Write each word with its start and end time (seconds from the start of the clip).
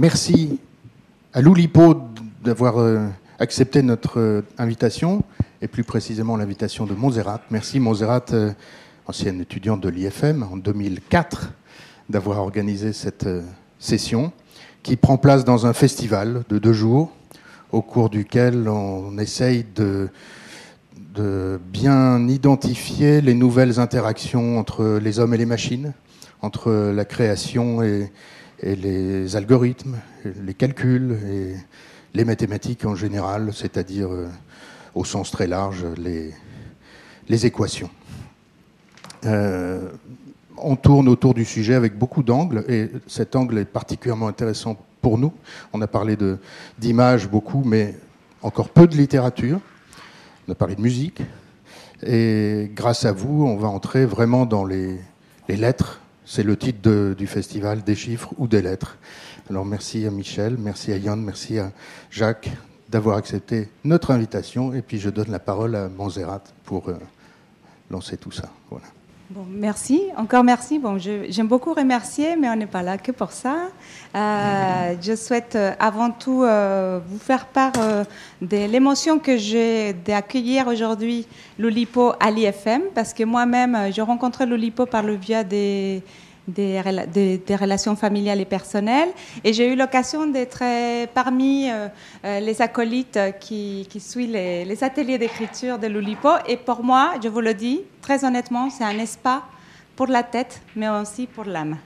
merci 0.00 0.58
à 1.34 1.42
Loulipo 1.42 1.94
d'avoir 2.42 2.78
euh, 2.78 3.06
accepté 3.38 3.82
notre 3.82 4.18
euh, 4.18 4.42
invitation, 4.56 5.22
et 5.60 5.68
plus 5.68 5.84
précisément 5.84 6.38
l'invitation 6.38 6.86
de 6.86 6.94
Montserrat. 6.94 7.42
Merci 7.50 7.80
Montserrat, 7.80 8.24
euh, 8.32 8.50
ancienne 9.06 9.42
étudiante 9.42 9.82
de 9.82 9.90
l'IFM 9.90 10.42
en 10.42 10.56
2004, 10.56 11.52
d'avoir 12.08 12.38
organisé 12.38 12.94
cette 12.94 13.28
session 13.78 14.32
qui 14.82 14.96
prend 14.96 15.18
place 15.18 15.44
dans 15.44 15.66
un 15.66 15.74
festival 15.74 16.44
de 16.48 16.58
deux 16.58 16.72
jours 16.72 17.12
au 17.70 17.82
cours 17.82 18.08
duquel 18.08 18.68
on 18.70 19.18
essaye 19.18 19.66
de, 19.76 20.08
de 21.14 21.60
bien 21.70 22.26
identifier 22.26 23.20
les 23.20 23.34
nouvelles 23.34 23.78
interactions 23.78 24.58
entre 24.58 24.98
les 25.00 25.18
hommes 25.18 25.34
et 25.34 25.38
les 25.38 25.46
machines, 25.46 25.92
entre 26.40 26.72
la 26.72 27.04
création 27.04 27.82
et, 27.82 28.10
et 28.62 28.76
les 28.76 29.36
algorithmes, 29.36 29.96
les 30.44 30.54
calculs 30.54 31.18
et 31.26 31.54
les 32.14 32.24
mathématiques 32.24 32.84
en 32.84 32.94
général, 32.94 33.52
c'est-à-dire 33.54 34.10
euh, 34.10 34.28
au 34.94 35.04
sens 35.04 35.30
très 35.30 35.46
large 35.46 35.84
les, 35.96 36.34
équations. 37.46 37.90
Euh, 39.24 39.88
on 40.56 40.76
tourne 40.76 41.08
autour 41.08 41.32
du 41.32 41.44
sujet 41.44 41.74
avec 41.74 41.96
beaucoup 41.96 42.22
d'angles 42.22 42.64
et 42.68 42.90
cet 43.06 43.36
angle 43.36 43.58
est 43.58 43.64
particulièrement 43.64 44.28
intéressant 44.28 44.76
pour 45.00 45.16
nous. 45.16 45.32
On 45.72 45.80
a 45.80 45.86
parlé 45.86 46.18
d'images 46.78 47.28
beaucoup, 47.28 47.62
mais 47.64 47.94
encore 48.42 48.68
peu 48.68 48.86
de 48.86 48.96
littérature. 48.96 49.60
On 50.48 50.52
a 50.52 50.54
parlé 50.54 50.74
de 50.74 50.82
musique. 50.82 51.22
Et 52.02 52.70
grâce 52.74 53.04
à 53.04 53.12
vous, 53.12 53.44
on 53.46 53.56
va 53.56 53.68
entrer 53.68 54.04
vraiment 54.04 54.44
dans 54.44 54.64
les 54.64 54.98
lettres 55.48 55.99
c'est 56.30 56.44
le 56.44 56.56
titre 56.56 57.14
du 57.14 57.26
festival, 57.26 57.82
des 57.82 57.96
chiffres 57.96 58.32
ou 58.38 58.46
des 58.46 58.62
lettres. 58.62 58.96
Alors 59.50 59.64
merci 59.64 60.06
à 60.06 60.12
Michel, 60.12 60.56
merci 60.58 60.92
à 60.92 60.96
Yann, 60.96 61.20
merci 61.20 61.58
à 61.58 61.72
Jacques 62.08 62.50
d'avoir 62.88 63.16
accepté 63.16 63.68
notre 63.82 64.12
invitation. 64.12 64.72
Et 64.72 64.80
puis 64.80 65.00
je 65.00 65.10
donne 65.10 65.32
la 65.32 65.40
parole 65.40 65.74
à 65.74 65.88
Monzerat 65.88 66.44
pour 66.62 66.88
euh, 66.88 66.94
lancer 67.90 68.16
tout 68.16 68.30
ça. 68.30 68.48
Voilà. 68.70 68.86
Bon, 69.32 69.46
merci, 69.48 70.02
encore 70.16 70.42
merci. 70.42 70.80
Bon, 70.80 70.98
j'aime 70.98 71.46
beaucoup 71.46 71.72
remercier, 71.72 72.34
mais 72.34 72.48
on 72.48 72.56
n'est 72.56 72.66
pas 72.66 72.82
là 72.82 72.98
que 72.98 73.12
pour 73.12 73.30
ça. 73.30 73.68
Euh, 74.16 74.96
je 75.00 75.14
souhaite 75.14 75.54
euh, 75.54 75.72
avant 75.78 76.10
tout 76.10 76.40
vous 76.40 77.18
faire 77.20 77.46
part 77.46 77.70
de 78.42 78.66
l'émotion 78.66 79.20
que 79.20 79.36
j'ai 79.36 79.92
d'accueillir 79.92 80.66
aujourd'hui 80.66 81.28
l'Olipo 81.60 82.12
à 82.18 82.32
l'IFM, 82.32 82.82
parce 82.92 83.14
que 83.14 83.22
moi-même, 83.22 83.92
j'ai 83.92 84.02
rencontré 84.02 84.46
l'Olipo 84.46 84.84
par 84.84 85.04
le 85.04 85.14
biais 85.14 85.44
des 85.44 86.02
des, 86.48 87.56
relations 87.56 87.96
familiales 87.96 88.40
et 88.40 88.44
personnelles. 88.44 89.10
Et 89.44 89.52
j'ai 89.52 89.72
eu 89.72 89.76
l'occasion 89.76 90.26
d'être 90.26 90.62
parmi 91.14 91.70
euh, 91.70 91.88
euh, 92.24 92.40
les 92.40 92.62
acolytes 92.62 93.18
qui, 93.40 93.86
suivent 93.98 94.32
les, 94.32 94.84
ateliers 94.84 95.18
d'écriture 95.18 95.78
de 95.78 95.86
l'Oulipo. 95.86 96.30
Et 96.46 96.56
pour 96.56 96.82
moi, 96.82 97.14
je 97.22 97.28
vous 97.28 97.40
le 97.40 97.54
dis, 97.54 97.82
très 98.02 98.24
honnêtement, 98.24 98.70
c'est 98.70 98.84
un 98.84 98.98
espace 98.98 99.42
pour 99.96 100.06
la 100.06 100.22
tête, 100.22 100.62
mais 100.76 100.88
aussi 100.88 101.26
pour 101.26 101.44
l'âme. 101.44 101.76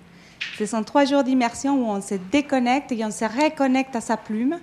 Ce 0.59 0.67
sont 0.67 0.85
trois 0.85 1.05
jours 1.05 1.25
d'immersion 1.25 1.75
où 1.75 1.91
on 1.91 2.01
se 2.01 2.15
déconnecte 2.31 2.93
et 2.93 3.05
on 3.05 3.11
se 3.11 3.25
reconnecte 3.25 3.97
à 3.97 4.01
sa 4.01 4.17
plume. 4.17 4.59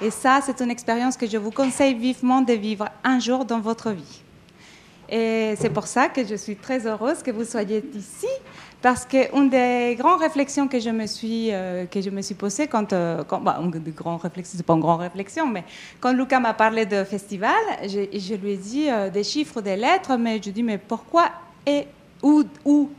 Et 0.00 0.10
ça, 0.10 0.40
c'est 0.44 0.60
une 0.62 0.70
expérience 0.70 1.16
que 1.16 1.26
je 1.26 1.36
vous 1.36 1.50
conseille 1.50 1.94
vivement 1.94 2.40
de 2.40 2.54
vivre 2.54 2.88
un 3.04 3.18
jour 3.18 3.44
dans 3.44 3.60
votre 3.60 3.90
vie. 3.90 4.22
Et 5.10 5.54
c'est 5.60 5.70
pour 5.70 5.86
ça 5.86 6.08
que 6.08 6.24
je 6.24 6.36
suis 6.36 6.56
très 6.56 6.86
heureuse 6.86 7.22
que 7.22 7.32
vous 7.32 7.44
soyez 7.44 7.84
ici 7.94 8.28
parce 8.82 9.04
qu'une 9.04 9.50
des 9.50 9.94
grandes 9.98 10.20
réflexions 10.20 10.66
que 10.66 10.80
je 10.80 10.90
me 10.90 11.06
suis, 11.06 11.52
euh, 11.52 11.84
que 11.86 12.00
je 12.00 12.08
me 12.08 12.22
suis 12.22 12.34
posée 12.34 12.66
quand, 12.66 12.92
euh, 12.92 13.22
bah, 13.42 13.58
une 13.62 13.70
des 13.70 13.90
grandes 13.90 14.22
réflexions, 14.22 14.56
c'est 14.56 14.66
pas 14.66 14.72
une 14.72 14.80
grande 14.80 15.00
réflexion, 15.00 15.46
mais 15.46 15.64
quand 16.00 16.12
Lucas 16.12 16.40
m'a 16.40 16.54
parlé 16.54 16.86
de 16.86 17.04
festival, 17.04 17.60
je, 17.82 18.34
lui 18.34 18.52
ai 18.52 18.56
dit 18.56 18.90
euh, 18.90 19.10
des 19.10 19.24
chiffres, 19.24 19.60
des 19.60 19.76
lettres, 19.76 20.16
mais 20.16 20.40
je 20.42 20.50
dis 20.50 20.62
mais 20.62 20.78
pourquoi 20.78 21.30
et 21.66 21.86
où, 22.22 22.42
où? 22.64 22.90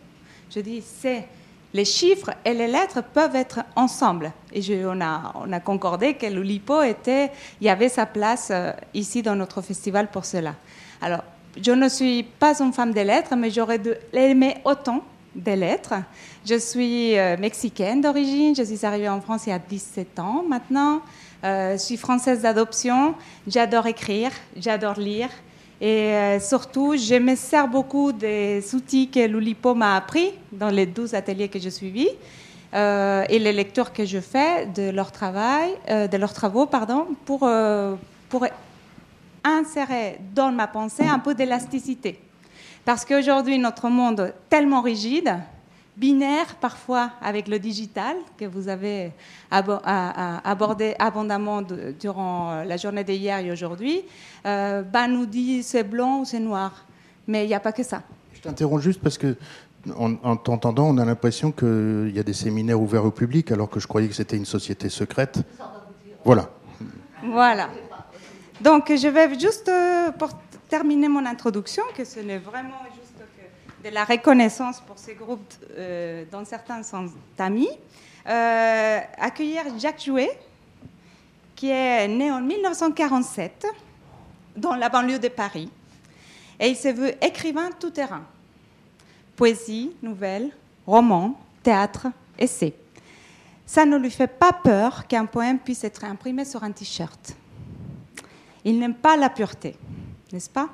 Je 0.54 0.60
dis 0.60 0.84
c'est 0.86 1.28
les 1.74 1.86
chiffres 1.86 2.32
et 2.46 2.54
les 2.54 2.68
lettres 2.68 3.02
peuvent 3.02 3.36
être 3.36 3.62
ensemble. 3.76 4.32
Et 4.52 4.86
on, 4.86 5.00
a, 5.02 5.34
on 5.36 5.52
a 5.52 5.60
concordé 5.62 6.14
que 6.16 6.28
l'Oulipo 6.28 6.84
était, 6.84 7.32
il 7.60 7.68
y 7.68 7.70
avait 7.70 7.90
sa 7.90 8.06
place 8.06 8.52
ici 8.94 9.22
dans 9.24 9.36
notre 9.36 9.62
festival 9.62 10.12
pour 10.12 10.26
cela. 10.26 10.56
Alors, 11.02 11.24
je 11.60 11.72
ne 11.72 11.88
suis 11.88 12.24
pas 12.24 12.62
une 12.62 12.74
femme 12.74 12.92
des 12.94 13.06
lettres, 13.06 13.36
mais 13.38 13.50
j'aurais 13.50 13.80
aimé 14.14 14.58
autant 14.66 15.02
des 15.36 15.56
lettres. 15.56 15.94
Je 16.46 16.56
suis 16.56 17.18
euh, 17.18 17.38
mexicaine 17.38 18.02
d'origine, 18.02 18.56
je 18.56 18.64
suis 18.64 18.86
arrivée 18.86 19.10
en 19.10 19.22
France 19.22 19.44
il 19.48 19.52
y 19.52 19.54
a 19.54 19.60
17 19.60 20.20
ans 20.20 20.44
maintenant. 20.48 21.02
Euh, 21.44 21.74
je 21.74 21.78
suis 21.78 21.98
française 21.98 22.42
d'adoption, 22.42 23.16
j'adore 23.48 23.88
écrire, 23.88 24.32
j'adore 24.58 25.00
lire. 25.00 25.30
Et 25.80 25.88
euh, 25.88 26.40
surtout, 26.40 26.96
je 26.96 27.16
me 27.16 27.36
sers 27.36 27.68
beaucoup 27.68 28.12
des 28.12 28.64
outils 28.76 29.10
que 29.10 29.26
l'Oulipo 29.26 29.74
m'a 29.74 29.96
appris 29.96 30.32
dans 30.52 30.70
les 30.70 30.86
12 30.86 31.16
ateliers 31.16 31.48
que 31.50 31.60
j'ai 31.60 31.72
suivis 31.72 32.10
et 32.74 33.38
les 33.40 33.52
lectures 33.52 33.92
que 33.92 34.06
je 34.06 34.20
fais 34.20 34.66
de 34.66 34.92
de 34.92 36.18
leurs 36.18 36.34
travaux, 36.34 36.66
pardon, 36.66 37.06
pour, 37.26 37.40
pour 38.30 38.48
insérer 39.44 40.20
dans 40.34 40.54
ma 40.54 40.68
pensée 40.68 41.04
un 41.04 41.20
peu 41.20 41.34
d'élasticité. 41.34 42.18
Parce 42.86 43.06
qu'aujourd'hui, 43.06 43.60
notre 43.60 43.90
monde 43.90 44.20
est 44.22 44.50
tellement 44.50 44.82
rigide, 44.82 45.38
binaire 45.98 46.56
parfois 46.56 47.12
avec 47.22 47.48
le 47.48 47.60
digital, 47.60 48.16
que 48.38 48.46
vous 48.46 48.70
avez 48.70 49.12
abordé 49.52 50.96
abondamment 50.98 51.62
durant 52.00 52.64
la 52.64 52.78
journée 52.78 53.04
d'hier 53.04 53.40
et 53.40 53.52
aujourd'hui, 53.52 54.02
euh, 54.46 54.82
bah, 54.82 55.08
nous 55.08 55.26
dit 55.26 55.62
c'est 55.64 55.84
blanc 55.84 56.22
ou 56.22 56.26
c'est 56.26 56.40
noir. 56.40 56.86
Mais 57.28 57.46
il 57.46 57.48
n'y 57.48 57.54
a 57.54 57.60
pas 57.60 57.72
que 57.72 57.84
ça. 57.84 58.02
Je 58.34 58.42
t'interromps 58.42 58.84
juste 58.84 59.02
parce 59.02 59.18
que 59.18 59.36
en, 59.96 60.36
t'entendant, 60.38 60.88
on 60.90 60.98
a 60.98 61.06
l'impression 61.06 61.52
qu'il 61.52 62.12
y 62.14 62.20
a 62.20 62.24
des 62.24 62.34
séminaires 62.34 62.80
ouverts 62.80 63.06
au 63.06 63.12
public, 63.12 63.52
alors 63.52 63.70
que 63.70 63.80
je 63.80 63.88
croyais 63.88 64.08
que 64.08 64.14
c'était 64.14 64.38
une 64.38 64.46
société 64.46 64.90
secrète. 64.90 65.40
Voilà. 66.24 66.50
Voilà. 67.24 67.70
Donc, 68.62 68.92
je 68.96 69.08
vais 69.08 69.40
juste 69.40 69.70
euh, 69.70 70.12
terminer 70.72 71.10
mon 71.10 71.26
introduction, 71.26 71.84
que 71.98 72.06
ce 72.06 72.22
n'est 72.22 72.38
vraiment 72.38 72.82
juste 72.96 73.18
que 73.18 73.90
de 73.90 73.94
la 73.94 74.06
reconnaissance 74.06 74.80
pour 74.80 74.98
ces 74.98 75.16
groupes, 75.16 75.54
euh, 75.78 76.24
dans 76.32 76.46
certains 76.46 76.82
sens 76.82 77.12
d'amis, 77.38 77.68
euh, 78.26 79.00
accueillir 79.18 79.64
Jacques 79.78 80.02
Jouet, 80.02 80.32
qui 81.58 81.70
est 81.70 82.08
né 82.08 82.32
en 82.32 82.40
1947 82.40 83.68
dans 84.56 84.76
la 84.76 84.88
banlieue 84.88 85.20
de 85.20 85.28
Paris. 85.28 85.70
Et 86.58 86.70
il 86.70 86.78
se 86.78 86.88
veut 86.88 87.14
écrivain 87.22 87.70
tout 87.78 87.90
terrain. 87.90 88.24
Poésie, 89.36 89.92
nouvelles, 90.02 90.52
romans, 90.88 91.38
théâtre, 91.64 92.08
essai. 92.40 92.74
Ça 93.66 93.84
ne 93.86 93.98
lui 93.98 94.10
fait 94.10 94.28
pas 94.28 94.54
peur 94.54 95.06
qu'un 95.06 95.26
poème 95.26 95.60
puisse 95.60 95.84
être 95.84 96.06
imprimé 96.06 96.46
sur 96.46 96.64
un 96.64 96.72
t-shirt. 96.72 97.36
Il 98.64 98.80
n'aime 98.80 98.96
pas 98.96 99.18
la 99.18 99.30
pureté 99.30 99.76
n'est-ce 100.34 100.50
pas? 100.50 100.70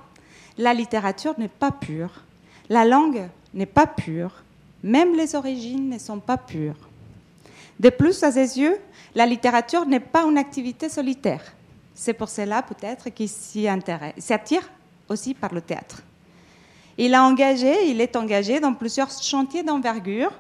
La 0.58 0.74
littérature 0.74 1.34
n'est 1.38 1.48
pas 1.48 1.72
pure, 1.72 2.24
la 2.70 2.86
langue 2.86 3.28
n'est 3.54 3.66
pas 3.66 3.88
pure, 3.88 4.44
même 4.84 5.16
les 5.16 5.36
origines 5.36 5.90
ne 5.90 5.98
sont 5.98 6.20
pas 6.20 6.38
pures. 6.38 6.78
De 7.80 7.90
plus, 7.90 8.24
à 8.24 8.32
ses 8.32 8.60
yeux, 8.60 8.78
la 9.14 9.26
littérature 9.26 9.86
n'est 9.86 10.00
pas 10.00 10.24
une 10.24 10.38
activité 10.38 10.90
solitaire. 10.90 11.42
C'est 11.94 12.14
pour 12.14 12.30
cela 12.30 12.62
peut-être 12.62 13.10
qu'il 13.10 13.30
s'y 13.30 13.68
s'attire 14.18 14.70
aussi 15.10 15.34
par 15.34 15.54
le 15.54 15.62
théâtre. 15.62 16.02
Il 16.98 17.14
a 17.14 17.24
engagé, 17.24 17.90
il 17.90 18.02
est 18.02 18.16
engagé 18.16 18.60
dans 18.60 18.74
plusieurs 18.74 19.10
chantiers 19.10 19.64
d'envergure. 19.64 20.32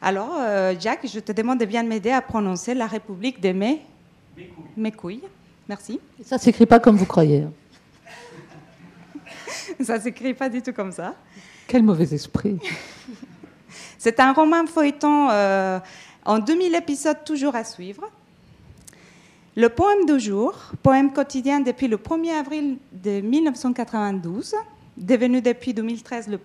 Alors, 0.00 0.36
euh, 0.38 0.74
Jack, 0.78 1.00
je 1.12 1.18
te 1.18 1.32
demande 1.32 1.58
de 1.58 1.64
bien 1.64 1.82
m'aider 1.82 2.10
à 2.10 2.22
prononcer 2.22 2.74
la 2.74 2.86
République 2.86 3.40
des 3.40 3.52
Mes, 3.52 3.82
Mes 4.76 4.92
couilles. 4.92 5.22
Merci. 5.68 6.00
Ça 6.24 6.36
ne 6.36 6.40
s'écrit 6.40 6.66
pas 6.66 6.78
comme 6.78 6.96
vous 6.96 7.06
croyez. 7.06 7.44
Ça 9.84 10.00
s'écrit 10.00 10.34
pas 10.34 10.48
du 10.48 10.62
tout 10.62 10.72
comme 10.72 10.92
ça. 10.92 11.14
Quel 11.66 11.82
mauvais 11.82 12.12
esprit. 12.14 12.58
C'est 13.98 14.20
un 14.20 14.32
roman 14.32 14.66
feuilleton 14.66 15.28
euh, 15.30 15.78
en 16.24 16.38
2000 16.38 16.74
épisodes 16.74 17.24
toujours 17.24 17.54
à 17.54 17.64
suivre. 17.64 18.08
Le 19.56 19.68
poème 19.68 20.06
du 20.06 20.20
jour, 20.20 20.54
poème 20.82 21.12
quotidien 21.12 21.60
depuis 21.60 21.88
le 21.88 21.96
1er 21.96 22.38
avril 22.38 22.78
de 22.92 23.20
1992, 23.20 24.54
devenu 24.96 25.40
depuis 25.42 25.74
2013 25.74 26.28
le 26.28 26.38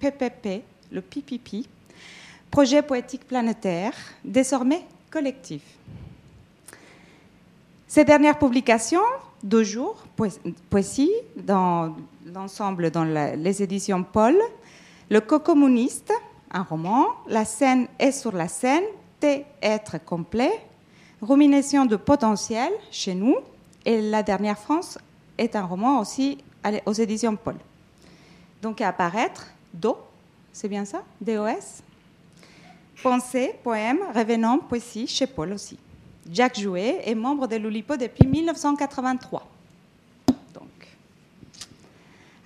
PPP, 0.00 0.62
le 0.90 1.00
PPP, 1.00 1.66
projet 2.50 2.82
poétique 2.82 3.26
planétaire, 3.26 3.92
désormais 4.24 4.82
collectif. 5.10 5.62
Ces 7.86 8.04
dernières 8.04 8.38
publications, 8.38 9.04
deux 9.42 9.62
jours, 9.62 10.04
poésie, 10.70 11.12
dans 11.36 11.94
l'ensemble 12.34 12.90
dans 12.90 13.04
les 13.04 13.62
éditions 13.62 14.02
Paul, 14.02 14.36
Le 15.08 15.20
co-communiste, 15.20 16.12
un 16.50 16.62
roman, 16.62 17.06
La 17.28 17.44
scène 17.44 17.86
est 17.98 18.12
sur 18.12 18.32
la 18.32 18.48
scène, 18.48 18.82
T 19.20 19.46
être 19.62 20.04
complet, 20.04 20.52
Rumination 21.22 21.86
de 21.86 21.96
potentiel 21.96 22.70
chez 22.90 23.14
nous. 23.14 23.36
Et 23.84 24.00
La 24.02 24.22
dernière 24.22 24.58
France 24.58 24.98
est 25.38 25.54
un 25.54 25.64
roman 25.64 26.00
aussi 26.00 26.38
aux 26.86 26.92
éditions 26.92 27.36
Paul. 27.36 27.56
Donc 28.60 28.80
à 28.80 28.88
apparaître, 28.88 29.46
Do, 29.72 29.96
c'est 30.52 30.68
bien 30.68 30.84
ça? 30.84 31.02
DOS 31.20 31.82
Pensée, 33.02 33.54
poème, 33.62 34.00
revenant, 34.14 34.58
poésie, 34.58 35.06
chez 35.06 35.26
Paul 35.26 35.52
aussi. 35.52 35.78
Jacques 36.32 36.58
Jouet 36.58 37.02
est 37.04 37.14
membre 37.14 37.46
de 37.46 37.56
l'Oulipo 37.56 37.96
depuis 37.96 38.26
1983. 38.26 39.53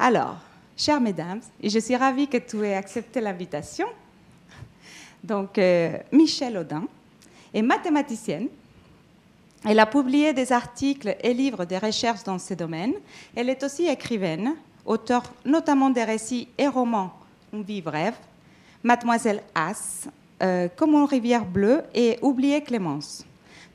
Alors, 0.00 0.36
chères 0.76 1.00
mesdames, 1.00 1.40
je 1.62 1.78
suis 1.80 1.96
ravie 1.96 2.28
que 2.28 2.36
tu 2.36 2.64
aies 2.64 2.76
accepté 2.76 3.20
l'invitation. 3.20 3.88
Donc, 5.24 5.58
euh, 5.58 5.98
Michel 6.12 6.56
Audin 6.56 6.84
est 7.52 7.62
mathématicienne. 7.62 8.46
Elle 9.64 9.80
a 9.80 9.86
publié 9.86 10.32
des 10.32 10.52
articles 10.52 11.16
et 11.20 11.34
livres 11.34 11.64
de 11.64 11.74
recherche 11.74 12.22
dans 12.22 12.38
ce 12.38 12.54
domaine. 12.54 12.94
Elle 13.34 13.50
est 13.50 13.64
aussi 13.64 13.88
écrivaine, 13.88 14.54
auteur 14.86 15.24
notamment 15.44 15.90
des 15.90 16.04
récits 16.04 16.46
et 16.56 16.68
romans 16.68 17.12
Une 17.52 17.64
vie 17.64 17.82
brève, 17.82 18.14
Mademoiselle 18.84 19.42
As, 19.56 20.06
euh, 20.40 20.68
Comme 20.76 20.94
une 20.94 21.06
rivière 21.06 21.44
bleue 21.44 21.82
et 21.92 22.20
Oublier 22.22 22.62
Clémence, 22.62 23.24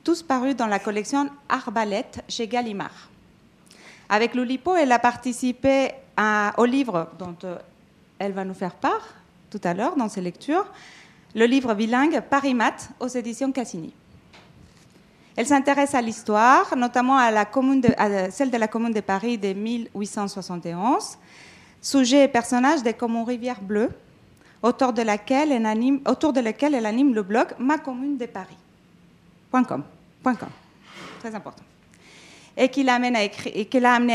tous 0.02 0.22
parus 0.22 0.56
dans 0.56 0.68
la 0.68 0.78
collection 0.78 1.28
Arbalète 1.50 2.24
chez 2.30 2.48
Gallimard. 2.48 3.10
Avec 4.08 4.34
l'Oulipo, 4.34 4.74
elle 4.74 4.92
a 4.92 4.98
participé 4.98 5.90
au 6.58 6.64
livre 6.64 7.08
dont 7.18 7.36
euh, 7.44 7.56
elle 8.18 8.32
va 8.32 8.44
nous 8.44 8.54
faire 8.54 8.74
part 8.74 9.14
tout 9.50 9.60
à 9.64 9.74
l'heure 9.74 9.96
dans 9.96 10.08
ses 10.08 10.20
lectures, 10.20 10.66
le 11.34 11.46
livre 11.46 11.74
bilingue 11.74 12.20
Paris 12.28 12.54
Math 12.54 12.90
aux 13.00 13.08
éditions 13.08 13.52
Cassini. 13.52 13.92
Elle 15.36 15.46
s'intéresse 15.46 15.94
à 15.94 16.00
l'histoire, 16.00 16.76
notamment 16.76 17.16
à, 17.16 17.30
la 17.30 17.44
commune 17.44 17.82
celle 18.30 18.50
de 18.50 18.56
la 18.56 18.68
Commune 18.68 18.92
de 18.92 19.00
Paris 19.00 19.36
de 19.36 19.52
1871, 19.52 21.18
sujet 21.82 22.24
et 22.24 22.28
personnage 22.28 22.82
des 22.82 22.94
Commons 22.94 23.24
Rivière 23.24 23.60
Bleue, 23.60 23.90
autour 24.62 24.92
de, 24.92 25.02
laquelle 25.02 25.52
elle 25.52 25.66
anime, 25.66 26.00
autour 26.06 26.32
de 26.32 26.40
laquelle 26.40 26.74
elle 26.74 26.86
anime 26.86 27.14
le 27.14 27.22
blog 27.22 27.48
Ma 27.58 27.78
Commune 27.78 28.16
de 28.16 28.26
Paris. 28.26 28.56
Très 31.20 31.34
important. 31.34 31.62
Et 32.56 32.68
qui 32.68 32.84
l'a 32.84 32.94
amené, 32.94 33.18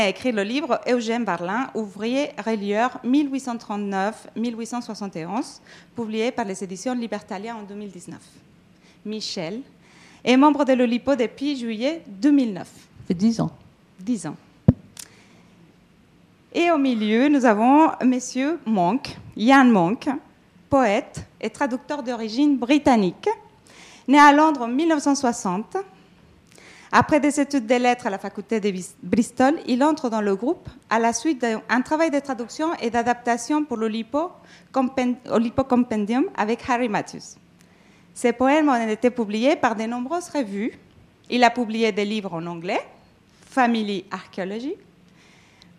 à 0.00 0.08
écrire 0.08 0.34
le 0.34 0.42
livre 0.42 0.80
Eugène 0.88 1.24
Barlin, 1.24 1.68
ouvrier 1.74 2.30
relieur 2.44 2.98
1839-1871, 3.04 5.60
publié 5.94 6.30
par 6.30 6.46
les 6.46 6.64
éditions 6.64 6.94
Libertalia 6.94 7.54
en 7.54 7.64
2019. 7.64 8.18
Michel 9.04 9.60
est 10.24 10.38
membre 10.38 10.64
de 10.64 10.72
l'Olipo 10.72 11.14
depuis 11.16 11.54
juillet 11.56 12.02
2009. 12.06 12.66
Ça 12.66 12.72
fait 13.08 13.14
10 13.14 13.42
ans. 13.42 13.50
10 14.00 14.28
ans. 14.28 14.36
Et 16.52 16.68
au 16.70 16.78
milieu, 16.78 17.28
nous 17.28 17.44
avons 17.44 17.90
Monsieur 18.04 18.58
Monk, 18.64 19.16
Ian 19.36 19.66
Monk, 19.66 20.08
poète 20.68 21.24
et 21.40 21.48
traducteur 21.50 22.02
d'origine 22.02 22.56
britannique, 22.56 23.28
né 24.08 24.18
à 24.18 24.32
Londres 24.32 24.62
en 24.62 24.68
1960. 24.68 25.76
Après 26.92 27.20
des 27.20 27.38
études 27.38 27.66
des 27.66 27.78
lettres 27.78 28.08
à 28.08 28.10
la 28.10 28.18
faculté 28.18 28.58
de 28.58 28.72
Bristol, 29.02 29.60
il 29.66 29.84
entre 29.84 30.10
dans 30.10 30.20
le 30.20 30.34
groupe 30.34 30.68
à 30.88 30.98
la 30.98 31.12
suite 31.12 31.40
d'un 31.40 31.82
travail 31.82 32.10
de 32.10 32.18
traduction 32.18 32.74
et 32.74 32.90
d'adaptation 32.90 33.64
pour 33.64 33.76
l'Olipo 33.76 34.32
Compendium 34.72 36.24
avec 36.36 36.68
Harry 36.68 36.88
Matthews. 36.88 37.38
Ses 38.12 38.32
poèmes 38.32 38.68
ont 38.68 38.88
été 38.88 39.08
publiés 39.10 39.54
par 39.54 39.76
de 39.76 39.84
nombreuses 39.84 40.28
revues. 40.30 40.76
Il 41.28 41.44
a 41.44 41.50
publié 41.50 41.92
des 41.92 42.04
livres 42.04 42.34
en 42.34 42.44
anglais, 42.46 42.80
Family 43.48 44.04
Archaeology, 44.10 44.74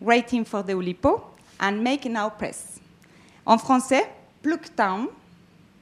Writing 0.01 0.45
for 0.45 0.63
the 0.65 0.73
Oulipo 0.73 1.21
and 1.59 1.73
Make 1.73 2.05
Now 2.05 2.29
Press. 2.37 2.79
En 3.45 3.57
français, 3.57 4.09
Town, 4.77 5.07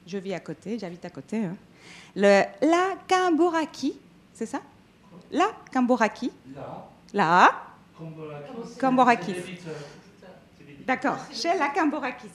je 0.07 0.17
vis 0.17 0.33
à 0.33 0.39
côté, 0.39 0.79
j'habite 0.79 1.05
à 1.05 1.11
côté. 1.11 1.37
Hein. 1.37 1.55
Le 2.15 2.41
La 2.61 2.95
Kamburaki, 3.07 3.93
c'est 4.33 4.47
ça? 4.47 4.59
La 5.31 5.47
Kamburaki. 5.71 6.31
La. 7.13 7.51
Kamburakis. 8.79 9.35
D'accord, 10.85 11.17
chez 11.31 11.57
la 11.57 11.69
Kamburakis. 11.69 12.27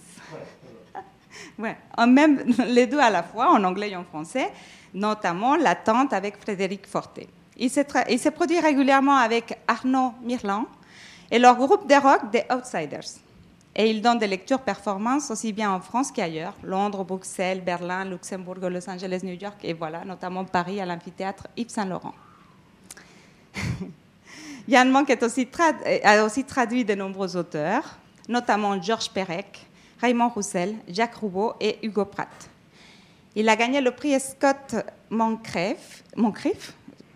Ouais, 1.58 1.76
même 2.06 2.44
les 2.66 2.86
deux 2.86 2.98
à 2.98 3.10
la 3.10 3.22
fois, 3.22 3.50
en 3.50 3.64
anglais 3.64 3.90
et 3.90 3.96
en 3.96 4.04
français, 4.04 4.50
notamment 4.92 5.56
La 5.56 5.74
Tante 5.74 6.12
avec 6.12 6.38
Frédéric 6.40 6.86
Forté. 6.86 7.28
Il 7.56 7.70
s'est 7.70 8.30
produit 8.30 8.60
régulièrement 8.60 9.16
avec 9.16 9.58
Arnaud 9.66 10.12
Mirland 10.22 10.66
et 11.30 11.38
leur 11.38 11.56
groupe 11.56 11.88
de 11.88 11.94
rock 11.94 12.30
des 12.30 12.44
Outsiders. 12.52 13.20
Et 13.76 13.90
il 13.90 14.00
donne 14.00 14.18
des 14.18 14.26
lectures 14.28 14.60
performances 14.60 15.30
aussi 15.30 15.52
bien 15.52 15.72
en 15.72 15.80
France 15.80 16.12
qu'ailleurs, 16.12 16.54
Londres, 16.62 17.04
Bruxelles, 17.04 17.60
Berlin, 17.60 18.04
Luxembourg, 18.04 18.56
Los 18.60 18.88
Angeles, 18.88 19.20
New 19.24 19.34
York 19.34 19.58
et 19.64 19.72
voilà, 19.72 20.04
notamment 20.04 20.44
Paris 20.44 20.80
à 20.80 20.86
l'amphithéâtre 20.86 21.48
Yves 21.56 21.70
Saint-Laurent. 21.70 22.14
Yann 24.66 24.90
Monk 24.90 25.14
aussi 25.22 25.46
a 26.02 26.24
aussi 26.24 26.44
traduit 26.44 26.84
de 26.84 26.94
nombreux 26.94 27.36
auteurs, 27.36 27.98
notamment 28.28 28.80
Georges 28.80 29.10
Perec, 29.10 29.66
Raymond 30.00 30.30
Roussel, 30.30 30.76
Jacques 30.88 31.16
Roubaud 31.16 31.52
et 31.60 31.78
Hugo 31.82 32.06
Pratt. 32.06 32.50
Il 33.36 33.48
a 33.48 33.56
gagné 33.56 33.82
le 33.82 33.90
prix 33.90 34.18
Scott 34.18 34.76
Moncrief, 35.10 36.02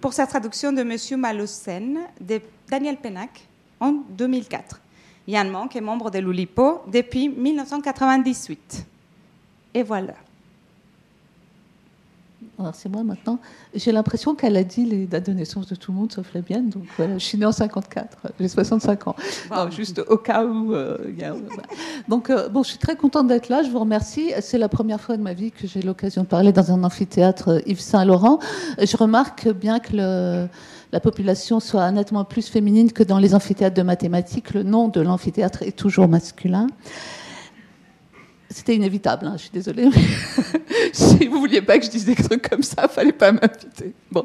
pour 0.00 0.12
sa 0.12 0.26
traduction 0.26 0.72
de 0.72 0.82
Monsieur 0.82 1.16
Maloussen 1.16 1.98
de 2.20 2.40
Daniel 2.68 2.98
Pennac 2.98 3.48
en 3.80 3.92
2004. 4.10 4.80
Yann 5.26 5.48
Monk 5.48 5.74
est 5.74 5.80
membre 5.80 6.10
de 6.10 6.18
l'Oulipo 6.18 6.82
depuis 6.86 7.28
1998. 7.28 8.86
Et 9.74 9.82
voilà. 9.82 10.14
Alors 12.58 12.74
c'est 12.74 12.88
moi 12.88 13.04
maintenant. 13.04 13.38
J'ai 13.74 13.92
l'impression 13.92 14.34
qu'elle 14.34 14.56
a 14.56 14.64
dit 14.64 14.84
les 14.84 15.06
dates 15.06 15.26
de 15.26 15.32
naissance 15.32 15.66
de 15.66 15.74
tout 15.74 15.92
le 15.92 15.98
monde, 15.98 16.12
sauf 16.12 16.32
la 16.34 16.40
mienne. 16.48 16.68
Donc 16.70 16.84
voilà, 16.96 17.18
je 17.18 17.24
suis 17.24 17.38
née 17.38 17.46
en 17.46 17.52
54, 17.52 18.32
j'ai 18.38 18.48
65 18.48 19.08
ans. 19.08 19.16
juste 19.70 20.00
au 20.08 20.16
cas 20.16 20.44
où. 20.44 20.74
Euh, 20.74 20.98
donc 22.08 22.30
euh, 22.30 22.48
bon, 22.48 22.62
je 22.62 22.70
suis 22.70 22.78
très 22.78 22.96
contente 22.96 23.28
d'être 23.28 23.48
là. 23.48 23.62
Je 23.62 23.70
vous 23.70 23.78
remercie. 23.78 24.32
C'est 24.40 24.58
la 24.58 24.68
première 24.68 25.00
fois 25.00 25.16
de 25.16 25.22
ma 25.22 25.34
vie 25.34 25.50
que 25.52 25.66
j'ai 25.66 25.82
l'occasion 25.82 26.22
de 26.22 26.28
parler 26.28 26.52
dans 26.52 26.72
un 26.72 26.82
amphithéâtre 26.84 27.48
euh, 27.48 27.60
Yves 27.66 27.80
Saint 27.80 28.04
Laurent. 28.04 28.38
Je 28.78 28.96
remarque 28.96 29.48
bien 29.48 29.78
que 29.78 29.96
le, 29.96 30.48
la 30.92 31.00
population 31.00 31.60
soit 31.60 31.90
nettement 31.92 32.24
plus 32.24 32.48
féminine 32.48 32.92
que 32.92 33.02
dans 33.02 33.18
les 33.18 33.34
amphithéâtres 33.34 33.76
de 33.76 33.82
mathématiques. 33.82 34.54
Le 34.54 34.62
nom 34.62 34.88
de 34.88 35.00
l'amphithéâtre 35.00 35.62
est 35.62 35.76
toujours 35.76 36.08
masculin. 36.08 36.66
C'était 38.50 38.74
inévitable, 38.74 39.26
hein, 39.26 39.34
je 39.36 39.42
suis 39.42 39.50
désolée. 39.50 39.90
si 40.92 41.26
vous 41.26 41.38
vouliez 41.38 41.60
pas 41.60 41.78
que 41.78 41.84
je 41.84 41.90
dise 41.90 42.06
des 42.06 42.14
trucs 42.14 42.48
comme 42.48 42.62
ça, 42.62 42.88
fallait 42.88 43.12
pas 43.12 43.30
m'inviter. 43.30 43.94
Bon. 44.10 44.24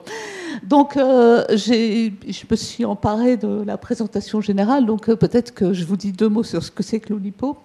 Donc, 0.64 0.96
euh, 0.96 1.44
je 1.50 2.46
me 2.50 2.56
suis 2.56 2.86
emparée 2.86 3.36
de 3.36 3.64
la 3.66 3.78
présentation 3.78 4.40
générale, 4.40 4.86
donc 4.86 5.10
euh, 5.10 5.18
peut-être 5.18 5.54
que 5.54 5.74
je 5.74 5.84
vous 5.84 5.98
dis 5.98 6.14
deux 6.14 6.30
mots 6.30 6.44
sur 6.44 6.64
ce 6.64 6.72
que 6.72 6.84
c'est 6.84 7.02
que 7.02 7.12
l'OLIPO. 7.12 7.58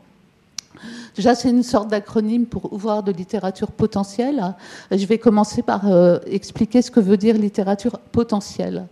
Déjà, 1.15 1.37
c'est 1.37 1.51
une 1.51 1.63
sorte 1.63 1.89
d'acronyme 1.89 2.47
pour 2.47 2.73
ouvrir 2.73 3.05
de 3.05 3.13
littérature 3.13 3.71
potentielle. 3.71 4.55
Je 4.91 5.07
vais 5.07 5.19
commencer 5.19 5.63
par 5.63 5.87
euh, 5.87 6.19
expliquer 6.27 6.83
ce 6.83 6.91
que 6.91 7.01
veut 7.01 7.17
dire 7.17 7.37
littérature 7.37 7.99
potentielle. 7.99 8.87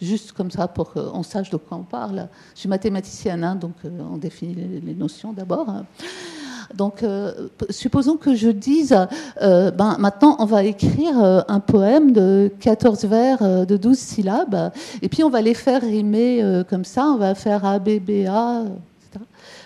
Juste 0.00 0.32
comme 0.32 0.50
ça 0.50 0.68
pour 0.68 0.92
qu'on 0.92 1.22
sache 1.22 1.50
de 1.50 1.58
quoi 1.58 1.76
on 1.76 1.82
parle. 1.82 2.28
Je 2.54 2.60
suis 2.60 2.68
mathématicienne, 2.68 3.44
hein, 3.44 3.54
donc 3.54 3.74
on 3.84 4.16
définit 4.16 4.54
les 4.82 4.94
notions 4.94 5.34
d'abord. 5.34 5.84
Donc, 6.74 7.02
euh, 7.02 7.48
supposons 7.68 8.16
que 8.16 8.34
je 8.34 8.48
dise, 8.48 8.96
euh, 9.42 9.70
ben, 9.70 9.96
maintenant, 9.98 10.36
on 10.38 10.44
va 10.44 10.64
écrire 10.64 11.22
euh, 11.22 11.40
un 11.48 11.60
poème 11.60 12.12
de 12.12 12.50
14 12.60 13.04
vers 13.06 13.66
de 13.66 13.76
12 13.76 13.98
syllabes, 13.98 14.72
et 15.02 15.08
puis 15.08 15.24
on 15.24 15.30
va 15.30 15.42
les 15.42 15.54
faire 15.54 15.82
rimer 15.82 16.42
comme 16.68 16.84
ça, 16.84 17.06
on 17.06 17.16
va 17.16 17.34
faire 17.34 17.64
A, 17.64 17.78
B, 17.78 17.98
B, 18.00 18.26
A, 18.28 18.62
etc. 18.62 19.24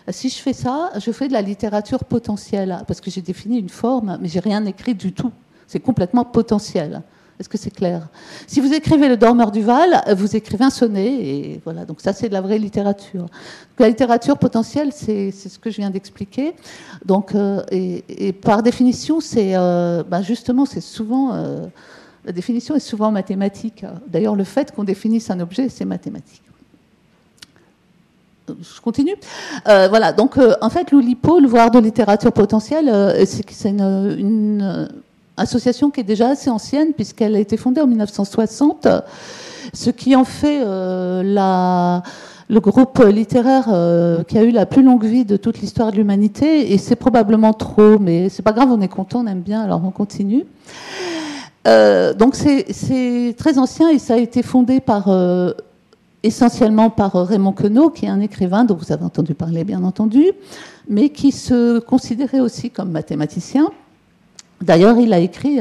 Si 0.09 0.29
je 0.29 0.37
fais 0.37 0.53
ça, 0.53 0.93
je 0.99 1.11
fais 1.13 1.29
de 1.29 1.33
la 1.33 1.43
littérature 1.43 2.05
potentielle, 2.05 2.83
parce 2.87 3.01
que 3.01 3.11
j'ai 3.11 3.23
défini 3.23 3.59
une 3.59 3.69
forme, 3.69 4.19
mais 4.21 4.29
j'ai 4.29 4.41
rien 4.41 4.65
écrit 4.65 4.95
du 4.95 5.13
tout. 5.13 5.33
C'est 5.67 5.81
complètement 5.81 6.25
potentiel. 6.25 7.03
Est-ce 7.41 7.49
que 7.49 7.59
c'est 7.59 7.71
clair? 7.75 8.07
Si 8.47 8.61
vous 8.61 8.73
écrivez 8.73 9.09
Le 9.09 9.17
Dormeur 9.17 9.51
du 9.51 9.61
Val, 9.61 10.03
vous 10.17 10.37
écrivez 10.37 10.65
un 10.65 10.71
sonnet, 10.71 11.07
et 11.07 11.61
voilà. 11.65 11.85
Donc 11.85 12.01
ça, 12.01 12.13
c'est 12.13 12.29
de 12.29 12.33
la 12.33 12.41
vraie 12.41 12.59
littérature. 12.59 13.27
la 13.79 13.89
littérature 13.89 14.39
potentielle, 14.39 14.93
c'est 14.93 15.33
ce 15.33 15.59
que 15.59 15.69
je 15.69 15.79
viens 15.79 15.91
d'expliquer. 15.91 16.55
Donc, 17.05 17.35
euh, 17.35 17.63
et, 17.71 18.33
par 18.33 18.63
définition, 18.63 19.21
c'est 19.21 19.57
euh, 19.57 20.05
bah, 20.09 20.23
justement, 20.23 20.65
c'est 20.65 20.81
souvent 20.81 21.35
euh, 21.35 21.67
la 22.25 22.31
définition 22.31 22.77
est 22.77 22.81
souvent 22.81 23.11
mathématique. 23.11 23.85
D'ailleurs, 24.07 24.37
le 24.37 24.45
fait 24.45 24.71
qu'on 24.71 24.85
définisse 24.85 25.29
un 25.29 25.41
objet, 25.41 25.69
c'est 25.69 25.85
mathématique. 25.85 26.43
Je 28.47 28.81
continue. 28.81 29.17
voilà. 29.65 30.13
Donc, 30.13 30.39
en 30.61 30.71
fait, 30.71 30.93
l'Oulipo, 30.93 31.41
le 31.41 31.49
voir 31.49 31.73
de 31.73 31.81
littérature 31.81 32.33
potentielle, 32.33 33.27
c'est 33.27 33.71
une, 33.71 34.17
une 34.19 34.89
association 35.37 35.91
qui 35.91 36.01
est 36.01 36.05
déjà 36.05 36.31
assez 36.31 36.51
ancienne 36.51 36.93
puisqu'elle 36.93 37.35
a 37.35 37.39
été 37.39 37.57
fondée 37.57 37.81
en 37.81 37.87
1960, 37.87 38.89
ce 39.73 39.91
qui 39.91 40.15
en 40.17 40.25
fait 40.25 40.65
la 40.65 42.03
le 42.49 42.61
groupe 42.61 43.03
littéraire 43.05 43.67
euh, 43.73 44.23
qui 44.23 44.39
a 44.39 44.43
eu 44.43 44.51
la 44.51 44.67
plus 44.67 44.83
longue 44.83 45.05
vie 45.05 45.25
de 45.25 45.37
toute 45.37 45.61
l'histoire 45.61 45.93
de 45.93 45.97
l'humanité, 45.97 46.73
et 46.73 46.79
c'est 46.79 46.97
probablement 46.97 47.53
trop, 47.53 47.99
mais 47.99 48.29
c'est 48.29 48.43
pas 48.43 48.53
grave, 48.53 48.71
on 48.71 48.81
est 48.81 48.89
content, 48.89 49.21
on 49.21 49.27
aime 49.27 49.41
bien, 49.41 49.63
alors 49.63 49.83
on 49.85 49.91
continue. 49.91 50.45
Euh, 51.67 52.13
donc 52.13 52.35
c'est 52.35 53.35
très 53.39 53.59
ancien 53.59 53.89
et 53.89 53.99
ça 53.99 54.15
a 54.15 54.19
été 54.19 54.43
fondé 54.43 54.81
par 54.81 55.09
euh, 55.09 55.53
essentiellement 56.23 56.91
par 56.91 57.15
Raymond 57.15 57.53
Queneau, 57.53 57.89
qui 57.89 58.05
est 58.05 58.11
un 58.11 58.21
écrivain 58.21 58.65
dont 58.65 58.75
vous 58.75 58.93
avez 58.93 59.05
entendu 59.05 59.35
parler, 59.35 59.65
bien 59.65 59.83
entendu, 59.83 60.27
mais 60.89 61.09
qui 61.09 61.33
se 61.33 61.79
considérait 61.79 62.41
aussi 62.41 62.71
comme 62.71 62.91
mathématicien. 62.91 63.71
D'ailleurs, 64.61 64.99
il 64.99 65.13
a 65.13 65.19
écrit 65.19 65.59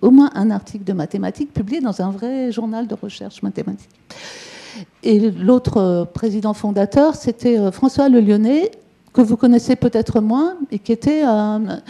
au 0.00 0.10
moins 0.10 0.30
un 0.34 0.50
article 0.50 0.84
de 0.84 0.92
mathématiques 0.92 1.52
publié 1.52 1.80
dans 1.80 2.02
un 2.02 2.10
vrai 2.10 2.52
journal 2.52 2.86
de 2.86 2.94
recherche 2.94 3.42
mathématique. 3.42 3.88
Et 5.02 5.30
l'autre 5.30 5.78
euh, 5.78 6.04
président 6.04 6.54
fondateur, 6.54 7.14
c'était 7.14 7.58
euh, 7.58 7.70
François 7.72 8.08
Le 8.08 8.20
Lyonnais, 8.20 8.70
que 9.12 9.20
vous 9.20 9.36
connaissez 9.36 9.76
peut-être 9.76 10.20
moins, 10.20 10.56
et 10.70 10.78
qui 10.78 10.92
était 10.92 11.22
un, 11.22 11.82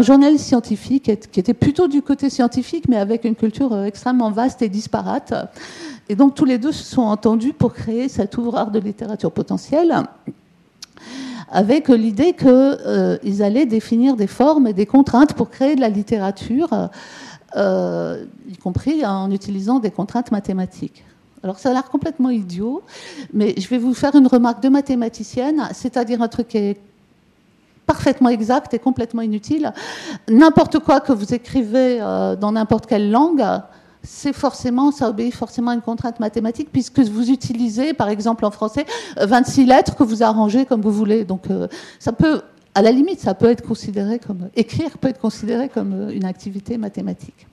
journaliste 0.00 0.46
scientifique, 0.46 1.10
qui 1.30 1.40
était 1.40 1.52
plutôt 1.52 1.88
du 1.88 2.00
côté 2.00 2.30
scientifique, 2.30 2.88
mais 2.88 2.96
avec 2.96 3.24
une 3.24 3.34
culture 3.34 3.72
euh, 3.72 3.84
extrêmement 3.84 4.30
vaste 4.30 4.62
et 4.62 4.68
disparate. 4.68 5.34
Et 6.08 6.16
donc 6.16 6.34
tous 6.34 6.44
les 6.44 6.58
deux 6.58 6.72
se 6.72 6.84
sont 6.84 7.02
entendus 7.02 7.52
pour 7.52 7.74
créer 7.74 8.08
cet 8.08 8.38
ouvrage 8.38 8.70
de 8.72 8.78
littérature 8.78 9.32
potentielle, 9.32 9.94
avec 11.50 11.88
l'idée 11.88 12.34
qu'ils 12.34 13.42
allaient 13.42 13.66
définir 13.66 14.16
des 14.16 14.26
formes 14.26 14.66
et 14.66 14.72
des 14.72 14.86
contraintes 14.86 15.34
pour 15.34 15.50
créer 15.50 15.76
de 15.76 15.80
la 15.80 15.88
littérature, 15.88 16.68
y 17.56 18.56
compris 18.62 19.04
en 19.04 19.30
utilisant 19.30 19.78
des 19.78 19.90
contraintes 19.90 20.32
mathématiques. 20.32 21.04
Alors 21.44 21.58
ça 21.58 21.70
a 21.70 21.72
l'air 21.74 21.84
complètement 21.84 22.30
idiot, 22.30 22.82
mais 23.34 23.54
je 23.58 23.68
vais 23.68 23.76
vous 23.76 23.92
faire 23.92 24.16
une 24.16 24.26
remarque 24.26 24.62
de 24.62 24.70
mathématicienne, 24.70 25.68
c'est-à-dire 25.74 26.22
un 26.22 26.28
truc 26.28 26.48
qui 26.48 26.56
est 26.56 26.80
parfaitement 27.86 28.30
exact 28.30 28.72
et 28.72 28.78
complètement 28.78 29.20
inutile. 29.20 29.70
N'importe 30.28 30.78
quoi 30.78 31.00
que 31.00 31.12
vous 31.12 31.34
écrivez 31.34 31.98
euh, 32.00 32.34
dans 32.34 32.52
n'importe 32.52 32.86
quelle 32.86 33.10
langue, 33.10 33.44
c'est 34.04 34.34
forcément, 34.34 34.92
ça 34.92 35.08
obéit 35.08 35.34
forcément 35.34 35.70
à 35.70 35.74
une 35.74 35.80
contrainte 35.80 36.20
mathématique, 36.20 36.68
puisque 36.70 37.00
vous 37.00 37.30
utilisez, 37.30 37.94
par 37.94 38.08
exemple 38.08 38.44
en 38.44 38.50
français, 38.50 38.84
26 39.16 39.66
lettres 39.66 39.96
que 39.96 40.04
vous 40.04 40.22
arrangez 40.22 40.66
comme 40.66 40.82
vous 40.82 40.92
voulez. 40.92 41.24
Donc 41.24 41.50
euh, 41.50 41.66
ça 41.98 42.12
peut, 42.12 42.42
à 42.74 42.82
la 42.82 42.92
limite, 42.92 43.20
ça 43.20 43.34
peut 43.34 43.50
être 43.50 43.66
considéré 43.66 44.18
comme 44.18 44.50
écrire 44.54 44.98
peut 44.98 45.08
être 45.08 45.20
considéré 45.20 45.68
comme 45.68 45.92
euh, 45.94 46.10
une 46.10 46.26
activité 46.26 46.76
mathématique. 46.76 47.46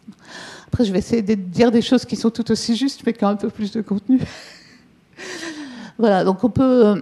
Après, 0.67 0.85
je 0.85 0.91
vais 0.91 0.99
essayer 0.99 1.21
de 1.21 1.33
dire 1.35 1.71
des 1.71 1.81
choses 1.81 2.05
qui 2.05 2.15
sont 2.15 2.29
tout 2.29 2.51
aussi 2.51 2.75
justes, 2.75 3.01
mais 3.05 3.13
qui 3.13 3.23
ont 3.23 3.29
un 3.29 3.35
peu 3.35 3.49
plus 3.49 3.71
de 3.71 3.81
contenu. 3.81 4.19
voilà, 5.97 6.23
donc 6.23 6.43
on 6.43 6.49
peut, 6.49 7.01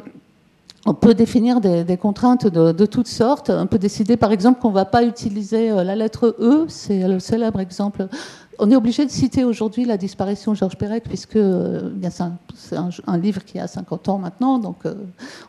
on 0.85 0.93
peut 0.93 1.13
définir 1.13 1.59
des, 1.59 1.97
contraintes 1.97 2.47
de, 2.47 2.85
toutes 2.85 3.07
sortes. 3.07 3.49
On 3.49 3.67
peut 3.67 3.77
décider, 3.77 4.17
par 4.17 4.31
exemple, 4.31 4.61
qu'on 4.61 4.69
ne 4.69 4.75
va 4.75 4.85
pas 4.85 5.03
utiliser 5.03 5.71
euh, 5.71 5.83
la 5.83 5.95
lettre 5.95 6.35
E, 6.39 6.65
c'est 6.67 7.07
le 7.07 7.19
célèbre 7.19 7.59
exemple 7.59 8.07
on 8.59 8.69
est 8.69 8.75
obligé 8.75 9.05
de 9.05 9.09
citer 9.09 9.45
aujourd'hui 9.45 9.85
la 9.85 9.97
disparition 9.97 10.51
de 10.51 10.57
Georges 10.57 10.75
Perec, 10.75 11.05
puisque 11.05 11.37
euh, 11.37 11.89
c'est 12.55 12.75
un, 12.75 13.17
livre 13.17 13.43
qui 13.45 13.57
a 13.57 13.67
50 13.67 14.09
ans 14.09 14.17
maintenant, 14.17 14.59
donc 14.59 14.85
euh, 14.85 14.95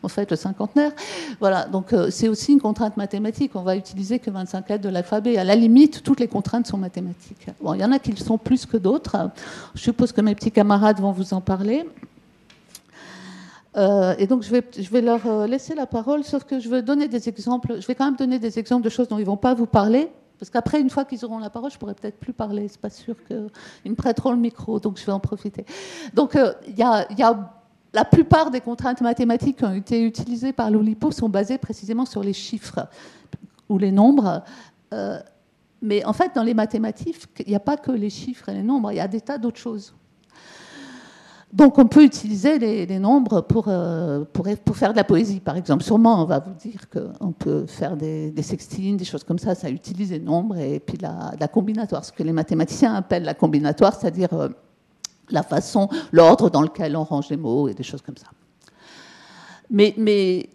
en 0.01 0.07
fait 0.07 0.31
le 0.31 0.37
cinquantenaire. 0.37 0.93
Voilà, 1.39 1.65
donc 1.65 1.91
euh, 1.91 2.09
c'est 2.09 2.29
aussi 2.29 2.53
une 2.53 2.61
contrainte 2.61 2.95
mathématique. 2.95 3.51
On 3.55 3.63
va 3.63 3.75
utiliser 3.75 4.19
que 4.19 4.31
25 4.31 4.69
lettres 4.69 4.83
de 4.83 4.89
l'alphabet. 4.89 5.37
À 5.37 5.43
la 5.43 5.55
limite, 5.55 6.03
toutes 6.03 6.21
les 6.21 6.29
contraintes 6.29 6.67
sont 6.67 6.77
mathématiques. 6.77 7.47
Bon, 7.61 7.73
il 7.73 7.81
y 7.81 7.85
en 7.85 7.91
a 7.91 7.99
qui 7.99 8.11
le 8.11 8.17
sont 8.17 8.37
plus 8.37 8.65
que 8.65 8.77
d'autres. 8.77 9.17
Je 9.75 9.81
suppose 9.81 10.13
que 10.13 10.21
mes 10.21 10.33
petits 10.33 10.51
camarades 10.51 11.01
vont 11.01 11.11
vous 11.11 11.33
en 11.33 11.41
parler. 11.41 11.85
et 13.75 14.27
donc, 14.27 14.43
je 14.43 14.51
vais, 14.89 15.01
leur 15.01 15.47
laisser 15.47 15.75
la 15.75 15.85
parole, 15.85 16.23
sauf 16.23 16.45
que 16.45 16.59
je 16.59 16.69
vais 16.69 16.81
donner 16.81 17.09
des 17.09 17.27
exemples. 17.27 17.81
Je 17.81 17.87
vais 17.87 17.95
quand 17.95 18.05
même 18.05 18.15
donner 18.15 18.39
des 18.39 18.57
exemples 18.57 18.83
de 18.83 18.89
choses 18.89 19.09
dont 19.09 19.17
ils 19.17 19.21
ne 19.21 19.25
vont 19.25 19.37
pas 19.37 19.53
vous 19.53 19.65
parler, 19.65 20.09
parce 20.41 20.49
qu'après, 20.49 20.81
une 20.81 20.89
fois 20.89 21.05
qu'ils 21.05 21.23
auront 21.23 21.37
la 21.37 21.51
parole, 21.51 21.69
je 21.69 21.77
pourrais 21.77 21.93
peut-être 21.93 22.17
plus 22.17 22.33
parler. 22.33 22.67
C'est 22.67 22.81
pas 22.81 22.89
sûr 22.89 23.15
qu'ils 23.27 23.91
me 23.91 23.95
prêteront 23.95 24.31
le 24.31 24.39
micro, 24.39 24.79
donc 24.79 24.97
je 24.97 25.05
vais 25.05 25.11
en 25.11 25.19
profiter. 25.19 25.67
Donc, 26.15 26.35
euh, 26.35 26.51
il 26.67 26.79
y, 26.79 27.23
la 27.93 28.05
plupart 28.05 28.49
des 28.49 28.59
contraintes 28.59 29.01
mathématiques 29.01 29.57
qui 29.57 29.65
ont 29.65 29.73
été 29.75 30.01
utilisées 30.03 30.51
par 30.51 30.71
l'Oulipo 30.71 31.11
sont 31.11 31.29
basées 31.29 31.59
précisément 31.59 32.07
sur 32.07 32.23
les 32.23 32.33
chiffres 32.33 32.87
ou 33.69 33.77
les 33.77 33.91
nombres. 33.91 34.43
Euh, 34.95 35.19
mais 35.79 36.03
en 36.05 36.13
fait, 36.13 36.33
dans 36.33 36.41
les 36.41 36.55
mathématiques, 36.55 37.27
il 37.45 37.49
n'y 37.49 37.55
a 37.55 37.59
pas 37.59 37.77
que 37.77 37.91
les 37.91 38.09
chiffres 38.09 38.49
et 38.49 38.55
les 38.55 38.63
nombres, 38.63 38.91
il 38.91 38.95
y 38.95 38.99
a 38.99 39.07
des 39.07 39.21
tas 39.21 39.37
d'autres 39.37 39.59
choses. 39.59 39.93
Donc 41.53 41.77
on 41.77 41.85
peut 41.85 42.03
utiliser 42.03 42.59
les, 42.59 42.99
nombres 42.99 43.41
pour, 43.41 43.65
euh, 43.67 44.23
pour, 44.31 44.77
faire 44.77 44.93
de 44.93 44.97
la 44.97 45.03
poésie, 45.03 45.41
par 45.41 45.57
exemple. 45.57 45.83
Sûrement, 45.83 46.21
on 46.21 46.25
va 46.25 46.39
vous 46.39 46.53
dire 46.53 46.87
qu'on 46.89 47.33
peut 47.33 47.65
faire 47.65 47.97
des, 47.97 48.33
sextines, 48.41 48.95
des 48.95 49.03
choses 49.03 49.25
comme 49.25 49.39
ça, 49.39 49.53
ça 49.53 49.69
utilise 49.69 50.11
les 50.11 50.19
nombres 50.19 50.57
et 50.57 50.79
puis 50.79 50.97
la, 50.97 51.31
la 51.37 51.47
combinatoire, 51.49 52.05
ce 52.05 52.13
que 52.13 52.23
les 52.23 52.31
mathématiciens 52.31 52.95
appellent 52.95 53.23
la 53.23 53.33
combinatoire, 53.33 53.93
c'est-à-dire 53.99 54.31
euh, 54.33 54.47
la 55.29 55.43
façon, 55.43 55.89
l'ordre 56.13 56.49
dans 56.49 56.61
lequel 56.61 56.95
on 56.95 57.03
range 57.03 57.29
les 57.29 57.37
mots 57.37 57.67
et 57.67 57.73
des 57.73 57.83
choses 57.83 58.01
comme 58.01 58.17
ça. 58.17 58.27
Mais, 59.69 59.93
mais 59.97 60.49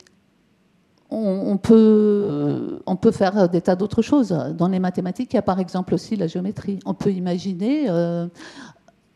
on, 1.11 1.57
peut, 1.59 1.75
euh, 1.75 2.79
on 2.87 2.97
peut 2.97 3.13
faire 3.13 3.49
des 3.49 3.61
tas 3.61 3.77
d'autres 3.77 4.03
choses. 4.03 4.29
Dans 4.29 4.69
les 4.69 4.79
mathématiques, 4.79 5.33
il 5.33 5.37
y 5.37 5.39
a 5.39 5.43
par 5.43 5.61
exemple 5.61 5.95
aussi 5.95 6.17
la 6.17 6.27
géométrie. 6.27 6.79
On 6.85 6.95
peut 6.95 7.13
imaginer 7.13 7.89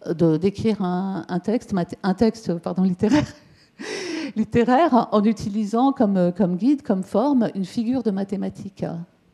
d'écrire 0.09 0.83
un, 0.83 1.41
texte, 1.43 1.75
un 2.03 2.15
texte 2.15 2.55
pardon, 2.59 2.83
littéraire, 2.83 3.27
littéraire 4.37 5.09
en 5.13 5.23
utilisant 5.25 5.93
comme, 5.93 6.33
comme 6.37 6.57
guide, 6.57 6.83
comme 6.83 7.03
forme, 7.03 7.51
une 7.55 7.65
figure 7.65 8.03
de 8.03 8.11
mathématiques, 8.11 8.85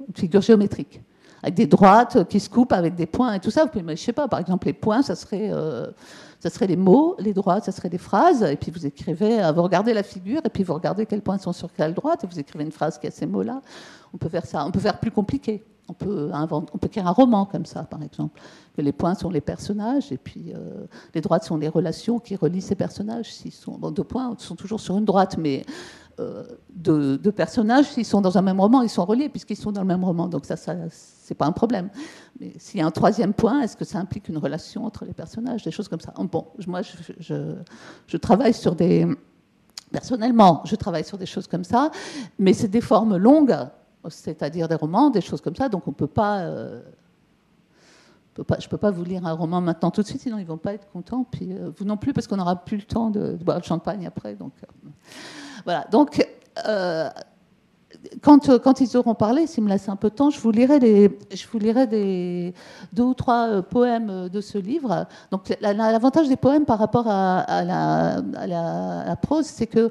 une 0.07 0.15
figure 0.15 0.41
géométrique, 0.41 1.01
avec 1.43 1.55
des 1.55 1.67
droites 1.67 2.29
qui 2.29 2.41
se 2.41 2.51
coupent 2.51 2.73
avec 2.73 2.95
des 2.95 3.07
points 3.07 3.35
et 3.35 3.41
tout 3.41 3.51
ça. 3.51 3.65
Vous 3.65 3.71
pouvez, 3.71 3.97
je 3.97 4.03
sais 4.03 4.13
pas, 4.13 4.29
par 4.29 4.41
exemple, 4.41 4.67
les 4.67 4.73
points, 4.73 5.03
ça 5.03 5.15
serait, 5.15 5.51
euh, 5.53 5.87
ça 6.41 6.51
serait 6.51 6.67
les 6.67 6.77
mots, 6.77 7.15
les 7.19 7.33
droites, 7.33 7.65
ça 7.65 7.73
serait 7.73 7.89
des 7.89 7.99
phrases, 7.99 8.43
et 8.43 8.57
puis 8.57 8.71
vous 8.71 8.87
écrivez, 8.87 9.43
euh, 9.43 9.53
vous 9.53 9.63
regardez 9.63 9.95
la 9.95 10.03
figure, 10.03 10.41
et 10.45 10.49
puis 10.49 10.65
vous 10.65 10.75
regardez 10.75 11.07
quels 11.07 11.23
points 11.23 11.39
sont 11.39 11.53
sur 11.53 11.73
quelle 11.73 11.95
droite, 11.95 12.25
et 12.25 12.27
vous 12.27 12.39
écrivez 12.39 12.65
une 12.65 12.73
phrase 12.73 12.99
qui 12.99 13.07
a 13.07 13.11
ces 13.11 13.27
mots-là. 13.27 13.61
On 14.13 14.19
peut 14.19 14.29
faire 14.29 14.47
ça, 14.47 14.65
on 14.67 14.71
peut 14.71 14.81
faire 14.81 14.99
plus 14.99 15.11
compliqué. 15.11 15.65
On 15.89 15.93
peut, 15.93 16.31
inventer, 16.33 16.73
écrire 16.85 17.07
un 17.07 17.13
roman 17.13 17.47
comme 17.47 17.65
ça, 17.65 17.85
par 17.85 18.03
exemple. 18.03 18.41
Que 18.77 18.83
les 18.83 18.93
points 18.93 19.15
sont 19.15 19.31
les 19.31 19.41
personnages 19.41 20.11
et 20.13 20.19
puis 20.19 20.53
euh, 20.55 20.87
les 21.15 21.21
droites 21.21 21.45
sont 21.45 21.57
les 21.57 21.69
relations 21.69 22.19
qui 22.19 22.37
relient 22.37 22.61
ces 22.61 22.75
personnages. 22.75 23.33
S'ils 23.33 23.53
sont 23.53 23.79
deux 23.91 24.05
points, 24.05 24.35
sont 24.39 24.57
toujours 24.57 24.81
sur 24.81 24.99
une 24.99 25.05
droite, 25.05 25.37
mais 25.39 25.65
euh, 26.19 26.45
deux, 26.71 27.19
personnages, 27.33 27.87
s'ils 27.93 28.05
sont 28.05 28.21
dans 28.21 28.37
un 28.39 28.43
même 28.43 28.61
roman, 28.61 28.83
ils 28.83 28.89
sont 28.89 29.05
reliés 29.05 29.29
puisqu'ils 29.29 29.57
sont 29.57 29.73
dans 29.73 29.83
le 29.83 29.87
même 29.87 30.05
roman. 30.05 30.29
Donc 30.29 30.45
ça, 30.45 30.57
ça 30.57 30.75
c'est 30.91 31.35
pas 31.35 31.47
un 31.47 31.53
problème. 31.53 31.91
Mais 32.41 32.53
s'il 32.59 32.81
y 32.81 32.83
a 32.83 32.87
un 32.87 32.91
troisième 32.91 33.33
point, 33.33 33.61
est-ce 33.61 33.77
que 33.77 33.85
ça 33.85 33.99
implique 33.99 34.29
une 34.29 34.39
relation 34.39 34.85
entre 34.85 35.05
les 35.05 35.13
personnages, 35.13 35.63
des 35.63 35.71
choses 35.71 35.89
comme 35.89 36.01
ça 36.01 36.13
Bon, 36.19 36.47
moi, 36.67 36.81
je 37.19 38.17
travaille 38.17 38.55
sur 38.55 38.75
des 38.75 39.07
personnellement, 39.93 40.63
je 40.65 40.77
travaille 40.77 41.05
sur 41.05 41.19
des 41.19 41.27
choses 41.27 41.47
comme 41.47 41.65
ça, 41.65 41.91
mais 42.39 42.53
c'est 42.53 42.69
des 42.69 42.81
formes 42.81 43.17
longues 43.17 43.57
c'est-à-dire 44.09 44.69
des 44.69 44.75
romans, 44.75 45.11
des 45.11 45.21
choses 45.21 45.41
comme 45.41 45.57
ça. 45.57 45.69
Donc 45.69 45.87
on 45.89 45.93
peut 45.93 46.07
pas, 46.07 46.41
euh, 46.41 46.83
peut 48.35 48.45
pas, 48.45 48.59
je 48.59 48.69
peux 48.69 48.77
pas 48.77 48.91
vous 48.91 49.05
lire 49.05 49.27
un 49.27 49.33
roman 49.33 49.61
maintenant 49.61 49.91
tout 49.91 50.03
de 50.03 50.07
suite, 50.07 50.21
sinon 50.21 50.39
ils 50.39 50.47
vont 50.47 50.59
pas 50.59 50.75
être 50.75 50.89
contents. 50.89 51.25
Puis 51.31 51.53
euh, 51.53 51.71
vous 51.77 51.85
non 51.85 51.97
plus, 51.97 52.13
parce 52.13 52.27
qu'on 52.27 52.37
n'aura 52.37 52.57
plus 52.57 52.77
le 52.77 52.85
temps 52.85 53.11
de, 53.11 53.33
boire 53.35 53.59
le 53.59 53.65
champagne 53.65 54.07
après. 54.07 54.35
Donc 54.35 54.53
euh, 54.63 54.89
voilà. 55.65 55.87
Donc 55.91 56.27
quand, 58.23 58.59
quand, 58.59 58.81
ils 58.81 58.97
auront 58.97 59.15
parlé, 59.15 59.47
s'ils 59.47 59.65
me 59.65 59.69
laissent 59.69 59.89
un 59.89 59.97
peu 59.97 60.11
de 60.11 60.15
temps, 60.15 60.31
je 60.31 60.41
vous 60.41 60.51
lirai, 60.51 60.79
je 61.33 61.47
vous 61.49 61.59
lirai 61.59 61.87
des, 61.87 62.55
deux 62.93 63.03
ou 63.03 63.15
trois 63.15 63.63
poèmes 63.63 64.29
de 64.29 64.41
ce 64.41 64.59
livre. 64.59 65.07
Donc 65.31 65.57
l'avantage 65.61 66.29
des 66.29 66.37
poèmes 66.37 66.65
par 66.65 66.79
rapport 66.79 67.07
à 67.09 67.65
la, 67.65 69.17
prose, 69.17 69.47
c'est 69.47 69.67
que 69.67 69.91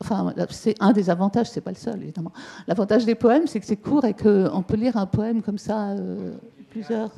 Enfin, 0.00 0.34
c'est 0.50 0.74
un 0.80 0.92
des 0.92 1.08
avantages, 1.08 1.50
c'est 1.50 1.60
pas 1.60 1.70
le 1.70 1.76
seul 1.76 2.02
évidemment. 2.02 2.32
L'avantage 2.66 3.04
des 3.04 3.14
poèmes, 3.14 3.46
c'est 3.46 3.60
que 3.60 3.66
c'est 3.66 3.76
court 3.76 4.04
et 4.04 4.14
qu'on 4.14 4.62
peut 4.66 4.76
lire 4.76 4.96
un 4.96 5.06
poème 5.06 5.42
comme 5.42 5.58
ça 5.58 5.90
euh, 5.90 6.34
plusieurs. 6.70 7.10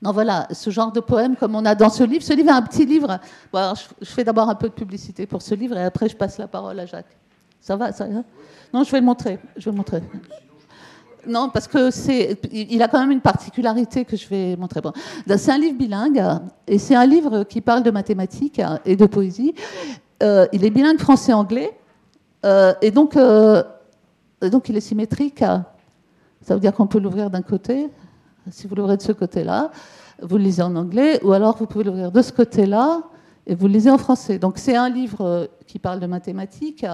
Non, 0.00 0.12
voilà, 0.12 0.48
ce 0.50 0.70
genre 0.70 0.92
de 0.92 1.00
poème 1.00 1.36
comme 1.36 1.54
on 1.54 1.64
a 1.64 1.74
dans 1.74 1.90
ce 1.90 2.04
livre. 2.04 2.24
Ce 2.24 2.32
livre 2.32 2.48
est 2.48 2.52
un 2.52 2.62
petit 2.62 2.86
livre. 2.86 3.18
je, 3.52 4.06
fais 4.06 4.24
d'abord 4.24 4.48
un 4.48 4.54
peu 4.54 4.68
de 4.68 4.74
publicité 4.74 5.26
pour 5.26 5.42
ce 5.42 5.54
livre 5.54 5.76
et 5.76 5.84
après 5.84 6.08
je 6.08 6.16
passe 6.16 6.38
la 6.38 6.48
parole 6.48 6.78
à 6.78 6.86
Jacques. 6.86 7.16
Ça 7.60 7.76
va, 7.76 7.92
ça 7.92 8.06
va? 8.06 8.22
Non, 8.72 8.82
je 8.82 8.90
vais 8.90 8.98
le 8.98 9.06
montrer. 9.06 9.38
Je 9.56 9.66
vais 9.66 9.70
le 9.70 9.76
montrer. 9.76 10.02
Non, 11.26 11.50
parce 11.50 11.68
que 11.68 11.90
c'est, 11.92 12.36
il 12.52 12.82
a 12.82 12.88
quand 12.88 12.98
même 12.98 13.12
une 13.12 13.20
particularité 13.20 14.04
que 14.04 14.16
je 14.16 14.28
vais 14.28 14.56
montrer. 14.56 14.80
Bon. 14.80 14.92
C'est 15.36 15.52
un 15.52 15.58
livre 15.58 15.78
bilingue 15.78 16.20
et 16.66 16.78
c'est 16.78 16.96
un 16.96 17.06
livre 17.06 17.44
qui 17.44 17.60
parle 17.60 17.84
de 17.84 17.92
mathématiques 17.92 18.60
et 18.84 18.96
de 18.96 19.06
poésie. 19.06 19.54
Euh, 20.22 20.46
il 20.52 20.64
est 20.64 20.70
bilingue 20.70 20.98
français-anglais, 20.98 21.76
euh, 22.44 22.74
et 22.80 22.90
donc, 22.90 23.16
euh, 23.16 23.62
il 24.40 24.76
est 24.76 24.80
symétrique. 24.80 25.40
Ça 25.40 26.54
veut 26.54 26.60
dire 26.60 26.72
qu'on 26.72 26.86
peut 26.86 27.00
l'ouvrir 27.00 27.30
d'un 27.30 27.42
côté, 27.42 27.88
Si 28.50 28.66
vous 28.66 28.74
l'ouvrez 28.74 28.96
de 28.96 29.02
ce 29.02 29.12
côté-là, 29.12 29.70
vous 30.20 30.36
le 30.36 30.44
lisez 30.44 30.62
en 30.62 30.74
anglais, 30.76 31.20
ou 31.24 31.32
alors 31.32 31.56
vous 31.56 31.66
pouvez 31.66 31.84
l'ouvrir 31.84 32.10
de 32.12 32.22
ce 32.22 32.32
côté-là 32.32 33.02
et 33.46 33.54
vous 33.54 33.66
le 33.66 33.72
lisez 33.72 33.90
en 33.90 33.98
français. 33.98 34.38
Donc 34.38 34.58
c'est 34.58 34.76
un 34.76 34.88
livre 34.88 35.48
qui 35.66 35.78
parle 35.78 36.00
de 36.00 36.06
mathématiques 36.06 36.86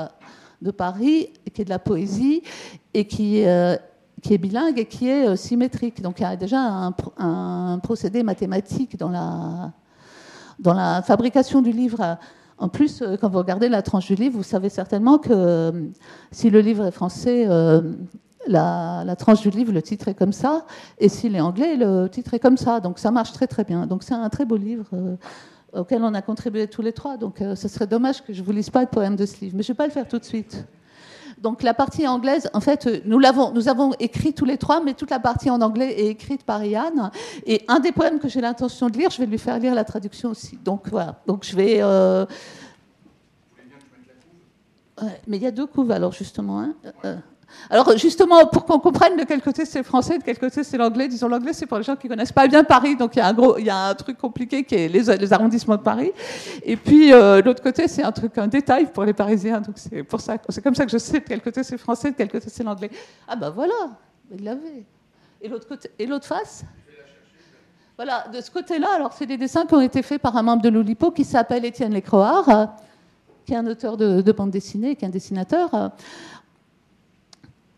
de 0.61 0.71
Paris, 0.71 1.31
qui 1.53 1.63
est 1.63 1.65
de 1.65 1.71
la 1.71 1.79
poésie 1.79 2.43
et 2.95 3.07
qui, 3.07 3.47
euh, 3.47 3.77
est 4.29 4.39
bilingue 4.39 4.79
et 4.79 4.87
qui 4.87 5.09
est 5.09 5.29
euh, 5.29 5.37
symétrique. 5.37 6.03
Donc 6.03 6.21
il 6.21 6.23
y 6.23 6.27
a 6.27 6.37
déjà 6.37 6.93
un, 7.19 7.79
procédé 7.79 8.23
mathématique 8.23 8.97
dans 8.99 9.11
la 9.11 11.03
fabrication 11.03 11.63
du 11.63 11.73
livre. 11.73 12.19
En 12.59 12.69
plus, 12.69 13.03
euh, 13.03 13.17
quand 13.17 13.29
vous 13.29 13.39
regardez 13.39 13.69
la 13.69 13.83
tranche 13.83 14.07
du 14.07 14.15
livre, 14.15 14.37
vous 14.37 14.43
savez 14.43 14.69
certainement 14.69 15.19
que 15.19 15.91
si 16.31 16.51
le 16.51 16.61
livre 16.61 16.87
est 16.87 16.91
français, 16.91 17.47
la, 18.47 19.03
la, 19.05 19.17
tranche 19.17 19.43
du 19.43 19.51
livre, 19.51 19.73
le 19.73 19.83
titre 19.83 20.09
est 20.09 20.15
comme 20.15 20.33
ça, 20.33 20.65
et 20.99 21.09
s'il 21.09 21.37
est 21.37 21.41
anglais, 21.41 21.77
le 21.77 22.09
titre 22.09 22.35
est 22.35 22.39
comme 22.39 22.57
ça. 22.57 22.81
Donc 22.81 22.99
ça 22.99 23.11
marche 23.11 23.33
très 23.33 23.47
très 23.47 23.65
bien. 23.65 23.87
Donc 23.87 24.03
c'est 24.03 24.15
un 24.15 24.29
très 24.29 24.45
beau 24.45 24.57
livre 24.57 24.87
auquel 25.73 26.03
on 26.03 26.15
a 26.15 26.23
contribué 26.23 26.67
tous 26.67 26.83
les 26.83 26.93
trois. 26.93 27.17
Donc 27.17 27.41
euh, 27.41 27.55
ce 27.55 27.69
serait 27.69 27.87
dommage 27.87 28.23
que 28.25 28.33
je 28.33 28.41
ne 28.41 28.47
vous 28.47 28.53
lise 28.53 28.71
pas 28.71 28.81
le 28.81 28.87
poème 28.87 29.17
de 29.17 29.27
ce 29.27 29.41
livre. 29.41 29.57
Mais 29.57 29.63
je 29.63 29.71
ne 29.71 29.75
vais 29.75 29.77
pas 29.77 29.87
le 29.87 29.93
faire 29.93 30.09
tout 30.09 30.19
de 30.19 30.25
suite. 30.25 30.65
Donc 31.43 31.63
la 31.63 31.75
partie 31.75 32.07
anglaise, 32.07 32.51
en 32.53 32.61
fait, 32.61 32.87
euh, 32.87 33.01
nous, 33.05 33.19
l'avons, 33.19 33.53
nous 33.53 33.69
avons 33.69 33.93
écrit 34.01 34.33
tous 34.33 34.45
les 34.45 34.59
trois, 34.59 34.83
mais 34.83 34.95
toute 34.95 35.11
la 35.11 35.21
partie 35.21 35.51
en 35.51 35.61
anglais 35.61 36.01
est 36.01 36.09
écrite 36.09 36.45
par 36.45 36.65
Yann. 36.65 37.11
Et 37.47 37.65
un 37.69 37.81
des 37.81 37.93
poèmes 37.93 38.19
que 38.19 38.29
j'ai 38.29 38.41
l'intention 38.41 38.89
de 38.89 38.99
lire, 38.99 39.11
je 39.11 39.19
vais 39.19 39.27
lui 39.27 39.39
faire 39.39 39.59
lire 39.59 39.75
la 39.75 39.85
traduction 39.85 40.31
aussi. 40.31 40.59
Donc 40.65 40.89
voilà. 40.89 41.21
Donc 41.27 41.45
je 41.45 41.57
vais. 41.57 41.79
Euh... 41.81 42.27
mais 45.27 45.37
il 45.37 45.43
y 45.43 45.47
a 45.47 45.53
deux 45.53 45.67
couves 45.67 45.91
alors 45.91 46.13
justement. 46.13 46.61
Hein. 46.61 46.75
Euh, 47.05 47.17
alors 47.71 47.97
justement, 47.97 48.47
pour 48.47 48.65
qu'on 48.65 48.79
comprenne 48.79 49.17
de 49.17 49.25
quel 49.25 49.43
côté 49.43 49.65
c'est 49.65 49.83
français, 49.83 50.19
de 50.19 50.23
quel 50.23 50.39
côté 50.39 50.65
c'est 50.65 50.79
l'anglais, 50.79 51.09
disons 51.09 51.29
l'anglais 51.29 51.53
c'est 51.53 51.67
pour 51.67 51.79
les 51.79 51.85
gens 51.85 51.97
qui 51.97 52.09
connaissent 52.09 52.33
pas 52.33 52.47
bien 52.47 52.65
Paris, 52.65 52.97
donc 52.97 53.17
il 53.17 53.19
y 53.19 53.23
a 53.23 53.27
un 53.27 53.35
gros, 53.35 53.59
il 53.59 53.67
y 53.67 53.71
a 53.71 53.89
un 53.89 53.95
truc 53.95 54.17
compliqué 54.17 54.65
qui 54.65 54.75
est 54.75 54.89
les, 54.89 55.33
arrondissements 55.33 55.77
de 55.77 55.83
Paris. 55.83 56.13
Et 56.63 56.77
puis 56.77 57.13
euh, 57.13 57.43
l'autre 57.43 57.63
côté 57.63 57.89
c'est 57.89 58.03
un 58.03 58.13
truc, 58.13 58.37
un 58.39 58.47
détail 58.47 58.87
pour 58.93 59.05
les 59.05 59.13
Parisiens, 59.13 59.61
donc 59.61 59.77
c'est 59.77 60.03
pour 60.03 60.21
ça, 60.21 60.37
c'est 60.49 60.63
comme 60.63 60.75
ça 60.75 60.85
que 60.87 60.93
je 60.93 60.99
sais 60.99 61.21
de 61.21 61.25
quel 61.25 61.43
côté 61.43 61.63
c'est 61.63 61.79
français, 61.79 62.11
de 62.11 62.17
quel 62.17 62.31
côté 62.31 62.49
c'est 62.49 62.65
l'anglais. 62.65 62.91
Ah 63.27 63.37
ben 63.37 63.51
voilà, 63.51 63.91
il 64.31 64.45
l'avait. 64.45 64.85
Et 65.41 65.49
l'autre 65.49 65.69
côté, 65.69 65.91
et 65.99 66.07
l'autre 66.07 66.27
face? 66.27 66.65
Voilà, 67.97 68.27
de 68.33 68.41
ce 68.41 68.51
côté-là, 68.51 68.89
alors 68.95 69.13
c'est 69.13 69.27
des 69.27 69.37
dessins 69.37 69.67
qui 69.67 69.75
ont 69.75 69.81
été 69.81 70.03
faits 70.03 70.23
par 70.23 70.37
un 70.37 70.43
membre 70.43 70.63
de 70.63 70.69
l'Oulipo 70.69 71.11
qui 71.11 71.25
s'appelle 71.25 71.65
Étienne 71.65 71.93
Lécroard, 71.93 72.71
qui 73.45 73.55
est 73.55 73.57
un 73.57 73.67
auteur 73.67 73.97
de, 73.97 74.21
de 74.21 74.33
bande 74.33 74.51
dessinée, 74.51 74.95
qui 74.95 75.05
est 75.05 75.09
un 75.09 75.11
dessinateur. 75.11 75.91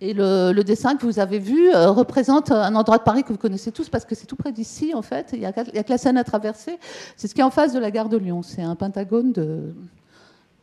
Et 0.03 0.15
le, 0.15 0.63
dessin 0.63 0.97
que 0.97 1.05
vous 1.05 1.19
avez 1.19 1.39
vu 1.39 1.75
euh, 1.75 1.91
représente 1.91 2.51
un 2.51 2.75
endroit 2.75 2.97
de 2.97 3.03
Paris 3.03 3.23
que 3.23 3.29
vous 3.29 3.39
connaissez 3.39 3.71
tous 3.71 3.91
parce 3.91 4.07
que 4.07 4.15
c'est 4.15 4.27
tout 4.27 4.37
près 4.37 4.51
d'ici 4.51 4.95
en 4.95 5.03
fait. 5.03 5.31
Il 5.35 5.41
n'y 5.41 5.47
a, 5.47 5.53
que 5.53 5.91
la 5.91 5.99
Seine 5.99 6.17
à 6.17 6.25
traverser. 6.25 6.79
C'est 7.17 7.29
ce 7.29 7.35
qui 7.35 7.43
est 7.43 7.45
en 7.45 7.51
face 7.51 7.75
de 7.75 7.79
la 7.79 7.91
gare 7.91 8.09
de 8.09 8.17
Lyon. 8.17 8.43
C'est 8.43 8.63
un 8.63 8.77
pentagone 8.77 9.33
de, 9.33 9.75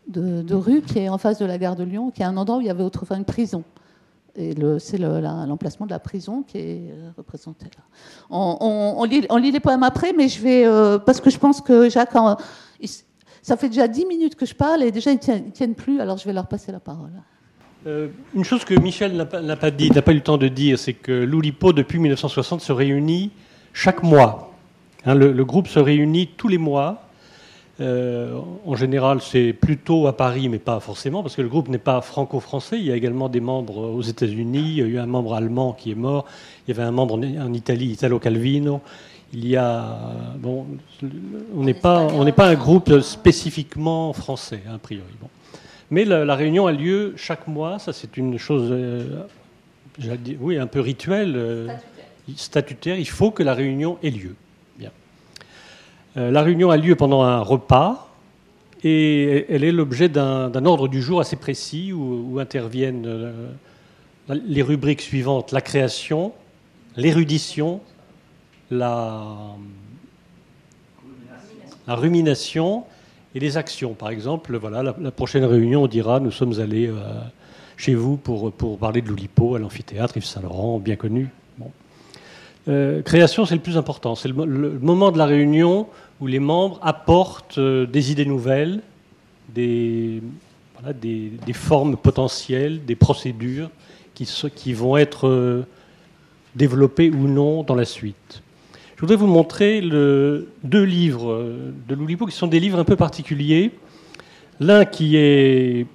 de, 0.08 0.56
rue 0.56 0.82
qui 0.82 1.00
est 1.00 1.10
en 1.10 1.20
face 1.20 1.38
de 1.38 1.46
la 1.46 1.60
gare 1.60 1.76
de 1.76 1.84
Lyon, 1.84 2.10
qui 2.10 2.24
est 2.24 2.26
un 2.26 2.36
endroit 2.36 2.58
où 2.58 2.62
il 2.62 2.68
y 2.68 2.70
avait 2.72 2.84
autrefois 2.84 3.18
une 3.18 3.26
prison. 3.26 3.64
Et 4.36 4.56
c'est 4.80 4.98
l'emplacement 4.98 5.86
de 5.86 5.92
la 5.92 6.00
prison 6.00 6.44
qui 6.44 6.58
est 6.58 6.92
euh, 6.92 7.10
représenté 7.18 7.66
là. 7.66 7.84
On, 8.30 9.04
lit, 9.04 9.26
on, 9.30 9.38
lit, 9.38 9.52
les 9.52 9.60
poèmes 9.60 9.84
après, 9.84 10.14
mais 10.14 10.30
je 10.30 10.42
vais. 10.42 10.66
Euh, 10.66 11.00
parce 11.00 11.22
que 11.22 11.30
je 11.30 11.38
pense 11.38 11.62
que 11.62 11.90
Jacques. 11.90 12.14
ça 13.42 13.58
fait 13.58 13.70
déjà 13.70 13.88
dix 13.88 14.06
minutes 14.06 14.36
que 14.36 14.46
je 14.46 14.56
parle 14.56 14.84
et 14.84 14.92
déjà 14.92 15.12
ils 15.12 15.16
ne 15.16 15.50
tiennent 15.50 15.76
plus, 15.76 16.00
alors 16.00 16.18
je 16.18 16.26
vais 16.26 16.34
leur 16.34 16.48
passer 16.48 16.72
la 16.72 16.80
parole. 16.80 17.12
Euh, 17.86 18.08
une 18.36 18.44
chose 18.44 18.66
que 18.66 18.74
Michel 18.74 19.16
n'a 19.16 19.26
pas, 19.26 19.72
dit, 19.72 19.92
n'a 19.92 20.02
pas 20.02 20.12
eu 20.12 20.16
le 20.16 20.22
temps 20.22 20.38
de 20.38 20.48
dire, 20.48 20.80
c'est 20.80 20.94
que 20.94 21.12
l'Oulipo, 21.12 21.74
depuis 21.74 22.00
1960, 22.00 22.62
se 22.62 22.72
réunit 22.72 23.32
chaque 23.74 24.04
mois. 24.04 24.54
Hein, 25.06 25.16
le, 25.16 25.46
groupe 25.46 25.68
se 25.68 25.80
réunit 25.80 26.28
tous 26.36 26.48
les 26.48 26.58
mois. 26.58 27.04
Euh, 27.80 28.40
en 28.66 28.76
général, 28.76 29.22
c'est 29.22 29.54
plutôt 29.54 30.08
à 30.08 30.18
Paris, 30.18 30.50
mais 30.50 30.58
pas 30.58 30.80
forcément, 30.80 31.22
parce 31.22 31.36
que 31.36 31.44
le 31.44 31.48
groupe 31.48 31.70
n'est 31.70 31.78
pas 31.78 32.02
franco-français. 32.02 32.80
Il 32.80 32.86
y 32.86 32.92
a 32.92 32.96
également 32.96 33.30
des 33.30 33.40
membres 33.40 33.78
aux 33.78 34.02
États-Unis. 34.02 34.64
Il 34.64 34.78
y 34.78 34.82
a 34.82 34.86
eu 34.86 34.98
un 34.98 35.06
membre 35.06 35.36
allemand 35.36 35.74
qui 35.74 35.92
est 35.92 35.96
mort. 35.96 36.26
Il 36.68 36.76
y 36.76 36.78
avait 36.78 36.88
un 36.88 36.92
membre 36.92 37.16
en, 37.16 37.54
Italie, 37.54 37.92
Italo 37.92 38.18
Calvino. 38.18 38.82
Il 39.34 39.48
y 39.48 39.58
a 39.58 40.00
bon, 40.40 40.66
on 41.54 41.64
n'est 41.64 41.74
pas 41.74 42.08
pas 42.36 42.48
un 42.48 42.56
groupe 42.56 43.02
spécifiquement 43.02 44.14
français 44.14 44.62
a 44.74 44.78
priori. 44.78 45.12
Bon. 45.22 45.28
Mais 45.90 46.04
la, 46.04 46.36
réunion 46.36 46.68
a 46.68 46.74
lieu 46.74 47.14
chaque 47.16 47.48
mois, 47.48 47.80
ça 47.80 47.94
c'est 47.94 48.18
une 48.18 48.38
chose, 48.38 48.70
euh, 48.72 49.24
oui, 50.40 50.58
un 50.58 50.68
peu 50.68 50.82
rituelle, 50.82 51.34
euh, 51.38 51.68
statutaire. 52.36 53.00
Il 53.00 53.08
faut 53.08 53.32
que 53.32 53.42
la 53.42 53.54
réunion 53.54 53.98
ait 54.04 54.10
lieu. 54.10 54.36
Bien. 54.78 54.92
Euh, 56.18 56.30
la 56.30 56.42
réunion 56.42 56.72
a 56.72 56.78
lieu 56.78 56.96
pendant 56.96 57.24
un 57.24 57.40
repas 57.40 58.14
et 58.84 59.46
elle 59.50 59.64
est 59.64 59.72
l'objet 59.72 60.10
d'un 60.10 60.66
ordre 60.66 60.90
du 60.90 61.02
jour 61.02 61.22
assez 61.22 61.38
précis 61.38 61.94
où, 61.94 62.38
interviennent 62.40 63.08
les 64.30 64.62
rubriques 64.62 65.02
suivantes 65.02 65.52
la 65.52 65.62
création, 65.62 66.34
l'érudition, 66.98 67.80
la, 68.70 69.56
la 71.88 71.96
rumination 71.96 72.84
et 73.38 73.40
les 73.40 73.56
actions. 73.56 73.94
Par 73.94 74.10
exemple, 74.10 74.58
voilà, 74.58 74.82
la, 74.82 75.12
prochaine 75.12 75.46
réunion, 75.46 75.84
on 75.84 75.88
dira 75.88 76.20
nous 76.20 76.32
sommes 76.32 76.60
allés 76.60 76.88
euh, 76.88 76.96
chez 77.78 77.94
vous 77.94 78.18
pour, 78.18 78.52
pour 78.52 78.80
parler 78.80 79.02
de 79.04 79.10
l'Oulipo 79.10 79.54
à 79.54 79.60
l'amphithéâtre 79.60 80.18
Yves 80.18 80.26
Saint-Laurent, 80.26 80.80
bien 80.80 80.96
connu. 80.96 81.30
Euh, 82.68 83.02
création, 83.04 83.46
c'est 83.46 83.56
le 83.56 83.62
plus 83.62 83.78
important. 83.78 84.16
C'est 84.16 84.28
le, 84.28 84.34
moment 84.34 85.12
de 85.12 85.20
la 85.20 85.28
réunion 85.28 85.88
où 86.20 86.26
les 86.26 86.40
membres 86.40 86.80
apportent 86.82 87.60
euh, 87.60 87.86
des 87.86 88.12
idées 88.12 88.26
nouvelles, 88.26 88.82
des, 89.50 90.24
des, 91.00 91.54
formes 91.54 91.96
potentielles, 91.96 92.84
des 92.86 92.96
procédures 92.96 93.70
qui, 94.16 94.28
qui 94.56 94.74
vont 94.74 94.98
être 94.98 95.64
développées 96.56 97.12
ou 97.12 97.28
non 97.28 97.64
dans 97.64 97.76
la 97.76 97.86
suite. 97.86 98.42
Je 98.98 99.02
voudrais 99.02 99.16
vous 99.16 99.28
montrer 99.28 99.80
le, 99.80 100.48
deux 100.64 100.82
livres 100.82 101.46
de 101.88 101.94
Loulipo 101.94 102.26
qui 102.26 102.36
sont 102.36 102.48
des 102.48 102.60
livres 102.60 102.80
un 102.80 102.84
peu 102.84 102.96
particuliers. 102.96 103.70
L'un 104.60 104.86
qui 104.86 105.18
est, 105.18 105.86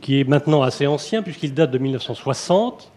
qui 0.00 0.20
est 0.20 0.24
maintenant 0.28 0.62
assez 0.62 0.86
ancien 0.86 1.22
puisqu'il 1.22 1.54
date 1.54 1.72
de 1.72 1.78
1960. 1.78 2.92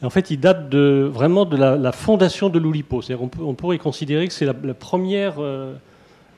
En 0.00 0.10
fait, 0.10 0.30
il 0.30 0.38
date 0.38 0.68
de, 0.68 1.10
vraiment 1.12 1.44
de 1.44 1.56
la, 1.56 1.90
fondation 1.90 2.50
de 2.50 2.60
l'Oulipo. 2.60 3.00
On, 3.10 3.30
on, 3.40 3.54
pourrait 3.54 3.78
considérer 3.78 4.28
que 4.28 4.32
c'est 4.32 4.46
la, 4.46 4.54
première, 4.54 5.40
euh, 5.40 5.74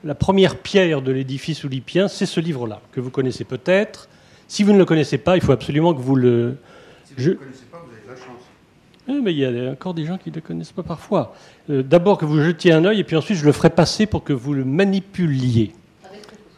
la 0.03 0.15
première 0.15 0.57
pierre 0.57 1.03
de 1.03 1.11
l'édifice 1.11 1.63
oulipien, 1.63 2.07
c'est 2.07 2.25
ce 2.25 2.39
livre-là, 2.39 2.81
que 2.91 2.99
vous 2.99 3.11
connaissez 3.11 3.43
peut-être. 3.43 4.09
Si 4.47 4.63
vous 4.63 4.73
ne 4.73 4.79
le 4.79 4.85
connaissez 4.85 5.19
pas, 5.19 5.35
il 5.35 5.43
faut 5.43 5.51
absolument 5.51 5.93
que 5.93 6.01
vous 6.01 6.15
le... 6.15 6.57
Si 7.05 7.13
vous 7.13 7.21
ne 7.21 7.27
le 7.27 7.35
connaissez 7.35 7.65
pas, 7.71 7.83
vous 7.85 7.91
avez 7.93 8.03
de 8.03 8.09
la 8.09 8.15
chance. 8.15 8.41
Oui, 9.07 9.21
mais 9.23 9.31
il 9.33 9.39
y 9.39 9.45
a 9.45 9.71
encore 9.71 9.93
des 9.93 10.05
gens 10.05 10.17
qui 10.17 10.29
ne 10.29 10.35
le 10.35 10.41
connaissent 10.41 10.73
pas 10.73 10.83
parfois. 10.83 11.33
Euh, 11.69 11.81
d'abord 11.81 12.17
que 12.17 12.25
vous 12.25 12.41
jetiez 12.41 12.73
un 12.73 12.83
œil 12.83 12.99
et 12.99 13.03
puis 13.03 13.15
ensuite 13.15 13.37
je 13.37 13.45
le 13.45 13.53
ferai 13.53 13.69
passer 13.69 14.05
pour 14.05 14.23
que 14.23 14.33
vous 14.33 14.53
le 14.53 14.65
manipuliez. 14.65 15.71
Avec 16.03 16.21
précaution. 16.23 16.49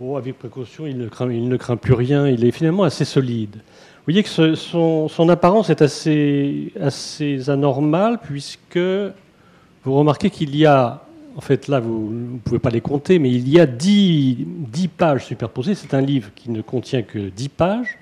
Oh, 0.00 0.16
avec 0.16 0.38
précaution, 0.38 0.86
il 0.86 0.98
ne, 0.98 1.08
craint, 1.08 1.32
il 1.32 1.48
ne 1.48 1.56
craint 1.56 1.76
plus 1.76 1.94
rien, 1.94 2.28
il 2.28 2.44
est 2.44 2.50
finalement 2.50 2.82
assez 2.82 3.06
solide. 3.06 3.54
Vous 3.54 4.12
voyez 4.12 4.22
que 4.22 4.54
son, 4.54 5.08
son, 5.08 5.28
apparence 5.28 5.70
est 5.70 5.80
assez, 5.80 6.72
assez 6.80 7.48
anormale 7.48 8.18
puisque 8.22 8.76
vous 8.76 9.94
remarquez 9.94 10.28
qu'il 10.28 10.54
y 10.56 10.66
a, 10.66 11.04
en 11.36 11.40
fait 11.40 11.68
là 11.68 11.80
vous 11.80 12.10
ne 12.12 12.38
pouvez 12.38 12.58
pas 12.58 12.70
les 12.70 12.80
compter, 12.82 13.18
mais 13.18 13.30
il 13.30 13.48
y 13.48 13.60
a 13.60 13.66
10, 13.66 14.36
10 14.46 14.88
pages 14.88 15.24
superposées. 15.24 15.74
C'est 15.74 15.94
un 15.94 16.02
livre 16.02 16.30
qui 16.34 16.50
ne 16.50 16.60
contient 16.60 17.02
que 17.02 17.30
10 17.30 17.48
pages. 17.48 17.98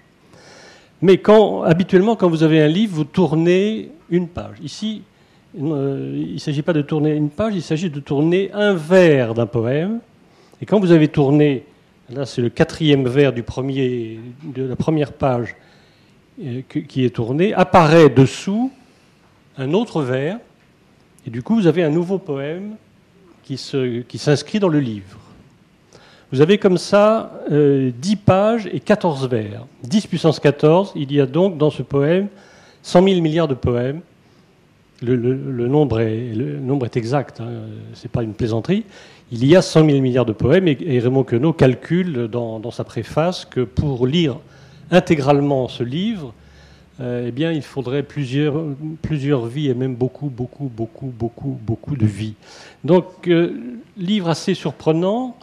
Mais 1.02 1.20
habituellement, 1.64 2.16
quand 2.16 2.28
vous 2.28 2.42
avez 2.42 2.60
un 2.60 2.68
livre, 2.68 2.94
vous 2.94 3.04
tournez 3.04 3.90
une 4.10 4.28
page. 4.28 4.56
Ici, 4.62 5.02
euh, 5.58 6.14
il 6.14 6.34
ne 6.34 6.38
s'agit 6.38 6.62
pas 6.62 6.72
de 6.72 6.82
tourner 6.82 7.14
une 7.14 7.30
page, 7.30 7.54
il 7.54 7.62
s'agit 7.62 7.90
de 7.90 8.00
tourner 8.00 8.50
un 8.52 8.74
vers 8.74 9.34
d'un 9.34 9.46
poème. 9.46 10.00
Et 10.60 10.66
quand 10.66 10.78
vous 10.78 10.92
avez 10.92 11.08
tourné, 11.08 11.64
là 12.10 12.26
c'est 12.26 12.42
le 12.42 12.50
quatrième 12.50 13.08
vers 13.08 13.32
de 13.32 13.42
la 14.56 14.76
première 14.76 15.12
page 15.12 15.56
euh, 16.42 16.62
qui 16.62 17.04
est 17.04 17.14
tourné, 17.14 17.54
apparaît 17.54 18.10
dessous 18.10 18.70
un 19.56 19.72
autre 19.72 20.02
vers. 20.02 20.38
Et 21.26 21.30
du 21.30 21.42
coup, 21.42 21.54
vous 21.54 21.66
avez 21.66 21.82
un 21.82 21.90
nouveau 21.90 22.18
poème 22.18 22.76
qui 23.42 23.58
s'inscrit 23.58 24.58
dans 24.60 24.68
le 24.68 24.80
livre. 24.80 25.19
Vous 26.32 26.40
avez 26.40 26.58
comme 26.58 26.78
ça 26.78 27.32
euh, 27.50 27.90
10 28.00 28.16
pages 28.16 28.68
et 28.72 28.80
14 28.80 29.28
vers. 29.28 29.66
10 29.82 30.06
puissance 30.06 30.38
14, 30.38 30.92
il 30.94 31.12
y 31.12 31.20
a 31.20 31.26
donc 31.26 31.58
dans 31.58 31.70
ce 31.70 31.82
poème 31.82 32.28
100 32.82 33.02
000 33.02 33.20
milliards 33.20 33.48
de 33.48 33.54
poèmes 33.54 34.00
le, 35.02 35.68
nombre, 35.68 36.00
est, 36.00 36.96
exact, 36.96 37.40
hein, 37.40 37.48
ce 37.94 38.04
n'est 38.04 38.10
pas 38.10 38.22
une 38.22 38.34
plaisanterie. 38.34 38.84
Il 39.32 39.46
y 39.46 39.56
a 39.56 39.62
100 39.62 39.86
000 39.86 40.00
milliards 40.00 40.26
de 40.26 40.32
poèmes 40.32 40.68
et, 40.68 40.98
Raymond 40.98 41.24
Queneau 41.24 41.52
calcule 41.52 42.28
dans, 42.28 42.70
sa 42.70 42.84
préface 42.84 43.44
que 43.44 43.60
pour 43.60 44.06
lire 44.06 44.36
intégralement 44.90 45.68
ce 45.68 45.82
livre, 45.82 46.34
euh, 47.00 47.26
eh 47.28 47.30
bien, 47.30 47.50
il 47.52 47.62
faudrait 47.62 48.02
plusieurs, 48.02 48.62
plusieurs 49.00 49.46
vies 49.46 49.68
et 49.68 49.74
même 49.74 49.94
beaucoup, 49.94 50.28
beaucoup, 50.28 50.70
beaucoup, 50.74 51.06
beaucoup, 51.06 51.58
beaucoup 51.62 51.96
de 51.96 52.04
vies. 52.04 52.34
Donc, 52.84 53.06
euh, 53.28 53.54
livre 53.96 54.28
assez 54.28 54.52
surprenant, 54.52 55.34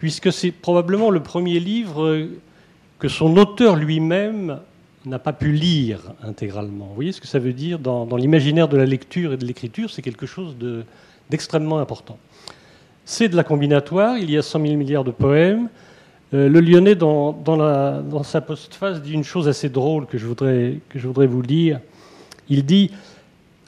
puisque 0.00 0.32
c'est 0.32 0.50
probablement 0.50 1.10
le 1.10 1.22
premier 1.22 1.60
livre 1.60 2.26
que 2.98 3.08
son 3.08 3.36
auteur 3.36 3.76
lui-même 3.76 4.58
n'a 5.04 5.18
pas 5.18 5.34
pu 5.34 5.52
lire 5.52 6.00
intégralement. 6.22 6.86
Vous 6.86 6.94
voyez 6.94 7.12
ce 7.12 7.20
que 7.20 7.26
ça 7.26 7.38
veut 7.38 7.52
dire 7.52 7.78
dans, 7.78 8.16
l'imaginaire 8.16 8.66
de 8.66 8.78
la 8.78 8.86
lecture 8.86 9.34
et 9.34 9.36
de 9.36 9.44
l'écriture 9.44 9.90
C'est 9.90 10.00
quelque 10.00 10.26
chose 10.26 10.56
d'extrêmement 11.28 11.78
important. 11.78 12.18
C'est 13.04 13.28
de 13.28 13.36
la 13.36 13.44
combinatoire, 13.44 14.16
il 14.16 14.30
y 14.30 14.38
a 14.38 14.42
100 14.42 14.62
000 14.62 14.76
milliards 14.76 15.04
de 15.04 15.10
poèmes. 15.10 15.68
Euh, 16.32 16.48
le 16.48 16.60
Lyonnais, 16.60 16.94
dans, 16.94 17.32
dans 17.32 18.22
sa 18.22 18.40
postface, 18.40 19.02
dit 19.02 19.12
une 19.12 19.24
chose 19.24 19.48
assez 19.48 19.68
drôle 19.68 20.06
que 20.06 20.16
je 20.16 20.26
voudrais, 20.26 20.78
que 20.88 20.98
je 20.98 21.06
voudrais 21.06 21.26
vous 21.26 21.42
lire. 21.42 21.78
Il 22.48 22.64
dit 22.64 22.90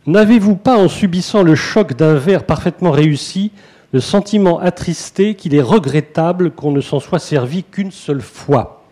N'avez-vous 0.07 0.57
pas, 0.57 0.79
en 0.79 0.89
subissant 0.89 1.43
le 1.43 1.55
choc 1.55 1.95
d'un 1.95 2.15
vers 2.15 2.45
parfaitement 2.45 2.91
réussi, 2.91 3.53
le 3.93 4.01
sentiment 4.01 4.59
attristé 4.59 5.35
qu'il 5.35 5.55
est 5.55 5.63
regrettable 5.63 6.51
qu'on 6.51 6.73
ne 6.73 6.81
s'en 6.81 7.01
soit 7.01 7.19
servi 7.19 7.63
qu'une 7.63 7.91
seule 7.91 8.23
fois 8.23 8.83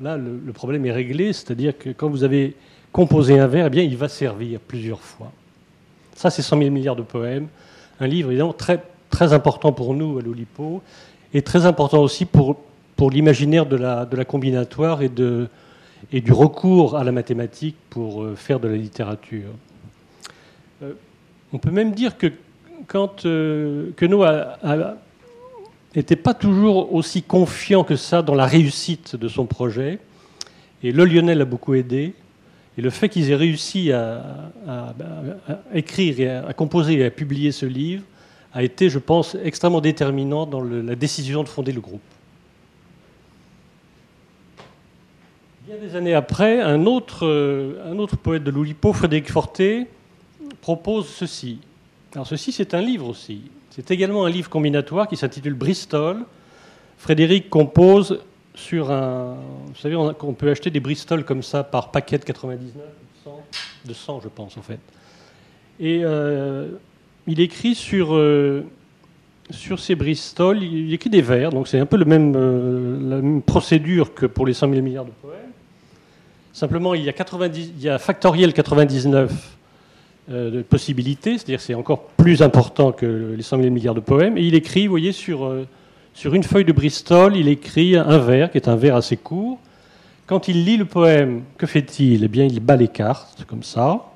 Là, 0.00 0.16
le, 0.16 0.52
problème 0.52 0.84
est 0.84 0.90
réglé, 0.92 1.32
c'est-à-dire 1.32 1.78
que 1.78 1.90
quand 1.90 2.08
vous 2.08 2.24
avez 2.24 2.56
composé 2.90 3.38
un 3.38 3.46
vers, 3.46 3.66
eh 3.66 3.70
bien, 3.70 3.84
il 3.84 3.96
va 3.96 4.08
servir 4.08 4.58
plusieurs 4.58 5.00
fois. 5.00 5.30
Ça, 6.16 6.28
c'est 6.28 6.42
100 6.42 6.58
000 6.58 6.70
milliards 6.70 6.96
de 6.96 7.02
poèmes. 7.02 7.46
Un 8.00 8.08
livre, 8.08 8.30
évidemment, 8.30 8.52
très, 8.52 8.82
très 9.10 9.32
important 9.32 9.72
pour 9.72 9.94
nous 9.94 10.18
à 10.18 10.22
l'Olipo, 10.22 10.82
et 11.32 11.42
très 11.42 11.66
important 11.66 12.02
aussi 12.02 12.24
pour, 12.24 12.56
pour 12.96 13.12
l'imaginaire 13.12 13.64
de 13.64 13.76
la, 13.76 14.04
de 14.04 14.16
la 14.16 14.24
combinatoire 14.24 15.02
et, 15.02 15.08
de, 15.08 15.46
et 16.12 16.20
du 16.20 16.32
recours 16.32 16.96
à 16.96 17.04
la 17.04 17.12
mathématique 17.12 17.76
pour 17.88 18.24
euh, 18.24 18.34
faire 18.34 18.58
de 18.58 18.66
la 18.66 18.76
littérature. 18.76 19.50
Euh, 20.82 20.94
on 21.52 21.58
peut 21.58 21.70
même 21.70 21.92
dire 21.92 22.18
que 22.18 22.32
quand 22.92 23.24
euh, 23.24 23.90
que 23.96 24.04
Noah 24.04 24.58
n'était 25.96 26.14
pas 26.14 26.34
toujours 26.34 26.92
aussi 26.94 27.22
confiant 27.22 27.84
que 27.84 27.96
ça 27.96 28.20
dans 28.20 28.34
la 28.34 28.44
réussite 28.44 29.16
de 29.16 29.28
son 29.28 29.46
projet. 29.46 29.98
Et 30.82 30.92
le 30.92 31.06
Lyonnais 31.06 31.34
l'a 31.34 31.46
beaucoup 31.46 31.72
aidé. 31.72 32.12
Et 32.76 32.82
le 32.82 32.90
fait 32.90 33.08
qu'ils 33.08 33.30
aient 33.30 33.36
réussi 33.36 33.92
à, 33.92 34.22
écrire, 35.72 36.44
à, 36.46 36.52
composer 36.52 36.98
et 36.98 37.04
à 37.06 37.10
publier 37.10 37.50
ce 37.50 37.64
livre 37.64 38.02
a 38.52 38.62
été, 38.62 38.90
je 38.90 38.98
pense, 38.98 39.36
extrêmement 39.42 39.80
déterminant 39.80 40.44
dans 40.44 40.62
la 40.62 40.94
décision 40.94 41.42
de 41.42 41.48
fonder 41.48 41.72
le 41.72 41.80
groupe. 41.80 42.02
Bien 45.66 45.76
des 45.78 45.96
années 45.96 46.14
après, 46.14 46.60
un 46.60 46.84
autre, 46.84 47.26
autre 47.96 48.16
poète 48.16 48.44
de 48.44 48.50
l'Oulipo, 48.50 48.92
Frédéric 48.92 49.30
Forté, 49.30 49.86
propose 50.60 51.08
ceci. 51.08 51.58
Alors 52.14 52.26
ceci, 52.26 52.52
c'est 52.52 52.74
un 52.74 52.80
livre 52.80 53.08
aussi. 53.08 53.42
C'est 53.70 53.90
également 53.90 54.26
un 54.26 54.30
livre 54.30 54.50
combinatoire 54.50 55.08
qui 55.08 55.16
s'intitule 55.16 55.54
Bristol. 55.54 56.24
Frédéric 56.98 57.48
compose 57.48 58.20
sur 58.54 58.90
un. 58.90 59.36
Vous 59.68 59.80
savez, 59.80 59.96
on, 59.96 60.12
peut 60.12 60.50
acheter 60.50 60.70
des 60.70 60.80
Bristol 60.80 61.24
comme 61.24 61.42
ça 61.42 61.64
par 61.64 61.90
paquet 61.90 62.18
de 62.18 62.24
99, 62.24 62.84
100, 63.24 63.40
de 63.86 63.94
100, 63.94 64.20
je 64.20 64.28
pense, 64.28 64.56
en 64.56 64.62
fait. 64.62 64.78
Et 65.80 66.00
euh, 66.04 66.72
il 67.26 67.40
écrit 67.40 67.74
sur, 67.74 68.14
euh, 68.14 68.64
ces 69.50 69.94
Bristol, 69.94 70.62
il 70.62 70.92
écrit 70.92 71.10
des 71.10 71.22
vers, 71.22 71.50
donc 71.50 71.68
c'est 71.68 71.78
un 71.78 71.86
peu 71.86 71.96
le 71.96 72.04
même, 72.04 72.34
euh, 72.36 72.98
la 73.00 73.16
même 73.16 73.42
procédure 73.42 74.14
que 74.14 74.26
pour 74.26 74.46
les 74.46 74.54
100 74.54 74.70
000 74.70 74.82
milliards 74.82 75.04
de 75.04 75.10
poèmes. 75.10 75.36
Simplement, 76.52 76.94
il 76.94 77.02
y 77.02 77.08
a, 77.08 77.12
90, 77.12 77.72
il 77.76 77.82
y 77.82 77.88
a 77.88 77.98
factoriel 77.98 78.52
99 78.52 79.30
euh, 79.30 79.34
de 80.28 80.62
possibilités, 80.62 81.32
c'est-à-dire 81.32 81.60
c'est 81.60 81.74
encore 81.74 82.04
plus 82.04 82.42
important 82.42 82.92
que 82.92 83.34
les 83.36 83.42
100 83.42 83.58
000 83.58 83.70
milliards 83.70 83.94
de 83.94 84.00
poèmes. 84.00 84.38
Et 84.38 84.42
il 84.42 84.54
écrit, 84.54 84.86
vous 84.86 84.92
voyez, 84.92 85.12
sur, 85.12 85.44
euh, 85.44 85.66
sur 86.14 86.34
une 86.34 86.44
feuille 86.44 86.64
de 86.64 86.72
Bristol, 86.72 87.36
il 87.36 87.48
écrit 87.48 87.96
un 87.96 88.18
vers, 88.18 88.50
qui 88.50 88.58
est 88.58 88.68
un 88.68 88.76
vers 88.76 88.96
assez 88.96 89.16
court. 89.16 89.58
Quand 90.26 90.48
il 90.48 90.64
lit 90.64 90.76
le 90.76 90.84
poème, 90.84 91.42
que 91.58 91.66
fait-il? 91.66 92.24
Eh 92.24 92.28
bien, 92.28 92.44
il 92.44 92.60
bat 92.60 92.76
les 92.76 92.88
cartes, 92.88 93.44
comme 93.46 93.62
ça. 93.62 94.12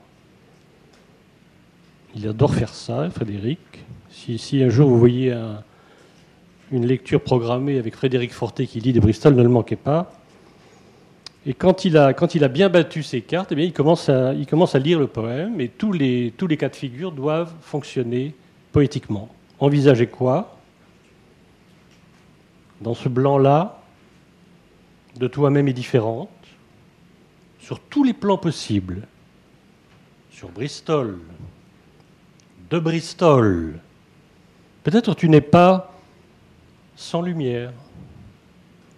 Il 2.15 2.27
adore 2.29 2.55
faire 2.55 2.73
ça, 2.73 3.11
Frédéric. 3.11 3.59
Si, 4.11 4.39
si 4.39 4.63
un 4.63 4.71
jour 4.71 4.89
vous 4.89 4.99
voyez 4.99 5.37
une 6.73 6.87
lecture 6.87 7.21
programmée 7.21 7.79
avec 7.79 7.95
Frédéric 7.95 8.33
Forté 8.33 8.67
qui 8.67 8.81
lit 8.81 8.93
des 8.93 9.01
Bristol, 9.01 9.35
ne 9.35 9.43
le 9.43 9.49
manquez 9.49 9.77
pas. 9.77 10.11
Et 11.49 11.55
quand 11.55 11.85
il, 11.85 11.97
a, 11.97 12.49
bien 12.49 12.69
battu 12.69 13.05
ses 13.05 13.23
cartes, 13.23 13.53
eh 13.53 13.65
il, 13.65 13.73
commence 13.73 14.09
à, 14.09 14.33
lire 14.81 14.99
le 14.99 15.07
poème 15.07 15.61
et 15.61 15.69
tous 15.69 15.93
les, 15.93 16.35
tous 16.37 16.49
les 16.49 16.57
cas 16.57 16.69
de 16.69 16.75
figure 16.75 17.13
doivent 17.13 17.55
fonctionner 17.61 18.35
poétiquement. 18.73 19.29
Envisagez 19.61 20.09
quoi 20.09 20.59
Dans 22.81 22.95
ce 22.95 23.09
blanc-là, 23.09 23.81
de 25.21 25.29
toi-même 25.29 25.69
est 25.69 25.73
différente, 25.73 26.29
sur 27.61 27.79
tous 27.79 28.03
les 28.03 28.13
plans 28.13 28.39
possibles, 28.39 29.07
sur 30.33 30.49
Bristol, 30.49 31.21
de 32.71 32.79
Bristol. 32.81 33.79
Peut-être 34.83 35.15
tu 35.15 35.29
n'es 35.29 35.41
pas 35.41 35.95
sans 36.97 37.23
lumière, 37.23 37.73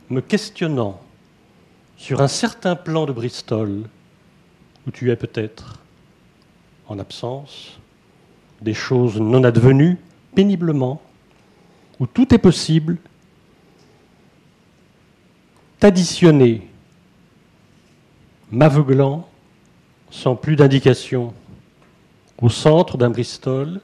me 0.08 0.22
questionnant 0.22 0.98
sur 1.98 2.22
un 2.22 2.28
certain 2.28 2.76
plan 2.76 3.04
de 3.04 3.12
Bristol, 3.12 3.82
où 4.87 4.90
tu 4.90 5.11
es 5.11 5.16
peut-être 5.16 5.82
en 6.87 6.98
absence, 6.98 7.78
des 8.62 8.72
choses 8.72 9.20
non 9.20 9.44
advenues, 9.44 9.98
péniblement, 10.34 11.02
où 11.98 12.06
tout 12.06 12.32
est 12.32 12.38
possible, 12.38 12.98
t'additionner, 15.80 16.70
m'aveuglant, 18.52 19.28
sans 20.11 20.37
plus 20.37 20.54
d'indication, 20.54 21.34
au 22.40 22.48
centre 22.48 22.96
d'un 22.96 23.11
Bristol, 23.11 23.80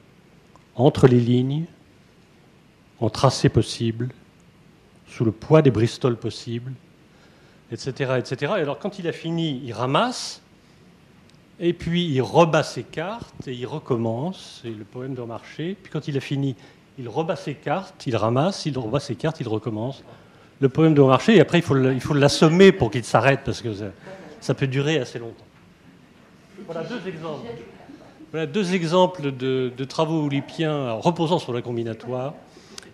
entre 0.75 1.07
les 1.07 1.19
lignes, 1.19 1.65
en 3.01 3.09
tracé 3.09 3.49
possible, 3.49 4.09
sous 5.05 5.25
le 5.25 5.33
poids 5.33 5.61
des 5.61 5.69
Bristol 5.69 6.15
possibles, 6.15 6.71
etc., 7.75 8.13
etc. 8.17 8.53
Et 8.57 8.61
alors 8.61 8.79
quand 8.79 8.99
il 8.99 9.07
a 9.07 9.11
fini, 9.11 9.61
il 9.63 9.73
ramasse, 9.73 10.41
et 11.59 11.73
puis 11.73 12.05
il 12.05 12.21
rebat 12.21 12.63
ses 12.63 12.83
cartes, 12.83 13.47
et 13.47 13.53
il 13.53 13.65
recommence, 13.65 14.61
c'est 14.61 14.69
le 14.69 14.83
poème 14.83 15.13
de 15.13 15.21
marché. 15.21 15.77
Puis 15.81 15.91
quand 15.91 16.07
il 16.07 16.17
a 16.17 16.19
fini, 16.19 16.55
il 16.97 17.07
rebat 17.07 17.35
ses 17.35 17.53
cartes, 17.53 18.07
il 18.07 18.15
ramasse, 18.15 18.65
il 18.65 18.77
rebat 18.77 18.99
ses 18.99 19.15
cartes, 19.15 19.39
il 19.39 19.47
recommence. 19.47 20.03
Le 20.61 20.69
poème 20.69 20.93
de 20.93 21.01
marché, 21.01 21.35
et 21.35 21.41
après 21.41 21.59
il 21.59 22.01
faut, 22.01 22.13
l'assommer 22.13 22.71
pour 22.71 22.89
qu'il 22.89 23.03
s'arrête, 23.03 23.41
parce 23.43 23.61
que 23.61 23.73
ça, 24.39 24.53
peut 24.53 24.67
durer 24.67 24.99
assez 24.99 25.19
longtemps. 25.19 25.45
Voilà 26.65 26.83
deux 26.83 27.07
exemples. 27.07 27.47
Voilà 28.31 28.45
deux 28.47 28.73
exemples 28.73 29.31
de, 29.31 29.71
de 29.75 29.83
travaux 29.83 30.23
oulipiens 30.23 30.93
reposant 30.93 31.39
sur 31.39 31.53
la 31.53 31.61
combinatoire 31.61 32.33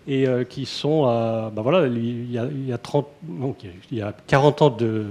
et 0.06 0.26
euh, 0.26 0.44
qui 0.44 0.66
sont 0.66 1.04
à. 1.04 1.50
Ben 1.54 1.62
voilà, 1.62 1.86
il 1.86 2.30
y, 2.30 2.38
a, 2.38 2.46
il 2.46 2.66
y 2.66 2.72
a 2.72 2.78
30, 2.78 3.06
donc 3.22 3.58
il 3.90 3.98
y 3.98 4.02
a 4.02 4.12
40 4.26 4.62
ans 4.62 4.70
de, 4.70 5.06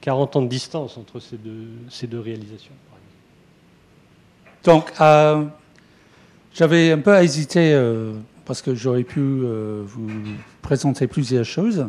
40 0.00 0.36
ans 0.36 0.42
de 0.42 0.48
distance 0.48 0.96
entre 0.96 1.20
ces 1.20 1.36
deux, 1.36 1.68
ces 1.88 2.06
deux 2.06 2.20
réalisations. 2.20 2.74
Donc, 4.64 4.92
euh, 5.00 5.44
j'avais 6.54 6.92
un 6.92 6.98
peu 6.98 7.16
hésité 7.20 7.72
euh, 7.74 8.14
parce 8.44 8.62
que 8.62 8.74
j'aurais 8.76 9.02
pu 9.02 9.20
vous 9.20 10.08
présenter 10.60 11.08
plusieurs 11.08 11.44
choses. 11.44 11.88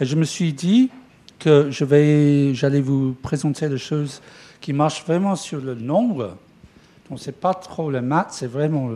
Et 0.00 0.04
je 0.04 0.16
me 0.16 0.24
suis 0.24 0.52
dit 0.52 0.90
que 1.38 1.70
je 1.70 1.84
vais, 1.84 2.54
j'allais 2.54 2.80
vous 2.80 3.14
présenter 3.22 3.68
des 3.68 3.78
choses 3.78 4.20
qui 4.60 4.72
marchent 4.72 5.04
vraiment 5.04 5.36
sur 5.36 5.60
le 5.60 5.76
nombre. 5.76 6.36
Donc, 7.08 7.20
c'est 7.20 7.38
pas 7.38 7.54
trop 7.54 7.88
le 7.90 8.00
maths, 8.00 8.32
c'est 8.32 8.48
vraiment 8.48 8.90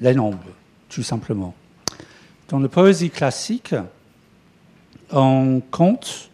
les 0.00 0.14
nombres, 0.14 0.38
tout 0.88 1.02
simplement. 1.02 1.54
Dans 2.54 2.60
la 2.60 2.68
poésie 2.68 3.10
classique, 3.10 3.74
on 5.10 5.60
compte 5.72 6.30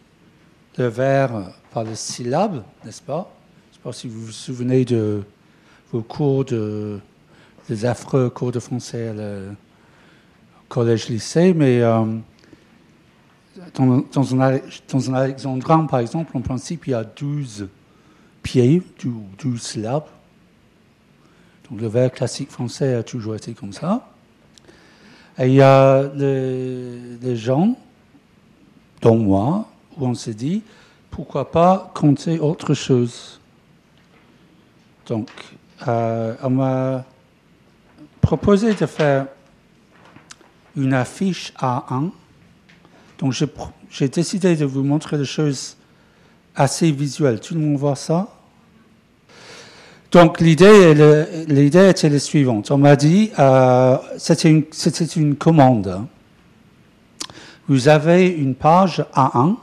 le 0.77 0.87
vers 0.87 1.51
par 1.73 1.83
les 1.85 1.95
syllabes, 1.95 2.63
n'est-ce 2.85 3.01
pas? 3.01 3.33
Je 3.63 3.71
ne 3.71 3.75
sais 3.77 3.83
pas 3.85 3.93
si 3.95 4.07
vous 4.07 4.27
vous 4.27 4.31
souvenez 4.31 4.85
de 4.85 5.23
vos 5.91 6.03
cours 6.03 6.45
de, 6.45 7.01
des 7.71 7.87
affreux 7.87 8.29
cours 8.29 8.53
de 8.53 8.61
français 8.61 9.15
au 9.17 9.55
collège-lycée, 10.69 11.55
mais 11.55 11.81
euh, 11.81 12.05
dans, 13.73 13.91
un, 13.91 14.05
dans 14.93 15.11
un 15.11 15.15
alexandrin, 15.15 15.87
par 15.87 16.01
exemple, 16.01 16.37
en 16.37 16.43
principe, 16.43 16.87
il 16.87 16.91
y 16.91 16.95
a 16.95 17.03
12 17.03 17.67
pieds, 18.43 18.83
12 19.39 19.59
syllabes. 19.59 20.05
Donc 21.71 21.81
le 21.81 21.89
vers 21.89 22.13
classique 22.13 22.51
français 22.51 22.93
a 22.93 23.03
toujours 23.03 23.37
été 23.37 23.55
comme 23.55 23.73
ça. 23.73 24.10
Et 25.41 25.47
il 25.47 25.55
y 25.55 25.63
a 25.63 26.05
des, 26.05 27.35
gens, 27.35 27.75
dont 29.01 29.17
moi, 29.17 29.67
où 29.97 30.07
on 30.07 30.15
se 30.15 30.31
dit, 30.31 30.63
pourquoi 31.11 31.51
pas 31.51 31.91
compter 31.95 32.39
autre 32.39 32.75
chose 32.75 33.41
Donc, 35.07 35.31
euh, 35.89 36.37
on 36.43 36.51
m'a 36.51 37.07
proposé 38.21 38.75
de 38.75 38.85
faire 38.85 39.29
une 40.77 40.93
affiche 40.93 41.55
A1. 41.59 42.11
Donc, 43.19 43.33
j'ai 43.89 44.09
décidé 44.11 44.57
de 44.57 44.67
vous 44.67 44.83
montrer 44.83 45.17
des 45.17 45.25
choses 45.25 45.79
assez 46.55 46.93
visuelles. 46.93 47.41
Tout 47.41 47.55
le 47.55 47.61
monde 47.61 47.79
voit 47.79 47.97
ça? 47.97 48.29
Donc 50.11 50.41
l'idée, 50.41 50.95
l'idée 51.47 51.89
était 51.91 52.09
la 52.09 52.19
suivante. 52.19 52.71
On 52.73 52.79
m'a 52.79 52.97
dit, 52.97 53.31
euh, 53.39 53.97
c'était 54.19 54.51
une, 54.51 55.37
commande. 55.37 56.05
Vous 57.69 57.87
avez 57.87 58.27
une 58.27 58.57
page 58.57 59.05
A1 59.15 59.55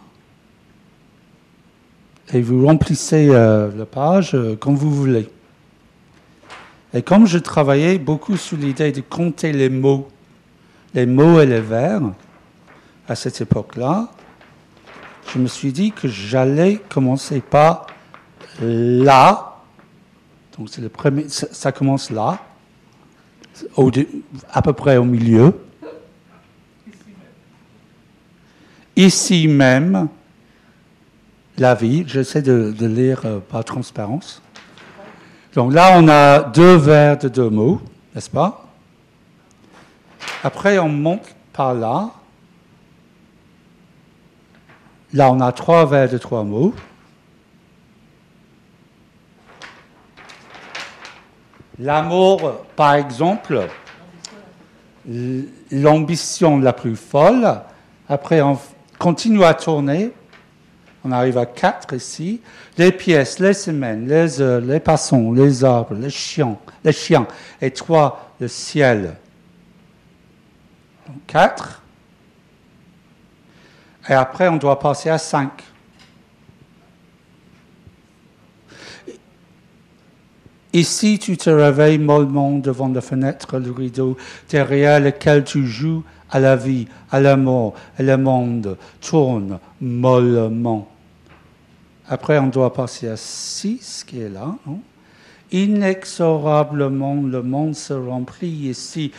et 2.34 2.42
vous 2.42 2.66
remplissez 2.66 3.28
euh, 3.30 3.70
la 3.78 3.86
page 3.86 4.36
euh, 4.36 4.56
comme 4.56 4.76
vous 4.76 4.94
voulez. 4.94 5.30
Et 6.94 7.02
comme 7.02 7.28
je 7.28 7.38
travaillais 7.38 7.98
beaucoup 7.98 8.38
sur 8.38 8.56
l'idée 8.56 8.94
de 8.94 9.02
compter 9.02 9.52
les 9.52 9.70
mots, 9.70 10.08
les 10.94 11.06
mots 11.06 11.42
et 11.42 11.46
les 11.46 11.60
verbes, 11.60 12.14
à 13.10 13.16
cette 13.16 13.42
époque-là, 13.42 14.08
je 15.34 15.40
me 15.40 15.48
suis 15.48 15.74
dit 15.74 15.92
que 15.92 16.08
j'allais 16.08 16.80
commencer 16.90 17.42
par 17.42 17.88
là. 18.62 19.57
Donc 20.58 20.70
c'est 20.70 20.82
le 20.82 20.90
premier, 20.90 21.30
ça, 21.30 21.72
commence 21.72 22.10
là, 22.10 22.40
à 24.52 24.62
peu 24.62 24.74
près 24.74 24.98
au 24.98 25.04
milieu. 25.04 25.54
Ici 28.96 29.48
même, 29.48 30.08
la 31.58 31.76
vie, 31.76 32.04
j'essaie 32.08 32.42
de, 32.42 32.74
lire 32.80 33.22
euh, 33.26 33.40
par 33.40 33.64
transparence. 33.64 34.42
Donc 35.54 35.74
là, 35.74 35.94
on 35.96 36.08
a 36.08 36.42
deux 36.42 36.76
vers 36.76 37.18
de 37.18 37.30
deux 37.30 37.50
mots, 37.50 37.80
n'est-ce 38.16 38.30
pas? 38.30 38.68
Après, 40.44 40.80
on 40.80 40.90
monte 40.90 41.36
par 41.54 41.76
là. 41.76 42.10
Là, 45.14 45.32
on 45.32 45.40
a 45.40 45.52
trois 45.52 45.86
vers 45.86 46.10
de 46.10 46.18
trois 46.18 46.44
mots. 46.44 46.74
L'amour, 51.80 52.66
par 52.76 52.96
exemple, 52.96 53.68
l'ambition 55.72 56.58
la 56.60 56.74
plus 56.74 56.96
folle. 56.96 57.62
Après, 58.10 58.42
on 58.42 58.58
continue 58.98 59.44
à 59.44 59.54
tourner. 59.54 60.12
On 61.04 61.12
arrive 61.12 61.38
à 61.38 61.46
quatre 61.46 61.94
ici. 61.94 62.42
Les 62.78 62.92
pièces, 62.92 63.40
les 63.40 63.54
semaines, 63.54 64.08
les 64.08 64.42
heures, 64.42 64.60
les 64.60 64.80
passants, 64.80 65.32
les 65.32 65.64
arbres, 65.64 65.94
les 65.94 66.10
chiens, 66.10 66.58
les 66.84 66.92
chiens. 66.92 67.28
Et 67.62 67.72
trois, 67.72 68.32
le 68.40 68.48
ciel. 68.48 69.16
Donc, 71.08 71.18
quatre. 71.28 71.82
Et 74.10 74.14
après, 74.14 74.48
on 74.48 74.58
doit 74.58 74.80
passer 74.80 75.10
à 75.10 75.18
cinq. 75.18 75.64
Ici, 80.74 81.18
tu 81.18 81.38
te 81.38 81.50
réveilles 81.50 81.98
mollement 81.98 82.58
devant 82.58 82.90
la 82.90 83.02
fenêtre, 83.02 83.58
le 83.58 83.72
rideau, 83.72 84.18
derrière 84.50 85.00
lequel 85.00 85.44
tu 85.44 85.66
joues 85.66 86.04
à 86.30 86.40
la 86.40 86.56
vie, 86.56 86.88
à 87.10 87.20
la 87.20 87.38
mort, 87.38 87.74
et 87.98 88.04
le 88.04 88.18
monde 88.18 88.78
tourne 89.02 89.60
mollement. 89.80 90.90
Après, 92.10 92.38
on 92.38 92.48
doit 92.48 92.74
passer 92.74 93.08
à 93.08 93.18
6, 93.18 94.04
qui 94.06 94.22
est 94.22 94.30
là. 94.30 94.56
Inexorablement, 95.52 97.16
le 97.16 97.42
monde 97.42 97.76
se 97.76 97.94
remplit 97.94 98.70
ici. 98.70 99.12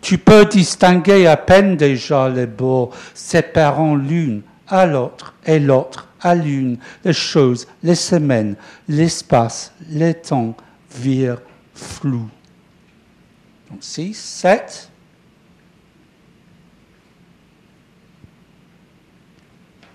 Tu 0.00 0.18
peux 0.18 0.44
distinguer 0.44 1.26
à 1.26 1.36
peine 1.36 1.76
déjà 1.76 2.28
les 2.28 2.46
bords 2.46 2.90
séparant 3.14 3.96
l'une 3.96 4.42
à 4.68 4.86
l'autre 4.86 5.34
et 5.44 5.58
l'autre 5.58 6.08
à 6.20 6.36
l'une, 6.36 6.78
les 7.04 7.12
choses, 7.12 7.66
les 7.82 7.96
semaines, 7.96 8.54
l'espace, 8.88 9.72
les 9.90 10.14
temps, 10.14 10.54
vire 10.96 11.40
flou. 11.74 12.28
Donc 13.70 13.78
6, 13.80 14.14
7. 14.14 14.90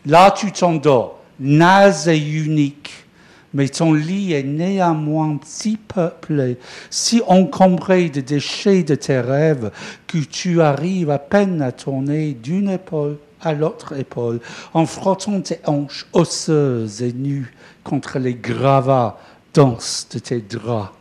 Là, 0.05 0.31
tu 0.31 0.51
t'endors, 0.53 1.19
naze 1.39 2.07
et 2.07 2.17
unique, 2.17 3.05
mais 3.53 3.67
ton 3.67 3.93
lit 3.93 4.33
est 4.33 4.43
néanmoins 4.43 5.37
si 5.43 5.77
peuplé, 5.77 6.57
si 6.89 7.21
encombré 7.27 8.09
de 8.09 8.21
déchets 8.21 8.83
de 8.83 8.95
tes 8.95 9.19
rêves, 9.19 9.71
que 10.07 10.19
tu 10.19 10.61
arrives 10.61 11.09
à 11.09 11.19
peine 11.19 11.61
à 11.61 11.71
tourner 11.71 12.33
d'une 12.33 12.69
épaule 12.69 13.17
à 13.41 13.53
l'autre 13.53 13.97
épaule, 13.97 14.39
en 14.73 14.85
frottant 14.85 15.41
tes 15.41 15.59
hanches 15.65 16.07
osseuses 16.13 17.01
et 17.01 17.13
nues 17.13 17.53
contre 17.83 18.17
les 18.17 18.33
gravats 18.33 19.19
dense 19.57 20.07
de 20.11 20.19
tes 20.19 20.39
draps. 20.39 20.91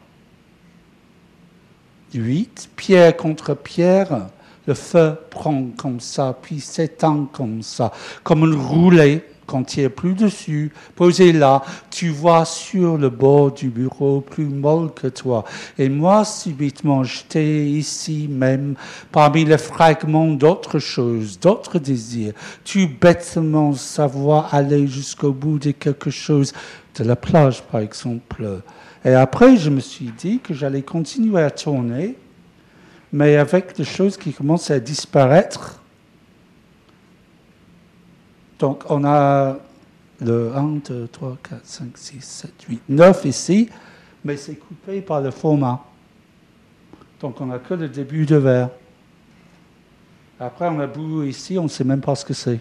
8. 2.15 2.71
Pierre 2.75 3.15
contre 3.15 3.53
pierre, 3.55 4.29
le 4.67 4.73
feu 4.73 5.15
prend 5.29 5.67
comme 5.77 6.01
ça, 6.01 6.35
puis 6.41 6.61
s'étend 6.61 7.27
comme 7.27 7.61
ça, 7.61 7.93
comme 8.23 8.45
une 8.45 8.55
roulée 8.55 9.23
quand 9.47 9.77
il 9.77 9.85
a 9.87 9.91
plus 9.91 10.15
dessus, 10.15 10.73
posé 10.95 11.33
là, 11.33 11.63
tu 11.91 12.11
vois 12.11 12.45
sur 12.45 12.99
le 12.99 13.09
bord 13.09 13.53
du 13.53 13.69
bureau 13.69 14.21
plus 14.21 14.47
molle 14.47 14.93
que 14.93 15.07
toi. 15.07 15.45
Et 15.79 15.89
moi, 15.89 16.25
subitement, 16.25 17.05
j'étais 17.05 17.65
ici 17.67 18.29
même, 18.31 18.75
parmi 19.13 19.45
les 19.45 19.59
fragments 19.59 20.33
d'autres 20.33 20.79
choses, 20.79 21.39
d'autres 21.39 21.79
désirs. 21.79 22.33
Tu 22.65 22.87
bêtement 22.87 23.73
savoir 23.73 24.55
aller 24.55 24.87
jusqu'au 24.87 25.33
bout 25.33 25.59
de 25.59 25.71
quelque 25.71 26.11
chose 26.11 26.53
de 26.99 27.05
la 27.05 27.17
plage, 27.17 27.63
par 27.63 27.81
exemple. 27.81 28.63
Et 29.05 29.15
après, 29.15 29.57
je 29.57 29.71
me 29.71 29.81
suis 29.81 30.13
dit 30.19 30.41
que 30.41 30.53
j'allais 30.55 30.83
continuer 30.83 31.43
à 31.43 31.51
tourner, 31.51 32.17
mais 33.13 33.37
avec 33.37 33.77
des 33.77 33.85
choses 33.85 34.17
qui 34.17 34.33
commencent 34.33 34.71
à 34.71 34.81
disparaître. 34.81 35.81
Donc, 38.59 38.85
on 38.89 39.05
a 39.05 39.57
le 40.21 40.53
1, 40.55 40.81
2, 40.89 41.09
3, 41.09 41.37
4, 41.43 41.61
5, 41.65 41.99
6, 41.99 42.21
7, 42.21 42.53
8, 42.69 42.83
9 42.89 43.25
ici, 43.27 43.69
mais 44.25 44.37
c'est 44.37 44.57
coupé 44.57 45.01
par 45.01 45.21
le 45.21 45.31
format. 45.31 45.85
Donc, 47.21 47.41
on 47.41 47.47
n'a 47.47 47.59
que 47.59 47.75
le 47.75 47.89
début 47.89 48.27
de 48.27 48.37
vers. 48.37 48.71
Après, 50.39 50.69
on 50.69 50.81
a 50.81 50.87
bout 50.87 51.25
ici, 51.25 51.59
on 51.59 51.65
ne 51.65 51.69
sait 51.69 51.85
même 51.85 52.01
pas 52.01 52.15
ce 52.15 52.25
que 52.25 52.35
c'est. 52.35 52.61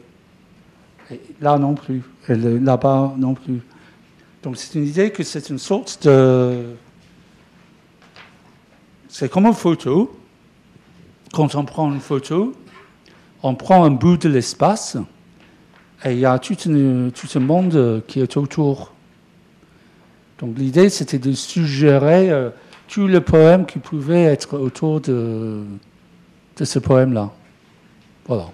là 1.41 1.57
non 1.57 1.75
plus. 1.75 2.03
Et 2.29 2.35
là-bas 2.35 3.13
non 3.17 3.33
plus. 3.33 3.61
Donc 4.43 4.57
c'est 4.57 4.77
une 4.77 4.85
idée 4.85 5.11
que 5.11 5.23
c'est 5.23 5.49
une 5.49 5.57
sorte 5.57 6.05
de... 6.05 6.75
C'est 9.07 9.29
comme 9.29 9.45
une 9.45 9.53
photo. 9.53 10.15
Quand 11.33 11.55
on 11.55 11.65
prend 11.65 11.91
une 11.91 11.99
photo, 11.99 12.53
on 13.43 13.55
prend 13.55 13.83
un 13.83 13.91
bout 13.91 14.17
de 14.17 14.29
l'espace 14.29 14.97
et 16.05 16.11
il 16.11 16.19
y 16.19 16.25
a 16.25 16.37
tout, 16.37 16.55
un 16.69 17.39
monde 17.39 18.03
qui 18.07 18.19
est 18.21 18.37
autour. 18.37 18.93
Donc 20.37 20.55
l'idée, 20.57 20.89
c'était 20.89 21.17
de 21.17 21.31
suggérer 21.31 22.29
euh, 22.29 22.51
tout 22.87 23.07
le 23.07 23.21
poème 23.21 23.65
qui 23.65 23.79
pouvait 23.79 24.23
être 24.23 24.59
autour 24.59 25.01
de, 25.01 25.63
de 26.57 26.65
ce 26.65 26.77
poème-là. 26.77 27.31
Voilà. 28.27 28.49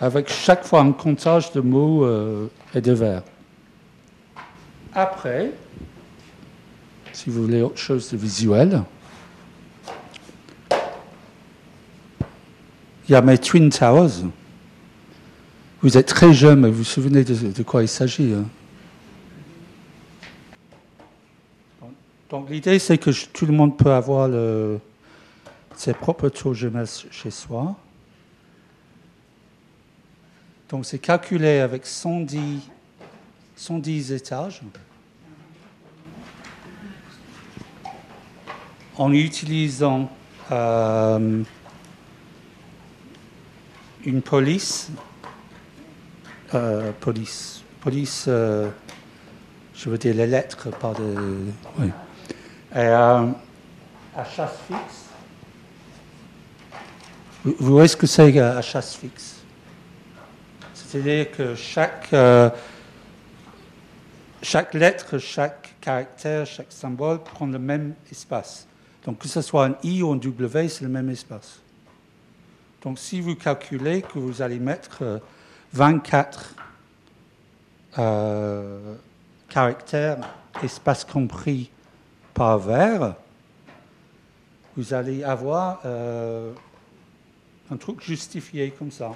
Avec 0.00 0.30
chaque 0.30 0.64
fois 0.64 0.80
un 0.80 0.92
comptage 0.92 1.50
de 1.52 1.60
mots 1.60 2.04
euh, 2.04 2.46
et 2.72 2.80
de 2.80 2.92
vers. 2.92 3.22
Après, 4.94 5.50
si 7.12 7.28
vous 7.28 7.42
voulez 7.42 7.62
autre 7.62 7.78
chose 7.78 8.08
de 8.12 8.16
visuel, 8.16 8.82
il 13.08 13.12
y 13.12 13.14
a 13.16 13.22
mes 13.22 13.38
Twin 13.38 13.68
Towers. 13.70 14.26
Vous 15.86 15.96
êtes 15.96 16.08
très 16.08 16.32
jeune, 16.32 16.62
mais 16.62 16.68
vous 16.68 16.78
vous 16.78 16.82
souvenez 16.82 17.22
de, 17.22 17.62
quoi 17.62 17.80
il 17.80 17.86
s'agit. 17.86 18.34
Donc 22.28 22.50
l'idée, 22.50 22.80
c'est 22.80 22.98
que 22.98 23.10
tout 23.28 23.46
le 23.46 23.52
monde 23.52 23.76
peut 23.76 23.92
avoir 23.92 24.28
ses 25.76 25.94
propres 25.94 26.28
tours 26.28 26.54
jeunesse 26.54 27.06
chez 27.12 27.30
soi. 27.30 27.76
Donc 30.70 30.86
c'est 30.86 30.98
calculé 30.98 31.60
avec 31.60 31.86
110, 31.86 32.62
110 33.54 34.10
étages. 34.10 34.62
en 38.98 39.12
utilisant 39.12 40.10
euh, 40.50 41.44
une 44.04 44.22
police, 44.22 44.90
euh, 46.56 46.92
police, 47.00 47.62
police, 47.80 48.24
euh, 48.28 48.68
je 49.74 49.90
veux 49.90 49.98
dire 49.98 50.14
les 50.14 50.26
lettres, 50.26 50.70
pas 50.70 50.92
de. 50.94 51.14
Oui. 51.78 51.86
Et, 52.74 52.78
euh, 52.78 53.26
à 54.16 54.24
chasse 54.24 54.58
fixe. 54.66 55.04
Vous, 57.44 57.54
vous 57.58 57.72
voyez 57.72 57.88
ce 57.88 57.96
que 57.96 58.06
c'est 58.06 58.38
à 58.38 58.62
chasse 58.62 58.96
fixe? 58.96 59.36
C'est-à-dire 60.74 61.30
que 61.30 61.54
chaque, 61.54 62.08
euh, 62.12 62.48
chaque 64.42 64.74
lettre, 64.74 65.18
chaque 65.18 65.74
caractère, 65.80 66.46
chaque 66.46 66.70
symbole 66.70 67.22
prend 67.22 67.46
le 67.46 67.58
même 67.58 67.94
espace. 68.10 68.66
Donc 69.04 69.18
que 69.18 69.28
ce 69.28 69.42
soit 69.42 69.66
un 69.66 69.76
I 69.82 70.02
ou 70.02 70.12
un 70.12 70.16
W, 70.16 70.68
c'est 70.68 70.84
le 70.84 70.90
même 70.90 71.10
espace. 71.10 71.60
Donc 72.82 72.98
si 72.98 73.20
vous 73.20 73.34
calculez 73.34 74.02
que 74.02 74.18
vous 74.18 74.42
allez 74.42 74.58
mettre 74.58 74.98
euh, 75.02 75.18
24 75.72 76.54
euh, 77.98 78.94
caractères, 79.48 80.18
espace 80.62 81.04
compris 81.04 81.70
par 82.34 82.58
vers, 82.58 83.14
vous 84.76 84.92
allez 84.92 85.24
avoir 85.24 85.80
euh, 85.86 86.52
un 87.70 87.76
truc 87.76 88.02
justifié 88.02 88.70
comme 88.70 88.90
ça. 88.90 89.14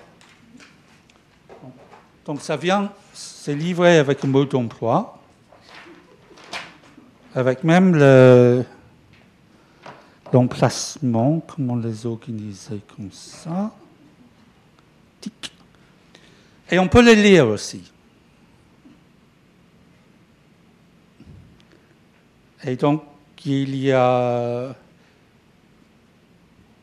Donc 2.25 2.41
ça 2.41 2.57
vient, 2.57 2.91
c'est 3.13 3.55
livré 3.55 3.99
avec 3.99 4.25
un 4.25 4.29
mot 4.29 4.45
d'emploi, 4.45 5.19
avec 7.35 7.65
même 7.65 7.95
le, 7.95 8.65
l'emplacement, 10.33 11.41
comment 11.41 11.77
les 11.77 12.07
organiser 12.07 12.81
comme 12.97 13.11
ça. 13.13 13.71
Tic. 15.21 15.53
Et 16.71 16.79
on 16.79 16.89
peut 16.89 17.03
les 17.03 17.17
lire 17.17 17.49
aussi. 17.49 17.83
Et 22.65 22.77
donc, 22.77 23.03
il 23.45 23.75
y 23.75 23.91
a 23.91 24.75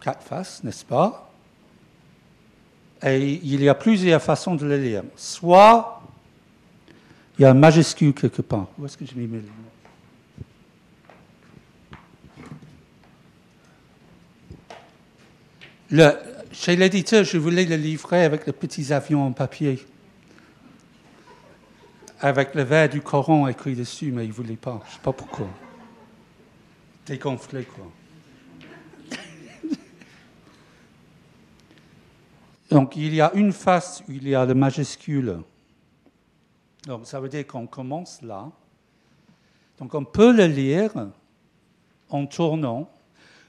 quatre 0.02 0.24
faces, 0.24 0.64
n'est-ce 0.64 0.84
pas? 0.84 1.32
Et 3.06 3.40
il 3.44 3.62
y 3.62 3.70
a 3.70 3.76
plusieurs 3.76 4.22
façons 4.22 4.56
de 4.56 4.66
les 4.66 4.80
lire. 4.80 5.04
Soit 5.16 6.02
il 7.38 7.44
y 7.44 7.46
a 7.46 7.52
un 7.52 7.54
majuscule 7.54 8.14
quelque 8.14 8.42
part. 8.42 8.68
Où 8.78 8.86
est-ce 8.86 8.98
que 8.98 9.06
je 9.06 9.14
mis 9.14 9.28
mes 9.28 9.42
Le, 15.90 16.12
chez 16.52 16.76
l'éditeur, 16.76 17.24
je 17.24 17.38
voulais 17.38 17.66
le 17.66 17.76
livrer 17.76 18.24
avec 18.24 18.46
les 18.46 18.54
petits 18.54 18.92
avions 18.94 19.26
en 19.26 19.32
papier. 19.32 19.86
Avec 22.20 22.56
le 22.56 22.64
vers 22.64 22.90
du 22.90 23.02
Coran 23.02 23.48
écrit 23.48 23.76
dessus, 23.76 24.12
mais 24.12 24.26
il 24.26 24.30
ne 24.30 24.34
voulait 24.34 24.56
pas. 24.56 24.80
Je 24.86 24.90
ne 24.90 24.94
sais 24.94 25.02
pas 25.02 25.14
pourquoi. 25.14 25.48
Dégonflé, 27.06 27.66
quoi. 27.66 27.86
Donc, 32.72 32.96
il 32.96 33.14
y 33.14 33.22
a 33.22 33.32
une 33.36 33.54
face 33.54 34.04
où 34.08 34.12
il 34.12 34.28
y 34.28 34.34
a 34.36 34.46
le 34.46 34.56
majuscule. 34.56 35.42
Donc, 36.86 37.06
ça 37.06 37.20
veut 37.20 37.30
dire 37.30 37.46
qu'on 37.46 37.68
commence 37.68 38.22
là. 38.22 38.50
Donc, 39.78 39.94
on 39.94 40.04
peut 40.04 40.36
le 40.36 40.48
lire 40.48 40.92
en 42.10 42.26
tournant. 42.26 42.90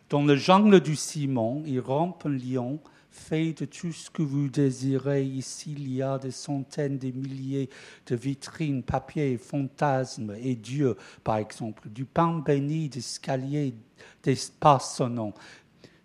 Dans 0.09 0.23
le 0.23 0.37
jungle 0.37 0.81
du 0.81 0.97
ciment, 0.97 1.63
il 1.67 1.81
rampe 1.81 2.25
un 2.25 2.31
lion, 2.31 2.81
fait 3.11 3.53
de 3.53 3.67
tout 3.67 3.93
ce 3.93 4.11
que 4.11 4.23
vous 4.23 4.49
désirez. 4.49 5.23
Ici, 5.23 5.75
il 5.77 5.93
y 5.93 6.03
a 6.03 6.17
des 6.17 6.31
centaines, 6.31 6.97
des 6.97 7.13
milliers 7.13 7.69
de 8.07 8.17
vitrines, 8.17 8.83
papier, 8.83 9.37
fantasmes 9.37 10.35
et 10.41 10.55
Dieu, 10.55 10.97
par 11.23 11.37
exemple. 11.37 11.91
Du 11.91 12.07
pain 12.07 12.39
béni, 12.39 12.89
des 12.89 13.01
escaliers, 13.01 13.75
des 14.23 14.37
pas 14.59 14.79
sonnants, 14.79 15.35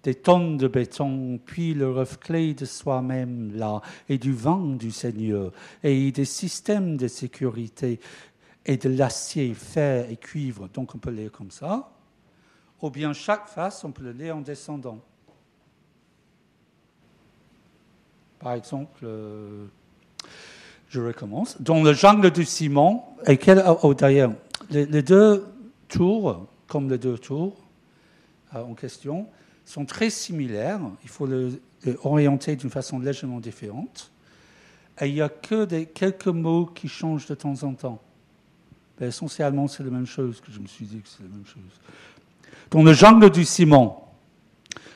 des 0.04 0.16
tonnes 0.16 0.58
de 0.58 0.68
béton, 0.68 1.40
puis 1.46 1.74
le 1.74 1.90
reflet 1.90 2.54
de 2.54 2.66
soi-même 2.66 3.56
là, 3.56 3.82
et 4.10 4.18
du 4.18 4.34
vent 4.34 4.76
du 4.76 4.92
Seigneur, 4.92 5.54
et 5.82 6.12
des 6.12 6.26
systèmes 6.26 6.98
de 6.98 7.08
sécurité, 7.08 8.02
et 8.66 8.76
de 8.76 8.90
l'acier, 8.90 9.54
fer 9.54 10.10
et 10.10 10.18
cuivre. 10.18 10.68
Donc 10.74 10.94
on 10.94 10.98
peut 10.98 11.12
lire 11.12 11.32
comme 11.32 11.52
ça 11.52 11.93
ou 12.84 12.90
bien 12.90 13.14
chaque 13.14 13.48
face, 13.48 13.86
on 13.86 13.92
peut 13.92 14.04
le 14.04 14.12
lire 14.12 14.36
en 14.36 14.42
descendant. 14.42 15.00
Par 18.40 18.54
exemple, 18.54 19.00
euh, 19.04 19.68
je 20.90 21.00
recommence. 21.00 21.60
Dans 21.62 21.82
le 21.82 21.94
jungle 21.94 22.30
du 22.30 22.44
ciment, 22.44 23.16
et 23.26 23.38
quel, 23.38 23.64
oh, 23.84 23.96
les, 24.70 24.86
les, 24.86 25.02
deux 25.02 25.48
tours, 25.88 26.46
comme 26.68 26.90
les 26.90 26.98
deux 26.98 27.18
tours 27.18 27.56
euh, 28.54 28.62
en 28.62 28.74
question, 28.74 29.28
sont 29.64 29.86
très 29.86 30.10
similaires. 30.10 30.82
Il 31.04 31.10
faut 31.10 31.26
le, 31.26 31.62
le 31.86 31.98
orienter 32.04 32.58
d'une 32.58 32.70
façon 32.70 33.00
légèrement 33.00 33.40
différente. 33.40 34.12
Et 35.00 35.08
il 35.08 35.14
n'y 35.14 35.22
a 35.22 35.30
que 35.30 35.64
des, 35.64 35.86
quelques 35.86 36.28
mots 36.28 36.66
qui 36.66 36.90
changent 36.90 37.28
de 37.28 37.36
temps 37.36 37.64
en 37.64 37.76
temps. 37.76 38.02
Essentiellement, 39.00 39.70
c'est 39.70 39.84
la 39.84 39.90
même 39.90 40.06
chose 40.06 40.42
que 40.42 40.52
je 40.52 40.60
me 40.60 40.68
suis 40.68 40.86
dit 40.86 41.00
que 41.00 41.08
c'est 41.08 41.24
la 41.24 41.30
même 41.30 41.46
chose 41.46 41.64
dans 42.74 42.82
le 42.82 42.94
jungle 42.94 43.30
du 43.30 43.46
ciment, 43.46 44.18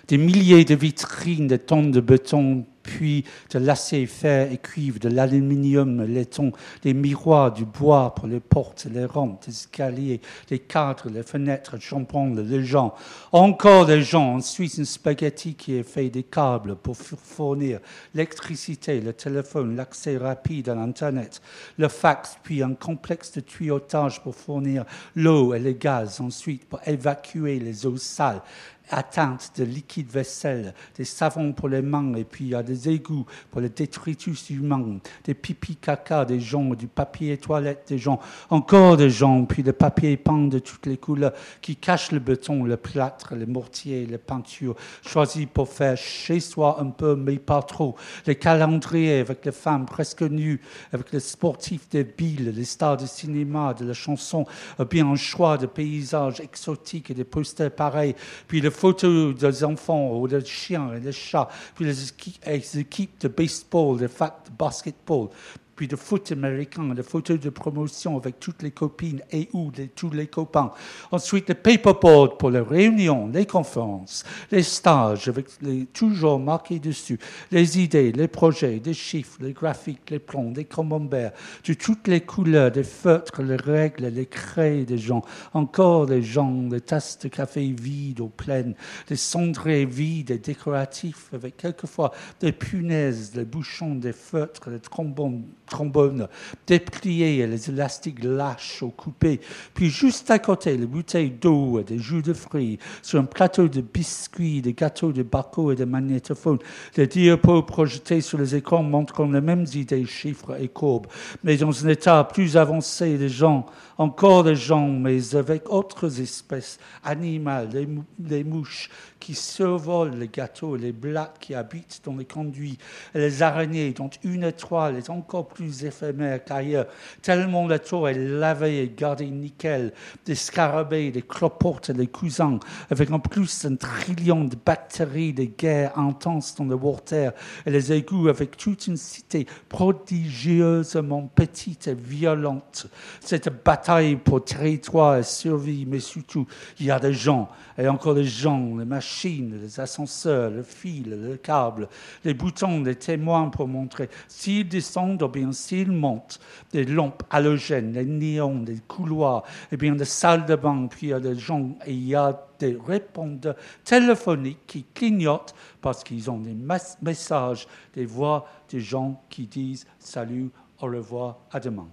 des 0.07 0.17
milliers 0.17 0.65
de 0.65 0.73
vitrines, 0.73 1.45
des 1.45 1.59
tonnes 1.59 1.91
de 1.91 1.99
béton, 1.99 2.65
puis 2.87 3.25
de 3.51 3.59
l'acier, 3.59 4.05
fer 4.07 4.51
et 4.51 4.57
cuivre, 4.57 4.97
de 4.97 5.09
l'aluminium, 5.09 6.03
laiton, 6.03 6.53
des 6.81 6.93
miroirs, 6.93 7.51
du 7.51 7.65
bois 7.65 8.15
pour 8.15 8.27
les 8.27 8.39
portes, 8.39 8.87
les 8.91 9.05
rampes, 9.05 9.43
les 9.45 9.53
escaliers, 9.53 10.21
les 10.49 10.59
cadres, 10.59 11.09
les 11.09 11.21
fenêtres, 11.21 11.75
le 11.75 11.81
chambon, 11.81 12.33
les 12.33 12.63
gens. 12.63 12.95
Encore 13.33 13.85
des 13.85 14.01
gens. 14.01 14.35
Ensuite, 14.35 14.79
un 14.79 14.85
spaghetti 14.85 15.53
qui 15.53 15.75
est 15.75 15.83
fait 15.83 16.09
des 16.09 16.23
câbles 16.23 16.77
pour 16.77 16.95
fournir 16.95 17.79
l'électricité, 18.15 19.01
le 19.01 19.11
téléphone, 19.11 19.75
l'accès 19.75 20.17
rapide 20.17 20.69
à 20.69 20.75
l'Internet, 20.75 21.41
le 21.77 21.89
fax, 21.89 22.37
puis 22.41 22.63
un 22.63 22.73
complexe 22.73 23.33
de 23.33 23.41
tuyautage 23.41 24.23
pour 24.23 24.33
fournir 24.33 24.85
l'eau 25.15 25.53
et 25.53 25.59
le 25.59 25.73
gaz. 25.73 26.21
Ensuite, 26.21 26.65
pour 26.65 26.79
évacuer 26.87 27.59
les 27.59 27.85
eaux 27.85 27.97
sales 27.97 28.41
atteintes 28.89 29.51
de 29.57 29.63
liquide 29.63 30.09
vaisselle, 30.09 30.73
des 30.95 31.05
savons 31.05 31.53
pour 31.53 31.69
les 31.69 31.81
mains, 31.81 32.13
et 32.15 32.23
puis 32.23 32.45
il 32.45 32.51
y 32.51 32.55
a 32.55 32.63
des 32.63 32.89
égouts 32.89 33.25
pour 33.51 33.61
les 33.61 33.69
détritus 33.69 34.49
humains, 34.49 34.97
des 35.23 35.33
pipis 35.33 35.75
caca 35.75 36.25
des 36.25 36.39
gens, 36.39 36.73
du 36.75 36.87
papier 36.87 37.37
toilette 37.37 37.85
des 37.87 37.97
gens, 37.97 38.19
encore 38.49 38.97
des 38.97 39.09
gens, 39.09 39.45
puis 39.45 39.63
le 39.63 39.73
papier 39.73 40.17
peint 40.17 40.47
de 40.47 40.59
toutes 40.59 40.85
les 40.85 40.97
couleurs 40.97 41.33
qui 41.61 41.75
cachent 41.75 42.11
le 42.11 42.19
béton, 42.19 42.63
le 42.63 42.77
plâtre, 42.77 43.35
les 43.35 43.45
mortiers, 43.45 44.05
les 44.05 44.17
peintures, 44.17 44.75
choisis 45.05 45.47
pour 45.51 45.69
faire 45.69 45.97
chez 45.97 46.39
soi 46.39 46.77
un 46.79 46.89
peu, 46.89 47.15
mais 47.15 47.37
pas 47.37 47.61
trop. 47.61 47.95
Les 48.25 48.35
calendriers 48.35 49.19
avec 49.19 49.45
les 49.45 49.51
femmes 49.51 49.85
presque 49.85 50.21
nues, 50.21 50.61
avec 50.91 51.11
les 51.11 51.19
sportifs 51.19 51.89
des 51.89 52.03
billes, 52.03 52.51
les 52.53 52.65
stars 52.65 52.97
de 52.97 53.05
cinéma, 53.05 53.73
de 53.73 53.85
la 53.85 53.93
chanson, 53.93 54.45
bien 54.89 55.07
un 55.07 55.15
choix 55.15 55.57
de 55.57 55.65
paysages 55.65 56.39
exotiques 56.39 57.11
et 57.11 57.13
des 57.13 57.23
posters 57.23 57.71
pareils, 57.71 58.15
puis 58.47 58.61
le 58.61 58.69
photos 58.77 59.35
des 59.35 59.63
enfants 59.63 60.17
ou 60.17 60.27
des 60.27 60.45
chiens 60.45 60.93
et 60.93 60.99
des 60.99 61.11
chats, 61.11 61.49
puis 61.75 61.85
les 61.85 62.79
équipes, 62.79 63.19
de 63.19 63.27
baseball, 63.27 63.97
de 63.97 64.09
basketball, 64.57 65.29
puis 65.77 65.87
de 65.87 65.95
foot 65.95 66.31
américain, 66.31 66.93
des 66.95 67.03
photos 67.03 67.39
de 67.39 67.51
promotion 67.51 68.17
avec 68.17 68.39
toutes 68.39 68.63
les 68.63 68.71
copines 68.71 69.21
et 69.31 69.47
ou 69.53 69.71
les, 69.77 69.87
tous 69.89 70.09
les 70.09 70.25
copains. 70.25 70.71
Ensuite, 71.11 71.49
le 71.49 71.55
paperboard 71.55 72.39
pour 72.39 72.49
les 72.49 72.59
réunions, 72.59 73.27
les 73.27 73.45
conférences, 73.45 74.25
les 74.51 74.63
stages, 74.63 75.27
avec 75.27 75.45
les, 75.61 75.85
toujours 75.85 76.39
marqués 76.39 76.79
dessus, 76.79 77.19
les 77.51 77.79
idées, 77.79 78.11
les 78.11 78.27
projets, 78.27 78.81
les 78.83 78.95
chiffres, 78.95 79.37
les 79.39 79.53
graphiques, 79.53 80.09
les 80.09 80.17
plans, 80.17 80.51
les 80.55 80.65
camemberts, 80.65 81.33
de 81.63 81.73
toutes 81.75 82.07
les 82.07 82.21
couleurs, 82.21 82.71
des 82.71 82.83
feutres, 82.83 83.43
les 83.43 83.55
règles, 83.55 84.07
les 84.07 84.25
craies 84.25 84.83
des 84.83 84.97
gens, 84.97 85.21
encore 85.53 86.07
des 86.07 86.23
gens, 86.23 86.51
des 86.51 86.81
tasses 86.81 87.19
de 87.19 87.27
café 87.27 87.61
vides 87.79 88.19
ou 88.19 88.29
pleines, 88.29 88.73
des 89.07 89.15
cendriers 89.15 89.85
vides 89.85 90.31
et 90.31 90.39
décoratifs, 90.39 91.29
avec 91.33 91.57
quelquefois 91.57 92.11
des 92.39 92.51
punaises, 92.51 93.35
les 93.35 93.45
bouchons, 93.45 93.93
des 93.93 94.13
feutres, 94.13 94.71
des 94.71 94.79
trombones 94.79 95.43
trombones 95.67 96.27
dépliés 96.65 97.37
et 97.37 97.47
les 97.47 97.69
élastiques 97.69 98.23
lâches 98.23 98.81
ou 98.81 98.89
coupés. 98.89 99.39
Puis 99.73 99.89
juste 99.89 100.31
à 100.31 100.39
côté, 100.39 100.75
les 100.75 100.85
bouteilles 100.85 101.31
d'eau 101.31 101.79
et 101.79 101.83
des 101.83 101.99
jus 101.99 102.21
de 102.21 102.33
fruits 102.33 102.79
sur 103.01 103.19
un 103.19 103.25
plateau 103.25 103.67
de 103.67 103.81
biscuits, 103.81 104.61
des 104.61 104.73
gâteaux 104.73 105.11
de 105.11 105.23
barco 105.23 105.71
et 105.71 105.75
de 105.75 105.85
magnétophones. 105.85 106.59
Les 106.95 107.07
diapos 107.07 107.63
projetés 107.63 108.21
sur 108.21 108.37
les 108.37 108.55
écrans 108.55 108.83
montrent 108.83 109.25
les 109.25 109.41
mêmes 109.41 109.65
idées, 109.73 110.05
chiffres 110.05 110.59
et 110.59 110.67
courbes, 110.67 111.07
mais 111.43 111.57
dans 111.57 111.85
un 111.85 111.89
état 111.89 112.23
plus 112.23 112.57
avancé 112.57 113.17
des 113.17 113.29
gens, 113.29 113.65
encore 113.97 114.43
des 114.43 114.55
gens, 114.55 114.87
mais 114.87 115.35
avec 115.35 115.69
autres 115.69 116.21
espèces 116.21 116.79
animales, 117.03 117.69
les, 117.73 117.87
les 118.27 118.43
mouches 118.43 118.89
qui 119.19 119.35
survolent 119.35 120.15
les 120.15 120.27
gâteaux, 120.27 120.75
les 120.75 120.91
blattes 120.91 121.37
qui 121.39 121.55
habitent 121.55 122.01
dans 122.03 122.15
les 122.15 122.25
conduits, 122.25 122.77
et 123.13 123.19
les 123.19 123.41
araignées 123.41 123.91
dont 123.91 124.09
une 124.23 124.43
étoile 124.43 124.97
est 124.97 125.09
encore 125.09 125.47
plus 125.47 125.83
éphémère 125.83 126.43
qu'ailleurs, 126.43 126.87
tellement 127.21 127.67
la 127.67 127.79
tour 127.79 128.09
est 128.09 128.13
lavée 128.13 128.83
et 128.83 128.93
gardée 128.95 129.29
nickel, 129.29 129.93
des 130.25 130.35
scarabées, 130.35 131.11
des 131.11 131.21
cloportes 131.21 131.89
et 131.89 131.93
des 131.93 132.07
cousins, 132.07 132.59
avec 132.89 133.11
en 133.11 133.19
plus 133.19 133.65
un 133.65 133.75
trillion 133.75 134.43
de 134.43 134.55
bactéries, 134.55 135.33
des 135.33 135.47
guerres 135.47 135.97
intenses 135.97 136.55
dans 136.55 136.65
le 136.65 136.75
water. 136.75 137.33
Et 137.65 137.71
les 137.71 137.91
égouts, 137.91 138.27
avec 138.27 138.57
toute 138.57 138.87
une 138.87 138.97
cité 138.97 139.47
prodigieusement 139.69 141.29
petite 141.33 141.87
et 141.87 141.93
violente. 141.93 142.87
Cette 143.21 143.63
bataille 143.63 144.15
pour 144.15 144.43
territoire 144.43 145.17
et 145.17 145.23
survie, 145.23 145.85
mais 145.85 145.99
surtout, 145.99 146.47
il 146.79 146.87
y 146.87 146.91
a 146.91 146.99
des 146.99 147.13
gens, 147.13 147.49
et 147.77 147.87
encore 147.87 148.15
des 148.15 148.23
gens, 148.23 148.77
les 148.77 148.85
machines, 149.07 149.61
les 149.61 149.79
ascenseurs, 149.79 150.51
le 150.51 150.63
fil, 150.63 151.09
le 151.09 151.37
câble, 151.37 151.87
les 152.25 152.33
boutons, 152.33 152.83
les 152.83 152.95
témoins 152.95 153.47
pour 153.47 153.65
montrer 153.65 154.09
s'ils 154.27 154.67
descendent 154.67 155.23
ou 155.23 155.29
bien 155.29 155.53
s'ils 155.53 155.93
montent, 155.93 156.41
des 156.73 156.83
lampes 156.83 157.23
halogènes, 157.29 157.93
les 157.93 158.03
néons, 158.03 158.59
des 158.59 158.79
couloirs, 158.85 159.43
et 159.71 159.77
bien 159.77 159.95
des 159.95 160.03
salles 160.03 160.45
de 160.45 160.55
bain, 160.55 160.87
puis 160.87 161.07
il 161.07 161.09
y 161.11 161.13
a 161.13 161.21
des 161.21 161.39
gens, 161.39 161.77
et 161.85 161.93
il 161.93 162.05
y 162.05 162.15
a 162.15 162.37
des 162.59 162.77
répondeurs 162.85 163.55
téléphoniques 163.85 164.67
qui 164.67 164.83
clignotent 164.93 165.55
parce 165.81 166.03
qu'ils 166.03 166.29
ont 166.29 166.39
des 166.39 166.57
messages, 167.01 167.65
des 167.93 168.05
voix 168.05 168.45
des 168.69 168.81
gens 168.81 169.23
qui 169.29 169.47
disent 169.47 169.85
salut, 169.99 170.49
au 170.81 170.87
revoir, 170.87 171.37
à 171.51 171.61
demain. 171.61 171.87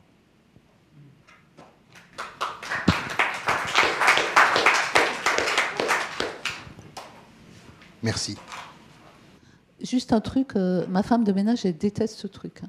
Merci. 8.04 8.36
Juste 9.80 10.12
un 10.12 10.20
truc, 10.20 10.56
euh, 10.56 10.86
ma 10.88 11.02
femme 11.02 11.24
de 11.24 11.32
ménage, 11.32 11.64
elle 11.64 11.76
déteste 11.76 12.18
ce 12.18 12.26
truc. 12.26 12.60
hein. 12.62 12.68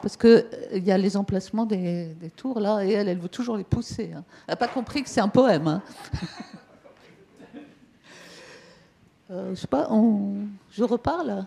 Parce 0.00 0.16
qu'il 0.16 0.46
il 0.72 0.84
y 0.84 0.92
a 0.92 0.98
les 0.98 1.16
emplacements 1.16 1.66
des, 1.66 2.14
tours 2.36 2.60
là, 2.60 2.84
et 2.84 2.92
elle, 2.92 3.08
elle 3.08 3.18
veut 3.18 3.28
toujours 3.28 3.56
les 3.56 3.64
pousser. 3.64 4.12
hein. 4.14 4.22
Elle 4.46 4.52
n'a 4.52 4.56
pas 4.56 4.68
compris 4.68 5.02
que 5.02 5.10
c'est 5.10 5.20
un 5.20 5.28
poème. 5.28 5.66
hein. 5.66 5.82
Euh, 9.30 9.54
je 9.54 9.60
sais 9.60 9.66
pas, 9.66 9.88
je 10.72 10.84
reparle. 10.84 11.46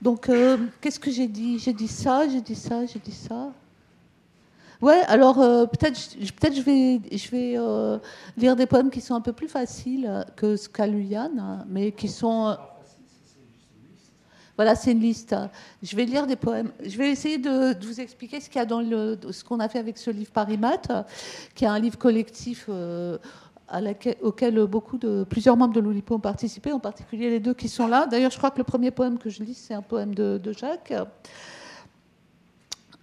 Donc, 0.00 0.30
euh, 0.30 0.56
qu'est-ce 0.80 0.98
que 0.98 1.10
j'ai 1.10 1.28
dit? 1.28 1.58
J'ai 1.58 1.74
dit 1.74 1.88
ça, 1.88 2.26
j'ai 2.26 2.40
dit 2.40 2.54
ça, 2.54 2.86
j'ai 2.86 2.98
dit 3.00 3.12
ça. 3.12 3.52
Ouais, 4.82 5.00
alors 5.06 5.40
euh, 5.40 5.64
peut-être 5.66 5.96
peut-être 6.18 6.56
je 6.56 6.60
vais, 6.60 7.00
je 7.16 7.30
vais 7.30 7.54
euh, 7.56 7.98
lire 8.36 8.56
des 8.56 8.66
poèmes 8.66 8.90
qui 8.90 9.00
sont 9.00 9.14
un 9.14 9.20
peu 9.20 9.32
plus 9.32 9.46
faciles 9.46 10.26
que 10.34 10.56
ce 10.56 10.68
qu'a 10.68 10.88
lu 10.88 11.04
Yann, 11.04 11.38
hein, 11.38 11.64
mais 11.68 11.92
qui 11.92 12.08
sont. 12.08 12.48
euh, 12.48 12.54
Voilà, 14.56 14.74
c'est 14.74 14.90
une 14.90 14.98
liste. 14.98 15.36
Je 15.84 15.94
vais 15.94 16.04
lire 16.04 16.26
des 16.26 16.34
poèmes. 16.34 16.72
Je 16.84 16.98
vais 16.98 17.10
essayer 17.12 17.38
de, 17.38 17.76
vous 17.86 18.00
expliquer 18.00 18.40
ce 18.40 18.50
qu'il 18.50 18.58
y 18.58 18.62
a 18.62 18.66
dans 18.66 18.80
le, 18.80 19.16
ce 19.30 19.44
qu'on 19.44 19.60
a 19.60 19.68
fait 19.68 19.78
avec 19.78 19.98
ce 19.98 20.10
livre 20.10 20.32
Paris 20.32 20.58
Math, 20.58 20.90
qui 21.54 21.64
est 21.64 21.68
un 21.68 21.78
livre 21.78 21.96
collectif 21.96 22.68
auquel 24.20 24.66
beaucoup 24.66 24.98
de 24.98 25.24
plusieurs 25.30 25.56
membres 25.56 25.74
de 25.74 25.80
l'Oulipo 25.80 26.16
ont 26.16 26.20
participé, 26.20 26.72
en 26.72 26.80
particulier 26.80 27.30
les 27.30 27.40
deux 27.40 27.54
qui 27.54 27.68
sont 27.68 27.86
là. 27.86 28.06
D'ailleurs, 28.06 28.32
je 28.32 28.36
crois 28.36 28.50
que 28.50 28.58
le 28.58 28.64
premier 28.64 28.90
poème 28.90 29.16
que 29.16 29.30
je 29.30 29.44
lis, 29.44 29.54
c'est 29.54 29.74
un 29.74 29.82
poème 29.82 30.12
de 30.12 30.52
Jacques. 30.52 30.92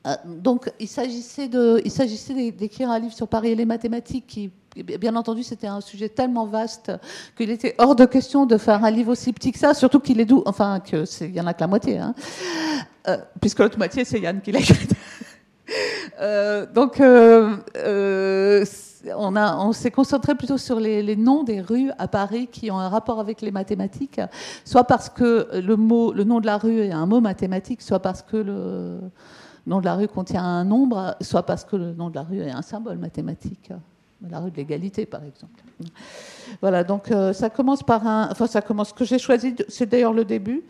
Euh, 0.08 0.16
Donc, 0.26 0.72
il 0.80 0.88
s'agissait 0.88 1.48
d'écrire 1.48 2.90
un 2.90 3.00
livre 3.00 3.14
sur 3.14 3.28
Paris 3.28 3.50
et 3.50 3.56
les 3.56 3.66
mathématiques 3.66 4.28
qui, 4.28 4.52
bien 4.76 5.16
entendu, 5.16 5.44
c'était 5.44 5.68
un 5.68 5.82
sujet 5.82 6.10
tellement 6.10 6.46
vaste 6.46 6.92
qu'il 7.38 7.50
était 7.50 7.76
hors 7.78 7.96
de 7.96 8.06
question 8.06 8.46
de 8.46 8.58
faire 8.58 8.84
un 8.84 8.92
livre 8.92 9.12
aussi 9.12 9.34
petit 9.34 9.52
que 9.52 9.60
ça, 9.60 9.74
surtout 9.74 10.00
qu'il 10.00 10.20
est 10.20 10.26
doux, 10.26 10.44
enfin, 10.46 10.80
que 10.80 11.06
c'est- 11.06 11.28
il 11.28 11.36
y 11.36 11.42
en 11.42 11.48
a 11.48 11.54
que 11.54 11.62
la 11.62 11.68
moitié, 11.68 11.98
hein. 11.98 12.14
Euh, 13.08 13.18
puisque 13.42 13.60
l'autre 13.60 13.78
moitié, 13.78 14.06
c'est 14.06 14.20
Yann 14.20 14.42
qui 14.42 14.52
l'a 14.52 14.60
écrit. 14.60 14.88
Euh, 16.22 16.66
donc, 16.66 17.00
on, 19.16 19.72
s'est 19.72 19.92
concentré 19.92 20.34
plutôt 20.34 20.58
sur 20.58 20.80
les, 20.80 21.16
noms 21.16 21.44
des 21.44 21.62
rues 21.62 21.92
à 22.00 22.08
Paris 22.08 22.50
qui 22.52 22.72
ont 22.72 22.80
un 22.80 22.90
rapport 22.90 23.20
avec 23.20 23.42
les 23.42 23.52
mathématiques, 23.52 24.20
soit 24.66 24.86
parce 24.86 25.10
que 25.10 25.48
le, 25.54 25.76
le 26.16 26.24
nom 26.24 26.40
de 26.40 26.46
la 26.48 26.58
rue 26.58 26.82
est 26.82 26.92
un 26.92 27.06
mot 27.06 27.22
mathématique, 27.22 27.84
soit 27.84 28.00
parce 28.00 28.24
que 28.24 28.38
le 28.38 29.00
nom 29.70 29.80
de 29.80 29.86
la 29.86 29.96
rue 29.96 30.08
contient 30.08 30.44
un 30.44 30.66
nombre, 30.66 31.16
soit 31.22 31.44
parce 31.44 31.64
que 31.64 31.76
le 31.76 31.94
nom 31.94 32.10
de 32.10 32.16
la 32.16 32.24
rue 32.24 32.40
est 32.40 32.52
un 32.52 32.62
symbole 32.62 32.98
mathématique. 32.98 33.72
La 34.30 34.40
rue 34.42 34.52
de 34.52 34.58
l'égalité, 34.58 35.06
par 35.06 35.24
exemple. 35.24 35.64
Voilà, 36.60 36.84
donc 36.84 37.10
euh, 37.10 37.32
ça 37.32 37.50
commence 37.50 37.84
par 37.84 38.06
un. 38.06 38.28
Enfin, 38.30 38.48
ça 38.48 38.62
commence. 38.62 38.90
Ce 38.90 38.94
que 38.94 39.06
j'ai 39.06 39.18
choisi, 39.18 39.56
c'est 39.70 39.86
d'ailleurs 39.86 40.12
le 40.12 40.26
début. 40.26 40.64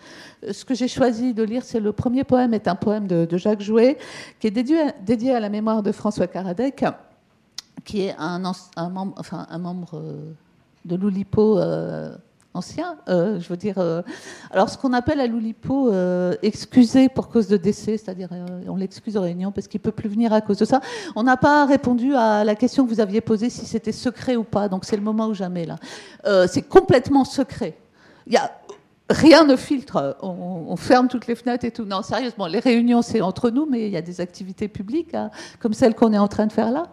Ce 0.52 0.64
que 0.64 0.76
j'ai 0.76 0.88
choisi 0.88 1.34
de 1.34 1.41
lire, 1.41 1.64
c'est 1.64 1.80
le 1.80 1.91
premier 1.91 2.24
poème, 2.24 2.54
est 2.54 2.68
un 2.68 2.76
poème 2.76 3.08
de, 3.08 3.38
Jacques 3.38 3.62
Jouet, 3.62 3.97
qui 4.39 4.45
est 4.47 4.52
dédié 4.52 5.34
à, 5.34 5.39
la 5.39 5.50
mémoire 5.50 5.82
de 5.82 5.91
François 5.91 6.28
Karadec, 6.28 6.86
qui 7.84 8.02
est 8.02 8.16
un 8.20 8.38
membre, 8.38 9.16
enfin, 9.18 9.47
un 9.50 9.58
membre 9.58 9.95
euh, 9.95 10.32
de 10.86 10.95
l'Oulipo 10.95 11.58
euh, 11.58 12.16
ancien. 12.54 12.97
euh, 13.08 13.39
je 13.39 13.47
veux 13.50 13.58
dire. 13.58 13.78
euh, 13.78 14.02
alors, 14.52 14.70
ce 14.70 14.78
qu'on 14.78 14.93
appelle 14.93 15.20
à 15.20 15.28
l'Oulipo 15.28 15.91
euh, 15.91 16.36
excusé 16.41 17.10
pour 17.10 17.30
cause 17.30 17.47
de 17.47 17.58
décès, 17.58 17.97
c'est-à-dire 17.97 18.30
on 18.68 18.76
l'excuse 18.76 19.18
aux 19.18 19.22
réunions 19.22 19.52
parce 19.52 19.68
qu'il 19.68 19.80
peut 19.80 19.91
plus 19.91 20.10
venir 20.10 20.34
à 20.34 20.41
cause 20.41 20.58
de 20.58 20.66
ça. 20.66 20.82
On 21.16 21.24
n'a 21.24 21.38
pas 21.38 21.66
répondu 21.66 22.16
à 22.16 22.43
la 22.43 22.56
question 22.56 22.86
que 22.86 22.89
vous 22.89 23.00
aviez 23.00 23.22
posée 23.22 23.50
si 23.50 23.66
c'était 23.66 23.91
secret 23.91 24.36
ou 24.36 24.43
pas. 24.43 24.68
Donc, 24.70 24.86
c'est 24.86 24.95
le 24.95 25.04
moment 25.04 25.28
ou 25.28 25.34
jamais 25.34 25.66
là. 25.66 25.78
C'est 26.47 26.68
complètement 26.68 27.26
secret. 27.26 27.78
Rien 29.10 29.43
ne 29.43 29.56
filtre. 29.56 30.18
On, 30.22 30.76
ferme 30.76 31.08
toutes 31.08 31.26
les 31.26 31.36
fenêtres 31.36 31.66
et 31.66 31.72
tout. 31.72 31.86
Non, 31.86 32.04
sérieusement, 32.04 32.45
les 32.45 32.60
réunions 32.60 33.02
c'est 33.02 33.22
entre 33.22 33.50
nous, 33.50 33.66
mais 33.66 33.88
il 33.88 33.91
y 33.91 33.97
a 33.97 34.02
des 34.02 34.22
activités 34.22 34.68
publiques 34.68 35.16
hein, 35.16 35.32
comme 35.60 35.74
celle 35.74 35.95
qu'on 35.95 36.14
est 36.14 36.20
en 36.20 36.28
train 36.28 36.45
de 36.45 36.52
faire 36.52 36.72
là. 36.72 36.88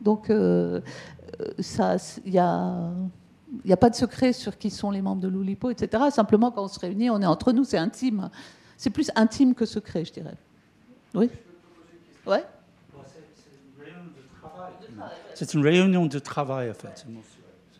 Donc, 0.00 0.30
ça, 1.58 1.96
il 2.24 2.32
y 2.32 2.38
a. 2.38 2.90
Il 3.52 3.66
n'y 3.66 3.72
a 3.72 3.76
pas 3.76 3.90
de 3.90 3.94
secret 3.94 4.32
sur 4.32 4.58
qui 4.58 4.70
sont 4.70 4.90
les 4.90 5.02
membres 5.02 5.22
de 5.22 5.28
l'Oulipo, 5.28 5.70
etc. 5.70 6.04
Simplement, 6.10 6.50
quand 6.50 6.64
on 6.64 6.68
se 6.68 6.80
réunit, 6.80 7.10
on 7.10 7.20
est 7.20 7.26
entre 7.26 7.52
nous, 7.52 7.64
c'est 7.64 7.78
intime. 7.78 8.30
C'est 8.76 8.90
plus 8.90 9.10
intime 9.14 9.54
que 9.54 9.64
secret, 9.64 10.04
je 10.04 10.12
dirais. 10.12 10.36
Oui? 11.14 11.30
Ouais 12.26 12.44
C'est 15.34 15.54
une 15.54 15.62
réunion 15.62 16.06
de 16.06 16.18
travail, 16.18 16.70
en 16.70 16.74
fait. 16.74 17.06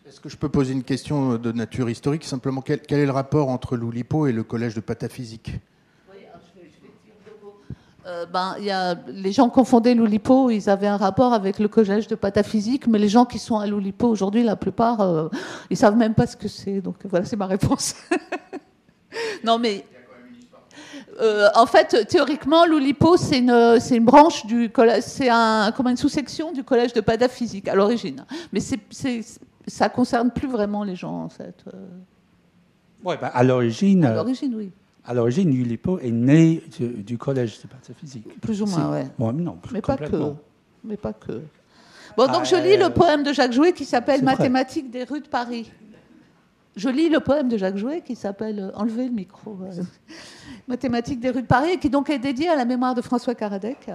Est-ce 0.05 0.21
que 0.21 0.29
je 0.29 0.37
peux 0.37 0.47
poser 0.47 0.71
une 0.71 0.83
question 0.83 1.37
de 1.37 1.51
nature 1.51 1.89
historique? 1.89 2.23
Simplement, 2.23 2.61
quel, 2.61 2.81
quel 2.81 2.99
est 2.99 3.05
le 3.05 3.11
rapport 3.11 3.49
entre 3.49 3.75
l'Oulipo 3.75 4.27
et 4.27 4.31
le 4.31 4.43
collège 4.43 4.73
de 4.73 4.79
pataphysique? 4.79 5.51
Euh, 8.07 8.25
ben, 8.25 8.55
y 8.59 8.71
a, 8.71 8.95
les 9.07 9.33
gens 9.33 9.49
confondaient 9.49 9.93
l'Oulipo, 9.93 10.49
ils 10.49 10.69
avaient 10.69 10.87
un 10.87 10.95
rapport 10.95 11.33
avec 11.33 11.59
le 11.59 11.67
collège 11.67 12.07
de 12.07 12.15
pataphysique, 12.15 12.87
mais 12.87 12.99
les 12.99 13.09
gens 13.09 13.25
qui 13.25 13.37
sont 13.37 13.57
à 13.57 13.67
l'Oulipo 13.67 14.07
aujourd'hui, 14.07 14.43
la 14.43 14.55
plupart, 14.55 15.01
euh, 15.01 15.27
ils 15.69 15.75
savent 15.75 15.97
même 15.97 16.13
pas 16.13 16.25
ce 16.25 16.37
que 16.37 16.47
c'est. 16.47 16.79
Donc 16.79 16.95
voilà, 17.03 17.25
c'est 17.25 17.35
ma 17.35 17.47
réponse. 17.47 17.95
non, 19.43 19.59
mais 19.59 19.85
euh, 21.19 21.49
en 21.55 21.65
fait, 21.65 22.07
théoriquement, 22.07 22.65
l'Oulipo, 22.65 23.17
c'est 23.17 23.39
une, 23.39 24.05
branche 24.05 24.45
du 24.45 24.69
collège, 24.69 25.03
c'est 25.03 25.29
un, 25.29 25.73
comme 25.75 25.87
une 25.87 25.97
sous-section 25.97 26.53
du 26.53 26.63
collège 26.63 26.93
de 26.93 27.01
pataphysique 27.01 27.67
à 27.67 27.75
l'origine. 27.75 28.23
Mais 28.53 28.61
c'est, 28.61 28.79
ça 29.67 29.89
concerne 29.89 30.31
plus 30.31 30.47
vraiment 30.47 30.85
les 30.85 30.95
gens, 30.95 31.23
en 31.23 31.29
fait. 31.29 31.63
Euh, 31.73 31.87
Ouais, 33.03 33.15
ben, 33.15 33.29
à 33.31 33.43
l'origine, 33.43 34.03
à 34.03 34.13
l'origine, 34.13 34.55
oui. 34.55 34.71
À 35.07 35.13
l'origine, 35.13 35.53
Ulipo 35.53 35.99
est 35.99 36.11
né 36.11 36.61
du, 36.77 36.87
du 37.03 37.17
collège 37.17 37.61
de 37.61 37.67
pataphysique. 37.67 38.39
Plus 38.41 38.61
ou 38.61 38.65
moins. 38.65 38.91
Ouais, 38.91 39.07
mais 39.17 39.31
non, 39.41 39.57
Mais 39.71 39.81
pas 39.81 39.97
que. 39.97 40.33
Mais 40.83 40.97
pas 40.97 41.13
que. 41.13 41.41
Bon, 42.17 42.25
donc 42.27 42.41
Ah, 42.41 42.43
je 42.43 42.55
lis 42.55 42.73
euh, 42.81 42.87
le 42.87 42.93
poème 42.93 43.23
de 43.23 43.31
Jacques 43.33 43.53
Jouet 43.53 43.73
qui 43.73 43.85
s'appelle. 43.85 44.23
Mathématiques 44.23 44.89
des 44.91 45.03
rues 45.03 45.21
de 45.21 45.27
Paris. 45.27 45.71
Je 46.75 46.89
lis 46.89 47.09
le 47.09 47.19
poème 47.19 47.47
de 47.47 47.57
Jacques 47.57 47.77
Jouet 47.77 48.01
qui 48.01 48.15
s'appelle 48.15 48.59
euh, 48.59 48.71
Enlevez 48.75 49.05
le 49.05 49.13
micro. 49.13 49.57
euh, 49.63 49.81
Mathématiques 50.67 51.19
des 51.19 51.29
rues 51.31 51.41
de 51.41 51.47
Paris 51.47 51.71
et 51.71 51.77
qui 51.77 51.89
donc 51.89 52.09
est 52.09 52.19
dédié 52.19 52.49
à 52.49 52.55
la 52.55 52.65
mémoire 52.65 52.93
de 52.93 53.01
François 53.01 53.33
Karadec. 53.35 53.89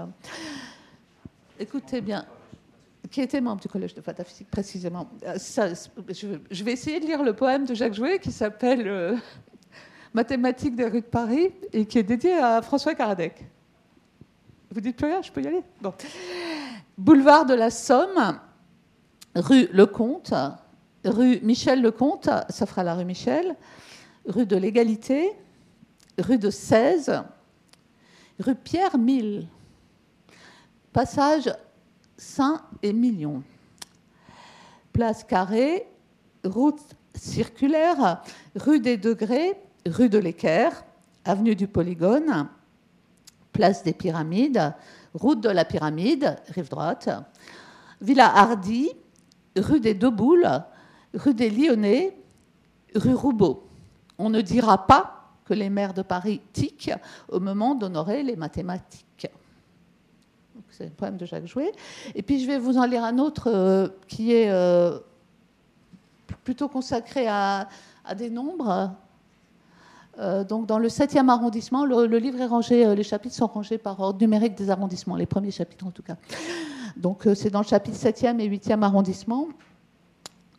Écoutez 1.58 2.00
bien. 2.00 2.24
Qui 3.10 3.20
était 3.20 3.40
membre 3.40 3.60
du 3.60 3.68
collège 3.68 3.94
de 3.94 4.00
pataphysique 4.00 4.48
précisément. 4.50 5.08
Euh, 5.26 5.34
ça, 5.36 5.68
je, 6.08 6.26
je 6.50 6.64
vais 6.64 6.72
essayer 6.72 6.98
de 7.00 7.04
lire 7.06 7.22
le 7.22 7.34
poème 7.34 7.64
de 7.66 7.74
Jacques 7.74 7.94
Jouet 7.94 8.18
qui 8.18 8.30
s'appelle 8.32 8.86
euh, 8.86 9.16
Mathématiques 10.14 10.76
des 10.76 10.86
rues 10.86 11.00
de 11.00 11.06
Paris 11.06 11.52
et 11.72 11.86
qui 11.86 11.98
est 11.98 12.02
dédié 12.02 12.34
à 12.34 12.60
François 12.60 12.94
Karadec. 12.94 13.46
Vous 14.70 14.80
dites 14.80 14.96
plus 14.96 15.06
rien, 15.06 15.22
je 15.22 15.32
peux 15.32 15.42
y 15.42 15.46
aller. 15.46 15.62
Boulevard 16.98 17.46
de 17.46 17.54
la 17.54 17.70
Somme, 17.70 18.38
rue 19.34 19.68
Lecomte, 19.72 20.34
rue 21.04 21.40
Michel 21.42 21.82
Lecomte, 21.82 22.28
ça 22.48 22.66
fera 22.66 22.82
la 22.82 22.94
rue 22.94 23.04
Michel, 23.04 23.56
rue 24.26 24.46
de 24.46 24.56
l'Égalité, 24.56 25.32
rue 26.18 26.38
de 26.38 26.50
16, 26.50 27.22
rue 28.38 28.54
Pierre 28.54 28.98
Mille, 28.98 29.46
passage 30.92 31.52
Saint-Émilion, 32.16 33.42
place 34.92 35.24
Carré, 35.24 35.86
route 36.44 36.80
circulaire, 37.14 38.22
rue 38.54 38.80
des 38.80 38.96
Degrés, 38.96 39.54
rue 39.86 40.08
de 40.08 40.18
l'Équerre, 40.18 40.84
avenue 41.24 41.54
du 41.54 41.68
Polygone, 41.68 42.48
place 43.52 43.82
des 43.82 43.92
Pyramides, 43.92 44.74
route 45.14 45.40
de 45.40 45.48
la 45.48 45.64
Pyramide, 45.64 46.36
rive 46.48 46.68
droite, 46.68 47.10
Villa 48.00 48.34
Hardy, 48.34 48.90
rue 49.56 49.80
des 49.80 49.94
Deux 49.94 50.10
Boules, 50.10 50.48
rue 51.14 51.34
des 51.34 51.50
Lyonnais, 51.50 52.16
rue 52.94 53.14
Roubaud. 53.14 53.66
On 54.18 54.30
ne 54.30 54.40
dira 54.40 54.86
pas 54.86 55.30
que 55.44 55.54
les 55.54 55.70
maires 55.70 55.94
de 55.94 56.02
Paris 56.02 56.40
tiquent 56.52 56.94
au 57.28 57.40
moment 57.40 57.74
d'honorer 57.74 58.22
les 58.22 58.36
mathématiques. 58.36 59.28
C'est 60.70 60.84
le 60.84 60.90
poème 60.90 61.16
de 61.16 61.26
Jacques 61.26 61.46
Jouet. 61.46 61.72
Et 62.14 62.22
puis 62.22 62.40
je 62.40 62.46
vais 62.46 62.58
vous 62.58 62.78
en 62.78 62.86
lire 62.86 63.04
un 63.04 63.18
autre 63.18 63.50
euh, 63.50 63.88
qui 64.08 64.32
est 64.32 64.50
euh, 64.50 64.98
plutôt 66.44 66.68
consacré 66.68 67.28
à, 67.28 67.68
des 68.16 68.30
nombres. 68.30 68.92
Euh, 70.18 70.44
donc 70.44 70.66
dans 70.66 70.78
le 70.78 70.88
7e 70.88 71.28
arrondissement, 71.28 71.84
le, 71.84 72.06
livre 72.18 72.40
est 72.40 72.46
rangé, 72.46 72.94
les 72.94 73.02
chapitres 73.02 73.34
sont 73.34 73.46
rangés 73.46 73.78
par 73.78 73.98
ordre 74.00 74.20
numérique 74.20 74.54
des 74.54 74.70
arrondissements, 74.70 75.16
les 75.16 75.26
premiers 75.26 75.50
chapitres 75.50 75.86
en 75.86 75.90
tout 75.90 76.02
cas. 76.02 76.16
Donc 76.96 77.26
c'est 77.34 77.50
dans 77.50 77.60
le 77.60 77.66
chapitre 77.66 77.96
7e 77.96 78.38
et 78.38 78.48
8e 78.48 78.82
arrondissement. 78.82 79.48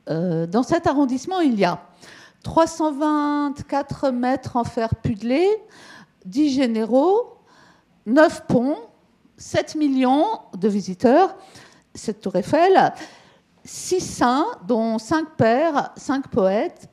dans 0.08 0.64
cet 0.64 0.88
arrondissement, 0.88 1.39
il 1.41 1.60
y 1.60 1.66
a 1.66 1.80
324 2.43 4.10
mètres 4.10 4.58
en 4.58 4.64
fer 4.64 4.95
pudelé, 4.95 5.47
10 6.26 6.49
généraux, 6.49 7.38
9 8.06 8.45
ponts, 8.47 8.78
7 9.38 9.76
millions 9.76 10.28
de 10.58 10.68
visiteurs, 10.68 11.36
cette 11.95 12.22
tour 12.22 12.36
Eiffel, 12.36 12.93
6 13.64 13.99
saints, 14.01 14.47
dont 14.68 14.99
5 14.99 15.36
pères, 15.38 15.91
5 15.95 16.28
poètes, 16.28 16.89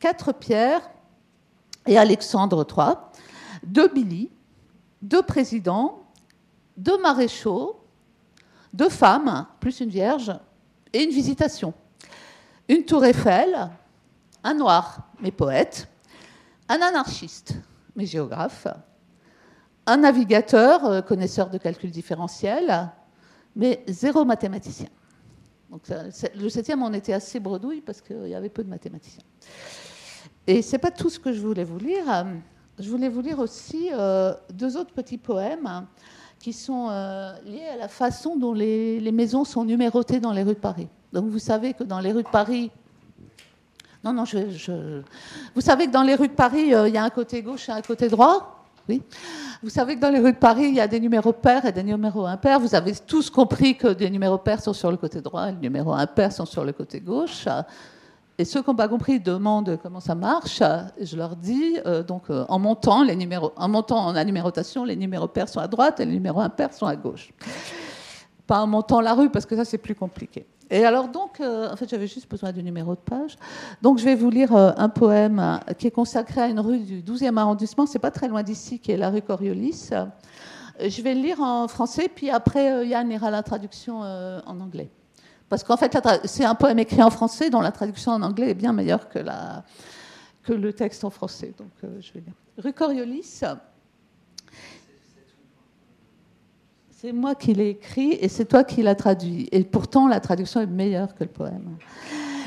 4 0.00 0.32
pierres 0.32 0.82
et 1.86 1.98
Alexandre 1.98 2.66
III, 2.68 2.96
2 3.64 3.88
Billy, 3.88 4.30
2 5.02 5.22
présidents, 5.22 6.02
2 6.76 6.98
maréchaux, 6.98 7.80
2 8.72 8.88
femmes, 8.88 9.46
plus 9.60 9.80
une 9.80 9.90
vierge, 9.90 10.32
et 10.92 11.02
une 11.02 11.10
visitation. 11.10 11.74
Une 12.68 12.84
tour 12.84 13.04
Eiffel, 13.04 13.70
un 14.42 14.54
noir, 14.54 15.08
mais 15.20 15.30
poète, 15.30 15.88
un 16.68 16.80
anarchiste, 16.80 17.54
mais 17.96 18.06
géographe, 18.06 18.66
un 19.86 19.98
navigateur, 19.98 20.84
euh, 20.84 21.02
connaisseur 21.02 21.50
de 21.50 21.58
calcul 21.58 21.90
différentiel, 21.90 22.90
mais 23.54 23.84
zéro 23.86 24.24
mathématicien. 24.24 24.88
Le 26.36 26.48
septième, 26.48 26.82
on 26.82 26.92
était 26.92 27.12
assez 27.12 27.40
bredouille 27.40 27.80
parce 27.80 28.00
qu'il 28.00 28.28
y 28.28 28.34
avait 28.34 28.48
peu 28.48 28.62
de 28.62 28.68
mathématiciens. 28.68 29.24
Et 30.46 30.62
ce 30.62 30.72
n'est 30.72 30.78
pas 30.78 30.90
tout 30.90 31.10
ce 31.10 31.18
que 31.18 31.32
je 31.32 31.40
voulais 31.40 31.64
vous 31.64 31.78
lire. 31.78 32.26
Je 32.78 32.90
voulais 32.90 33.08
vous 33.08 33.20
lire 33.20 33.38
aussi 33.38 33.88
euh, 33.92 34.34
deux 34.52 34.76
autres 34.76 34.92
petits 34.92 35.18
poèmes 35.18 35.86
qui 36.38 36.52
sont 36.52 36.88
euh, 36.90 37.32
liés 37.46 37.66
à 37.72 37.76
la 37.76 37.88
façon 37.88 38.36
dont 38.36 38.52
les, 38.52 39.00
les, 39.00 39.12
maisons 39.12 39.44
sont 39.44 39.64
numérotées 39.64 40.20
dans 40.20 40.32
les 40.32 40.42
rues 40.42 40.54
de 40.54 40.58
Paris. 40.58 40.88
Donc 41.12 41.26
vous 41.26 41.38
savez 41.38 41.72
que 41.72 41.84
dans 41.84 42.00
les 42.00 42.12
rues 42.12 42.24
de 42.24 42.28
Paris, 42.28 42.70
non, 44.04 44.12
non, 44.12 44.26
je, 44.26 45.00
Vous 45.54 45.62
savez 45.62 45.86
que 45.86 45.90
dans 45.90 46.02
les 46.02 46.14
rues 46.14 46.28
de 46.28 46.34
Paris, 46.34 46.74
euh, 46.74 46.88
il 46.88 46.94
y 46.94 46.98
a 46.98 47.04
un 47.04 47.10
côté 47.10 47.42
gauche 47.42 47.70
et 47.70 47.72
un 47.72 47.80
côté 47.80 48.08
droit? 48.08 48.66
Oui. 48.86 49.02
Vous 49.62 49.70
savez 49.70 49.94
que 49.96 50.00
dans 50.00 50.10
les 50.10 50.18
rues 50.18 50.34
de 50.34 50.38
Paris, 50.38 50.66
il 50.68 50.74
y 50.74 50.80
a 50.80 50.86
des 50.86 51.00
numéros 51.00 51.32
pairs 51.32 51.64
et 51.64 51.72
des 51.72 51.82
numéros 51.82 52.26
impairs. 52.26 52.60
Vous 52.60 52.74
avez 52.74 52.92
tous 52.94 53.30
compris 53.30 53.78
que 53.78 53.94
des 53.94 54.10
numéros 54.10 54.36
pairs 54.36 54.60
sont 54.60 54.74
sur 54.74 54.90
le 54.90 54.98
côté 54.98 55.22
droit 55.22 55.48
et 55.48 55.52
les 55.52 55.58
numéros 55.58 55.94
impairs 55.94 56.32
sont 56.32 56.44
sur 56.44 56.66
le 56.66 56.72
côté 56.72 57.00
gauche. 57.00 57.46
Et 58.36 58.44
ceux 58.44 58.62
qui 58.62 58.70
n'ont 58.70 58.76
pas 58.76 58.88
compris 58.88 59.20
demandent 59.20 59.78
comment 59.80 60.00
ça 60.00 60.16
marche. 60.16 60.60
Je 61.00 61.16
leur 61.16 61.36
dis, 61.36 61.78
euh, 61.86 62.02
donc, 62.02 62.30
euh, 62.30 62.44
en, 62.48 62.58
montant 62.58 63.04
en 63.04 63.68
montant 63.68 64.12
la 64.12 64.24
numérotation, 64.24 64.84
les 64.84 64.96
numéros 64.96 65.28
pairs 65.28 65.48
sont 65.48 65.60
à 65.60 65.68
droite 65.68 66.00
et 66.00 66.04
les 66.04 66.12
numéros 66.12 66.40
impairs 66.40 66.72
sont 66.72 66.86
à 66.86 66.96
gauche. 66.96 67.32
Pas 68.46 68.60
en 68.60 68.66
montant 68.66 69.00
la 69.00 69.14
rue, 69.14 69.30
parce 69.30 69.46
que 69.46 69.54
ça, 69.54 69.64
c'est 69.64 69.78
plus 69.78 69.94
compliqué. 69.94 70.46
Et 70.68 70.84
alors 70.84 71.08
donc, 71.08 71.40
euh, 71.40 71.70
en 71.70 71.76
fait, 71.76 71.88
j'avais 71.88 72.08
juste 72.08 72.28
besoin 72.28 72.50
du 72.50 72.62
numéro 72.62 72.96
de 72.96 73.00
page. 73.00 73.36
Donc, 73.82 73.98
je 73.98 74.04
vais 74.04 74.16
vous 74.16 74.30
lire 74.30 74.52
un 74.52 74.88
poème 74.88 75.60
qui 75.78 75.86
est 75.86 75.92
consacré 75.92 76.40
à 76.40 76.48
une 76.48 76.58
rue 76.58 76.80
du 76.80 77.02
12e 77.02 77.36
arrondissement. 77.36 77.86
C'est 77.86 78.00
pas 78.00 78.10
très 78.10 78.26
loin 78.26 78.42
d'ici, 78.42 78.80
qui 78.80 78.90
est 78.90 78.96
la 78.96 79.10
rue 79.10 79.22
Coriolis. 79.22 79.90
Je 80.80 81.02
vais 81.02 81.14
le 81.14 81.20
lire 81.20 81.40
en 81.40 81.68
français, 81.68 82.10
puis 82.12 82.30
après, 82.30 82.84
Yann 82.88 83.08
lira 83.08 83.30
la 83.30 83.44
traduction 83.44 84.00
en 84.00 84.60
anglais. 84.60 84.90
Parce 85.48 85.62
qu'en 85.62 85.76
fait, 85.76 85.96
c'est 86.24 86.44
un 86.44 86.54
poème 86.54 86.78
écrit 86.78 87.02
en 87.02 87.10
français 87.10 87.50
dont 87.50 87.60
la 87.60 87.72
traduction 87.72 88.12
en 88.12 88.22
anglais 88.22 88.50
est 88.50 88.54
bien 88.54 88.72
meilleure 88.72 89.08
que, 89.08 89.18
le 90.52 90.72
texte 90.72 91.04
en 91.04 91.10
français. 91.10 91.54
Donc, 91.56 91.70
je 91.82 92.12
vais 92.12 92.20
lire. 92.20 92.34
Rue 92.58 92.72
Coriolis. 92.72 93.42
C'est 96.90 97.12
moi 97.12 97.34
qui 97.34 97.52
l'ai 97.52 97.68
écrit 97.68 98.12
et 98.12 98.28
c'est 98.28 98.46
toi 98.46 98.64
qui 98.64 98.82
l'as 98.82 98.94
traduit. 98.94 99.48
Et 99.52 99.62
pourtant, 99.64 100.08
la 100.08 100.20
traduction 100.20 100.60
est 100.60 100.66
meilleure 100.66 101.14
que 101.14 101.24
le 101.24 101.30
poème. 101.30 101.76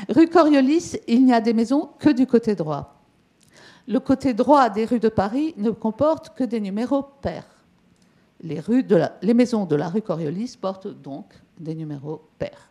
Rue 0.08 0.28
Coriolis, 0.28 0.96
il 1.06 1.24
n'y 1.24 1.32
a 1.32 1.40
des 1.40 1.52
maisons 1.52 1.90
que 1.98 2.10
du 2.10 2.26
côté 2.26 2.54
droit. 2.54 2.96
Le 3.86 4.00
côté 4.00 4.34
droit 4.34 4.68
des 4.68 4.84
rues 4.84 4.98
de 5.00 5.08
Paris 5.08 5.54
ne 5.56 5.70
comporte 5.70 6.34
que 6.34 6.44
des 6.44 6.60
numéros 6.60 7.04
pairs. 7.22 7.46
Les 8.42 9.34
maisons 9.34 9.64
de 9.64 9.76
la 9.76 9.88
rue 9.88 10.02
Coriolis 10.02 10.56
portent 10.60 10.88
donc 10.88 11.32
des 11.58 11.74
numéros 11.74 12.28
pairs. 12.38 12.67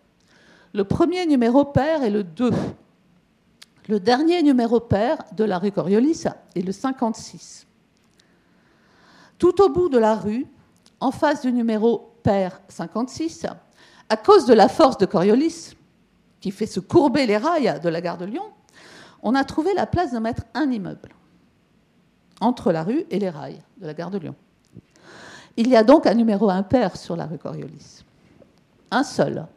Le 0.73 0.83
premier 0.83 1.25
numéro 1.25 1.65
pair 1.65 2.03
est 2.03 2.09
le 2.09 2.23
2. 2.23 2.51
Le 3.87 3.99
dernier 3.99 4.43
numéro 4.43 4.79
pair 4.79 5.17
de 5.33 5.43
la 5.43 5.59
rue 5.59 5.71
Coriolis 5.71 6.25
est 6.55 6.61
le 6.61 6.71
56. 6.71 7.65
Tout 9.37 9.61
au 9.61 9.69
bout 9.69 9.89
de 9.89 9.97
la 9.97 10.15
rue, 10.15 10.45
en 10.99 11.11
face 11.11 11.41
du 11.41 11.53
numéro 11.53 12.11
pair 12.23 12.59
56, 12.67 13.45
à 14.09 14.17
cause 14.17 14.45
de 14.45 14.53
la 14.53 14.67
force 14.67 14.97
de 14.97 15.05
Coriolis, 15.05 15.75
qui 16.41 16.51
fait 16.51 16.65
se 16.65 16.79
courber 16.79 17.25
les 17.25 17.37
rails 17.37 17.79
de 17.81 17.89
la 17.89 18.01
gare 18.01 18.17
de 18.17 18.25
Lyon, 18.25 18.43
on 19.23 19.35
a 19.35 19.43
trouvé 19.43 19.73
la 19.73 19.85
place 19.85 20.11
de 20.11 20.19
mettre 20.19 20.43
un 20.53 20.69
immeuble 20.69 21.09
entre 22.39 22.71
la 22.71 22.83
rue 22.83 23.05
et 23.09 23.19
les 23.19 23.29
rails 23.29 23.61
de 23.77 23.87
la 23.87 23.93
gare 23.93 24.11
de 24.11 24.17
Lyon. 24.17 24.35
Il 25.55 25.69
y 25.69 25.75
a 25.75 25.83
donc 25.83 26.05
un 26.05 26.13
numéro 26.13 26.49
impair 26.49 26.95
sur 26.95 27.15
la 27.15 27.25
rue 27.25 27.39
Coriolis. 27.39 28.03
Un 28.91 29.03
seul. 29.03 29.47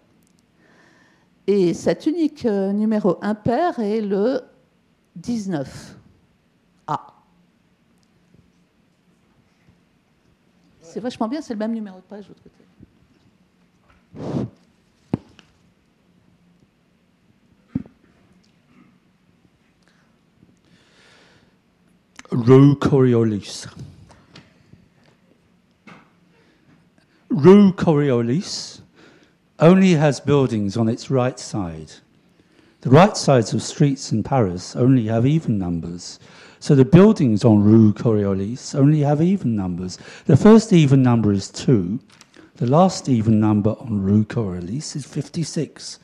Et 1.46 1.74
cet 1.74 2.06
unique 2.06 2.46
euh, 2.46 2.72
numéro 2.72 3.18
impair 3.22 3.78
est 3.78 4.00
le 4.00 4.40
19. 5.16 5.96
C'est 10.90 10.98
vachement 10.98 11.28
bien, 11.28 11.40
c'est 11.40 11.52
le 11.52 11.58
même 11.60 11.72
numéro 11.72 11.98
de 11.98 12.02
page 12.02 12.24
de 12.24 12.30
l'autre 12.30 12.42
côté. 12.42 12.64
Rue 22.32 22.74
Coriolis. 22.76 23.66
Rue 27.30 27.72
Coriolis 27.72 28.82
only 29.60 29.92
has 29.92 30.20
buildings 30.20 30.76
on 30.76 30.88
its 30.88 31.10
right 31.10 31.38
side. 31.38 31.92
The 32.80 32.90
right 32.90 33.16
sides 33.16 33.52
of 33.52 33.62
streets 33.62 34.10
in 34.10 34.22
Paris 34.22 34.74
only 34.74 35.06
have 35.06 35.26
even 35.26 35.58
numbers. 35.58 36.18
So 36.60 36.74
the 36.74 36.84
buildings 36.84 37.44
on 37.44 37.62
Rue 37.62 37.92
Coriolis 37.92 38.74
only 38.74 39.00
have 39.00 39.20
even 39.20 39.54
numbers. 39.54 39.98
The 40.26 40.36
first 40.36 40.72
even 40.72 41.02
number 41.02 41.32
is 41.32 41.50
2. 41.50 42.00
The 42.56 42.66
last 42.66 43.08
even 43.08 43.40
number 43.40 43.76
on 43.78 44.02
Rue 44.02 44.24
Coriolis 44.24 44.96
is 44.96 45.06
56. 45.06 45.98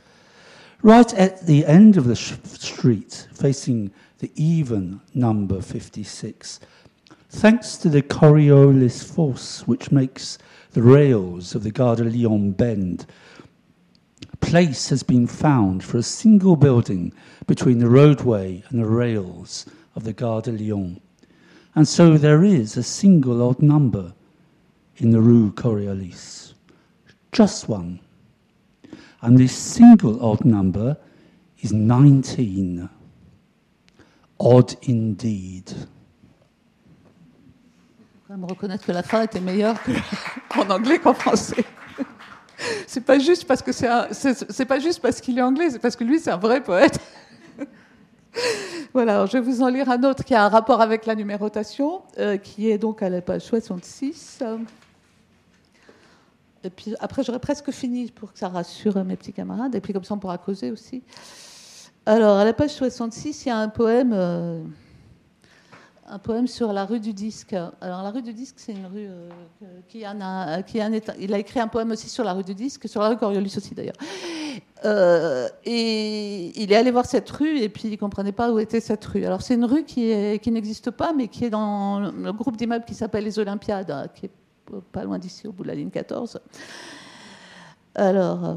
Right 0.82 1.14
at 1.14 1.46
the 1.46 1.64
end 1.64 1.96
of 1.96 2.04
the 2.04 2.16
street, 2.16 3.26
facing 3.34 3.90
the 4.18 4.30
even 4.34 5.00
number 5.14 5.61
56, 5.61 6.61
thanks 7.30 7.76
to 7.78 7.88
the 7.88 8.02
Coriolis 8.02 9.04
force 9.04 9.66
which 9.66 9.90
makes 9.90 10.38
the 10.72 10.82
rails 10.82 11.54
of 11.54 11.62
the 11.62 11.70
Gare 11.70 11.96
de 11.96 12.04
Lyon 12.04 12.52
bend, 12.52 13.07
place 14.47 14.88
has 14.88 15.03
been 15.03 15.26
found 15.26 15.82
for 15.82 15.99
a 15.99 16.03
single 16.05 16.55
building 16.55 17.12
between 17.49 17.80
the 17.80 17.88
roadway 17.88 18.62
and 18.68 18.78
the 18.78 18.86
rails 18.86 19.66
of 19.97 20.05
the 20.05 20.12
Gare 20.12 20.40
de 20.40 20.53
Lyon. 20.53 21.01
And 21.74 21.86
so 21.86 22.16
there 22.16 22.44
is 22.44 22.76
a 22.76 22.82
single 22.84 23.42
odd 23.42 23.61
number 23.61 24.14
in 24.99 25.11
the 25.11 25.20
Rue 25.20 25.51
Coriolis. 25.51 26.55
Just 27.32 27.68
one. 27.68 27.99
And 29.20 29.36
this 29.36 29.57
single 29.57 30.24
odd 30.24 30.44
number 30.44 30.97
is 31.61 31.72
19. 31.72 32.88
Odd 34.38 34.76
indeed. 34.82 35.74
Je 38.28 38.36
me 38.36 38.47
reconnaître 38.47 38.86
que 38.86 38.92
la 38.92 39.03
fin 39.03 39.22
était 39.22 39.40
meilleure 39.40 39.78
en 40.57 40.70
anglais 40.70 41.01
qu'en 41.01 41.14
français. 41.14 41.64
C'est 42.86 43.04
pas 43.04 43.18
juste 43.18 43.44
parce 43.46 43.62
que 43.62 43.72
c'est, 43.72 43.88
c'est 44.12 44.64
pas 44.64 44.78
juste 44.78 45.00
parce 45.00 45.20
qu'il 45.20 45.38
est 45.38 45.42
anglais, 45.42 45.70
c'est 45.70 45.78
parce 45.78 45.96
que 45.96 46.04
lui 46.04 46.18
c'est 46.18 46.30
un 46.30 46.36
vrai 46.36 46.62
poète. 46.62 46.98
voilà, 48.94 49.26
je 49.26 49.32
vais 49.32 49.40
vous 49.40 49.62
en 49.62 49.68
lire 49.68 49.90
un 49.90 50.02
autre 50.04 50.24
qui 50.24 50.34
a 50.34 50.44
un 50.44 50.48
rapport 50.48 50.80
avec 50.80 51.07
la 51.07 51.14
numérotation, 51.14 52.02
euh, 52.18 52.36
qui 52.36 52.70
est 52.70 52.78
donc 52.78 53.02
à 53.02 53.11
la 53.11 53.20
page 53.20 53.42
66. 53.42 54.42
Et 56.64 56.70
puis 56.70 56.94
après, 56.98 57.22
j'aurais 57.22 57.38
presque 57.38 57.70
fini 57.70 58.11
pour 58.11 58.32
que 58.32 58.38
ça 58.38 58.48
rassure 58.48 59.04
mes 59.04 59.16
petits 59.16 59.32
camarades, 59.32 59.74
et 59.74 59.80
puis 59.80 59.92
comme 59.92 60.04
ça, 60.04 60.14
on 60.14 60.18
pourra 60.18 60.38
causer 60.38 60.70
aussi. 60.70 61.02
Alors, 62.07 62.38
à 62.38 62.44
la 62.44 62.52
page 62.52 62.70
66, 62.70 63.44
il 63.44 63.48
y 63.48 63.52
a 63.52 63.59
un 63.59 63.68
poème. 63.68 64.12
Euh, 64.14 64.62
un 66.09 66.18
poème 66.18 66.46
sur 66.46 66.72
la 66.72 66.84
rue 66.84 67.00
du 67.00 67.12
disque. 67.12 67.54
Alors 67.80 68.02
la 68.02 68.11
rue 68.11 68.22
du 68.22 68.32
disque, 68.32 68.57
c'est 68.59 68.72
une 68.72 68.86
rue 68.86 69.07
euh, 69.09 69.30
qui, 69.88 70.07
en 70.07 70.20
a, 70.20 70.62
qui 70.62 70.80
a 70.80 70.88
Il 71.18 71.34
a 71.34 71.38
écrit 71.38 71.61
un 71.61 71.68
poème 71.68 71.90
aussi 71.90 72.09
sur 72.09 72.24
la 72.24 72.32
rue 72.32 72.44
du 72.44 72.54
disque, 72.54 72.88
sur 72.88 73.00
la 73.00 73.09
rue 73.09 73.16
Coriolis 73.16 73.54
aussi 73.57 73.74
d'ailleurs. 73.74 73.96
Euh, 74.84 75.48
et 75.64 76.52
il 76.61 76.72
est 76.72 76.76
allé 76.76 76.90
voir 76.90 77.07
cette 77.07 77.28
rue 77.30 77.59
et 77.59 77.68
puis 77.68 77.88
il 77.88 77.98
comprenait 77.98 78.32
pas 78.32 78.52
où 78.52 78.59
était 78.59 78.80
cette 78.80 79.04
rue. 79.04 79.24
Alors 79.24 79.42
c'est 79.42 79.54
une 79.54 79.64
rue 79.64 79.84
qui, 79.84 80.11
est, 80.11 80.42
qui 80.42 80.50
n'existe 80.50 80.90
pas, 80.90 81.12
mais 81.12 81.28
qui 81.28 81.44
est 81.44 81.50
dans 81.50 82.00
le 82.00 82.32
groupe 82.32 82.57
d'immeubles 82.57 82.84
qui 82.84 82.94
s'appelle 82.94 83.24
les 83.24 83.38
Olympiades, 83.38 84.11
qui 84.14 84.26
est 84.26 84.30
pas 84.92 85.04
loin 85.04 85.18
d'ici, 85.18 85.46
au 85.46 85.52
bout 85.52 85.62
de 85.62 85.68
la 85.68 85.74
ligne 85.74 85.90
14. 85.90 86.40
Alors, 87.94 88.44
euh, 88.44 88.54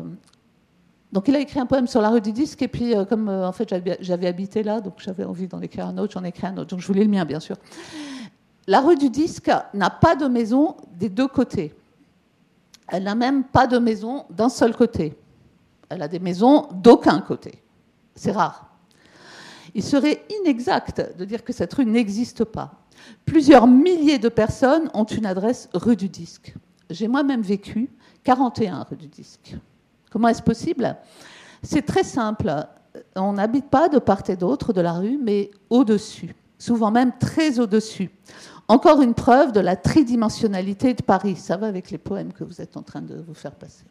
donc 1.11 1.27
il 1.27 1.35
a 1.35 1.39
écrit 1.39 1.59
un 1.59 1.65
poème 1.65 1.87
sur 1.87 2.01
la 2.01 2.09
rue 2.09 2.21
du 2.21 2.31
disque, 2.31 2.61
et 2.61 2.67
puis 2.67 2.95
euh, 2.95 3.05
comme 3.05 3.29
euh, 3.29 3.47
en 3.47 3.51
fait 3.51 3.73
j'avais 4.01 4.27
habité 4.27 4.61
là, 4.63 4.79
donc 4.79 4.95
j'avais 4.97 5.23
envie 5.23 5.47
d'en 5.47 5.61
écrire 5.61 5.87
un 5.87 5.97
autre, 5.97 6.13
j'en 6.13 6.23
ai 6.23 6.29
écrit 6.29 6.47
un 6.47 6.57
autre, 6.57 6.69
donc 6.69 6.81
je 6.81 6.87
voulais 6.87 7.03
le 7.03 7.09
mien 7.09 7.25
bien 7.25 7.39
sûr. 7.39 7.57
La 8.67 8.81
rue 8.81 8.95
du 8.95 9.09
disque 9.09 9.51
n'a 9.73 9.89
pas 9.89 10.15
de 10.15 10.27
maison 10.27 10.77
des 10.93 11.09
deux 11.09 11.27
côtés. 11.27 11.73
Elle 12.87 13.03
n'a 13.03 13.15
même 13.15 13.43
pas 13.43 13.65
de 13.65 13.79
maison 13.79 14.25
d'un 14.29 14.49
seul 14.49 14.75
côté. 14.75 15.17
Elle 15.89 16.03
a 16.03 16.07
des 16.07 16.19
maisons 16.19 16.67
d'aucun 16.73 17.19
côté. 17.21 17.63
C'est 18.13 18.31
rare. 18.31 18.67
Il 19.73 19.83
serait 19.83 20.23
inexact 20.41 21.17
de 21.17 21.25
dire 21.25 21.43
que 21.43 21.53
cette 21.53 21.73
rue 21.73 21.85
n'existe 21.85 22.43
pas. 22.43 22.73
Plusieurs 23.25 23.65
milliers 23.65 24.19
de 24.19 24.29
personnes 24.29 24.89
ont 24.93 25.05
une 25.05 25.25
adresse 25.25 25.69
rue 25.73 25.95
du 25.95 26.09
disque. 26.09 26.53
J'ai 26.89 27.07
moi-même 27.07 27.41
vécu 27.41 27.89
41 28.23 28.83
rue 28.83 28.97
du 28.97 29.07
disque. 29.07 29.55
Comment 30.09 30.27
est-ce 30.29 30.41
possible? 30.41 30.95
C'est 31.63 31.85
très 31.85 32.03
simple. 32.03 32.51
On 33.15 33.33
n'habite 33.33 33.69
pas 33.69 33.89
de 33.89 33.99
part 33.99 34.23
et 34.29 34.35
d'autre 34.35 34.73
de 34.73 34.81
la 34.81 34.93
rue, 34.93 35.19
mais 35.21 35.51
au-dessus, 35.69 36.35
souvent 36.57 36.91
même 36.91 37.13
très 37.19 37.59
au-dessus. 37.59 38.09
Encore 38.67 39.01
une 39.01 39.13
preuve 39.13 39.51
de 39.51 39.59
la 39.59 39.75
tridimensionnalité 39.75 40.93
de 40.93 41.01
Paris. 41.01 41.35
Ça 41.35 41.57
va 41.57 41.67
avec 41.67 41.91
les 41.91 41.97
poèmes 41.97 42.33
que 42.33 42.43
vous 42.43 42.61
êtes 42.61 42.77
en 42.77 42.83
train 42.83 43.01
de 43.01 43.15
vous 43.15 43.33
faire 43.33 43.55
passer. 43.55 43.85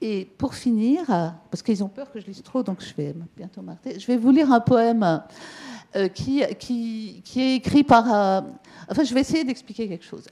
Et 0.00 0.24
pour 0.36 0.54
finir, 0.54 1.04
parce 1.50 1.62
qu'ils 1.62 1.84
ont 1.84 1.88
peur 1.88 2.10
que 2.10 2.18
je 2.18 2.26
lise 2.26 2.42
trop, 2.42 2.62
donc 2.64 2.82
je 2.82 2.92
vais 2.94 3.14
bientôt 3.36 3.62
m'arrêter, 3.62 4.00
je 4.00 4.06
vais 4.08 4.16
vous 4.16 4.32
lire 4.32 4.52
un 4.52 4.58
poème 4.58 5.22
euh, 5.94 6.08
qui, 6.08 6.40
est 6.40 7.56
écrit 7.56 7.84
par... 7.84 8.12
Euh, 8.12 8.40
enfin, 8.90 9.04
je 9.04 9.14
vais 9.14 9.20
essayer 9.20 9.44
d'expliquer 9.44 9.88
quelque 9.88 10.04
chose. 10.04 10.26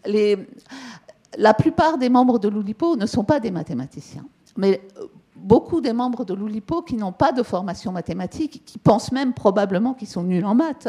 La 1.39 1.55
plupart 1.55 1.99
des 1.99 2.09
membres 2.09 2.41
de 2.41 2.49
l'Oulipo 2.49 2.97
ne 2.97 3.07
sont 3.07 3.23
pas 3.23 3.39
des 3.39 3.53
mathématiciens 3.53 4.27
mais 4.57 4.81
euh, 4.99 5.07
beaucoup 5.37 5.81
des 5.81 5.93
membres 5.93 6.25
de 6.25 6.35
l'Oulipo 6.35 6.83
qui 6.83 6.97
n'ont 6.97 7.13
pas 7.13 7.33
de 7.33 7.43
formation 7.43 7.93
mathématique, 7.93 8.63
qui 8.65 8.79
pensent 8.79 9.13
même 9.13 9.33
probablement 9.33 9.95
qu'ils 9.95 10.09
sont 10.09 10.23
nuls 10.23 10.45
en 10.45 10.55
maths, 10.55 10.89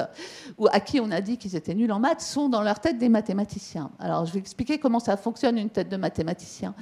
ou 0.57 0.68
à 0.72 0.80
qui 0.80 0.99
on 0.99 1.12
a 1.12 1.22
dit 1.22 1.38
qu'ils 1.38 1.55
étaient 1.55 1.74
nuls 1.76 1.91
en 1.91 1.99
maths, 1.99 2.22
sont 2.22 2.49
dans 2.49 2.62
leur 2.62 2.80
tête 2.80 2.97
des 2.97 3.09
mathématiciens. 3.09 3.91
Alors 3.99 4.26
je 4.26 4.34
vais 4.34 4.39
expliquer 4.39 4.80
comment 4.80 4.99
ça 4.99 5.18
fonctionne 5.18 5.57
une 5.57 5.70
tête 5.70 5.89
de 5.89 5.97
mathématicien. 5.97 6.74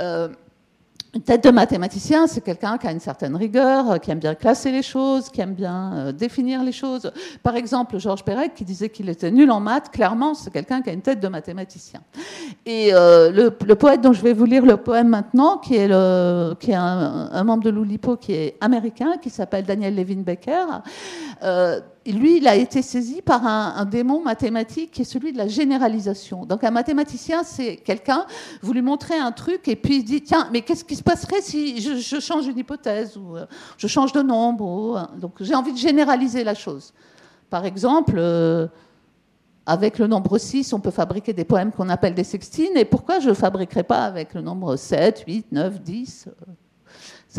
Euh, 0.00 0.28
une 1.14 1.22
tête 1.22 1.42
de 1.42 1.50
mathématicien, 1.50 2.26
c'est 2.26 2.42
quelqu'un 2.42 2.76
qui 2.76 2.86
a 2.86 2.92
une 2.92 3.00
certaine 3.00 3.34
rigueur, 3.34 3.90
euh, 3.90 3.96
qui 3.96 4.10
aime 4.10 4.18
bien 4.18 4.34
classer 4.34 4.70
les 4.70 4.82
choses, 4.82 5.30
qui 5.30 5.40
aime 5.40 5.54
bien 5.54 5.92
euh, 5.94 6.12
définir 6.12 6.62
les 6.62 6.72
choses. 6.72 7.10
Par 7.42 7.56
exemple, 7.56 7.98
Georges 7.98 8.24
Perec, 8.24 8.54
qui 8.54 8.64
disait 8.64 8.90
qu'il 8.90 9.08
était 9.08 9.30
nul 9.30 9.50
en 9.50 9.58
maths, 9.58 9.90
clairement, 9.90 10.34
c'est 10.34 10.52
quelqu'un 10.52 10.82
qui 10.82 10.90
a 10.90 10.92
une 10.92 11.00
tête 11.00 11.20
de 11.20 11.28
mathématicien. 11.28 12.00
Et 12.66 12.90
euh, 12.92 13.30
le, 13.30 13.74
poète 13.74 14.02
dont 14.02 14.12
je 14.12 14.22
vais 14.22 14.34
vous 14.34 14.44
lire 14.44 14.66
le 14.66 14.76
poème 14.76 15.08
maintenant, 15.08 15.56
qui 15.56 15.76
est, 15.76 15.90
un, 15.90 17.44
membre 17.44 17.64
de 17.64 17.70
l'Oulipo, 17.70 18.16
qui 18.16 18.34
est 18.34 18.56
américain, 18.60 19.16
qui 19.22 19.30
s'appelle 19.30 19.64
Daniel 19.64 19.94
Levin 19.94 20.20
Becker, 20.20 20.66
lui, 22.12 22.38
il 22.38 22.48
a 22.48 22.54
été 22.56 22.82
saisi 22.82 23.22
par 23.22 23.46
un, 23.46 23.84
démon 23.84 24.22
mathématique 24.22 24.90
qui 24.92 25.02
est 25.02 25.04
celui 25.04 25.32
de 25.32 25.38
la 25.38 25.48
généralisation. 25.48 26.44
Donc 26.44 26.64
un 26.64 26.70
mathématicien, 26.70 27.42
c'est 27.42 27.76
quelqu'un, 27.76 28.26
vous 28.62 28.72
lui 28.72 28.82
montrez 28.82 29.18
un 29.18 29.32
truc 29.32 29.68
et 29.68 29.76
puis 29.76 29.96
il 29.96 30.04
dit, 30.04 30.22
tiens, 30.22 30.48
mais 30.52 30.62
qu'est-ce 30.62 30.84
qui 30.84 30.96
se 30.96 31.02
passerait 31.02 31.40
si 31.40 31.80
je, 31.80 32.20
change 32.20 32.46
une 32.46 32.58
hypothèse 32.58 33.16
ou 33.16 33.36
euh, 33.36 33.46
je 33.76 33.86
change 33.86 34.12
de 34.12 34.22
nombre 34.22 35.08
euh, 35.14 35.18
Donc 35.18 35.34
j'ai 35.40 35.54
envie 35.54 35.72
de 35.72 35.78
généraliser 35.78 36.44
la 36.44 36.54
chose. 36.54 36.92
Par 37.50 37.64
exemple, 37.64 38.14
euh, 38.16 38.66
avec 39.66 39.98
le 39.98 40.06
nombre 40.06 40.38
6, 40.38 40.72
on 40.72 40.80
peut 40.80 40.90
fabriquer 40.90 41.32
des 41.32 41.44
poèmes 41.44 41.72
qu'on 41.72 41.88
appelle 41.88 42.14
des 42.14 42.24
sextines. 42.24 42.76
Et 42.76 42.84
pourquoi 42.84 43.20
je 43.20 43.30
ne 43.30 43.34
fabriquerais 43.34 43.84
pas 43.84 44.04
avec 44.04 44.34
le 44.34 44.40
nombre 44.40 44.76
7, 44.76 45.24
8, 45.26 45.52
9, 45.52 45.80
10 45.82 46.28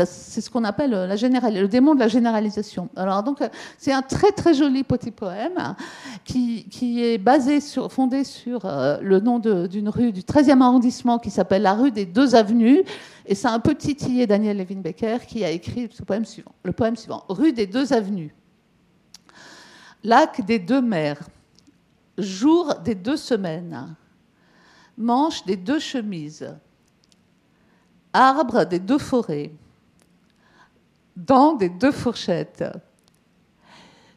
c'est 0.05 0.41
ce 0.41 0.49
qu'on 0.49 0.63
appelle 0.63 0.93
euh, 0.93 1.07
le 1.07 1.67
démon 1.67 1.95
de 1.95 1.99
la 1.99 2.07
généralisation. 2.07 2.89
Alors 2.95 3.23
donc 3.23 3.41
euh, 3.41 3.49
c'est 3.77 3.91
un 3.91 4.01
très 4.01 4.31
très 4.31 4.53
joli 4.53 4.83
petit 4.83 5.11
poème 5.11 5.75
qui, 6.23 6.65
est 7.03 7.17
basé 7.17 7.59
sur, 7.59 7.91
fondé 7.91 8.23
sur 8.23 8.65
euh, 8.65 8.97
le 9.01 9.19
nom 9.19 9.39
d'une 9.39 9.89
rue 9.89 10.11
du 10.11 10.21
13e 10.21 10.61
arrondissement 10.61 11.19
qui 11.19 11.29
s'appelle 11.29 11.63
la 11.63 11.73
rue 11.73 11.91
des 11.91 12.05
deux 12.05 12.35
avenues. 12.35 12.83
Et 13.25 13.35
c'est 13.35 13.47
un 13.47 13.59
petit 13.59 13.95
titillé 13.95 14.27
Daniel 14.27 14.57
Levin 14.57 14.81
Becker 14.81 15.17
qui 15.27 15.43
a 15.43 15.51
écrit 15.51 15.89
le 16.63 16.71
poème 16.71 16.95
suivant. 16.95 17.23
Rue 17.29 17.53
des 17.53 17.67
deux 17.67 17.93
avenues. 17.93 18.33
Lac 20.03 20.45
des 20.45 20.59
deux 20.59 20.81
mers. 20.81 21.19
Jour 22.17 22.75
des 22.83 22.95
deux 22.95 23.17
semaines. 23.17 23.95
Manche 24.97 25.45
des 25.45 25.55
deux 25.55 25.79
chemises. 25.79 26.53
Arbre 28.13 28.65
des 28.65 28.79
deux 28.79 28.97
forêts 28.97 29.51
dans 31.15 31.55
des 31.55 31.69
deux 31.69 31.91
fourchettes, 31.91 32.63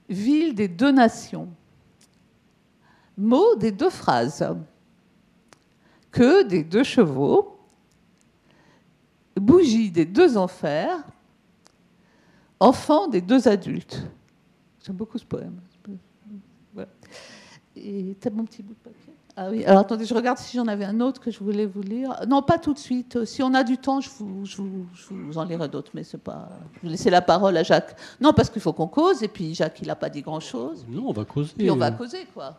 ville 0.09 0.55
des 0.55 0.68
deux 0.68 0.93
nations, 0.93 1.49
mot 3.16 3.55
des 3.57 3.72
deux 3.72 3.90
phrases, 3.90 4.47
que 6.11 6.43
des 6.45 6.64
deux 6.64 6.84
chevaux, 6.84 7.59
bougie 9.36 9.90
des 9.90 10.05
deux 10.05 10.36
enfers, 10.36 11.03
enfant 12.61 13.09
des 13.09 13.20
deux 13.20 13.49
adultes. 13.49 14.07
J'aime 14.84 14.97
beaucoup 14.97 15.18
ce 15.18 15.24
poème. 15.24 15.61
Et 17.74 18.16
t'as 18.20 18.30
mon 18.30 18.45
petit 18.45 18.62
bout 18.62 18.74
de 18.74 18.78
papier? 18.78 19.12
Ah 19.36 19.48
oui, 19.50 19.64
alors 19.64 19.80
attendez, 19.80 20.04
je 20.04 20.12
regarde 20.12 20.36
si 20.36 20.58
j'en 20.58 20.66
avais 20.66 20.84
un 20.84 21.00
autre 21.00 21.20
que 21.20 21.30
je 21.30 21.38
voulais 21.38 21.64
vous 21.64 21.80
lire. 21.80 22.14
Non, 22.28 22.42
pas 22.42 22.58
tout 22.58 22.74
de 22.74 22.78
suite. 22.78 23.24
Si 23.24 23.42
on 23.42 23.54
a 23.54 23.64
du 23.64 23.78
temps, 23.78 24.02
je 24.02 24.10
vous, 24.18 24.44
je 24.44 24.60
vous, 25.10 25.38
en 25.38 25.44
lirai 25.44 25.68
d'autres, 25.68 25.90
mais 25.94 26.04
c'est 26.04 26.18
pas. 26.18 26.50
Je 26.76 26.86
vais 26.86 26.90
laisser 26.90 27.08
la 27.08 27.22
parole 27.22 27.56
à 27.56 27.62
Jacques. 27.62 27.96
Non, 28.20 28.34
parce 28.34 28.50
qu'il 28.50 28.60
faut 28.60 28.74
qu'on 28.74 28.88
cause, 28.88 29.22
et 29.22 29.28
puis 29.28 29.54
Jacques, 29.54 29.78
il 29.80 29.88
n'a 29.88 29.96
pas 29.96 30.10
dit 30.10 30.20
grand-chose. 30.20 30.84
Non, 30.86 31.04
on 31.08 31.12
va 31.12 31.24
causer. 31.24 31.52
Puis 31.56 31.70
on 31.70 31.76
va 31.76 31.90
causer, 31.92 32.26
quoi. 32.34 32.58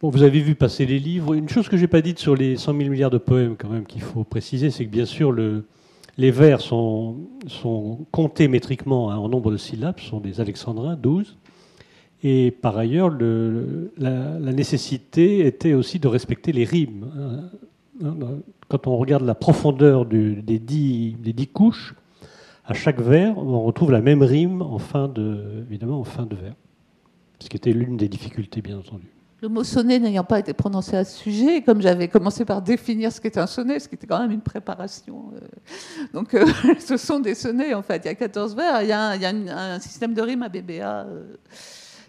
Bon, 0.00 0.10
vous 0.10 0.22
avez 0.22 0.40
vu 0.40 0.56
passer 0.56 0.84
les 0.84 0.98
livres. 0.98 1.34
Une 1.34 1.48
chose 1.48 1.68
que 1.68 1.76
j'ai 1.76 1.86
pas 1.86 2.00
dite 2.00 2.18
sur 2.18 2.34
les 2.34 2.56
100 2.56 2.76
000 2.76 2.90
milliards 2.90 3.10
de 3.10 3.18
poèmes, 3.18 3.56
quand 3.56 3.68
même, 3.68 3.86
qu'il 3.86 4.02
faut 4.02 4.24
préciser, 4.24 4.70
c'est 4.70 4.86
que 4.86 4.90
bien 4.90 5.04
sûr, 5.04 5.30
le, 5.30 5.66
les 6.16 6.30
vers 6.30 6.60
sont, 6.60 7.16
sont 7.46 8.06
comptés 8.10 8.48
métriquement 8.48 9.10
hein, 9.10 9.16
en 9.16 9.28
nombre 9.28 9.52
de 9.52 9.56
syllabes, 9.56 10.00
ce 10.00 10.06
sont 10.06 10.20
des 10.20 10.40
alexandrins, 10.40 10.96
12. 10.96 11.36
Et 12.22 12.50
par 12.50 12.76
ailleurs, 12.76 13.10
la, 13.96 14.52
nécessité 14.52 15.46
était 15.46 15.72
aussi 15.72 15.98
de 15.98 16.08
respecter 16.08 16.52
les 16.52 16.64
rimes. 16.64 17.06
Hein, 18.02 18.08
quand 18.68 18.86
on 18.86 18.96
regarde 18.96 19.24
la 19.24 19.34
profondeur 19.34 20.04
des, 20.06 20.58
dix, 20.58 21.48
couches, 21.52 21.94
à 22.64 22.74
chaque 22.74 23.00
vers, 23.00 23.36
on 23.38 23.62
retrouve 23.62 23.90
la 23.90 24.00
même 24.00 24.22
rime 24.22 24.62
en 24.62 24.78
fin 24.78 25.08
de, 25.08 25.64
évidemment 25.68 26.00
en 26.00 26.04
fin 26.04 26.24
de 26.24 26.36
vers. 26.36 26.54
Ce 27.40 27.48
qui 27.48 27.56
était 27.56 27.72
l'une 27.72 27.96
des 27.96 28.08
difficultés, 28.08 28.60
bien 28.60 28.78
entendu. 28.78 29.06
Le 29.42 29.48
mot 29.48 29.64
sonnet 29.64 29.98
n'ayant 29.98 30.24
pas 30.24 30.38
été 30.38 30.52
prononcé 30.52 30.96
à 30.96 31.04
ce 31.04 31.16
sujet, 31.16 31.62
comme 31.62 31.80
j'avais 31.80 32.08
commencé 32.08 32.44
par 32.44 32.60
définir 32.60 33.10
ce 33.10 33.22
qu'était 33.22 33.40
un 33.40 33.46
sonnet, 33.46 33.80
ce 33.80 33.88
qui 33.88 33.94
était 33.94 34.06
quand 34.06 34.20
même 34.20 34.32
une 34.32 34.42
préparation. 34.42 35.32
Euh, 35.34 35.38
donc, 36.12 36.34
euh, 36.34 36.44
ce 36.78 36.98
sont 36.98 37.18
des 37.18 37.34
sonnets, 37.34 37.72
en 37.72 37.80
fait. 37.80 38.02
Il 38.04 38.08
y 38.08 38.10
a 38.10 38.14
14 38.14 38.54
vers, 38.54 38.82
il 38.82 38.88
y 38.88 38.92
a 38.92 39.12
un, 39.12 39.80
système 39.80 40.12
de 40.12 40.20
rime 40.20 40.42
à 40.42 40.50
BBA 40.50 41.06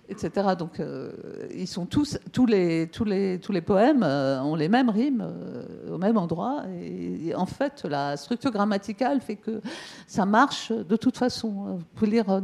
etc. 0.09 0.49
Donc, 0.57 0.79
euh, 0.79 1.11
ils 1.55 1.67
sont 1.67 1.85
tous, 1.85 2.19
tous 2.31 2.45
les, 2.45 2.87
tous 2.87 3.05
les, 3.05 3.39
tous 3.39 3.51
les 3.51 3.61
poèmes 3.61 4.03
euh, 4.03 4.41
ont 4.41 4.55
les 4.55 4.69
mêmes 4.69 4.89
rimes 4.89 5.23
euh, 5.23 5.93
au 5.93 5.97
même 5.97 6.17
endroit. 6.17 6.63
Et, 6.81 7.33
en 7.35 7.45
fait, 7.45 7.85
la 7.85 8.17
structure 8.17 8.51
grammaticale 8.51 9.21
fait 9.21 9.37
que 9.37 9.61
ça 10.07 10.25
marche 10.25 10.71
de 10.71 10.95
toute 10.95 11.17
façon. 11.17 11.77
Vous 11.77 11.85
pouvez 11.95 12.11
lire 12.11 12.41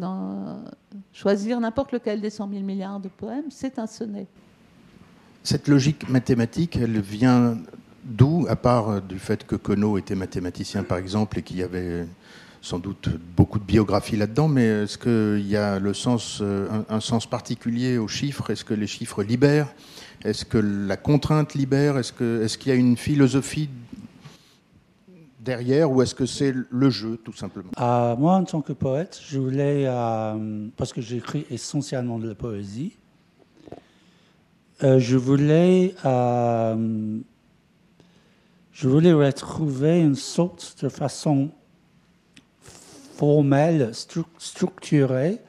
choisir 1.14 1.60
n'importe 1.60 1.92
lequel 1.92 2.22
des 2.22 2.30
100 2.30 2.50
000 2.50 2.62
milliards 2.64 3.00
de 3.00 3.10
poèmes, 3.10 3.50
c'est 3.50 3.80
un 3.80 3.88
sonnet. 3.88 4.28
Cette 5.44 5.68
logique 5.68 6.10
mathématique, 6.10 6.78
elle 6.78 7.00
vient 7.00 7.58
d'où, 8.04 8.46
à 8.50 8.56
part 8.56 9.02
du 9.02 9.20
fait 9.20 9.46
que 9.46 9.56
Conneau 9.56 9.98
était 9.98 10.16
mathématicien, 10.16 10.84
par 10.84 10.98
exemple, 10.98 11.40
et 11.40 11.42
qu'il 11.42 11.58
y 11.58 11.64
avait 11.64 12.08
sans 12.62 12.80
doute 12.80 13.10
beaucoup 13.36 13.60
de 13.60 13.64
biographie 13.64 14.18
là-dedans, 14.18 14.48
mais 14.48 14.66
est-ce 14.66 14.98
qu'il 14.98 15.48
y 15.48 15.56
a 15.56 15.80
le 15.80 15.94
sens, 15.94 16.42
un, 16.42 16.86
un, 16.90 17.00
sens 17.00 17.26
particulier 17.26 17.98
aux 17.98 18.08
chiffres? 18.08 18.50
Est-ce 18.50 18.66
que 18.66 18.74
les 18.74 18.88
chiffres 18.88 19.24
libèrent? 19.24 19.74
Est-ce 20.24 20.46
que 20.46 20.58
la 20.58 20.98
contrainte 20.98 21.54
libère? 21.54 21.98
Est-ce 21.98 22.12
qu'il 22.14 22.26
est 22.26 22.58
qu'il 22.58 22.72
y 22.72 22.76
a 22.76 22.78
une 22.78 22.98
philosophie 22.98 23.70
derrière 25.48 25.90
ou 25.90 26.02
est-ce 26.02 26.14
que 26.14 26.26
c'est 26.26 26.54
le 26.70 26.90
jeu 26.90 27.18
tout 27.24 27.34
simplement? 27.34 27.72
Euh, 27.80 28.16
Moi, 28.18 28.34
en 28.34 28.44
tant 28.44 28.62
que 28.62 28.74
poète, 28.74 29.20
je 29.26 29.40
voulais, 29.40 29.86
euh, 29.88 30.68
parce 30.76 30.92
que 30.92 31.02
j'écris 31.02 31.46
essentiellement 31.50 32.20
de 32.20 32.28
la 32.28 32.36
poésie, 32.36 32.98
euh, 34.84 35.00
je 35.00 35.18
voulais, 35.18 35.96
je 38.74 38.88
voulais 38.88 39.14
retrouver 39.14 40.02
une 40.02 40.16
sorte 40.16 40.76
de 40.84 40.90
façon 40.90 41.50
formelle, 43.18 43.92
structurée 44.38 45.40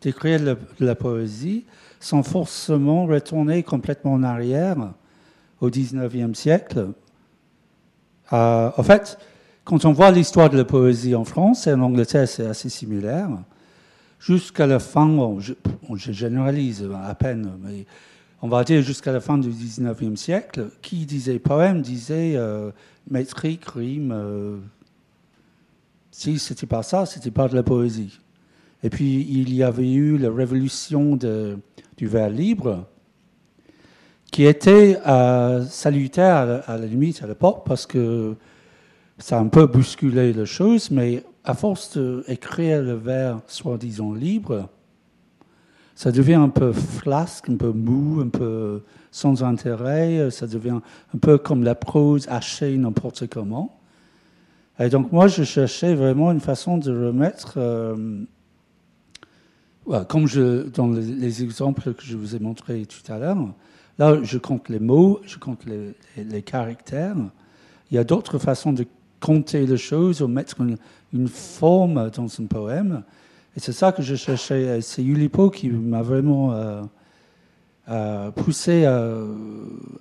d'écrire 0.00 0.40
de 0.40 0.56
la 0.80 0.94
poésie 0.94 1.64
sans 2.00 2.22
forcément 2.22 3.06
retourner 3.06 3.62
complètement 3.62 4.12
en 4.12 4.22
arrière 4.22 4.76
au 5.60 5.70
19e 5.70 6.34
siècle. 6.34 6.88
en 8.30 8.82
fait, 8.82 9.18
quand 9.64 9.84
on 9.84 9.92
voit 9.92 10.12
l'histoire 10.12 10.48
de 10.50 10.56
la 10.56 10.64
poésie 10.64 11.14
en 11.16 11.24
France 11.24 11.66
et 11.66 11.72
en 11.72 11.80
Angleterre, 11.80 12.28
c'est 12.28 12.46
assez 12.46 12.68
similaire. 12.68 13.28
Jusqu'à 14.20 14.66
la 14.66 14.78
fin, 14.78 15.36
je, 15.40 15.54
généralise 16.12 16.88
à 17.04 17.14
peine, 17.14 17.50
mais 17.62 17.86
on 18.42 18.48
va 18.48 18.62
dire 18.62 18.82
jusqu'à 18.82 19.12
la 19.12 19.20
fin 19.20 19.38
du 19.38 19.50
19e 19.50 20.16
siècle, 20.16 20.68
qui 20.82 21.06
disait 21.06 21.38
poème 21.38 21.82
disait 21.82 22.34
euh, 22.36 22.70
métrique, 23.10 23.64
rime. 23.70 24.12
Euh, 24.12 24.58
si 26.18 26.38
c'était 26.38 26.66
pas 26.66 26.82
ça, 26.82 27.04
c'était 27.04 27.30
pas 27.30 27.46
de 27.46 27.54
la 27.54 27.62
poésie. 27.62 28.18
Et 28.82 28.88
puis 28.88 29.26
il 29.28 29.52
y 29.52 29.62
avait 29.62 29.92
eu 29.92 30.16
la 30.16 30.32
révolution 30.32 31.14
du 31.14 32.06
vers 32.06 32.30
libre, 32.30 32.86
qui 34.32 34.46
était 34.46 34.98
euh, 35.06 35.62
salutaire 35.66 36.62
à 36.66 36.72
à 36.72 36.78
la 36.78 36.86
limite 36.86 37.22
à 37.22 37.26
l'époque 37.26 37.64
parce 37.66 37.84
que 37.84 38.34
ça 39.18 39.36
a 39.36 39.40
un 39.40 39.48
peu 39.48 39.66
bousculé 39.66 40.32
les 40.32 40.46
choses, 40.46 40.90
mais 40.90 41.22
à 41.44 41.52
force 41.52 41.98
d'écrire 41.98 42.82
le 42.82 42.94
vers 42.94 43.40
soi-disant 43.46 44.14
libre, 44.14 44.70
ça 45.94 46.10
devient 46.12 46.34
un 46.34 46.48
peu 46.48 46.72
flasque, 46.72 47.50
un 47.50 47.56
peu 47.56 47.72
mou, 47.72 48.22
un 48.22 48.28
peu 48.28 48.82
sans 49.10 49.44
intérêt, 49.44 50.30
ça 50.30 50.46
devient 50.46 50.80
un 51.14 51.18
peu 51.18 51.36
comme 51.36 51.62
la 51.62 51.74
prose 51.74 52.26
hachée 52.28 52.74
n'importe 52.78 53.26
comment. 53.26 53.75
Et 54.78 54.88
donc 54.88 55.10
moi, 55.12 55.26
je 55.26 55.42
cherchais 55.42 55.94
vraiment 55.94 56.30
une 56.32 56.40
façon 56.40 56.76
de 56.76 57.06
remettre, 57.06 57.54
euh, 57.56 58.24
comme 60.08 60.26
dans 60.74 60.88
les, 60.88 61.42
exemples 61.42 61.94
que 61.94 62.02
je 62.02 62.16
vous 62.16 62.36
ai 62.36 62.38
montrés 62.38 62.84
tout 62.84 63.10
à 63.10 63.18
l'heure, 63.18 63.38
là, 63.98 64.18
je 64.22 64.38
compte 64.38 64.68
les 64.68 64.80
mots, 64.80 65.20
je 65.24 65.38
compte 65.38 65.64
les, 65.64 65.94
les 66.22 66.42
caractères. 66.42 67.16
Il 67.90 67.94
y 67.94 67.98
a 67.98 68.04
d'autres 68.04 68.38
façons 68.38 68.72
de 68.72 68.84
compter 69.20 69.66
les 69.66 69.76
choses 69.76 70.22
ou 70.22 70.28
mettre 70.28 70.60
une, 70.60 71.28
forme 71.28 72.10
dans 72.10 72.26
un 72.26 72.46
poème. 72.46 73.02
Et 73.56 73.60
c'est 73.60 73.72
ça 73.72 73.92
que 73.92 74.02
je 74.02 74.14
cherchais. 74.14 74.80
C'est 74.82 75.02
Ulipo 75.02 75.48
qui 75.48 75.70
m'a 75.70 76.02
vraiment 76.02 76.52
euh, 76.52 76.82
euh, 77.88 78.30
poussé 78.30 78.84
à 78.84 79.08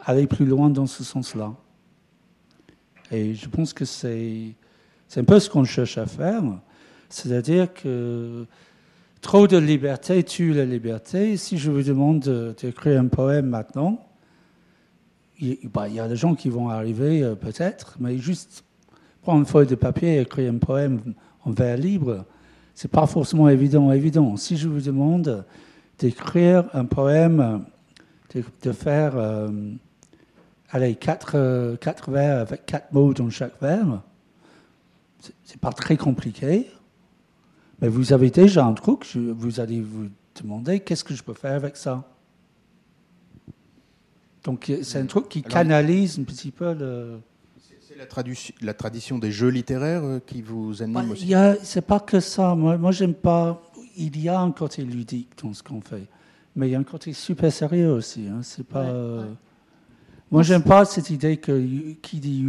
aller 0.03 0.27
plus 0.27 0.45
loin 0.45 0.69
dans 0.69 0.87
ce 0.87 1.03
sens-là. 1.05 1.53
Et 3.11 3.33
je 3.33 3.47
pense 3.47 3.71
que 3.71 3.85
c'est, 3.85 4.55
c'est 5.07 5.21
un 5.21 5.23
peu 5.23 5.39
ce 5.39 5.49
qu'on 5.49 5.63
cherche 5.63 5.97
à 5.97 6.05
faire. 6.05 6.43
C'est-à-dire 7.09 7.73
que 7.73 8.45
trop 9.21 9.47
de 9.47 9.57
liberté 9.57 10.23
tue 10.23 10.53
la 10.53 10.65
liberté. 10.65 11.37
Si 11.37 11.57
je 11.57 11.71
vous 11.71 11.83
demande 11.83 12.55
d'écrire 12.61 12.99
un 12.99 13.07
poème 13.07 13.47
maintenant, 13.47 14.05
il, 15.39 15.57
bah, 15.73 15.87
y 15.87 15.99
a 15.99 16.07
des 16.07 16.15
gens 16.15 16.35
qui 16.35 16.49
vont 16.49 16.69
arriver 16.69 17.21
euh, 17.21 17.35
peut-être, 17.35 17.97
mais 17.99 18.17
juste 18.17 18.63
prendre 19.21 19.39
une 19.39 19.45
feuille 19.45 19.67
de 19.67 19.75
papier 19.75 20.15
et 20.15 20.21
écrire 20.21 20.51
un 20.51 20.57
poème 20.57 21.13
en 21.43 21.51
vers 21.51 21.77
libre, 21.77 22.25
c'est 22.73 22.91
pas 22.91 23.07
forcément 23.07 23.49
évident. 23.49 23.91
Évident. 23.91 24.37
Si 24.37 24.57
je 24.57 24.67
vous 24.67 24.81
demande 24.81 25.45
d'écrire 25.97 26.65
un 26.73 26.85
poème, 26.85 27.65
de, 28.63 28.71
faire 28.71 29.13
euh, 29.15 29.49
allez, 30.71 30.95
quatre, 30.95 31.33
euh, 31.35 31.77
quatre 31.77 32.11
vers 32.11 32.39
avec 32.39 32.65
quatre 32.65 32.91
mots 32.91 33.13
dans 33.13 33.29
chaque 33.29 33.59
vers, 33.61 34.01
c'est 35.43 35.59
pas 35.59 35.71
très 35.71 35.97
compliqué. 35.97 36.67
Mais 37.81 37.87
vous 37.87 38.13
avez 38.13 38.29
déjà 38.29 38.65
un 38.65 38.73
truc, 38.73 39.05
vous 39.15 39.59
allez 39.59 39.81
vous 39.81 40.09
demander 40.41 40.79
qu'est-ce 40.79 41.03
que 41.03 41.13
je 41.13 41.23
peux 41.23 41.33
faire 41.33 41.53
avec 41.53 41.75
ça? 41.75 42.03
Donc 44.43 44.71
c'est 44.83 44.99
un 44.99 45.07
truc 45.07 45.27
qui 45.27 45.41
canalise 45.41 46.19
un 46.19 46.23
petit 46.23 46.51
peu 46.51 46.73
le 46.73 47.19
la, 48.61 48.73
tradition 48.73 49.19
des 49.19 49.31
jeux 49.31 49.49
littéraires 49.49 50.03
euh, 50.03 50.19
qui 50.25 50.41
vous 50.41 50.81
anime 50.81 51.11
aussi? 51.11 51.33
C'est 51.63 51.85
pas 51.85 51.99
que 51.99 52.19
ça. 52.19 52.55
Moi, 52.55 52.77
moi 52.77 52.91
j'aime 52.91 53.13
pas. 53.13 53.61
Il 53.97 54.19
y 54.19 54.27
a 54.27 54.39
un 54.39 54.51
côté 54.51 54.83
ludique 54.83 55.29
dans 55.41 55.53
ce 55.53 55.63
qu'on 55.63 55.79
fait, 55.79 56.03
mais 56.55 56.67
il 56.67 56.71
y 56.71 56.75
a 56.75 56.79
un 56.79 56.83
côté 56.83 57.13
super 57.13 57.51
sérieux 57.51 57.91
aussi. 57.91 58.27
Hein. 58.27 58.39
C'est 58.41 58.65
pas. 58.65 58.83
Euh, 58.83 59.25
moi, 60.31 60.43
j'aime 60.43 60.63
pas 60.63 60.83
cette 60.85 61.09
idée 61.09 61.37
que 61.37 61.93
qui 62.01 62.19
dit 62.19 62.43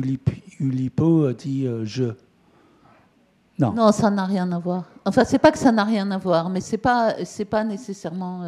Ulipo 0.58 1.26
euh, 1.26 1.34
dit 1.34 1.68
je. 1.84 2.04
Non. 3.58 3.72
Non, 3.72 3.92
ça 3.92 4.10
n'a 4.10 4.24
rien 4.24 4.50
à 4.52 4.58
voir. 4.58 4.84
Enfin, 5.04 5.24
c'est 5.24 5.38
pas 5.38 5.50
que 5.50 5.58
ça 5.58 5.72
n'a 5.72 5.84
rien 5.84 6.10
à 6.10 6.18
voir, 6.18 6.50
mais 6.50 6.60
c'est 6.60 6.78
pas, 6.78 7.24
c'est 7.24 7.44
pas 7.46 7.64
nécessairement. 7.64 8.42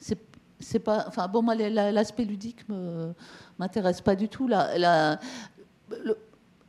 c'est 0.00 0.78
pas. 0.80 1.04
Enfin, 1.06 1.28
bon, 1.28 1.42
moi, 1.42 1.54
l'aspect 1.54 2.24
ludique 2.24 2.68
me 2.68 3.12
m'intéresse 3.58 4.00
pas 4.00 4.16
du 4.16 4.28
tout. 4.28 4.48
La, 4.48 4.78
la, 4.78 5.20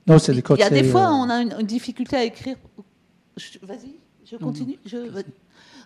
non, 0.09 0.17
c'est 0.17 0.33
Il 0.33 0.59
y 0.59 0.63
a 0.63 0.69
des 0.69 0.83
fois, 0.83 1.03
euh, 1.03 1.13
on 1.13 1.29
a 1.29 1.41
une, 1.41 1.67
difficulté 1.67 2.15
à 2.15 2.23
écrire. 2.23 2.57
Vas-y, 3.61 3.99
je 4.25 4.37
continue. 4.37 4.79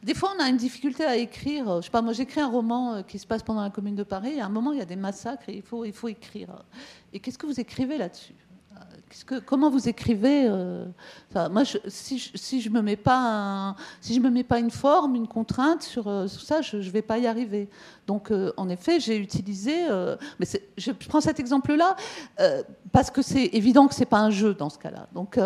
Des 0.01 0.13
fois, 0.13 0.33
on 0.37 0.41
a 0.41 0.49
une 0.49 0.57
difficulté 0.57 1.03
à 1.03 1.17
écrire. 1.17 1.81
Je 1.81 1.85
sais 1.85 1.91
pas, 1.91 2.01
moi, 2.01 2.13
j'écris 2.13 2.41
un 2.41 2.49
roman 2.49 2.95
euh, 2.95 3.01
qui 3.01 3.19
se 3.19 3.27
passe 3.27 3.43
pendant 3.43 3.61
la 3.61 3.69
Commune 3.69 3.95
de 3.95 4.03
Paris. 4.03 4.39
à 4.39 4.45
un 4.45 4.49
moment, 4.49 4.71
il 4.71 4.79
y 4.79 4.81
a 4.81 4.85
des 4.85 4.95
massacres 4.95 5.47
et 5.49 5.55
il 5.55 5.61
faut, 5.61 5.85
il 5.85 5.93
faut 5.93 6.07
écrire. 6.07 6.63
Et 7.11 7.19
qu'est-ce 7.19 7.37
que 7.37 7.45
vous 7.45 7.59
écrivez 7.59 7.97
là-dessus? 7.97 8.35
Comment 9.45 9.69
vous 9.69 9.87
écrivez 9.87 10.45
euh, 10.47 10.85
Moi, 11.49 11.63
si, 11.87 12.17
je, 12.17 12.29
si 12.35 12.61
je 12.61 12.69
me 12.69 12.81
mets 12.81 12.95
pas 12.95 13.75
si 14.01 14.15
je 14.15 14.19
me 14.19 14.29
mets 14.29 14.43
pas 14.43 14.59
une 14.59 14.71
forme, 14.71 15.15
une 15.15 15.27
contrainte 15.27 15.83
sur, 15.83 16.07
euh, 16.07 16.27
ça, 16.27 16.61
je, 16.61 16.77
ne 16.77 16.81
vais 16.81 17.01
pas 17.01 17.17
y 17.17 17.27
arriver. 17.27 17.69
Donc, 18.07 18.31
euh, 18.31 18.51
en 18.57 18.69
effet, 18.69 18.99
j'ai 18.99 19.17
utilisé. 19.17 19.87
mais 20.39 20.45
je 20.77 20.91
prends 20.91 21.21
cet 21.21 21.39
exemple-là 21.39 21.95
parce 22.91 23.11
que 23.11 23.21
c'est 23.21 23.45
évident 23.53 23.87
que 23.87 23.95
c'est 23.95 24.05
pas 24.05 24.19
un 24.19 24.29
jeu 24.29 24.53
dans 24.53 24.69
ce 24.69 24.77
cas-là. 24.77 25.07
Donc 25.13 25.37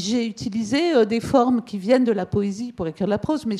j'ai 0.00 0.26
utilisé 0.26 0.94
euh, 0.94 1.04
des 1.04 1.20
formes 1.20 1.62
qui 1.62 1.78
viennent 1.78 2.04
de 2.04 2.12
la 2.12 2.26
poésie 2.26 2.72
pour 2.72 2.86
écrire 2.86 3.06
de 3.06 3.10
la 3.10 3.18
prose, 3.18 3.46
mais, 3.46 3.56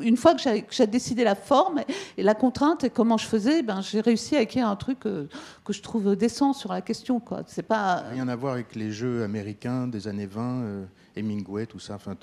une 0.00 0.16
fois 0.16 0.34
que 0.34 0.42
j'ai 0.70 0.86
décidé 0.86 1.24
la 1.24 1.34
forme 1.34 1.80
et 2.16 2.22
la 2.22 2.34
contrainte 2.34 2.84
et 2.84 2.90
comment 2.90 3.16
je 3.16 3.26
faisais, 3.26 3.62
ben, 3.62 3.80
j'ai 3.80 4.00
réussi 4.00 4.36
à 4.36 4.42
écrire 4.42 4.68
un 4.68 4.76
truc 4.76 5.00
que, 5.00 5.28
que, 5.64 5.72
je 5.72 5.82
trouve 5.82 6.16
décent 6.16 6.52
sur 6.52 6.72
la 6.72 6.80
question. 6.80 7.20
Quoi. 7.20 7.42
C'est 7.46 7.62
pas... 7.62 8.04
Rien 8.10 8.28
à 8.28 8.36
voir 8.36 8.54
avec 8.54 8.74
les 8.74 8.90
jeux 8.90 9.22
américains 9.22 9.86
des 9.86 10.08
années 10.08 10.26
20, 10.26 10.62
euh, 10.62 10.84
Hemingway, 11.16 11.66
tout 11.66 11.78
ça. 11.78 11.94
Enfin, 11.94 12.16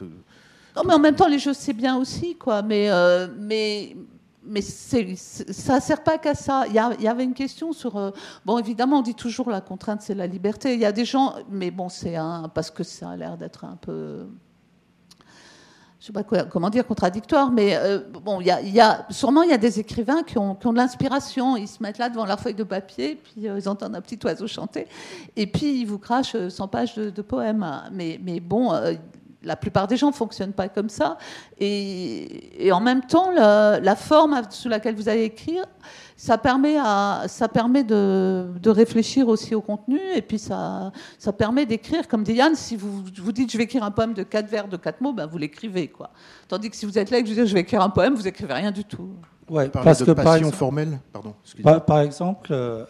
Non, 0.76 0.84
mais 0.86 0.94
en 0.94 1.00
même 1.00 1.16
temps, 1.16 1.28
les 1.28 1.40
jeux, 1.40 1.54
c'est 1.54 1.74
bien 1.74 1.98
aussi, 1.98 2.36
quoi. 2.36 2.62
Mais, 2.62 2.90
euh, 2.90 3.28
mais, 3.38 3.96
mais 4.48 4.62
ça 4.62 5.76
ne 5.76 5.80
sert 5.80 6.04
pas 6.04 6.18
qu'à 6.18 6.36
ça. 6.36 6.66
Il 6.68 6.74
y, 6.74 7.04
y, 7.04 7.08
avait 7.08 7.24
une 7.24 7.34
question 7.34 7.74
sur. 7.74 7.98
Euh, 7.98 8.12
bon, 8.46 8.58
évidemment, 8.58 9.00
on 9.00 9.02
dit 9.02 9.16
toujours 9.16 9.50
la 9.50 9.62
contrainte, 9.62 10.02
c'est 10.02 10.16
la 10.16 10.28
liberté. 10.28 10.74
Il 10.74 10.80
y 10.80 10.86
a 10.86 10.92
des 10.92 11.06
gens. 11.06 11.36
Mais 11.50 11.72
bon, 11.72 11.90
c'est 11.90 12.16
un. 12.16 12.50
Parce 12.54 12.72
que 12.72 12.84
ça 12.84 13.10
a 13.10 13.16
l'air 13.16 13.38
d'être 13.38 13.66
un 13.66 13.76
peu. 13.76 14.28
Je 16.00 16.06
sais 16.06 16.14
pas 16.14 16.24
comment 16.24 16.70
dire, 16.70 16.86
contradictoire, 16.86 17.52
mais 17.52 17.76
euh, 17.76 18.00
bon, 18.24 18.40
il 18.40 18.46
y, 18.46 18.80
a, 18.80 19.08
sûrement 19.10 19.42
il 19.42 19.50
y 19.50 19.54
a 19.54 19.58
des 19.58 19.80
écrivains 19.80 20.22
qui 20.22 20.38
ont, 20.38 20.54
de 20.54 20.76
l'inspiration. 20.76 21.58
Ils 21.58 21.68
se 21.68 21.82
mettent 21.82 21.98
là 21.98 22.08
devant 22.10 22.26
leur 22.26 22.40
feuille 22.40 22.54
de 22.54 22.64
papier, 22.64 23.16
puis 23.16 23.50
euh, 23.50 23.58
ils 23.58 23.68
entendent 23.68 23.96
un 23.96 24.02
petit 24.02 24.20
oiseau 24.24 24.46
chanter, 24.46 24.88
et 25.36 25.48
puis 25.48 25.82
ils 25.82 25.86
vous 25.86 25.98
crachent 25.98 26.38
100 26.50 26.68
pages 26.68 26.94
de, 26.94 27.10
de 27.10 27.22
poèmes. 27.24 27.66
Mais 27.92 28.40
bon, 28.40 28.72
la 29.48 29.56
plupart 29.56 29.88
des 29.88 29.98
gens 29.98 30.08
ne 30.08 30.16
fonctionnent 30.16 30.54
pas 30.54 30.68
comme 30.68 30.90
ça. 30.90 31.18
Et, 31.60 32.70
en 32.72 32.82
même 32.82 33.02
temps, 33.02 33.32
la, 33.32 33.96
forme 33.96 34.42
sous 34.50 34.70
laquelle 34.70 34.96
vous 34.96 35.10
allez 35.10 35.24
écrire, 35.24 35.66
ça 36.16 36.38
permet, 36.38 36.78
à, 36.78 37.24
ça 37.28 37.48
permet 37.48 37.84
de, 37.84 38.70
réfléchir 38.70 39.28
aussi 39.28 39.56
au 39.56 39.62
contenu. 39.62 40.00
Et 40.16 40.22
puis, 40.22 40.38
ça, 40.38 40.92
ça 41.18 41.32
permet 41.32 41.66
d'écrire, 41.66 42.08
comme 42.08 42.24
dit 42.24 42.34
Yann, 42.34 42.54
si 42.56 42.76
vous 42.76 43.04
vous 43.18 43.32
dites 43.32 43.52
je 43.52 43.58
vais 43.58 43.64
écrire 43.64 43.84
un 43.84 43.92
poème 43.92 44.14
de 44.14 44.24
quatre 44.24 44.50
vers, 44.50 44.68
de 44.68 44.78
quatre 44.78 45.02
mots, 45.02 45.14
ben, 45.14 45.26
vous 45.26 45.38
l'écrivez. 45.38 45.88
quoi. 45.88 46.12
Tandis 46.48 46.70
que 46.70 46.76
si 46.76 46.86
vous 46.86 47.00
êtes 47.00 47.10
là 47.10 47.20
et 47.20 47.24
que 47.24 47.30
je 47.30 47.34
dis 47.34 47.48
je 47.48 47.54
vais 47.54 47.62
écrire 47.62 47.82
un 47.82 47.90
poème, 47.90 48.14
vous 48.14 48.24
n'écrivez 48.24 48.54
rien 48.54 48.72
du 48.72 48.84
tout. 48.84 49.10
Ouais, 49.50 49.70
parce 49.70 50.00
de 50.00 50.06
que 50.06 50.12
passion 50.12 50.52
formelle, 50.52 51.00
pardon. 51.14 51.34
Par, 51.64 51.86
par, 51.86 52.00
exemple, 52.02 52.50
euh, 52.52 52.84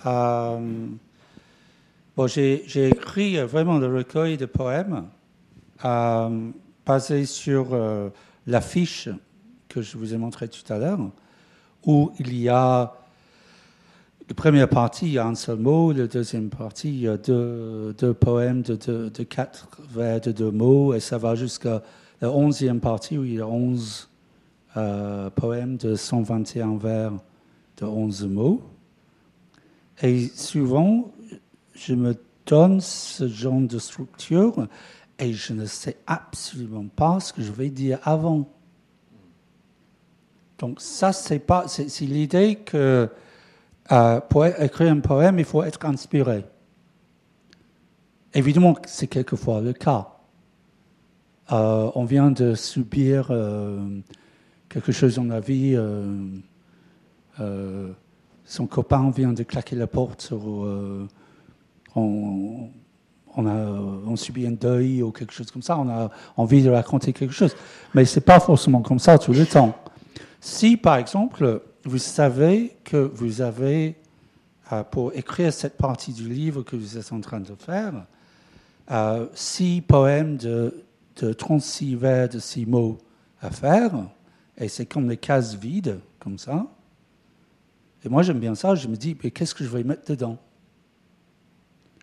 Bon, 2.18 2.26
j'ai 2.26 2.90
écrit 2.90 3.38
vraiment 3.42 3.78
le 3.78 3.96
recueil 3.96 4.38
de 4.38 4.48
poèmes 4.48 5.06
basé 5.84 7.26
sur 7.26 7.74
euh, 7.74 8.10
l'affiche 8.46 9.10
que 9.68 9.82
je 9.82 9.98
vous 9.98 10.14
ai 10.14 10.18
montré 10.18 10.48
tout 10.48 10.72
à 10.72 10.78
l'heure, 10.78 11.00
où 11.86 12.12
il 12.20 12.38
y 12.38 12.50
a 12.50 12.94
la 14.30 14.36
première 14.36 14.68
partie, 14.68 15.06
il 15.06 15.14
y 15.14 15.20
a 15.20 15.26
un 15.26 15.36
seul 15.36 15.60
mot, 15.60 15.94
la 15.94 16.08
deuxième 16.08 16.50
partie, 16.50 16.90
il 16.90 17.02
y 17.02 17.08
a 17.08 17.18
deux, 17.18 17.94
poèmes 18.20 18.62
de, 18.62 18.76
de, 19.10 19.24
quatre 19.24 19.70
vers 19.90 20.20
de 20.20 20.32
deux 20.32 20.52
mots, 20.52 20.94
et 20.94 21.00
ça 21.00 21.18
va 21.18 21.36
jusqu'à 21.36 21.82
la 22.20 22.32
onzième 22.32 22.82
partie 22.82 23.18
où 23.18 23.24
il 23.24 23.36
y 23.36 23.40
a 23.40 23.48
onze 23.48 24.10
euh, 24.76 25.30
poèmes 25.30 25.78
de 25.78 25.96
121 25.96 26.78
vers 26.78 27.14
de 27.78 27.86
11 27.86 28.28
mots. 28.28 28.62
Et 30.02 30.28
souvent, 30.28 31.12
je 31.74 31.94
me 31.94 32.16
donne 32.46 32.82
ce 32.82 33.28
genre 33.28 33.62
de 33.62 33.80
structure 33.80 34.68
et 35.20 35.34
je 35.34 35.54
ne 35.54 35.66
sais 35.66 35.98
absolument 36.06 36.88
pas 36.88 37.20
ce 37.20 37.34
que 37.34 37.42
je 37.42 37.52
vais 37.52 37.70
dire 37.70 38.00
avant. 38.04 38.48
Donc 40.60 40.82
ça, 40.82 41.14
c'est 41.14 41.40
pas, 41.40 41.68
c'est 41.68 42.06
l'idée 42.06 42.56
que 42.56 43.10
euh, 43.92 44.20
pour 44.22 44.46
écrire 44.46 44.92
un 44.92 45.00
poème, 45.00 45.40
il 45.40 45.46
faut 45.46 45.64
être 45.64 45.86
inspiré. 45.86 46.46
Évidemment, 48.34 48.76
c'est 48.86 49.08
quelquefois 49.08 49.62
le 49.62 49.74
cas. 49.74 50.10
Euh, 51.52 51.90
on 51.96 52.04
vient 52.04 52.30
de 52.30 52.56
subir 52.56 53.28
euh, 53.30 54.02
quelque 54.68 54.92
chose 54.92 55.16
dans 55.16 55.24
la 55.24 55.40
vie. 55.40 55.78
son 58.46 58.68
copain 58.68 59.10
vient 59.12 59.34
de 59.34 59.44
claquer 59.44 59.76
la 59.76 59.88
porte 59.88 60.34
on, 61.96 62.70
on 63.38 63.46
a 63.46 63.56
on 63.56 64.16
subit 64.16 64.48
un 64.48 64.52
deuil 64.52 65.02
ou 65.04 65.12
quelque 65.12 65.32
chose 65.32 65.52
comme 65.52 65.62
ça. 65.62 65.78
On 65.78 65.88
a 65.88 66.10
envie 66.36 66.64
de 66.64 66.70
raconter 66.70 67.14
quelque 67.14 67.34
chose, 67.34 67.56
mais 67.94 68.04
c'est 68.04 68.22
pas 68.22 68.40
forcément 68.40 68.82
comme 68.82 69.00
ça 69.00 69.18
tout 69.18 69.32
le 69.32 69.46
temps. 69.46 69.78
Si, 70.42 70.76
par 70.76 70.98
exemple, 70.98 71.62
vous 71.86 72.00
savez 72.00 72.76
que 72.84 72.98
vous 72.98 73.42
avez, 73.42 73.96
euh, 74.72 74.84
pour 74.84 75.14
écrire 75.16 75.54
cette 75.54 75.78
partie 75.78 76.14
du 76.14 76.28
livre 76.28 76.64
que 76.64 76.76
vous 76.76 76.98
êtes 76.98 77.14
en 77.14 77.22
train 77.22 77.40
de 77.40 77.54
faire, 77.56 77.94
euh, 78.92 79.28
six 79.34 79.82
poèmes 79.82 80.38
de, 80.38 80.84
de 81.22 81.34
36 81.34 81.96
vers 81.96 82.30
de 82.30 82.40
six 82.40 82.66
mots 82.66 82.98
à 83.42 83.52
faire, 83.52 83.92
et 84.58 84.68
c'est 84.68 84.88
comme 84.88 85.08
des 85.08 85.18
cases 85.18 85.56
vides, 85.56 86.00
comme 86.20 86.40
ça. 86.40 86.66
Et 88.04 88.10
moi, 88.10 88.24
j'aime 88.24 88.40
bien 88.40 88.56
ça. 88.56 88.74
Je 88.74 88.88
me 88.88 88.96
dis, 88.96 89.16
mais 89.24 89.32
qu'est-ce 89.32 89.54
que 89.54 89.64
je 89.64 89.70
vais 89.70 89.84
mettre 89.84 90.10
dedans? 90.12 90.38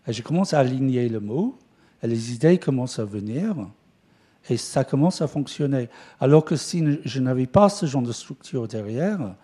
Et 0.07 0.13
je 0.13 0.23
commence 0.23 0.53
à 0.55 0.59
aligner 0.59 1.09
le 1.09 1.21
mot, 1.21 1.59
et 2.03 2.07
les 2.07 2.33
idées 2.33 2.59
commencent 2.59 2.99
à 2.99 3.05
venir, 3.05 3.55
et 4.49 4.57
ça 4.57 4.85
commence 4.85 5.23
à 5.23 5.27
fonctionner. 5.27 5.89
Alors 6.21 6.45
que 6.45 6.57
si 6.57 6.85
je 7.05 7.21
n'avais 7.21 7.47
pas 7.47 7.69
ce 7.69 7.87
genre 7.87 8.03
de 8.03 8.13
structure 8.13 8.69
derrière, 8.69 9.35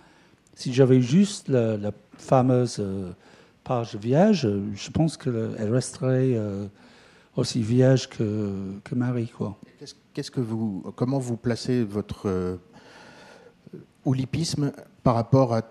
si 0.55 0.73
j'avais 0.73 1.01
juste 1.01 1.49
la, 1.49 1.93
fameuse 2.19 2.77
euh, 2.81 3.13
page 3.65 3.97
vierge, 3.97 4.47
je 4.75 4.91
pense 4.91 5.17
qu'elle 5.17 5.73
resterait 5.73 6.35
euh, 6.35 6.67
aussi 7.35 7.63
vierge 7.63 8.11
que, 8.11 8.79
que 8.85 8.95
Marie. 8.95 9.29
Quoi. 9.29 9.57
Qu'est-ce 10.13 10.31
que 10.31 10.41
vous, 10.41 10.85
comment 10.97 11.19
vous 11.19 11.39
placez 11.39 11.83
votre 11.83 12.29
euh, 12.29 12.57
oulipisme 14.05 14.73
par 15.03 15.15
rapport 15.15 15.55
à 15.55 15.63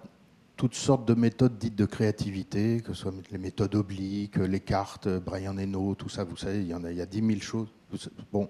toutes 0.59 0.75
sortes 0.75 1.07
de 1.07 1.13
méthodes 1.13 1.57
dites 1.57 1.77
de 1.77 1.85
créativité, 1.85 2.81
que 2.81 2.91
ce 2.93 3.03
soit 3.03 3.13
les 3.31 3.37
méthodes 3.37 3.75
obliques, 3.75 4.35
les 4.35 4.59
cartes, 4.59 5.07
Brian 5.07 5.57
Eno, 5.57 5.95
tout 5.95 6.09
ça, 6.09 6.25
vous 6.25 6.35
savez, 6.35 6.59
il 6.59 6.67
y 6.67 6.73
en 6.73 6.83
a, 6.83 6.91
il 6.91 6.97
y 6.97 7.01
a 7.01 7.05
10 7.05 7.25
000 7.25 7.39
choses. 7.39 7.69
Bon, 8.33 8.49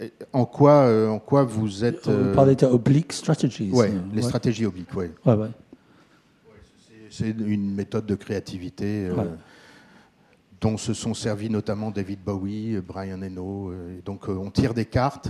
euh, 0.00 0.08
en 0.32 0.46
quoi, 0.46 0.86
euh, 0.86 1.10
en 1.10 1.18
quoi 1.18 1.44
vous 1.44 1.84
êtes... 1.84 2.08
Vous 2.08 2.10
euh, 2.30 2.34
parlez 2.34 2.56
de 2.56 2.64
oblique 2.64 3.12
strategies. 3.12 3.70
euh, 3.74 3.88
les 4.14 4.22
ouais. 4.22 4.22
stratégies 4.22 4.64
obliques, 4.64 4.94
ouais. 4.96 5.12
Ouais, 5.26 5.34
ouais. 5.34 5.50
C'est 7.10 7.28
une 7.28 7.74
méthode 7.74 8.06
de 8.06 8.14
créativité 8.14 9.08
euh, 9.08 9.14
dont 10.58 10.78
se 10.78 10.94
sont 10.94 11.12
servis 11.12 11.50
notamment 11.50 11.90
David 11.90 12.20
Bowie, 12.24 12.76
euh, 12.76 12.80
Brian 12.80 13.20
Eno. 13.20 13.72
euh, 13.72 13.98
et 13.98 14.00
donc 14.00 14.26
euh, 14.30 14.32
on 14.32 14.50
tire 14.50 14.72
des 14.72 14.86
cartes 14.86 15.28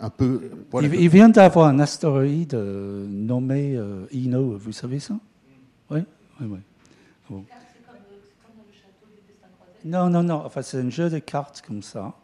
un 0.00 0.10
peu. 0.10 0.50
voilà. 0.70 0.88
Il, 0.88 0.94
il 0.94 1.08
vient 1.08 1.28
d'avoir 1.28 1.66
un 1.68 1.78
astéroïde 1.80 2.54
euh, 2.54 3.06
nommé 3.08 3.76
euh, 3.76 4.06
Ino, 4.12 4.56
vous 4.56 4.72
savez 4.72 5.00
ça? 5.00 5.18
Oui, 5.90 6.00
oui, 6.40 6.46
oui. 6.50 6.58
Bon. 7.30 7.44
Non, 9.84 10.10
non, 10.10 10.22
non. 10.22 10.42
Enfin, 10.44 10.62
c'est 10.62 10.78
un 10.78 10.90
jeu 10.90 11.08
de 11.10 11.18
cartes 11.18 11.62
comme 11.66 11.82
ça. 11.82 12.14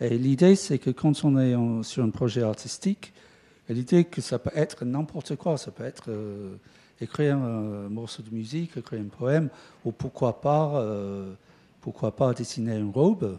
Et 0.00 0.18
l'idée, 0.18 0.56
c'est 0.56 0.78
que 0.78 0.90
quand 0.90 1.24
on 1.24 1.38
est 1.38 1.54
en- 1.54 1.82
sur 1.82 2.02
un 2.04 2.10
projet 2.10 2.42
artistique, 2.42 3.12
l'idée 3.68 4.04
que 4.04 4.20
ça 4.20 4.38
peut 4.38 4.50
être 4.54 4.84
n'importe 4.84 5.36
quoi. 5.36 5.56
Ça 5.56 5.70
peut 5.70 5.84
être 5.84 6.04
euh, 6.08 6.56
écrire 7.00 7.36
un 7.36 7.88
morceau 7.88 8.22
de 8.22 8.34
musique, 8.34 8.76
écrire 8.76 9.00
un 9.00 9.08
poème, 9.16 9.48
ou 9.84 9.92
pourquoi 9.92 10.40
pas, 10.40 10.80
euh, 10.80 11.32
pourquoi 11.80 12.14
pas 12.14 12.32
dessiner 12.34 12.76
une 12.76 12.90
robe. 12.90 13.38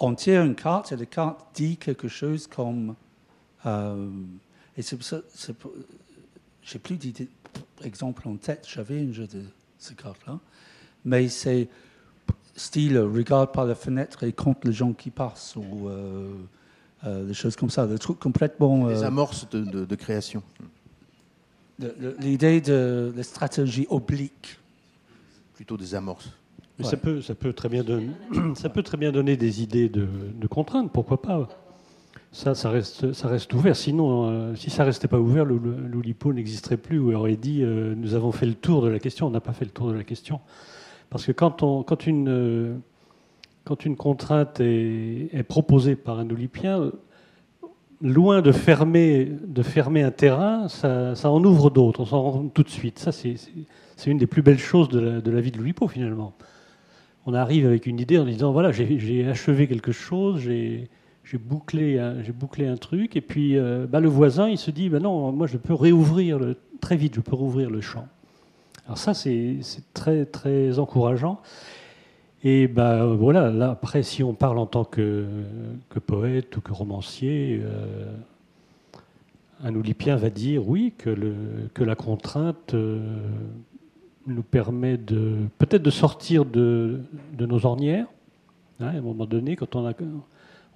Euh, 0.00 0.04
on 0.06 0.14
tire 0.14 0.42
une 0.44 0.54
carte 0.54 0.92
et 0.92 0.96
la 0.96 1.06
carte 1.06 1.44
dit 1.54 1.76
quelque 1.76 2.08
chose 2.08 2.46
comme. 2.46 2.94
euh, 3.66 4.08
et 4.76 4.82
c'est 4.82 4.98
J'ai 6.62 6.78
plus 6.78 6.96
d'idées, 6.96 7.28
exemple 7.82 8.28
en 8.28 8.36
tête. 8.36 8.66
J'avais 8.68 9.00
un 9.00 9.12
jeu 9.12 9.26
de 9.26 9.42
ces 9.78 9.94
cartes-là. 9.94 10.38
Mais 11.04 11.28
c'est 11.28 11.68
style 12.54 12.98
regarde 12.98 13.52
par 13.52 13.64
la 13.64 13.74
fenêtre 13.74 14.24
et 14.24 14.32
compte 14.32 14.64
les 14.64 14.72
gens 14.72 14.92
qui 14.92 15.10
passent 15.10 15.54
ou 15.56 15.88
euh, 15.88 16.32
euh, 17.04 17.24
des 17.24 17.34
choses 17.34 17.56
comme 17.56 17.70
ça. 17.70 17.86
Des 17.86 17.98
trucs 17.98 18.18
complètement. 18.18 18.88
Les 18.88 19.02
euh, 19.02 19.06
amorces 19.06 19.48
de, 19.50 19.60
de- 19.64 19.84
de 19.84 19.94
création. 19.94 20.42
L'idée 22.20 22.60
de 22.60 23.12
la 23.16 23.22
stratégie 23.22 23.86
oblique. 23.88 24.58
Plutôt 25.54 25.76
des 25.76 25.94
amorces. 25.94 26.28
Mais 26.78 26.84
Ouais. 26.84 26.90
ça, 26.90 26.96
peut, 26.96 27.20
ça, 27.20 27.34
peut 27.34 27.52
très 27.52 27.68
bien 27.68 27.82
donner, 27.82 28.10
ça 28.54 28.68
peut 28.68 28.82
très 28.82 28.96
bien 28.96 29.10
donner 29.10 29.36
des 29.36 29.62
idées 29.62 29.88
de, 29.88 30.06
de 30.34 30.46
contraintes, 30.46 30.92
pourquoi 30.92 31.20
pas 31.20 31.48
ça, 32.30 32.54
ça, 32.54 32.68
reste, 32.70 33.14
ça 33.14 33.26
reste 33.26 33.52
ouvert. 33.54 33.74
Sinon, 33.74 34.28
euh, 34.28 34.54
si 34.54 34.68
ça 34.68 34.84
restait 34.84 35.08
pas 35.08 35.18
ouvert, 35.18 35.46
l'Oulipo 35.46 36.32
n'existerait 36.32 36.76
plus 36.76 36.98
ou 36.98 37.12
aurait 37.14 37.36
dit 37.36 37.62
euh, 37.62 37.94
nous 37.96 38.14
avons 38.14 38.32
fait 38.32 38.44
le 38.46 38.54
tour 38.54 38.82
de 38.82 38.88
la 38.88 38.98
question. 38.98 39.26
On 39.26 39.30
n'a 39.30 39.40
pas 39.40 39.54
fait 39.54 39.64
le 39.64 39.70
tour 39.70 39.88
de 39.88 39.94
la 39.94 40.04
question. 40.04 40.40
Parce 41.08 41.24
que 41.24 41.32
quand, 41.32 41.62
on, 41.62 41.82
quand, 41.82 42.06
une, 42.06 42.28
euh, 42.28 42.74
quand 43.64 43.86
une 43.86 43.96
contrainte 43.96 44.60
est, 44.60 45.30
est 45.32 45.42
proposée 45.42 45.96
par 45.96 46.18
un 46.18 46.28
Oulipien, 46.28 46.92
loin 48.02 48.42
de 48.42 48.52
fermer, 48.52 49.32
de 49.46 49.62
fermer 49.62 50.02
un 50.02 50.10
terrain, 50.10 50.68
ça, 50.68 51.14
ça 51.14 51.30
en 51.30 51.42
ouvre 51.42 51.70
d'autres. 51.70 52.00
On 52.00 52.06
s'en 52.06 52.22
rend 52.22 52.48
tout 52.48 52.62
de 52.62 52.68
suite. 52.68 52.98
Ça, 52.98 53.10
c'est 53.10 53.36
une 54.06 54.18
des 54.18 54.26
plus 54.26 54.42
belles 54.42 54.58
choses 54.58 54.90
de 54.90 55.00
la, 55.00 55.20
de 55.22 55.30
la 55.30 55.40
vie 55.40 55.50
de 55.50 55.56
l'Oulipo, 55.56 55.88
finalement 55.88 56.34
on 57.28 57.34
arrive 57.34 57.66
avec 57.66 57.84
une 57.84 58.00
idée 58.00 58.16
en 58.18 58.24
disant 58.24 58.52
voilà, 58.52 58.72
j'ai 58.72 59.28
achevé 59.28 59.68
quelque 59.68 59.92
chose, 59.92 60.40
j'ai 60.40 60.88
bouclé, 61.34 62.00
bouclé 62.32 62.66
un 62.66 62.78
truc, 62.78 63.16
et 63.16 63.20
puis 63.20 63.58
euh, 63.58 63.86
bah, 63.86 64.00
le 64.00 64.08
voisin, 64.08 64.48
il 64.48 64.56
se 64.56 64.70
dit 64.70 64.88
bah 64.88 64.98
non, 64.98 65.30
moi 65.30 65.46
je 65.46 65.58
peux 65.58 65.74
réouvrir 65.74 66.38
le, 66.38 66.56
très 66.80 66.96
vite, 66.96 67.16
je 67.16 67.20
peux 67.20 67.36
rouvrir 67.36 67.68
le 67.68 67.82
champ. 67.82 68.08
Alors 68.86 68.96
ça, 68.96 69.12
c'est 69.12 69.60
très 69.92 70.24
très 70.24 70.78
encourageant. 70.78 71.42
Et 72.44 72.66
bah, 72.66 73.04
voilà, 73.04 73.50
là, 73.50 73.72
après, 73.72 74.02
si 74.02 74.22
on 74.22 74.32
parle 74.32 74.56
en 74.56 74.66
tant 74.66 74.84
que, 74.84 75.26
poète 76.06 76.56
ou 76.56 76.62
que 76.62 76.72
romancier, 76.72 77.60
euh, 77.62 78.06
un 79.62 79.74
oulipien 79.74 80.16
va 80.16 80.30
dire 80.30 80.66
oui, 80.66 80.94
que 80.96 81.84
la 81.84 81.94
contrainte 81.94 82.72
euh, 82.72 83.00
nous 84.26 84.42
permet 84.42 84.96
de 84.96 85.36
peut-être 85.58 85.82
de 85.82 85.90
sortir 85.90 86.44
de, 86.44 87.00
de 87.32 87.46
nos 87.46 87.64
ornières. 87.64 88.06
Hein, 88.80 88.88
à 88.88 88.90
un 88.90 89.00
moment 89.00 89.26
donné, 89.26 89.56
quand 89.56 89.74
on 89.76 89.86
a, 89.86 89.92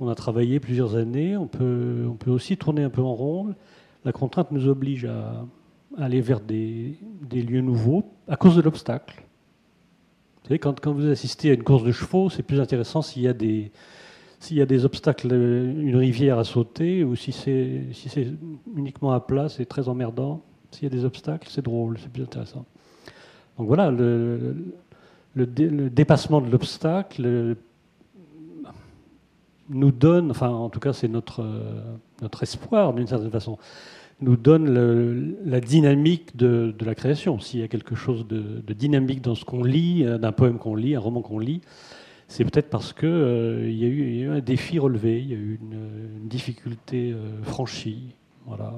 on 0.01 0.09
a 0.09 0.14
travaillé 0.14 0.61
plusieurs 0.61 0.97
années, 0.97 1.36
on 1.36 1.47
peut, 1.47 2.07
on 2.09 2.14
peut 2.14 2.30
aussi 2.30 2.57
tourner 2.57 2.82
un 2.82 2.90
peu 2.90 3.03
en 3.03 3.14
rond. 3.14 3.55
La 4.05 4.12
contrainte 4.12 4.51
nous 4.51 4.68
oblige 4.68 5.05
à, 5.05 5.45
aller 5.99 6.20
vers 6.20 6.40
des, 6.40 6.97
des 7.22 7.43
lieux 7.43 7.61
nouveaux 7.61 8.05
à 8.28 8.36
cause 8.36 8.57
de 8.57 8.62
l'obstacle. 8.62 9.22
Vous 10.43 10.49
savez, 10.49 10.59
quand, 10.59 10.80
quand 10.80 10.93
vous 10.93 11.07
assistez 11.07 11.51
à 11.51 11.55
une 11.55 11.62
course 11.62 11.84
de 11.84 11.93
chevaux, 11.93 12.30
c'est 12.30 12.43
plus 12.43 12.61
intéressant 12.61 13.03
s'il 13.03 13.22
y 13.22 13.28
a 13.28 13.32
des, 13.32 13.70
s'il 14.40 14.57
y 14.57 14.62
a 14.62 14.66
des 14.66 14.84
obstacles, 14.84 15.28
euh, 15.30 15.72
une 15.80 15.97
rivière 15.97 16.38
à 16.38 16.45
sauter, 16.45 17.05
ou 17.05 17.14
si 17.14 17.30
c'est 17.30 17.84
si 17.93 18.09
c'est 18.09 18.26
uniquement 18.76 19.12
à 19.12 19.20
plat, 19.20 19.49
c'est 19.49 19.66
très 19.66 19.88
emmerdant. 19.88 20.43
S'il 20.72 20.84
y 20.84 20.86
a 20.86 20.90
des 20.90 21.05
obstacles, 21.05 21.49
c'est 21.49 21.62
drôle, 21.62 21.99
c'est 21.99 22.11
plus 22.11 22.24
intéressant. 22.24 22.64
Donc 23.59 23.67
voilà, 23.67 23.91
le, 23.91 24.57
le, 25.35 25.47
dé- 25.47 25.69
le 25.69 25.91
dépassement 25.91 26.41
de 26.41 26.51
l'obstacle 26.51 27.23
euh, 27.25 27.55
nous 29.69 29.93
donne, 29.93 30.31
enfin 30.31 30.49
en 30.49 30.69
tout 30.69 30.81
cas 30.81 30.93
c'est 30.93 31.09
notre, 31.09 31.43
euh, 31.43 32.29
espoir 32.41 32.93
d'une 32.95 33.07
certaine 33.07 33.31
façon, 33.31 33.59
nous 34.21 34.37
donne 34.37 35.35
la 35.45 35.61
dynamique 35.61 36.37
de, 36.37 36.75
la 36.81 36.95
création. 36.95 37.41
S'il 37.41 37.61
y 37.61 37.63
a 37.63 37.69
quelque 37.69 37.97
chose 37.97 38.27
de, 38.27 38.63
dynamique 38.73 39.21
dans 39.21 39.35
ce 39.35 39.45
qu'on 39.45 39.65
lit, 39.65 40.05
euh, 40.05 40.19
d'un 40.19 40.33
poème 40.33 40.59
qu'on 40.59 40.75
lit, 40.75 40.95
un 40.95 41.01
roman 41.01 41.23
qu'on 41.23 41.39
lit, 41.39 41.61
c'est 42.29 42.45
peut-être 42.45 42.71
parce 42.71 42.93
qu'il 42.93 43.09
euh, 43.09 43.71
y, 43.71 43.85
a 43.85 43.89
eu 43.89 44.31
un 44.31 44.41
défi 44.41 44.79
relevé, 44.79 45.21
il 45.21 45.29
y 45.29 45.35
a 45.35 45.37
eu 45.37 45.59
une, 45.61 46.29
difficulté 46.29 47.15
franchie. 47.43 48.15
Voilà. 48.47 48.73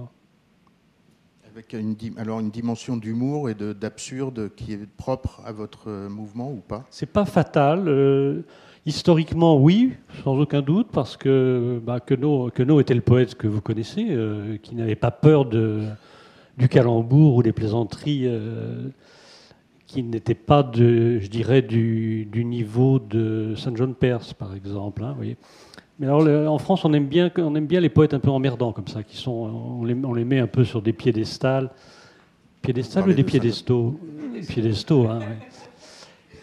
Avec 1.55 1.73
une, 1.73 1.97
alors 2.17 2.41
une 2.41 2.51
dimension 2.51 2.97
d'humour 2.97 3.49
et 3.49 3.55
d'absurde 3.55 4.51
qui 4.57 4.73
est 4.73 4.87
propre 4.97 5.41
à 5.47 5.53
votre 5.53 6.09
mouvement 6.09 6.51
ou 6.51 6.57
pas? 6.57 6.85
C'est 6.91 7.07
pas 7.07 7.25
fatal. 7.25 7.89
Historiquement, 8.87 9.57
oui, 9.57 9.95
sans 10.23 10.39
aucun 10.39 10.61
doute, 10.61 10.89
parce 10.93 11.17
que 11.17 11.81
bah, 11.83 12.01
Queneau, 12.01 12.51
était 12.81 12.93
le 12.93 13.01
poète 13.01 13.35
que 13.35 13.47
vous 13.47 13.63
connaissez, 13.63 14.09
euh, 14.11 14.59
qui 14.59 14.75
n'avait 14.75 14.95
pas 14.95 15.11
peur 15.11 15.47
de, 15.47 15.85
du 16.59 16.69
calembour 16.69 17.37
ou 17.37 17.43
des 17.43 17.53
plaisanteries 17.53 18.27
euh, 18.27 18.89
qui 19.87 20.03
n'étaient 20.03 20.35
pas, 20.35 20.63
de, 20.63 21.19
je 21.19 21.29
dirais, 21.29 21.63
du, 21.63 22.29
niveau 22.35 22.99
de 22.99 23.55
Saint 23.57 23.75
John 23.75 23.95
Perse, 23.95 24.35
par 24.35 24.55
exemple. 24.55 25.03
Hein, 25.03 25.17
Mais 25.99 26.07
alors, 26.07 26.53
en 26.53 26.59
France, 26.59 26.85
on 26.85 26.93
aime, 26.93 27.07
bien, 27.07 27.31
on 27.39 27.55
aime 27.55 27.67
bien 27.67 27.81
les 27.81 27.89
poètes 27.89 28.15
un 28.15 28.19
peu 28.19 28.31
emmerdants 28.31 28.73
comme 28.73 28.89
ça, 28.89 29.03
qui 29.03 29.17
sont, 29.17 29.31
on 29.31 29.85
les, 29.85 29.95
on 29.95 30.13
les 30.13 30.25
met 30.25 30.41
un 30.41 30.49
peu 30.49 30.65
sur 30.65 30.83
des 30.83 30.93
piédestals. 30.93 31.71
Piédestals 32.63 33.09
ou 33.09 33.13
des 33.13 33.25
piédestaux? 33.25 34.01
Piédestaux, 34.49 35.07
hein, 35.07 35.21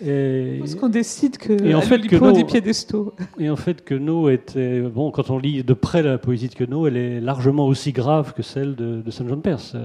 et, 0.03 0.57
Parce 0.59 0.75
qu'on 0.75 0.89
décide 0.89 1.37
que 1.37 1.53
et 1.63 1.75
en 1.75 1.81
fait, 1.81 1.99
que 1.99 2.33
des 2.33 2.43
piédestaux. 2.43 3.13
Et 3.37 3.49
en 3.49 3.55
fait, 3.55 3.83
que 3.83 3.93
No 3.93 4.29
était 4.29 4.81
bon 4.81 5.11
quand 5.11 5.29
on 5.29 5.37
lit 5.37 5.63
de 5.63 5.73
près 5.73 6.01
la 6.01 6.17
poésie 6.17 6.47
de 6.47 6.55
Queneau, 6.55 6.87
elle 6.87 6.97
est 6.97 7.19
largement 7.19 7.67
aussi 7.67 7.91
grave 7.91 8.33
que 8.33 8.41
celle 8.41 8.75
de, 8.75 9.03
Saint 9.11 9.27
John 9.27 9.41
Perse. 9.41 9.75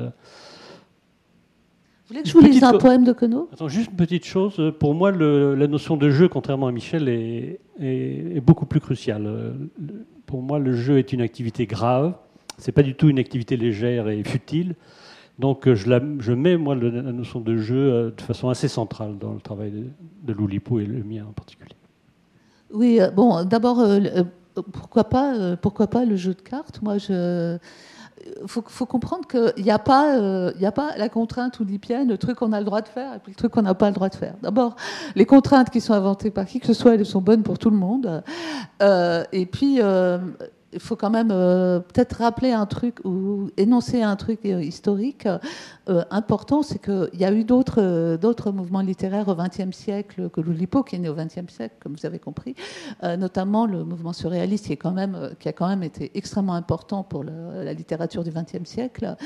Vous 2.09 2.15
voulez 2.15 2.23
que 2.23 2.29
je 2.29 2.35
vous 2.35 2.41
lise 2.41 2.63
un 2.63 2.79
poème 2.79 3.05
de 3.05 3.13
Queneau? 3.13 3.49
Attends, 3.53 3.69
juste 3.69 3.91
une 3.91 3.97
petite 3.97 4.25
chose. 4.25 4.73
Pour 4.79 4.95
moi, 4.95 5.11
la 5.11 5.67
notion 5.67 5.97
de 5.97 6.11
jeu, 6.11 6.29
contrairement 6.29 6.69
à 6.69 6.73
Michel, 6.73 7.09
est, 7.09 7.59
est, 7.81 8.41
beaucoup 8.41 8.67
plus 8.67 8.81
cruciale. 8.81 9.57
Pour 10.25 10.41
moi, 10.41 10.59
le 10.59 10.73
jeu 10.73 10.99
est 10.99 11.13
une 11.13 11.21
activité 11.21 11.67
grave. 11.67 12.15
C'est 12.59 12.73
pas 12.73 12.83
du 12.83 12.95
tout 12.95 13.09
une 13.09 13.19
activité 13.19 13.57
légère 13.57 14.09
et 14.09 14.23
futile. 14.23 14.77
Donc 15.39 15.69
euh, 15.69 15.75
je, 15.75 16.33
mets, 16.33 16.57
moi, 16.57 16.75
la 16.75 17.13
notion 17.13 17.41
de 17.41 17.57
jeu 17.57 17.77
euh, 17.77 18.11
de 18.11 18.21
façon 18.23 18.49
assez 18.49 18.69
centrale 18.69 19.19
dans 19.19 19.35
le 19.35 19.41
travail 19.41 19.73
de, 20.23 20.33
Loulipo 20.33 20.81
et 20.81 20.87
le 20.87 21.03
mien 21.05 21.27
en 21.29 21.33
particulier. 21.33 21.75
Oui, 22.73 23.01
euh, 23.01 23.11
bon, 23.11 23.45
d'abord, 23.45 23.85
pourquoi, 24.73 25.05
pas, 25.05 25.57
pourquoi 25.57 25.89
pas 25.89 26.05
le 26.05 26.17
jeu 26.17 26.35
de 26.35 26.41
cartes? 26.41 26.81
Moi, 26.83 26.99
je. 26.99 27.59
Il 28.25 28.49
faut, 28.49 28.87
comprendre 28.87 29.27
qu'il 29.27 29.65
n'y 29.65 29.71
a, 29.71 29.79
pas, 29.79 30.17
a 30.17 30.73
pas 30.73 30.97
la 30.97 31.09
contrainte 31.09 31.61
oulipienne, 31.61 32.09
le 32.09 32.19
truc 32.19 32.39
qu'on 32.39 32.53
a 32.53 32.59
le 32.59 32.65
droit 32.65 32.81
de 32.81 32.89
faire 32.89 33.15
et 33.15 33.19
puis 33.19 33.33
le 33.33 33.37
truc 33.37 33.53
qu'on 33.53 33.63
n'a 33.63 33.75
pas 33.75 33.89
le 33.89 33.95
droit 33.95 34.09
de 34.09 34.15
faire. 34.15 34.35
D'abord, 34.43 34.75
les 35.15 35.27
contraintes 35.27 35.71
qui 35.71 35.81
sont 35.81 35.93
inventées 35.93 36.31
par 36.31 36.47
qui 36.47 36.59
que 36.59 36.67
ce 36.67 36.73
soit, 36.73 36.95
elles 36.95 37.07
sont 37.07 37.21
bonnes 37.21 37.43
pour 37.43 37.59
tout 37.59 37.71
le 37.71 37.77
monde. 37.77 38.23
et 38.81 39.47
puis, 39.47 39.81
il 40.77 40.81
faut 40.81 40.95
quand 40.95 41.11
même 41.11 41.31
euh, 41.33 41.81
peut-être 41.81 42.19
rappeler 42.19 42.53
un 42.53 42.67
truc 42.67 42.99
ou 43.05 43.51
énoncer 43.57 44.03
un 44.03 44.15
truc 44.15 44.41
euh, 44.45 44.63
historique 44.63 45.27
euh, 45.89 46.05
important, 46.11 46.63
c'est 46.63 46.79
qu'il 46.79 47.19
y 47.19 47.25
a 47.25 47.33
eu 47.33 47.45
d'autres 47.45 48.51
mouvements 48.53 48.83
littéraires 48.83 49.29
au 49.29 49.35
XXe 49.35 49.75
siècle 49.75 50.29
que 50.29 50.43
l'Oulipo, 50.43 50.83
qui 50.83 50.97
est 50.97 50.99
né 50.99 51.09
au 51.09 51.15
XXe 51.15 51.49
siècle, 51.49 51.77
comme 51.81 51.95
vous 51.95 52.05
avez 52.05 52.19
compris, 52.19 52.55
notamment 53.03 53.67
le 53.67 53.85
mouvement 53.85 54.13
surréaliste, 54.13 54.67
qui, 54.67 54.73
a 54.73 54.77
quand 55.53 55.69
même 55.69 55.83
été 55.83 56.11
extrêmement 56.15 56.55
important 56.55 57.03
pour 57.05 57.25
la 57.25 57.73
littérature 57.73 58.25
du 58.25 58.31
XXe 58.31 58.69
siècle. 58.69 59.17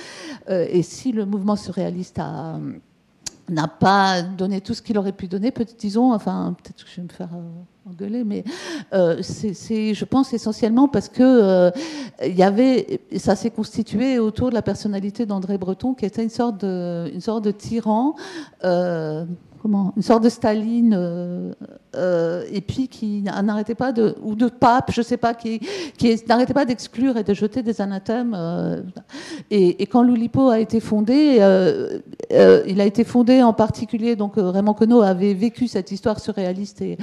et 0.49 0.83
si 0.83 1.13
le 1.13 1.25
mouvement 1.25 1.57
surréaliste 1.57 2.21
n'a 3.49 3.69
pas 3.69 4.23
donné 4.23 4.61
tout 4.61 4.75
ce 4.75 4.83
qu'il 4.83 4.99
aurait 4.99 5.13
pu 5.13 5.29
donner, 5.29 5.53
disons, 5.79 6.13
enfin, 6.13 6.55
peut-être 6.63 6.85
que 6.85 6.91
je 6.91 6.97
vais 6.97 7.03
me 7.03 7.09
faire 7.09 7.31
mais 8.25 8.45
euh, 8.93 9.19
c'est, 9.23 9.95
je 9.95 10.05
pense, 10.05 10.33
essentiellement 10.33 10.89
parce 10.89 11.09
que 11.09 11.23
euh, 11.23 11.71
y 12.25 12.43
avait, 12.43 13.01
ça 13.17 13.37
s'est 13.37 13.51
constitué 13.51 14.19
autour 14.19 14.51
de 14.51 14.55
la 14.55 14.63
personnalité 14.63 15.27
d'André 15.27 15.59
Breton, 15.59 15.95
qui 15.95 16.05
était 16.05 16.23
une 16.23 16.31
sorte 16.31 16.61
de, 16.61 17.11
une 17.13 17.21
sorte 17.21 17.45
de 17.45 17.51
tyran 17.51 18.15
comment, 19.61 19.93
une 19.97 20.03
sorte 20.03 20.25
de 20.25 20.29
Staline, 20.29 20.95
euh, 20.97 21.53
euh, 21.95 22.45
et 22.51 22.61
puis 22.61 22.89
qui 22.89 23.23
n'arrêtait 23.23 23.75
pas 23.75 23.93
de, 23.93 24.15
ou 24.23 24.35
de 24.35 24.49
pape, 24.49 24.91
je 24.93 25.03
sais 25.03 25.17
pas, 25.17 25.35
qui, 25.35 25.61
qui 25.99 26.17
n'arrêtait 26.29 26.55
pas 26.55 26.65
d'exclure 26.65 27.17
et 27.17 27.25
de 27.25 27.35
jeter 27.35 27.63
des 27.63 27.81
anathèmes. 27.81 28.35
Euh, 28.37 28.81
et, 29.51 29.87
quand 29.87 30.03
l'Oulipo 30.03 30.49
a 30.49 30.61
été 30.61 30.81
fondé, 30.81 31.37
il 32.31 32.81
a 32.81 32.85
été 32.85 33.05
fondé 33.05 33.43
en 33.43 33.53
particulier, 33.53 34.17
donc 34.17 34.35
Raymond 34.37 34.75
Queneau 34.75 35.03
avait 35.03 35.35
vécu 35.35 35.67
cette 35.69 35.91
histoire 35.93 36.21
surréaliste 36.21 36.81
et 36.81 36.97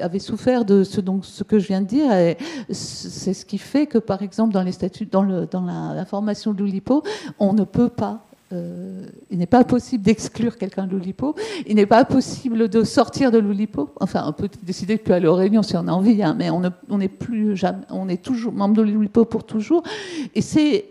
avait 0.00 0.18
souffert 0.18 0.64
de 0.64 0.84
ce, 0.84 1.00
donc, 1.00 1.24
ce 1.24 1.42
que 1.42 1.58
je 1.58 1.66
viens 1.66 1.80
de 1.80 1.86
dire. 1.86 2.12
Et 2.12 2.38
c'est 2.70 3.34
ce 3.34 3.44
qui 3.44 3.58
fait 3.58 3.86
que, 3.86 3.98
par 3.98 4.22
exemple, 4.22 4.54
dans 4.54 4.62
les 4.62 4.72
statuts, 4.72 5.06
dans, 5.06 5.22
le, 5.22 5.46
dans 5.46 5.62
la, 5.62 5.94
la 5.94 6.04
formation 6.04 6.52
de 6.52 6.60
l'Oulipo, 6.60 7.02
on 7.38 7.52
ne 7.52 7.64
peut 7.64 7.88
pas 7.88 8.24
euh, 8.52 9.06
il 9.30 9.38
n'est 9.38 9.46
pas 9.46 9.64
possible 9.64 10.04
d'exclure 10.04 10.58
quelqu'un 10.58 10.86
de 10.86 10.92
l'Oulipo. 10.92 11.34
Il 11.66 11.76
n'est 11.76 11.86
pas 11.86 12.04
possible 12.04 12.68
de 12.68 12.84
sortir 12.84 13.30
de 13.30 13.38
l'Oulipo. 13.38 13.90
Enfin, 14.00 14.24
on 14.26 14.32
peut 14.32 14.48
décider 14.62 14.96
de 14.96 15.00
plus 15.00 15.14
aller 15.14 15.26
aux 15.26 15.34
réunions 15.34 15.62
si 15.62 15.76
on 15.76 15.88
a 15.88 15.92
envie, 15.92 16.22
hein, 16.22 16.34
mais 16.36 16.50
on, 16.50 17.00
est 17.00 17.08
plus 17.08 17.56
jamais, 17.56 17.84
on 17.90 18.08
est 18.08 18.22
toujours 18.22 18.52
membre 18.52 18.76
de 18.76 18.82
l'Oulipo 18.82 19.24
pour 19.24 19.44
toujours. 19.44 19.82
Et 20.34 20.42
c'est, 20.42 20.86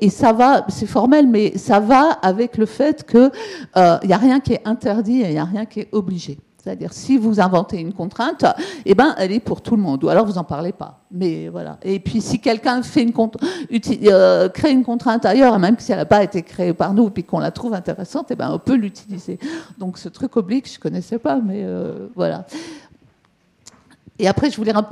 et 0.00 0.10
ça 0.10 0.32
va, 0.32 0.64
c'est 0.68 0.86
formel, 0.86 1.26
mais 1.26 1.58
ça 1.58 1.80
va 1.80 2.12
avec 2.22 2.56
le 2.56 2.66
fait 2.66 3.04
qu'il 3.08 3.30
euh, 3.76 3.98
n'y 4.04 4.12
a 4.12 4.18
rien 4.18 4.40
qui 4.40 4.54
est 4.54 4.66
interdit 4.66 5.20
et 5.22 5.28
il 5.28 5.32
n'y 5.32 5.38
a 5.38 5.44
rien 5.44 5.66
qui 5.66 5.80
est 5.80 5.88
obligé. 5.92 6.38
C'est-à-dire, 6.62 6.92
si 6.92 7.18
vous 7.18 7.40
inventez 7.40 7.80
une 7.80 7.92
contrainte, 7.92 8.44
eh 8.84 8.94
ben, 8.94 9.16
elle 9.18 9.32
est 9.32 9.40
pour 9.40 9.62
tout 9.62 9.74
le 9.74 9.82
monde. 9.82 10.04
Ou 10.04 10.08
alors, 10.10 10.24
vous 10.24 10.34
n'en 10.34 10.44
parlez 10.44 10.70
pas. 10.70 11.00
Mais 11.10 11.48
voilà. 11.48 11.76
Et 11.82 11.98
puis, 11.98 12.20
si 12.20 12.38
quelqu'un 12.38 12.82
fait 12.82 13.02
une 13.02 13.12
euh, 14.04 14.48
crée 14.48 14.70
une 14.70 14.84
contrainte 14.84 15.26
ailleurs, 15.26 15.58
même 15.58 15.76
si 15.80 15.90
elle 15.90 15.98
n'a 15.98 16.04
pas 16.04 16.22
été 16.22 16.42
créée 16.42 16.72
par 16.72 16.94
nous, 16.94 17.10
puis 17.10 17.24
qu'on 17.24 17.40
la 17.40 17.50
trouve 17.50 17.74
intéressante, 17.74 18.28
eh 18.30 18.36
ben, 18.36 18.48
on 18.52 18.60
peut 18.60 18.76
l'utiliser. 18.76 19.40
Donc, 19.76 19.98
ce 19.98 20.08
truc 20.08 20.36
oblique, 20.36 20.68
je 20.68 20.78
ne 20.78 20.82
connaissais 20.82 21.18
pas, 21.18 21.40
mais 21.44 21.62
euh, 21.64 22.06
voilà. 22.14 22.46
Et 24.20 24.28
après, 24.28 24.48
je 24.48 24.56
voulais 24.56 24.72
un. 24.72 24.86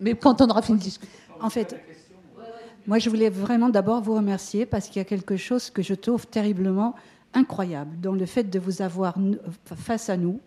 Mais 0.00 0.14
quand 0.14 0.42
on 0.42 0.50
aura 0.50 0.60
fini 0.60 0.76
de 0.76 0.82
discuter. 0.82 1.10
En 1.40 1.48
fait, 1.48 1.74
moi, 2.86 2.98
je 2.98 3.08
voulais 3.08 3.30
vraiment 3.30 3.70
d'abord 3.70 4.02
vous 4.02 4.16
remercier 4.16 4.66
parce 4.66 4.88
qu'il 4.88 4.96
y 4.96 5.00
a 5.00 5.06
quelque 5.06 5.38
chose 5.38 5.70
que 5.70 5.80
je 5.80 5.94
trouve 5.94 6.26
terriblement 6.26 6.94
incroyable 7.32 7.92
dans 8.02 8.12
le 8.12 8.26
fait 8.26 8.44
de 8.44 8.58
vous 8.58 8.82
avoir 8.82 9.14
face 9.64 10.10
à 10.10 10.18
nous 10.18 10.40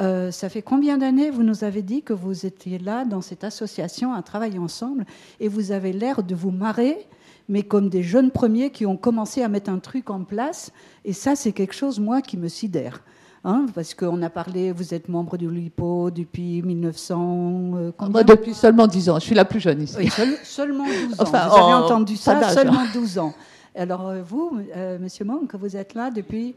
euh, 0.00 0.30
ça 0.30 0.48
fait 0.48 0.62
combien 0.62 0.98
d'années 0.98 1.30
vous 1.30 1.42
nous 1.42 1.62
avez 1.62 1.82
dit 1.82 2.02
que 2.02 2.12
vous 2.12 2.46
étiez 2.46 2.78
là 2.78 3.04
dans 3.04 3.20
cette 3.20 3.44
association 3.44 4.12
à 4.12 4.22
travailler 4.22 4.58
ensemble 4.58 5.04
et 5.38 5.48
vous 5.48 5.70
avez 5.72 5.92
l'air 5.92 6.22
de 6.22 6.34
vous 6.34 6.50
marrer, 6.50 7.06
mais 7.48 7.62
comme 7.62 7.88
des 7.88 8.02
jeunes 8.02 8.30
premiers 8.30 8.70
qui 8.70 8.86
ont 8.86 8.96
commencé 8.96 9.42
à 9.42 9.48
mettre 9.48 9.70
un 9.70 9.78
truc 9.78 10.10
en 10.10 10.24
place. 10.24 10.72
Et 11.04 11.12
ça, 11.12 11.36
c'est 11.36 11.52
quelque 11.52 11.74
chose, 11.74 12.00
moi, 12.00 12.22
qui 12.22 12.36
me 12.36 12.48
sidère. 12.48 13.02
Hein, 13.46 13.66
parce 13.74 13.92
qu'on 13.92 14.22
a 14.22 14.30
parlé, 14.30 14.72
vous 14.72 14.94
êtes 14.94 15.08
membre 15.08 15.36
du 15.36 15.50
LIPO 15.50 16.10
depuis 16.10 16.62
1900. 16.62 17.72
Euh, 17.74 17.92
moi, 18.08 18.24
depuis 18.24 18.54
seulement 18.54 18.86
10 18.86 19.10
ans. 19.10 19.18
Je 19.18 19.26
suis 19.26 19.34
la 19.34 19.44
plus 19.44 19.60
jeune 19.60 19.82
ici. 19.82 20.08
seulement 20.42 20.86
12 20.86 21.20
ans. 21.20 21.24
vous 21.24 21.36
avez 21.36 21.74
entendu 21.74 22.16
ça, 22.16 22.48
seulement 22.48 22.84
12 22.92 23.18
ans. 23.18 23.34
Alors, 23.76 24.08
euh, 24.08 24.22
vous, 24.22 24.58
monsieur 24.98 25.26
Monk, 25.26 25.54
vous 25.56 25.76
êtes 25.76 25.94
là 25.94 26.10
depuis 26.10 26.54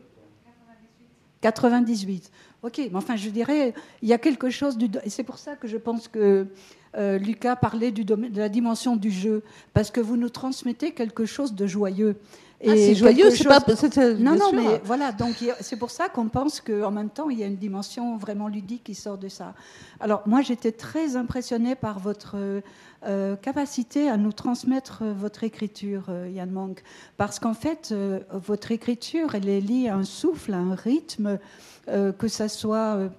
98. 1.41 2.31
Ok, 2.63 2.77
mais 2.79 2.95
enfin, 2.95 3.15
je 3.15 3.29
dirais, 3.29 3.73
il 4.01 4.09
y 4.09 4.13
a 4.13 4.17
quelque 4.17 4.49
chose 4.49 4.77
du. 4.77 4.89
Et 5.03 5.09
c'est 5.09 5.23
pour 5.23 5.37
ça 5.37 5.55
que 5.55 5.67
je 5.67 5.77
pense 5.77 6.07
que 6.07 6.47
euh, 6.97 7.17
Lucas 7.19 7.55
parlait 7.55 7.91
du 7.91 8.03
domaine, 8.03 8.31
de 8.31 8.39
la 8.39 8.49
dimension 8.49 8.95
du 8.95 9.11
jeu, 9.11 9.43
parce 9.73 9.91
que 9.91 9.99
vous 9.99 10.17
nous 10.17 10.29
transmettez 10.29 10.91
quelque 10.91 11.25
chose 11.25 11.53
de 11.53 11.67
joyeux. 11.67 12.15
Ah, 12.65 12.71
c'est 12.75 12.95
joyeux, 12.95 13.29
c'est 13.29 13.43
pas. 13.43 13.59
Non, 14.17 14.35
non, 14.35 14.51
mais 14.51 14.81
voilà. 14.83 15.11
Donc 15.11 15.35
c'est 15.61 15.77
pour 15.77 15.91
ça 15.91 16.09
qu'on 16.09 16.29
pense 16.29 16.59
qu'en 16.59 16.89
même 16.89 17.11
temps, 17.11 17.29
il 17.29 17.37
y 17.37 17.43
a 17.43 17.45
une 17.45 17.57
dimension 17.57 18.17
vraiment 18.17 18.47
ludique 18.47 18.85
qui 18.85 18.95
sort 18.95 19.19
de 19.19 19.27
ça. 19.27 19.53
Alors 19.99 20.23
moi, 20.25 20.41
j'étais 20.41 20.71
très 20.71 21.15
impressionnée 21.15 21.75
par 21.75 21.99
votre 21.99 22.35
euh, 23.05 23.35
capacité 23.35 24.09
à 24.09 24.17
nous 24.17 24.33
transmettre 24.33 25.03
votre 25.03 25.43
écriture, 25.43 26.05
euh, 26.09 26.27
Yann 26.33 26.49
Monk, 26.49 26.81
parce 27.17 27.37
qu'en 27.37 27.53
fait, 27.53 27.93
votre 28.31 28.71
écriture, 28.71 29.35
elle 29.35 29.47
est 29.47 29.61
liée 29.61 29.89
à 29.89 29.95
un 29.95 30.03
souffle, 30.03 30.55
à 30.55 30.57
un 30.57 30.73
rythme. 30.73 31.37
Euh, 31.89 32.11
que 32.11 32.27
ça 32.27 32.49
soit 32.49 32.95
euh, 32.95 33.09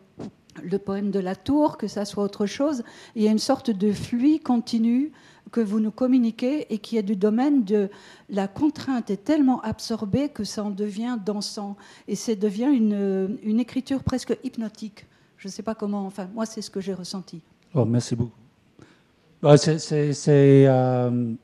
le 0.63 0.79
poème 0.79 1.11
de 1.11 1.21
la 1.21 1.35
tour, 1.37 1.79
que 1.79 1.87
ça 1.87 2.05
soit 2.05 2.25
autre 2.25 2.47
chose. 2.47 2.83
Il 3.15 3.23
y 3.23 3.29
a 3.29 3.31
une 3.31 3.39
sorte 3.39 3.71
de 3.71 3.93
flux 3.93 4.41
continu 4.41 5.13
que 5.51 5.61
vous 5.61 5.81
nous 5.81 5.91
communiquez 5.91 6.73
et 6.73 6.79
qui 6.79 6.99
est 6.99 7.03
du 7.03 7.17
domaine 7.17 7.65
de 7.65 7.89
la 8.29 8.49
contrainte 8.49 9.11
est 9.11 9.25
tellement 9.25 9.63
absorbée 9.63 10.29
que 10.29 10.45
ça 10.45 10.65
en 10.65 10.71
devient 10.71 11.17
dansant 11.25 11.77
et 12.07 12.17
ça 12.17 12.35
devient 12.35 12.71
une, 12.71 13.39
une 13.43 13.61
écriture 13.61 14.03
presque 14.03 14.37
hypnotique. 14.45 15.07
Je 15.39 15.49
ne 15.49 15.53
sais 15.53 15.63
pas 15.63 15.75
comment, 15.75 16.05
enfin 16.05 16.29
moi 16.35 16.45
c'est 16.45 16.61
ce 16.61 16.71
que 16.71 16.81
j'ai 16.81 16.95
ressenti. 16.95 17.41
Oh, 17.75 17.85
merci 17.85 18.15
beaucoup. 18.15 18.33
Bah, 19.41 19.57
c'est, 19.57 20.67
euh, 20.67 21.35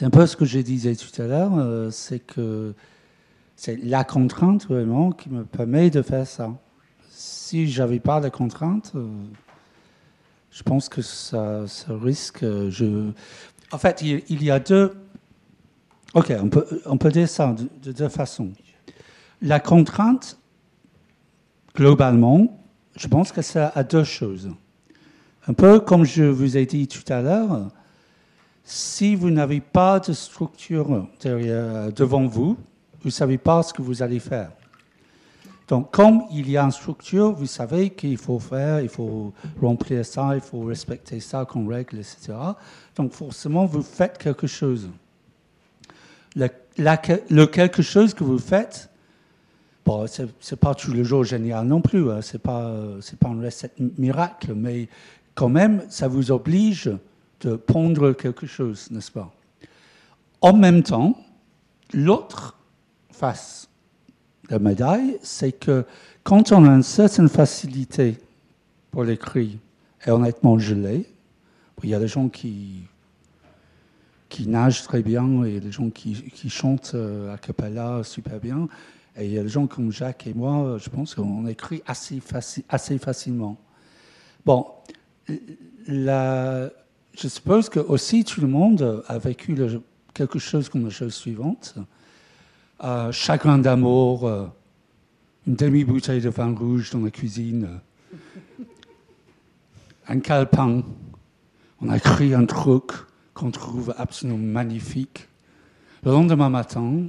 un 0.00 0.10
peu 0.10 0.26
ce 0.26 0.36
que 0.36 0.44
je 0.44 0.58
disais 0.58 0.96
tout 0.96 1.22
à 1.22 1.26
l'heure, 1.26 1.56
euh, 1.56 1.90
c'est 1.90 2.18
que 2.18 2.74
c'est 3.58 3.76
la 3.76 4.04
contrainte 4.04 4.68
vraiment 4.68 5.10
qui 5.10 5.28
me 5.30 5.44
permet 5.44 5.90
de 5.90 6.00
faire 6.00 6.28
ça. 6.28 6.54
Si 7.10 7.68
j'avais 7.68 7.98
pas 7.98 8.20
de 8.20 8.28
contrainte, 8.28 8.92
euh, 8.94 9.08
je 10.52 10.62
pense 10.62 10.88
que 10.88 11.02
ça, 11.02 11.64
risque. 11.88 12.44
euh, 12.44 12.70
Je... 12.70 13.10
En 13.72 13.78
fait, 13.78 14.00
il, 14.00 14.22
il 14.28 14.44
y 14.44 14.52
a 14.52 14.60
deux. 14.60 14.94
Ok, 16.14 16.32
on 16.40 16.48
peut, 16.48 16.66
on 16.86 16.98
peut 16.98 17.10
dire 17.10 17.28
ça 17.28 17.52
de, 17.52 17.68
de 17.82 17.90
deux 17.90 18.08
façons. 18.08 18.52
La 19.42 19.58
contrainte, 19.58 20.38
globalement, 21.74 22.62
je 22.96 23.08
pense 23.08 23.32
que 23.32 23.42
ça 23.42 23.72
a 23.74 23.82
deux 23.82 24.04
choses. 24.04 24.52
Un 25.48 25.52
peu 25.52 25.80
comme 25.80 26.04
je 26.04 26.22
vous 26.22 26.56
ai 26.56 26.64
dit 26.64 26.86
tout 26.86 27.12
à 27.12 27.22
l'heure, 27.22 27.72
si 28.62 29.16
vous 29.16 29.30
n'avez 29.30 29.60
pas 29.60 29.98
de 29.98 30.12
structure 30.12 31.08
derrière, 31.20 31.92
devant 31.92 32.26
vous, 32.26 32.56
vous 33.00 33.08
ne 33.08 33.12
savez 33.12 33.38
pas 33.38 33.62
ce 33.62 33.72
que 33.72 33.82
vous 33.82 34.02
allez 34.02 34.18
faire. 34.18 34.50
Donc, 35.68 35.90
comme 35.90 36.22
il 36.32 36.50
y 36.50 36.56
a 36.56 36.64
une 36.64 36.70
structure, 36.70 37.32
vous 37.32 37.46
savez 37.46 37.90
qu'il 37.90 38.16
faut 38.16 38.38
faire, 38.38 38.80
il 38.80 38.88
faut 38.88 39.34
remplir 39.60 40.04
ça, 40.04 40.34
il 40.34 40.40
faut 40.40 40.62
respecter 40.62 41.20
ça 41.20 41.44
comme 41.44 41.68
règle, 41.68 41.98
etc. 41.98 42.32
Donc, 42.96 43.12
forcément, 43.12 43.66
vous 43.66 43.82
faites 43.82 44.16
quelque 44.16 44.46
chose. 44.46 44.88
Le, 46.34 47.44
quelque 47.46 47.82
chose 47.82 48.14
que 48.14 48.24
vous 48.24 48.38
faites, 48.38 48.88
bon, 49.84 50.06
c'est 50.06 50.28
c'est 50.40 50.58
pas 50.58 50.74
tous 50.74 50.92
les 50.92 51.04
jours 51.04 51.24
génial 51.24 51.66
non 51.66 51.82
plus, 51.82 52.10
hein, 52.10 52.20
pas 52.42 52.74
c'est 53.00 53.18
pas 53.18 53.28
une 53.28 53.44
recette 53.44 53.74
miracle, 53.98 54.54
mais 54.54 54.88
quand 55.34 55.48
même, 55.48 55.84
ça 55.90 56.08
vous 56.08 56.30
oblige 56.30 56.90
de 57.40 57.56
pondre 57.56 58.12
quelque 58.12 58.46
chose, 58.46 58.88
n'est-ce 58.90 59.12
pas? 59.12 59.30
En 60.40 60.54
même 60.54 60.82
temps, 60.82 61.16
l'autre 61.92 62.57
face 63.18 63.68
de 64.48 64.54
la 64.54 64.58
médaille, 64.58 65.18
c'est 65.22 65.52
que 65.52 65.84
quand 66.22 66.52
on 66.52 66.64
a 66.64 66.72
une 66.72 66.82
certaine 66.82 67.28
facilité 67.28 68.18
pour 68.90 69.04
l'écrit, 69.04 69.58
et 70.06 70.10
honnêtement, 70.10 70.58
je 70.58 70.74
l'ai, 70.74 71.06
il 71.82 71.90
y 71.90 71.94
a 71.94 71.98
des 71.98 72.08
gens 72.08 72.28
qui 72.28 72.82
qui 74.28 74.46
nagent 74.46 74.82
très 74.82 75.02
bien, 75.02 75.44
et 75.44 75.58
des 75.58 75.72
gens 75.72 75.88
qui, 75.88 76.12
qui 76.38 76.50
chantent 76.50 76.92
euh, 76.94 77.34
a 77.34 77.38
cappella 77.38 78.02
super 78.04 78.38
bien, 78.38 78.68
et 79.16 79.24
il 79.24 79.32
y 79.32 79.38
a 79.38 79.42
des 79.42 79.48
gens 79.48 79.66
comme 79.66 79.90
Jacques 79.90 80.26
et 80.26 80.34
moi, 80.34 80.76
je 80.78 80.90
pense 80.90 81.14
qu'on 81.14 81.46
écrit 81.46 81.82
assez, 81.86 82.20
faci- 82.20 82.64
assez 82.68 82.98
facilement. 82.98 83.56
Bon, 84.44 84.66
je 85.88 86.70
suppose 87.14 87.70
que 87.70 87.80
aussi 87.80 88.22
tout 88.22 88.42
le 88.42 88.48
monde 88.48 89.02
a 89.08 89.18
vécu 89.18 89.56
quelque 90.12 90.38
chose 90.38 90.68
comme 90.68 90.84
la 90.84 90.90
chose 90.90 91.14
suivante. 91.14 91.74
Euh, 92.84 93.10
chagrin 93.10 93.58
d'amour, 93.58 94.28
euh, 94.28 94.46
une 95.48 95.56
demi-bouteille 95.56 96.20
de 96.20 96.28
vin 96.28 96.54
rouge 96.54 96.90
dans 96.92 97.00
la 97.00 97.10
cuisine, 97.10 97.80
euh, 98.60 98.64
un 100.06 100.20
calepin, 100.20 100.84
on 101.82 101.88
a 101.88 101.96
écrit 101.96 102.34
un 102.34 102.46
truc 102.46 102.92
qu'on 103.34 103.50
trouve 103.50 103.92
absolument 103.98 104.38
magnifique. 104.38 105.26
Le 106.04 106.12
lendemain 106.12 106.50
matin, 106.50 107.06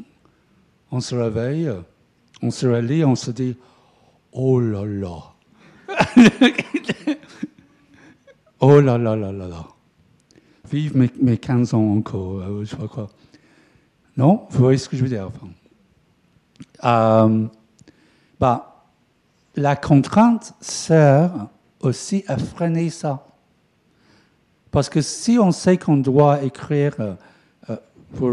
on 0.92 1.00
se 1.02 1.14
réveille, 1.14 1.68
euh, 1.68 1.82
on 2.42 2.50
se 2.50 2.66
relit, 2.66 3.06
on 3.06 3.14
se 3.14 3.30
dit 3.30 3.56
Oh 4.32 4.60
là 4.60 4.84
là 4.86 5.36
Oh 8.60 8.82
là 8.82 8.98
là 8.98 9.16
là 9.16 9.32
là 9.32 9.48
là 9.48 9.68
Vive 10.72 10.98
mes, 10.98 11.12
mes 11.22 11.38
15 11.38 11.76
ans 11.76 11.94
encore, 11.96 12.64
je 12.64 12.66
sais. 12.66 12.78
Non 14.18 14.48
Vous 14.50 14.60
voyez 14.64 14.80
ce 14.80 14.90
que 14.90 14.98
je 14.98 15.04
veux 15.04 15.10
dire 15.10 15.28
enfin. 15.28 15.48
Euh, 16.84 17.48
bah, 18.40 18.86
La 19.56 19.76
contrainte 19.76 20.54
sert 20.62 21.32
aussi 21.82 22.24
à 22.28 22.38
freiner 22.38 22.90
ça. 22.90 23.26
Parce 24.72 24.90
que 24.90 25.02
si 25.02 25.40
on 25.40 25.52
sait 25.52 25.78
qu'on 25.78 25.98
doit 25.98 26.44
écrire, 26.44 26.96
euh, 27.00 27.16
euh, 27.70 27.78
pour, 28.16 28.32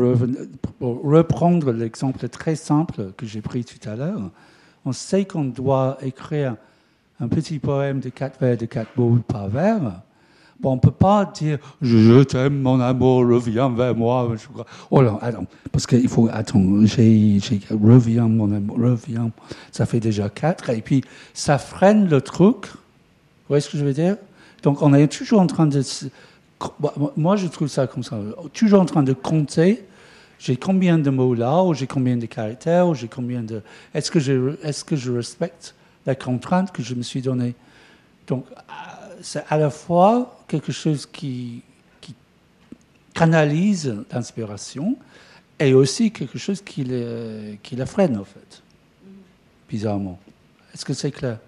pour 0.79 1.03
reprendre 1.03 1.73
l'exemple 1.73 2.29
très 2.29 2.57
simple 2.57 3.13
que 3.17 3.27
j'ai 3.27 3.41
pris 3.41 3.65
tout 3.65 3.89
à 3.89 3.97
l'heure, 3.97 4.31
on 4.85 4.93
sait 4.93 5.25
qu'on 5.25 5.45
doit 5.45 5.99
écrire 6.03 6.57
un 7.19 7.29
petit 7.29 7.59
poème 7.59 8.01
de 8.01 8.11
quatre 8.11 8.39
vers, 8.39 8.57
de 8.57 8.67
quatre 8.67 8.97
mots 8.97 9.19
par 9.27 9.49
vers. 9.49 10.03
On 10.63 10.77
ne 10.77 10.81
peut 10.81 10.91
pas 10.91 11.25
dire 11.27 11.59
je, 11.83 12.23
t'aime, 12.23 12.61
mon 12.61 12.81
amour, 12.81 13.19
reviens 13.19 13.69
vers 13.69 13.95
moi. 13.95 14.35
Oh 14.91 15.03
là, 15.03 15.19
attends, 15.21 15.47
parce 15.71 15.87
qu'il 15.87 16.09
faut. 16.09 16.29
Attends, 16.33 16.63
j'ai, 16.85 17.39
reviens, 17.71 18.27
mon 18.27 18.51
amour, 18.53 18.79
reviens. 18.79 19.31
Ça 19.71 19.87
fait 19.87 20.01
déjà 20.01 20.29
quatre. 20.29 20.71
Et 20.71 20.81
puis, 20.81 21.03
ça 21.35 21.59
freine 21.59 22.09
le 22.09 22.21
truc. 22.21 22.67
Vous 22.67 23.49
voyez 23.49 23.61
ce 23.61 23.71
que 23.71 23.79
je 23.79 23.85
veux 23.85 23.93
dire? 23.93 24.17
Donc, 24.63 24.83
on 24.83 24.93
est 24.95 25.07
toujours 25.09 25.41
en 25.41 25.47
train 25.47 25.67
de. 25.67 25.83
Bah, 26.81 26.95
Moi, 27.17 27.37
je 27.37 27.47
trouve 27.47 27.69
ça 27.69 27.87
comme 27.87 28.03
ça. 28.03 28.19
Toujours 28.53 28.81
en 28.81 28.87
train 28.87 29.03
de 29.03 29.13
compter. 29.13 29.85
J'ai 30.39 30.57
combien 30.57 30.99
de 30.99 31.11
mots 31.11 31.35
là, 31.35 31.63
ou 31.63 31.73
j'ai 31.75 31.87
combien 31.87 32.17
de 32.17 32.27
caractères, 32.27 32.89
ou 32.89 32.95
j'ai 32.95 33.09
combien 33.09 33.43
de. 33.43 33.63
Est-ce 33.95 34.11
que, 34.11 34.21
je, 34.21 34.57
est-ce 34.63 34.85
que 34.85 34.97
je 34.97 35.13
respecte 35.13 35.75
la 36.07 36.15
contrainte 36.15 36.73
que 36.73 36.83
je 36.83 36.95
me 36.95 37.03
suis 37.03 37.23
donnée? 37.23 37.55
Donc, 38.27 38.45
euh, 38.51 38.63
c'est 39.23 39.45
à 39.49 39.57
la 39.57 39.71
fois 39.71 40.36
quelque 40.47 40.73
chose 40.73 41.07
qui, 41.07 41.63
canalise 43.15 43.97
l'inspiration 44.13 44.95
et 45.59 45.73
aussi 45.73 46.11
quelque 46.11 46.37
chose 46.39 46.61
qui, 46.61 46.85
la 46.85 47.87
freine, 47.87 48.19
en 48.19 48.25
fait. 48.25 48.63
Bizarrement. 49.71 50.19
Est-ce 50.75 50.85
que 50.85 50.93
c'est 50.93 51.11
clair? 51.11 51.39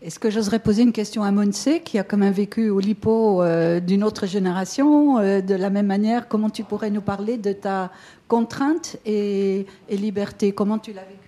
Est-ce 0.00 0.18
que 0.18 0.30
j'oserais 0.30 0.60
poser 0.60 0.84
une 0.84 0.92
question 0.92 1.22
à 1.22 1.32
Monse, 1.32 1.68
qui 1.84 1.98
a 1.98 2.02
quand 2.02 2.16
même 2.16 2.32
vécu 2.32 2.70
au 2.70 2.80
Lipo 2.80 3.42
euh, 3.42 3.78
d'une 3.78 4.02
autre 4.02 4.26
génération, 4.26 5.18
euh, 5.18 5.42
de 5.42 5.54
la 5.54 5.68
même 5.68 5.86
manière? 5.86 6.28
Comment 6.28 6.48
tu 6.48 6.64
pourrais 6.64 6.88
nous 6.88 7.02
parler 7.02 7.36
de 7.36 7.52
ta 7.52 7.90
contrainte 8.26 8.96
et 9.04 9.66
liberté? 9.90 10.52
Comment 10.52 10.78
tu 10.78 10.94
l'as 10.94 11.02
vécu 11.02 11.27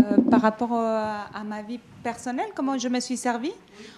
Euh, 0.00 0.16
par 0.30 0.40
rapport 0.40 0.72
à, 0.72 1.26
à 1.34 1.44
ma 1.44 1.62
vie 1.62 1.80
personnelle, 2.02 2.50
comment 2.54 2.78
je 2.78 2.88
me 2.88 3.00
suis 3.00 3.16
servie. 3.16 3.52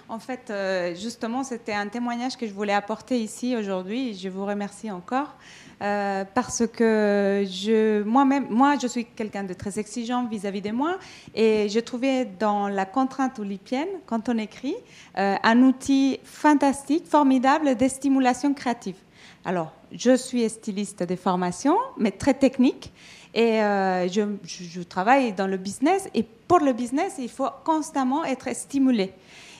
En 0.08 0.18
fait, 0.18 0.50
euh, 0.50 0.94
justement, 0.94 1.44
c'était 1.44 1.72
un 1.72 1.88
témoignage 1.88 2.36
que 2.36 2.46
je 2.46 2.52
voulais 2.52 2.72
apporter 2.72 3.20
ici 3.20 3.56
aujourd'hui. 3.56 4.14
Je 4.14 4.28
vous 4.28 4.44
remercie 4.44 4.90
encore 4.90 5.34
euh, 5.82 6.24
parce 6.34 6.66
que 6.66 7.44
je, 7.46 8.02
moi-même, 8.02 8.46
moi, 8.50 8.76
je 8.80 8.86
suis 8.86 9.04
quelqu'un 9.04 9.44
de 9.44 9.54
très 9.54 9.78
exigeant 9.78 10.26
vis-à-vis 10.26 10.62
de 10.62 10.70
moi 10.70 10.98
et 11.34 11.68
je 11.68 11.80
trouvais 11.80 12.24
dans 12.24 12.68
la 12.68 12.86
contrainte 12.86 13.38
oulipienne, 13.38 13.88
quand 14.06 14.28
on 14.28 14.38
écrit, 14.38 14.76
euh, 15.18 15.36
un 15.42 15.62
outil 15.62 16.18
fantastique, 16.24 17.06
formidable 17.06 17.76
de 17.76 17.88
stimulation 17.88 18.52
créative. 18.54 18.96
Alors, 19.44 19.72
je 19.92 20.16
suis 20.16 20.48
styliste 20.48 21.02
de 21.02 21.16
formation, 21.16 21.76
mais 21.96 22.10
très 22.10 22.34
technique. 22.34 22.92
Et 23.34 23.60
euh, 23.60 24.08
je, 24.08 24.82
travaille 24.82 25.32
dans 25.32 25.48
le 25.48 25.56
business. 25.56 26.08
Et 26.14 26.22
pour 26.22 26.60
le 26.60 26.72
business, 26.72 27.14
il 27.18 27.28
faut 27.28 27.48
constamment 27.64 28.24
être 28.24 28.54
stimulé. 28.54 29.12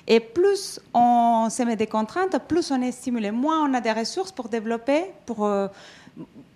Et 0.07 0.21
plus 0.21 0.81
on 0.93 1.49
se 1.51 1.63
met 1.65 1.77
des 1.77 1.89
contraintes, 1.89 2.39
plus 2.47 2.71
on 2.71 2.81
est 2.81 2.93
stimulé. 2.93 3.33
Moins 3.33 3.69
on 3.69 3.75
a 3.75 3.81
des 3.81 3.93
ressources 3.93 4.31
pour 4.31 4.49
développer, 4.49 5.07
pour, 5.27 5.45
euh, 5.45 5.67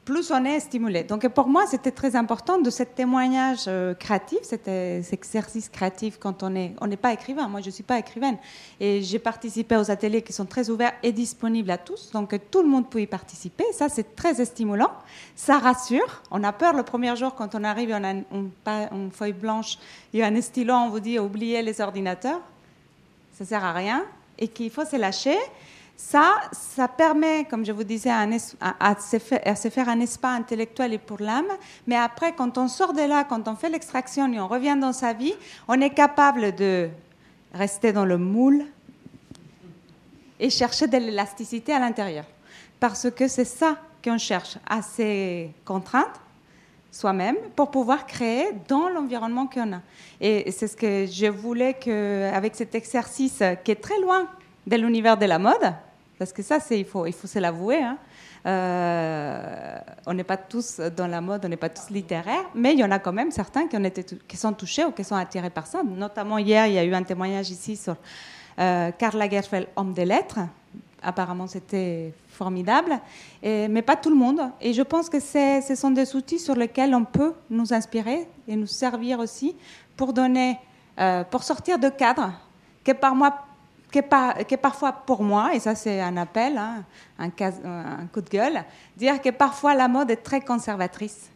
plus 0.09 0.31
on 0.31 0.43
est 0.47 0.59
stimulé. 0.61 1.05
Donc 1.05 1.29
pour 1.29 1.49
moi, 1.49 1.67
c'était 1.67 1.91
très 1.91 2.17
important 2.17 2.59
de 2.59 2.71
ce 2.71 2.83
témoignage 2.83 3.65
euh, 3.69 3.93
créatif, 3.93 4.39
cet, 4.41 4.67
euh, 4.67 5.03
cet 5.03 5.13
exercice 5.13 5.69
créatif 5.69 6.17
quand 6.19 6.43
on 6.43 6.49
n'est 6.49 6.73
on 6.81 6.87
n'est 6.87 6.97
pas 6.97 7.13
écrivain. 7.13 7.47
Moi, 7.47 7.61
je 7.61 7.67
ne 7.67 7.73
suis 7.73 7.83
pas 7.83 7.99
écrivaine. 7.99 8.39
Et 8.81 9.03
j'ai 9.03 9.19
participé 9.19 9.77
aux 9.77 9.91
ateliers 9.91 10.23
qui 10.23 10.33
sont 10.33 10.47
très 10.47 10.71
ouverts 10.71 10.95
et 11.03 11.13
disponibles 11.13 11.71
à 11.71 11.77
tous. 11.77 12.11
Donc 12.11 12.35
tout 12.51 12.63
le 12.63 12.69
monde 12.69 12.89
peut 12.89 13.03
y 13.03 13.07
participer. 13.07 13.65
Ça, 13.73 13.91
c'est 13.91 14.17
très 14.17 14.43
stimulant. 14.47 14.93
Ça 15.37 15.59
rassure. 15.59 16.23
On 16.31 16.43
a 16.43 16.55
peur 16.55 16.73
le 16.73 16.85
premier 16.85 17.15
jour 17.15 17.35
quand 17.35 17.55
on 17.55 17.63
arrive, 17.63 17.91
on 17.91 18.03
a 18.03 18.13
une, 18.13 18.51
une 18.67 19.11
feuille 19.11 19.35
blanche, 19.35 19.79
il 20.15 20.21
y 20.21 20.23
a 20.23 20.27
un 20.29 20.41
stylo, 20.41 20.73
on 20.73 20.89
vous 20.89 21.01
dit 21.01 21.19
oubliez 21.19 21.61
les 21.61 21.83
ordinateurs. 21.83 22.41
Ça 23.35 23.45
sert 23.45 23.63
à 23.63 23.75
rien. 23.75 24.07
Et 24.39 24.49
qu'il 24.49 24.71
faut 24.71 24.87
se 24.87 24.97
lâcher. 24.97 25.37
Ça, 26.01 26.37
ça 26.53 26.87
permet, 26.87 27.45
comme 27.45 27.67
je 27.67 27.73
vous 27.73 27.83
disais, 27.83 28.09
à, 28.09 28.95
se 29.01 29.19
faire 29.69 29.89
un 29.89 29.99
espace 29.99 30.39
intellectuel 30.39 30.93
et 30.93 30.99
pour 30.99 31.19
l'âme. 31.21 31.49
Mais 31.89 31.97
après, 31.97 32.33
quand 32.35 32.57
on 32.57 32.69
sort 32.69 32.93
de 32.93 33.03
là, 33.03 33.25
quand 33.25 33.49
on 33.49 33.57
fait 33.57 33.69
l'extraction 33.69 34.33
et 34.33 34.39
on 34.39 34.47
revient 34.47 34.79
dans 34.81 34.93
sa 34.93 35.13
vie, 35.13 35.35
on 35.67 35.81
est 35.81 35.91
capable 35.91 36.55
de 36.55 36.89
rester 37.53 37.93
dans 37.93 38.05
le 38.05 38.17
moule 38.17 38.65
et 40.39 40.51
chercher 40.51 40.87
de 40.87 40.99
l'élasticité 40.99 41.73
à 41.73 41.81
l'intérieur. 41.81 42.25
Parce 42.79 43.11
que 43.11 43.27
c'est 43.27 43.45
ça 43.45 43.77
qu'on 44.03 44.19
cherche, 44.19 44.57
à 44.71 44.83
ces 44.83 45.51
contraintes 45.65 46.21
soi-même 46.93 47.37
pour 47.57 47.73
pouvoir 47.73 48.07
créer 48.07 48.53
dans 48.69 48.89
l'environnement 48.89 49.49
qu'on 49.49 49.73
a. 49.73 49.81
Et 50.21 50.53
c'est 50.53 50.69
ce 50.69 50.77
que 50.77 51.07
je 51.07 51.27
voulais 51.27 51.75
que, 51.75 52.31
avec 52.33 52.55
cet 52.55 52.77
exercice 52.77 53.43
qui 53.65 53.73
est 53.73 53.83
très 53.83 54.01
loin 54.01 54.29
de 54.65 54.77
l'univers 54.77 55.17
de 55.17 55.27
la 55.27 55.41
mode, 55.41 55.75
parce 56.19 56.33
que 56.33 56.43
ça, 56.43 56.59
il, 56.71 56.85
faut, 56.85 57.07
il 57.07 57.13
faut 57.13 57.27
se 57.27 57.39
l'avouer, 57.39 57.83
hein, 57.83 57.99
Euh, 58.47 59.79
on 60.07 60.15
n'est 60.15 60.25
pas 60.25 60.37
tous 60.37 60.81
dans 60.97 61.07
la 61.07 61.21
mode, 61.21 61.45
on 61.45 61.49
n'est 61.49 61.57
pas 61.57 61.69
tous 61.69 61.91
littéraires, 61.91 62.45
mais 62.55 62.73
il 62.73 62.79
y 62.79 62.85
en 62.85 62.91
a 62.91 62.99
quand 62.99 63.13
même 63.13 63.31
certains 63.31 63.67
qui, 63.67 63.77
ont 63.77 63.85
été, 63.85 64.05
qui 64.27 64.37
sont 64.37 64.53
touchés 64.53 64.85
ou 64.85 64.93
qui 64.93 65.05
sont 65.05 65.17
attirés 65.17 65.51
par 65.51 65.67
ça. 65.67 65.83
Notamment 65.83 66.39
hier, 66.39 66.67
il 66.67 66.75
y 66.75 66.79
a 66.79 66.85
eu 66.85 66.95
un 66.95 67.03
témoignage 67.03 67.51
ici 67.51 67.77
sur 67.77 67.97
euh, 68.59 68.91
Karl 68.97 69.19
Lagerfeld, 69.19 69.69
homme 69.77 69.93
des 69.93 70.05
lettres. 70.05 70.39
Apparemment, 71.03 71.47
c'était 71.47 72.13
formidable, 72.29 72.99
mais 73.43 73.83
pas 73.83 73.95
tout 73.95 74.11
le 74.11 74.17
monde. 74.17 74.41
Et 74.61 74.73
je 74.73 74.83
pense 74.83 75.09
que 75.09 75.21
ce 75.21 75.75
sont 75.77 75.93
des 75.93 76.17
outils 76.17 76.41
sur 76.41 76.57
lesquels 76.57 76.93
on 76.93 77.05
peut 77.05 77.35
nous 77.51 77.73
inspirer 77.73 78.27
et 78.49 78.57
nous 78.57 78.67
servir 78.67 79.21
aussi 79.21 79.55
pour 79.97 80.13
donner, 80.13 80.59
euh, 80.99 81.23
pour 81.23 81.45
sortir 81.45 81.79
de 81.79 81.89
cadre 81.89 82.33
que 82.83 82.91
par 82.93 83.15
moi 83.15 83.48
qui 83.91 83.99
est, 83.99 84.57
parfois 84.57 84.93
pour 84.93 85.23
moi, 85.23 85.55
et 85.55 85.61
ça 85.61 85.75
c'est 85.75 86.01
un 86.01 86.17
appel, 86.17 86.59
hein, 86.59 86.85
un, 87.19 87.29
un, 87.29 88.07
coup 88.13 88.21
de 88.21 88.29
gueule, 88.29 88.65
dire 88.97 89.21
que 89.21 89.31
parfois 89.31 89.75
la 89.75 89.89
mode 89.89 90.11
est 90.11 90.17
très 90.17 90.41
conservatrice. 90.41 91.31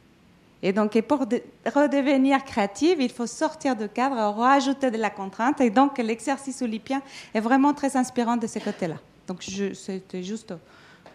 Et 0.62 0.72
donc 0.72 1.00
pour 1.02 1.20
redevenir 1.20 2.44
créative, 2.44 3.00
il 3.00 3.10
faut 3.10 3.26
sortir 3.26 3.74
de 3.74 3.86
cadre, 3.86 4.16
rajouter 4.38 4.90
de 4.90 4.98
la 4.98 5.10
contrainte. 5.10 5.60
Et 5.60 5.70
donc 5.70 5.98
l'exercice 5.98 6.62
olympien 6.62 7.02
est 7.34 7.40
vraiment 7.40 7.74
très 7.74 7.96
inspirant 7.96 8.36
de 8.36 8.46
ce 8.46 8.60
côté-là. 8.60 8.96
Donc 9.26 9.42
c'était 9.42 10.22
juste 10.22 10.54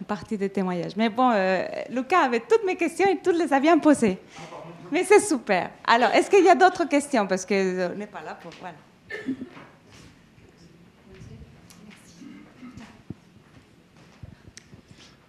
une 0.00 0.06
partie 0.06 0.36
des 0.36 0.50
témoignages. 0.50 0.96
Mais 0.96 1.08
bon, 1.08 1.30
euh, 1.32 1.66
Lucas 1.88 2.20
avait 2.20 2.40
toutes 2.40 2.64
mes 2.66 2.76
questions 2.76 3.08
et 3.08 3.18
toutes 3.18 3.38
les 3.38 3.50
a 3.52 3.58
bien 3.58 3.78
posées. 3.78 4.18
Mais 4.92 5.04
c'est 5.04 5.20
super. 5.20 5.70
Alors, 5.86 6.10
est-ce 6.10 6.30
qu'il 6.30 6.44
y 6.44 6.48
a 6.48 6.54
d'autres 6.54 6.84
questions? 6.84 7.26
Parce 7.26 7.44
qu'on 7.44 7.54
euh, 7.54 7.94
n'est 7.94 8.06
pas 8.06 8.22
là 8.22 8.38
pour... 8.40 8.52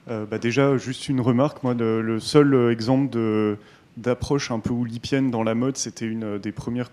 Euh, 0.09 0.25
bah 0.25 0.39
déjà, 0.39 0.77
juste 0.77 1.07
une 1.07 1.21
remarque. 1.21 1.63
Moi, 1.63 1.73
le 1.75 2.19
seul 2.19 2.53
euh, 2.53 2.71
exemple 2.71 3.17
d'approche 3.97 4.49
un 4.49 4.59
peu 4.59 4.71
oulipienne 4.71 5.29
dans 5.29 5.43
la 5.43 5.55
mode, 5.55 5.77
c'était 5.77 6.05
une 6.05 6.37
des 6.37 6.51
premières 6.51 6.89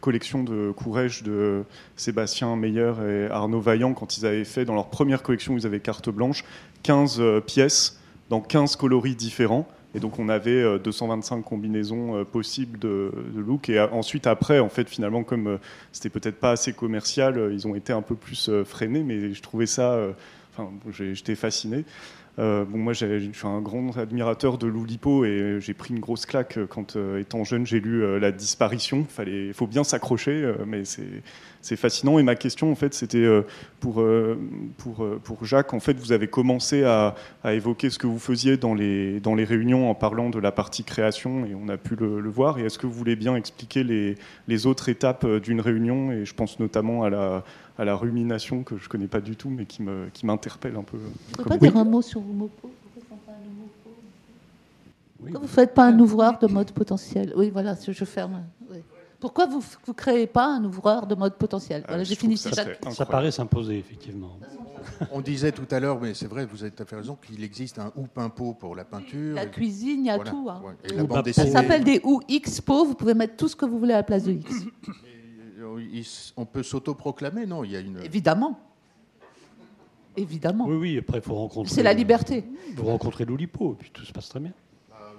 collections 0.00 0.42
de 0.42 0.72
Courrèges 0.72 1.22
de 1.22 1.62
Sébastien 1.96 2.56
Meyer 2.56 2.92
et 3.08 3.30
Arnaud 3.30 3.60
Vaillant 3.60 3.94
quand 3.94 4.18
ils 4.18 4.26
avaient 4.26 4.44
fait 4.44 4.64
dans 4.64 4.74
leur 4.74 4.88
première 4.88 5.22
collection, 5.22 5.56
ils 5.56 5.66
avaient 5.66 5.78
carte 5.78 6.10
blanche, 6.10 6.44
15 6.82 7.20
euh, 7.20 7.40
pièces 7.40 8.00
dans 8.28 8.40
15 8.40 8.74
coloris 8.76 9.14
différents. 9.14 9.68
Et 9.94 10.00
donc 10.00 10.18
on 10.18 10.28
avait 10.28 10.78
225 10.80 11.42
combinaisons 11.42 12.22
possibles 12.26 12.78
de, 12.78 13.10
de 13.34 13.40
look. 13.40 13.70
Et 13.70 13.80
ensuite 13.80 14.26
après, 14.26 14.58
en 14.58 14.68
fait, 14.68 14.86
finalement, 14.86 15.24
comme 15.24 15.58
c'était 15.92 16.10
peut-être 16.10 16.38
pas 16.38 16.50
assez 16.50 16.74
commercial, 16.74 17.48
ils 17.54 17.66
ont 17.66 17.74
été 17.74 17.94
un 17.94 18.02
peu 18.02 18.14
plus 18.14 18.50
freinés. 18.66 19.02
Mais 19.02 19.32
je 19.32 19.40
trouvais 19.40 19.64
ça, 19.64 19.98
enfin, 20.52 20.70
j'étais 20.90 21.34
fasciné. 21.34 21.86
Euh, 22.38 22.64
bon, 22.64 22.78
moi, 22.78 22.92
je 22.92 23.30
suis 23.32 23.46
un 23.46 23.60
grand 23.60 23.96
admirateur 23.96 24.58
de 24.58 24.66
Loulipo 24.66 25.24
et 25.24 25.58
j'ai 25.60 25.74
pris 25.74 25.92
une 25.92 26.00
grosse 26.00 26.24
claque 26.24 26.58
quand, 26.68 26.96
euh, 26.96 27.20
étant 27.20 27.44
jeune, 27.44 27.66
j'ai 27.66 27.80
lu 27.80 28.18
La 28.20 28.30
disparition. 28.30 29.06
Il 29.26 29.54
faut 29.54 29.66
bien 29.66 29.84
s'accrocher, 29.84 30.42
euh, 30.42 30.54
mais 30.66 30.84
c'est 30.84 31.22
fascinant. 31.76 32.18
Et 32.18 32.22
ma 32.22 32.34
question, 32.34 32.70
en 32.70 32.74
fait, 32.74 32.94
c'était 32.94 33.26
pour, 33.80 34.02
pour, 34.76 35.06
pour 35.22 35.44
Jacques. 35.44 35.74
En 35.74 35.80
fait, 35.80 35.94
vous 35.94 36.12
avez 36.12 36.28
commencé 36.28 36.84
à, 36.84 37.14
évoquer 37.44 37.90
ce 37.90 37.98
que 37.98 38.06
vous 38.06 38.18
faisiez 38.18 38.56
dans 38.56 38.74
les, 38.74 39.20
dans 39.20 39.34
les 39.34 39.44
réunions 39.44 39.90
en 39.90 39.94
parlant 39.94 40.30
de 40.30 40.38
la 40.38 40.52
partie 40.52 40.84
création, 40.84 41.44
et 41.46 41.54
on 41.54 41.68
a 41.68 41.76
pu 41.76 41.96
le, 41.96 42.28
voir. 42.28 42.58
Et 42.58 42.64
est-ce 42.64 42.78
que 42.78 42.86
vous 42.86 42.92
voulez 42.92 43.16
bien 43.16 43.36
expliquer 43.36 43.84
les, 43.84 44.16
les 44.46 44.66
autres 44.66 44.88
étapes 44.88 45.26
d'une 45.26 45.60
réunion? 45.60 46.12
Et 46.12 46.24
je 46.24 46.34
pense 46.34 46.58
notamment 46.58 47.04
à 47.04 47.10
la 47.10 47.44
à 47.78 47.84
la 47.84 47.94
rumination 47.94 48.64
que 48.64 48.76
je 48.76 48.84
ne 48.84 48.88
connais 48.88 49.06
pas 49.06 49.20
du 49.20 49.36
tout, 49.36 49.50
mais 49.50 49.64
qui 49.64 50.26
m'interpelle 50.26 50.72
qui 50.72 50.78
un 50.78 50.82
peu. 50.82 50.96
Vous 50.96 51.44
ne 51.44 51.48
pas 51.48 51.56
dire 51.56 51.76
un 51.76 51.84
mot 51.84 52.02
sur 52.02 52.20
Mopo 52.20 52.70
Pourquoi 52.92 53.34
vous 55.20 55.46
ne 55.46 55.48
faites 55.48 55.74
pas 55.74 55.86
un 55.86 55.98
ouvreur 55.98 56.38
de 56.38 56.46
mode 56.46 56.70
potentiel 56.72 57.32
Oui, 57.36 57.50
voilà, 57.50 57.74
je 57.74 58.04
ferme. 58.04 58.42
Pourquoi 59.20 59.46
vous 59.46 59.62
ne 59.88 59.92
créez 59.92 60.28
pas 60.28 60.46
un 60.46 60.64
ouvreur 60.64 61.06
de 61.06 61.14
mode 61.14 61.34
potentiel 61.34 61.84
voilà, 61.88 62.04
J'ai 62.04 62.14
fini. 62.14 62.36
Ça, 62.36 62.50
ça 62.90 63.06
paraît 63.06 63.32
s'imposer, 63.32 63.78
effectivement. 63.78 64.38
On 65.10 65.20
disait 65.20 65.52
tout 65.52 65.66
à 65.70 65.80
l'heure, 65.80 66.00
mais 66.00 66.14
c'est 66.14 66.28
vrai, 66.28 66.46
vous 66.46 66.62
avez 66.62 66.70
tout 66.70 66.82
à 66.82 66.86
fait 66.86 66.96
raison, 66.96 67.16
qu'il 67.20 67.42
existe 67.42 67.78
un 67.78 67.92
ou 67.96 68.06
pinpo 68.06 68.54
pour 68.54 68.76
la 68.76 68.84
peinture. 68.84 69.34
La 69.34 69.46
cuisine, 69.46 70.04
il 70.04 70.06
y 70.06 70.10
a 70.10 70.18
tout. 70.18 70.48
Hein. 70.48 70.62
ça 71.32 71.46
s'appelle 71.46 71.84
des 71.84 72.00
ou 72.04 72.20
Xpo, 72.30 72.84
vous 72.84 72.94
pouvez 72.94 73.14
mettre 73.14 73.36
tout 73.36 73.48
ce 73.48 73.56
que 73.56 73.66
vous 73.66 73.78
voulez 73.78 73.94
à 73.94 73.98
la 73.98 74.02
place 74.04 74.24
de 74.24 74.32
X 74.32 74.66
on 76.36 76.44
peut 76.46 76.62
s'autoproclamer, 76.62 77.46
non? 77.46 77.64
Il 77.64 77.72
y 77.72 77.76
a 77.76 77.80
une... 77.80 77.98
Évidemment. 78.04 78.58
Évidemment. 80.16 80.66
Oui, 80.66 80.76
oui, 80.76 80.98
après, 80.98 81.18
il 81.18 81.24
faut 81.24 81.34
rencontrer. 81.34 81.72
C'est 81.72 81.82
la 81.82 81.92
liberté. 81.92 82.44
Vous 82.76 82.86
rencontrez 82.86 83.24
l'Oulipo, 83.24 83.72
et 83.74 83.76
puis 83.76 83.90
tout 83.92 84.04
se 84.04 84.12
passe 84.12 84.28
très 84.28 84.40
bien. 84.40 84.52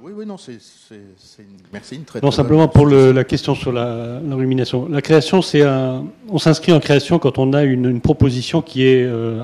Oui, 0.01 0.13
oui, 0.15 0.26
non, 0.26 0.38
c'est 0.38 0.53
une... 0.91 1.45
Merci, 1.73 1.95
une 1.95 2.03
très 2.03 2.21
Non, 2.21 2.31
simplement 2.31 2.67
pour 2.69 2.88
la 2.88 3.23
question 3.26 3.53
sur 3.53 3.73
la, 3.73 4.19
rumination. 4.31 4.88
La 4.88 5.01
création, 5.01 5.41
c'est 5.41 5.61
un. 5.61 6.05
On 6.30 6.38
s'inscrit 6.38 6.71
en 6.71 6.80
création 6.80 7.19
quand 7.19 7.38
on 7.38 7.51
a 7.53 7.63
une, 7.63 7.99
proposition 7.99 8.61
qui 8.61 8.84
est 8.84 9.03
euh, 9.03 9.43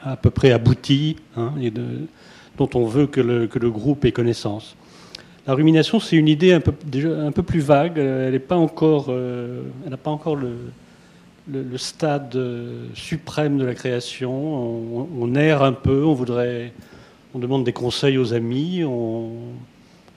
à 0.00 0.16
peu 0.16 0.30
près 0.30 0.52
aboutie, 0.52 1.16
hein, 1.36 1.52
et 1.60 1.70
dont 1.70 2.70
on 2.74 2.86
veut 2.86 3.06
que 3.06 3.20
le, 3.20 3.46
que 3.48 3.58
le 3.58 3.70
groupe 3.70 4.04
ait 4.04 4.12
connaissance. 4.12 4.76
La 5.46 5.54
rumination, 5.54 5.98
c'est 5.98 6.16
une 6.16 6.28
idée 6.28 6.52
un 6.52 6.60
peu, 6.60 6.72
déjà, 6.86 7.08
un 7.08 7.32
peu 7.32 7.42
plus 7.42 7.60
vague. 7.60 7.98
Elle 7.98 8.32
n'a 8.32 8.38
pas 8.38 8.56
encore, 8.56 9.06
euh, 9.08 9.62
elle 9.84 9.96
pas 9.96 10.10
encore 10.10 10.36
le, 10.36 10.52
le, 11.50 11.78
stade 11.78 12.36
euh, 12.36 12.86
suprême 12.94 13.58
de 13.58 13.64
la 13.64 13.74
création. 13.74 14.32
On, 15.18 15.34
erre 15.34 15.62
un 15.62 15.72
peu, 15.72 16.04
on 16.04 16.14
voudrait, 16.14 16.72
on 17.34 17.40
demande 17.40 17.64
des 17.64 17.72
conseils 17.72 18.18
aux 18.18 18.32
amis, 18.32 18.84
on, 18.84 19.30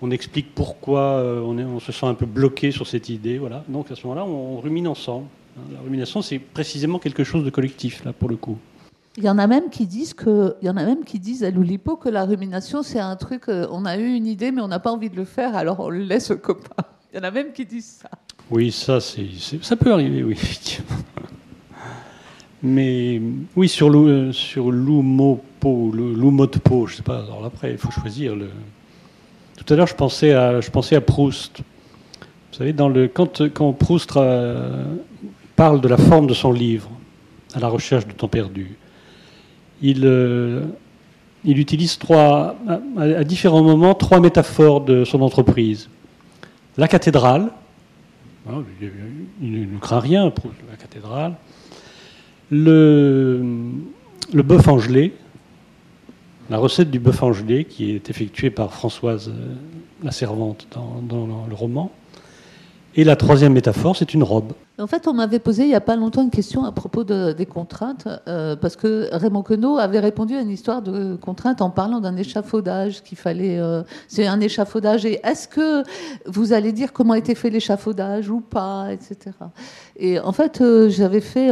on 0.06 0.12
explique 0.12 0.54
pourquoi 0.54 1.02
euh, 1.02 1.42
on, 1.42 1.58
est, 1.58 1.64
on, 1.64 1.80
se 1.80 1.92
sent 1.92 2.06
un 2.06 2.14
peu 2.14 2.26
bloqué 2.26 2.72
sur 2.72 2.88
cette 2.88 3.10
idée. 3.10 3.38
Voilà. 3.38 3.64
Donc 3.68 3.92
à 3.92 3.96
ce 3.96 4.06
moment-là, 4.08 4.26
on 4.26 4.60
rumine 4.60 4.88
ensemble. 4.88 5.28
La 5.74 5.80
rumination, 5.80 6.22
c'est 6.22 6.40
précisément 6.40 7.00
quelque 7.00 7.24
chose 7.24 7.44
de 7.44 7.50
collectif, 7.50 8.04
là, 8.04 8.14
pour 8.14 8.30
le 8.30 8.36
coup. 8.36 8.58
Il 9.18 9.24
y 9.24 9.30
en 9.30 9.38
a 9.38 9.48
même 9.48 9.70
qui 9.70 9.88
disent 9.88 10.14
que, 10.14 10.56
il 10.62 10.68
y 10.68 10.70
en 10.70 10.76
a 10.76 10.84
même 10.84 11.06
qui 11.06 11.20
disent 11.20 11.46
à 11.46 11.50
l'Oulipo 11.50 11.96
que 11.96 12.10
la 12.10 12.26
rumination 12.26 12.84
c'est 12.84 13.00
un 13.00 13.16
truc, 13.16 13.44
euh, 13.48 13.66
on 13.72 13.86
a 13.86 13.98
eu 13.98 14.14
une 14.14 14.28
idée 14.28 14.52
mais 14.52 14.62
on 14.62 14.68
n'a 14.68 14.80
pas 14.80 14.92
envie 14.92 15.10
de 15.10 15.16
le 15.16 15.24
faire, 15.24 15.56
alors 15.56 15.80
on 15.80 15.90
le 15.90 16.00
laisse 16.00 16.32
au 16.32 16.38
copain. 16.38 16.84
Il 17.14 17.18
y 17.18 17.20
en 17.22 17.24
a 17.24 17.32
même 17.32 17.54
qui 17.54 17.66
disent 17.66 18.02
ça. 18.02 18.10
Oui, 18.52 18.74
ça, 18.74 19.00
c'est, 19.00 19.28
ça 19.62 19.78
peut 19.78 19.94
arriver, 19.94 20.22
oui, 20.22 20.38
Mais 22.62 23.22
oui, 23.56 23.70
sur 23.70 23.90
l'oumopo, 23.90 25.92
l'oumotpo, 25.94 26.88
je 26.88 26.98
sais 26.98 27.04
pas. 27.04 27.20
Alors 27.20 27.46
après, 27.46 27.72
il 27.72 27.78
faut 27.78 27.92
choisir 27.92 28.36
le. 28.36 28.50
Tout 29.58 29.74
à 29.74 29.78
l'heure, 29.78 29.88
je 29.88 29.96
pensais 29.96 30.96
à 30.96 31.02
Proust. 31.02 31.60
Vous 31.60 32.58
savez, 32.58 32.76
quand 33.14 33.74
Proust 33.74 34.16
euh, 34.16 34.96
parle 35.56 35.82
de 35.82 35.88
la 35.88 35.98
forme 35.98 36.28
de 36.28 36.34
son 36.34 36.52
livre, 36.52 36.90
à 37.54 37.60
la 37.60 37.68
recherche 37.68 38.06
de 38.08 38.14
temps 38.14 38.28
perdu, 38.28 38.78
il, 39.82 40.06
euh, 40.06 40.66
il 41.44 41.60
utilise 41.60 41.98
trois, 41.98 42.56
à, 42.98 43.24
différents 43.24 43.64
moments 43.64 43.94
trois 43.94 44.20
métaphores 44.20 44.82
de 44.82 45.04
son 45.06 45.22
entreprise. 45.22 45.90
La 46.78 46.88
cathédrale, 46.88 47.50
hein, 48.50 48.64
il, 49.42 49.72
ne 49.72 49.80
craint 49.80 50.00
rien 50.00 50.30
pour 50.30 50.52
la 50.70 50.76
cathédrale, 50.76 51.34
le, 52.52 53.44
le 54.34 54.44
bœuf 54.44 54.68
angelé, 54.68 55.14
la 56.50 56.58
recette 56.58 56.92
du 56.92 57.00
bœuf 57.00 57.24
angelé 57.24 57.66
qui 57.66 57.92
est 57.92 58.10
effectuée 58.10 58.50
par 58.50 58.74
Françoise 58.74 59.30
euh, 59.30 59.54
la 60.04 60.12
servante 60.12 60.68
dans, 60.72 61.46
le 61.48 61.56
roman, 61.56 61.92
et 62.98 63.04
la 63.04 63.18
troisième 63.18 63.52
métaphore, 63.54 63.98
c'est 63.98 64.14
une 64.14 64.24
robe. 64.24 64.54
En 64.80 64.88
fait, 64.88 65.08
on 65.08 65.14
m'avait 65.14 65.40
posé 65.40 65.64
il 65.64 65.70
n'y 65.70 65.76
a 65.76 65.82
pas 65.82 65.98
longtemps 65.98 66.22
une 66.22 66.30
question 66.30 66.64
à 66.64 66.72
propos 66.72 67.04
des 67.04 67.46
contraintes, 67.46 68.08
euh, 68.28 68.56
parce 68.56 68.78
que 68.78 69.10
Raymond 69.12 69.44
Queneau 69.44 69.78
avait 69.78 70.00
répondu 70.00 70.36
à 70.36 70.42
une 70.42 70.50
histoire 70.50 70.82
de 70.82 71.16
contraintes 71.16 71.62
en 71.62 71.70
parlant 71.70 72.00
d'un 72.00 72.16
échafaudage 72.16 73.04
qu'il 73.04 73.18
fallait. 73.18 73.60
Euh, 73.60 73.84
c'est 74.08 74.28
un 74.28 74.40
échafaudage. 74.40 75.06
Et 75.06 75.20
est-ce 75.26 75.50
que 75.50 75.84
vous 76.26 76.54
allez 76.54 76.72
dire 76.72 76.94
comment 76.94 77.14
a 77.14 77.18
été 77.18 77.36
fait 77.36 77.50
l'échafaudage 77.50 78.30
ou 78.30 78.40
pas, 78.40 78.94
etc. 78.94 79.32
Et 79.98 80.20
en 80.20 80.32
fait, 80.32 80.64
j'avais 80.88 81.22
fait 81.22 81.52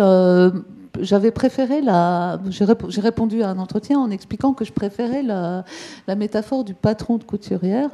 j'avais 0.99 1.31
préféré 1.31 1.81
la. 1.81 2.39
J'ai 2.49 3.01
répondu 3.01 3.41
à 3.43 3.49
un 3.49 3.59
entretien 3.59 3.99
en 3.99 4.09
expliquant 4.11 4.53
que 4.53 4.65
je 4.65 4.71
préférais 4.71 5.23
la, 5.23 5.65
la 6.07 6.15
métaphore 6.15 6.63
du 6.63 6.73
patron 6.73 7.17
de 7.17 7.23
couturière. 7.23 7.89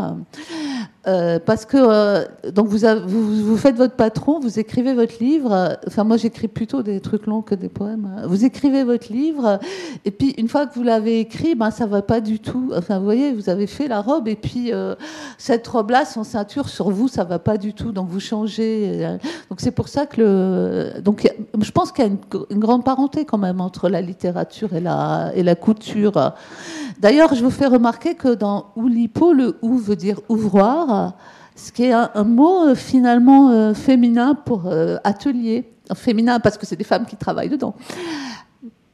Euh, 1.08 1.40
parce 1.40 1.66
que 1.66 1.78
euh, 1.78 2.26
donc 2.52 2.68
vous, 2.68 2.80
vous, 3.08 3.46
vous, 3.46 3.58
faites 3.58 3.78
votre 3.78 3.96
patron, 3.96 4.40
vous 4.42 4.60
écrivez 4.60 4.94
votre 4.94 5.24
livre. 5.24 5.78
Enfin, 5.88 6.04
moi, 6.04 6.18
j'écris 6.18 6.50
plutôt 6.50 6.84
des 6.84 7.00
trucs 7.00 7.26
longs 7.26 7.42
que 7.42 7.56
des 7.56 7.70
poèmes. 7.70 8.22
Vous 8.28 8.44
écrivez 8.44 8.84
votre 8.84 9.12
livre, 9.12 9.60
et 10.04 10.12
puis 10.12 10.32
une 10.38 10.50
fois 10.50 10.68
que 10.68 10.74
vous 10.76 10.84
l'avez 10.84 11.22
écrit, 11.22 11.56
ben 11.56 11.72
ça 11.72 11.86
va 11.86 12.02
pas 12.02 12.20
du 12.20 12.40
tout. 12.40 12.72
Enfin, 12.76 13.00
vous 13.00 13.06
voyez, 13.06 13.32
vous 13.32 13.50
avez 13.50 13.66
fait 13.66 13.88
la 13.88 14.02
robe, 14.02 14.28
et 14.28 14.36
puis 14.36 14.74
euh, 14.74 14.96
cette 15.38 15.66
robe-là, 15.68 16.04
sans 16.04 16.26
ceinture 16.26 16.68
sur 16.68 16.90
vous, 16.90 17.08
ça 17.08 17.24
va 17.24 17.40
pas 17.40 17.58
du 17.58 17.74
tout. 17.74 17.94
Donc 17.94 18.10
vous 18.10 18.20
changez. 18.20 19.08
Donc 19.50 19.62
c'est 19.62 19.72
pour 19.72 19.88
ça 19.88 20.06
que 20.06 20.20
le. 20.20 21.02
Donc 21.02 21.32
je 21.60 21.72
pense 21.72 21.94
qu'il 21.94 22.04
y 22.04 22.08
a 22.08 22.12
une, 22.12 22.20
une 22.50 22.60
grande 22.60 22.84
parenté 22.84 23.24
quand 23.24 23.38
même 23.38 23.62
entre 23.62 23.88
la 23.88 24.02
littérature 24.02 24.74
et 24.74 24.82
la, 24.82 25.32
et 25.34 25.44
la 25.44 25.56
couture. 25.56 26.34
D'ailleurs, 27.00 27.34
je 27.34 27.42
vous 27.42 27.50
fais 27.50 27.68
remarquer 27.68 28.16
que 28.16 28.34
dans 28.36 28.72
Oulipo, 28.76 29.32
le 29.32 29.58
ou 29.62 29.78
veut 29.78 29.96
dire 29.96 30.20
ouvroir, 30.28 30.89
ce 31.60 31.72
qui 31.72 31.84
est 31.84 31.94
un, 31.94 32.24
mot 32.24 32.70
euh, 32.70 32.76
finalement 32.76 33.50
euh, 33.50 33.74
féminin 33.74 34.34
pour 34.34 34.68
euh, 34.68 34.98
atelier. 35.04 35.66
Féminin 35.96 36.40
parce 36.40 36.58
que 36.58 36.66
c'est 36.66 36.76
des 36.76 36.84
femmes 36.84 37.06
qui 37.06 37.18
travaillent 37.18 37.50
dedans. 37.50 37.76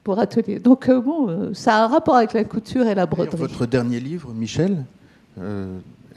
Pour 0.03 0.19
atelier. 0.19 0.59
Donc, 0.59 0.89
bon, 0.89 1.51
ça 1.53 1.77
a 1.77 1.83
un 1.85 1.87
rapport 1.87 2.15
avec 2.15 2.33
la 2.33 2.43
couture 2.43 2.85
et 2.85 2.93
la 2.93 3.05
broderie. 3.05 3.37
Votre 3.37 3.65
dernier 3.65 3.99
livre, 3.99 4.31
Michel, 4.33 4.85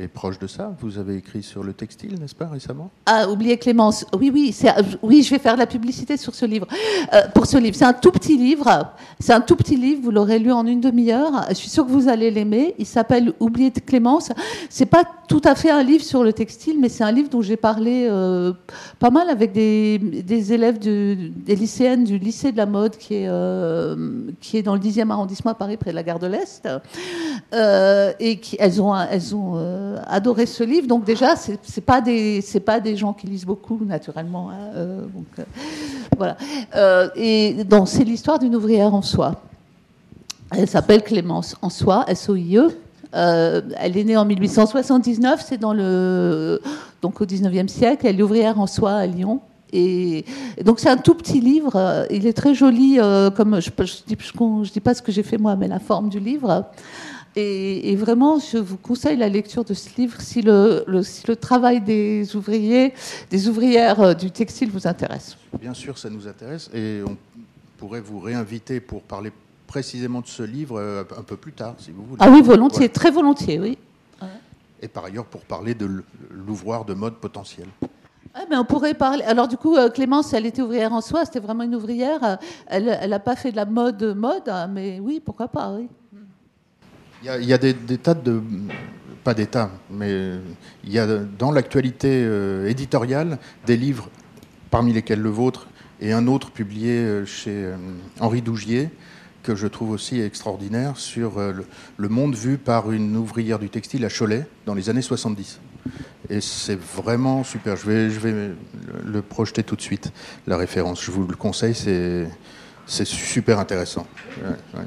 est 0.00 0.08
proche 0.08 0.38
de 0.38 0.46
ça. 0.46 0.72
Vous 0.80 0.98
avez 0.98 1.16
écrit 1.16 1.42
sur 1.42 1.62
le 1.62 1.72
textile, 1.72 2.18
n'est-ce 2.20 2.34
pas, 2.34 2.46
récemment? 2.46 2.90
Ah, 3.06 3.28
oubliez 3.28 3.58
Clémence. 3.58 4.04
Oui, 4.18 4.30
oui, 4.32 4.56
oui, 5.02 5.22
je 5.22 5.30
vais 5.30 5.38
faire 5.38 5.54
de 5.54 5.58
la 5.58 5.66
publicité 5.66 6.16
sur 6.16 6.34
ce 6.34 6.46
livre. 6.46 6.66
Euh, 7.12 7.22
pour 7.34 7.46
ce 7.46 7.56
livre, 7.56 7.76
c'est 7.76 7.84
un 7.84 7.92
tout 7.92 8.12
petit 8.12 8.36
livre. 8.36 8.92
C'est 9.18 9.32
un 9.32 9.40
tout 9.40 9.56
petit 9.56 9.76
livre. 9.76 10.00
Vous 10.02 10.10
l'aurez 10.10 10.38
lu 10.38 10.52
en 10.52 10.66
une 10.66 10.80
demi-heure. 10.80 11.46
Je 11.48 11.54
suis 11.54 11.68
sûre 11.68 11.86
que 11.86 11.90
vous 11.90 12.08
allez 12.08 12.30
l'aimer. 12.30 12.74
Il 12.78 12.86
s'appelle 12.86 13.32
Oubliez 13.40 13.70
Clémence. 13.70 14.30
C'est 14.70 14.86
pas 14.86 15.04
tout 15.26 15.42
à 15.44 15.54
fait 15.54 15.70
un 15.70 15.82
livre 15.82 16.04
sur 16.04 16.22
le 16.22 16.32
textile, 16.32 16.78
mais 16.80 16.88
c'est 16.88 17.04
un 17.04 17.12
livre 17.12 17.28
dont 17.28 17.42
j'ai 17.42 17.56
parlé 17.56 18.06
euh, 18.08 18.52
pas 18.98 19.10
mal 19.10 19.28
avec 19.28 19.52
des, 19.52 20.52
élèves 20.52 20.78
de, 20.78 21.16
des 21.36 21.56
lycéennes 21.56 22.04
du 22.04 22.18
lycée 22.18 22.52
de 22.52 22.56
la 22.56 22.66
mode 22.66 22.96
qui 22.96 23.14
est 23.14 23.28
euh, 23.28 23.96
qui 24.40 24.56
est 24.56 24.62
dans 24.62 24.74
le 24.74 24.80
10e 24.80 25.10
arrondissement 25.10 25.50
à 25.50 25.54
Paris, 25.54 25.76
près 25.76 25.90
de 25.90 25.96
la 25.96 26.02
gare 26.02 26.18
de 26.18 26.26
l'Est, 26.26 26.68
et 28.20 28.38
qui 28.38 28.56
elles 28.58 28.80
ont 28.80 28.94
elles 28.96 29.34
ont 29.34 29.56
euh, 29.89 30.02
adoré 30.06 30.47
ce 30.47 30.62
livre. 30.62 30.86
Donc 30.86 31.05
déjà, 31.05 31.36
c'est 31.36 31.52
n'est 31.52 31.82
pas 31.82 32.01
des 32.01 32.43
pas 32.65 32.81
des 32.81 32.97
gens 32.97 33.12
qui 33.12 33.27
lisent 33.27 33.47
beaucoup 33.47 33.81
naturellement. 33.85 34.51
Hein, 34.51 34.70
euh, 34.74 35.02
donc, 35.02 35.27
euh, 35.39 35.44
voilà. 36.16 36.36
et 37.16 37.65
donc 37.65 37.89
c'est 37.89 38.05
l'histoire 38.05 38.39
d'une 38.39 38.55
ouvrière 38.56 38.94
en 38.94 39.02
soie. 39.02 39.40
Elle 40.51 40.69
s'appelle 40.69 41.02
Clémence 41.02 41.56
en 41.60 41.70
soie, 41.70 42.05
S-O-I-E. 42.09 42.70
elle 43.12 43.97
est 43.97 44.05
née 44.05 44.16
en 44.16 44.24
1879, 44.24 45.44
c'est 45.47 45.59
dans 45.59 45.74
le 45.74 46.60
donc 47.02 47.20
au 47.20 47.27
19e 47.27 47.69
siècle. 47.69 48.06
Elle 48.06 48.19
est 48.19 48.23
ouvrière 48.23 48.59
en 48.60 48.66
soie 48.66 48.93
à 48.93 49.06
Lyon. 49.06 49.40
Et, 49.73 50.24
donc 50.65 50.81
c'est 50.81 50.89
un 50.89 50.97
tout 50.97 51.15
petit 51.15 51.40
livre. 51.40 52.07
Il 52.11 52.27
est 52.27 52.32
très 52.32 52.55
joli, 52.55 52.99
comme 53.36 53.61
je, 53.61 53.70
je, 53.78 53.93
dis, 54.07 54.16
je, 54.19 54.73
dis, 54.73 54.81
pas 54.81 54.95
ce 54.95 55.03
que 55.03 55.12
j'ai 55.12 55.23
fait 55.23 55.39
moi, 55.39 55.57
mais 55.57 55.69
la 55.69 55.78
forme 55.78 56.09
du 56.09 56.20
livre. 56.20 56.66
Et, 57.40 57.95
vraiment, 57.95 58.40
je 58.40 58.59
vous 58.59 58.77
conseille 58.77 59.16
la 59.16 59.28
lecture 59.28 59.65
de 59.65 59.73
ce 59.73 59.90
livre 59.97 60.20
si 60.20 60.43
le, 60.43 60.85
le 60.89 61.36
travail 61.36 61.81
des 61.81 62.35
ouvriers, 62.35 62.93
des 63.31 63.49
ouvrières 63.49 64.01
euh, 64.01 64.15
du 64.15 64.32
textile 64.32 64.70
vous 64.70 64.89
intéresse. 64.89 65.36
Bien 65.61 65.73
sûr, 65.73 65.99
ça 65.99 66.11
nous 66.11 66.27
intéresse 66.27 66.69
et 66.74 67.01
on 67.07 67.16
pourrait 67.77 68.01
vous 68.01 68.19
réinviter 68.19 68.81
pour 68.81 69.03
parler 69.03 69.31
précisément 69.69 70.20
de 70.20 70.27
ce 70.27 70.43
livre 70.43 70.81
euh, 70.81 71.05
un 71.16 71.23
peu 71.23 71.36
plus 71.36 71.53
tard, 71.53 71.77
si 71.78 71.93
vous 71.93 72.03
voulez. 72.03 72.19
Ah 72.19 72.28
oui, 72.28 72.43
volontiers, 72.43 72.89
très 72.89 73.12
volontiers, 73.12 73.61
oui. 73.61 73.78
Et 74.81 74.89
par 74.89 75.05
ailleurs, 75.05 75.24
pour 75.24 75.43
parler 75.43 75.74
de 75.74 75.89
l'ouvroir 76.31 76.85
de 76.85 76.95
mode 76.95 77.15
potentiel. 77.15 77.66
Ah, 78.34 78.44
mais 78.48 78.56
on 78.56 78.64
pourrait 78.64 78.94
parler. 78.94 79.24
Alors 79.24 79.48
du 79.48 79.56
coup, 79.56 79.76
euh, 79.76 79.90
Clémence, 79.90 80.32
elle 80.32 80.46
était 80.46 80.62
ouvrière 80.62 80.92
en 80.92 81.00
soi, 81.00 81.24
c'était 81.24 81.40
vraiment 81.40 81.64
une 81.64 81.74
ouvrière. 81.74 82.38
Elle 82.66 83.10
n'a 83.10 83.18
pas 83.18 83.36
fait 83.36 83.50
de 83.50 83.56
la 83.56 83.66
mode 83.66 84.02
mode, 84.16 84.48
hein, 84.48 84.68
mais 84.68 85.00
oui, 85.00 85.20
pourquoi 85.24 85.48
pas, 85.48 85.72
oui. 85.72 85.88
Il 87.24 87.44
y 87.44 87.52
a, 87.52 87.59
des, 87.59 87.74
tas 87.74 88.14
de. 88.14 88.40
Pas 89.24 89.34
des 89.34 89.46
tas, 89.46 89.70
mais 89.90 90.38
il 90.84 90.92
y 90.92 91.00
a 91.00 91.06
dans 91.06 91.50
l'actualité 91.50 92.22
euh, 92.24 92.68
éditoriale 92.68 93.38
des 93.66 93.76
livres, 93.76 94.09
parmi 94.70 94.92
lesquels 94.92 95.20
le 95.20 95.28
vôtre, 95.28 95.66
et 96.00 96.12
un 96.12 96.28
autre 96.28 96.52
publié 96.52 96.92
euh, 96.92 97.26
chez 97.26 97.50
euh, 97.50 97.76
Henri 98.20 98.40
Dougier, 98.40 98.90
que 99.42 99.56
je 99.56 99.66
trouve 99.66 99.90
aussi 99.90 100.20
extraordinaire, 100.20 100.96
sur 100.96 101.40
le, 101.40 102.09
monde 102.09 102.34
vu 102.34 102.59
par 102.59 102.92
une 102.92 103.16
ouvrière 103.16 103.59
du 103.59 103.70
textile 103.70 104.05
à 104.05 104.09
Cholet 104.10 104.46
dans 104.66 104.74
les 104.74 104.90
années 104.90 105.02
70. 105.02 105.59
Et 106.31 106.40
c'est 106.40 106.78
vraiment 106.78 107.44
super. 107.44 107.77
Je 107.77 107.86
vais, 107.86 108.10
je 108.10 108.20
vais 108.20 108.51
le 109.05 109.23
projeter 109.23 109.62
tout 109.62 109.77
de 109.77 109.81
suite, 109.81 110.12
la 110.47 110.56
référence. 110.56 111.02
Je 111.02 111.10
vous 111.10 111.27
le 111.27 111.36
conseille, 111.36 111.74
c'est, 111.74 112.28
c'est 112.86 113.06
super 113.06 113.59
intéressant. 113.59 114.06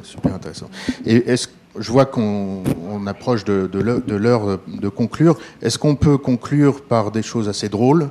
super 0.03 0.33
intéressant. 0.33 0.69
Et 1.05 1.29
est-ce 1.31 1.47
je 1.79 1.91
vois 1.91 2.05
qu'on 2.05 2.63
approche 3.07 3.43
de, 3.45 3.69
l'heure 4.15 4.59
de 4.67 4.89
conclure. 4.89 5.37
Est-ce 5.61 5.77
qu'on 5.79 5.95
peut 5.95 6.17
conclure 6.17 6.81
par 6.81 7.11
des 7.11 7.21
choses 7.21 7.47
assez 7.47 7.69
drôles? 7.69 8.09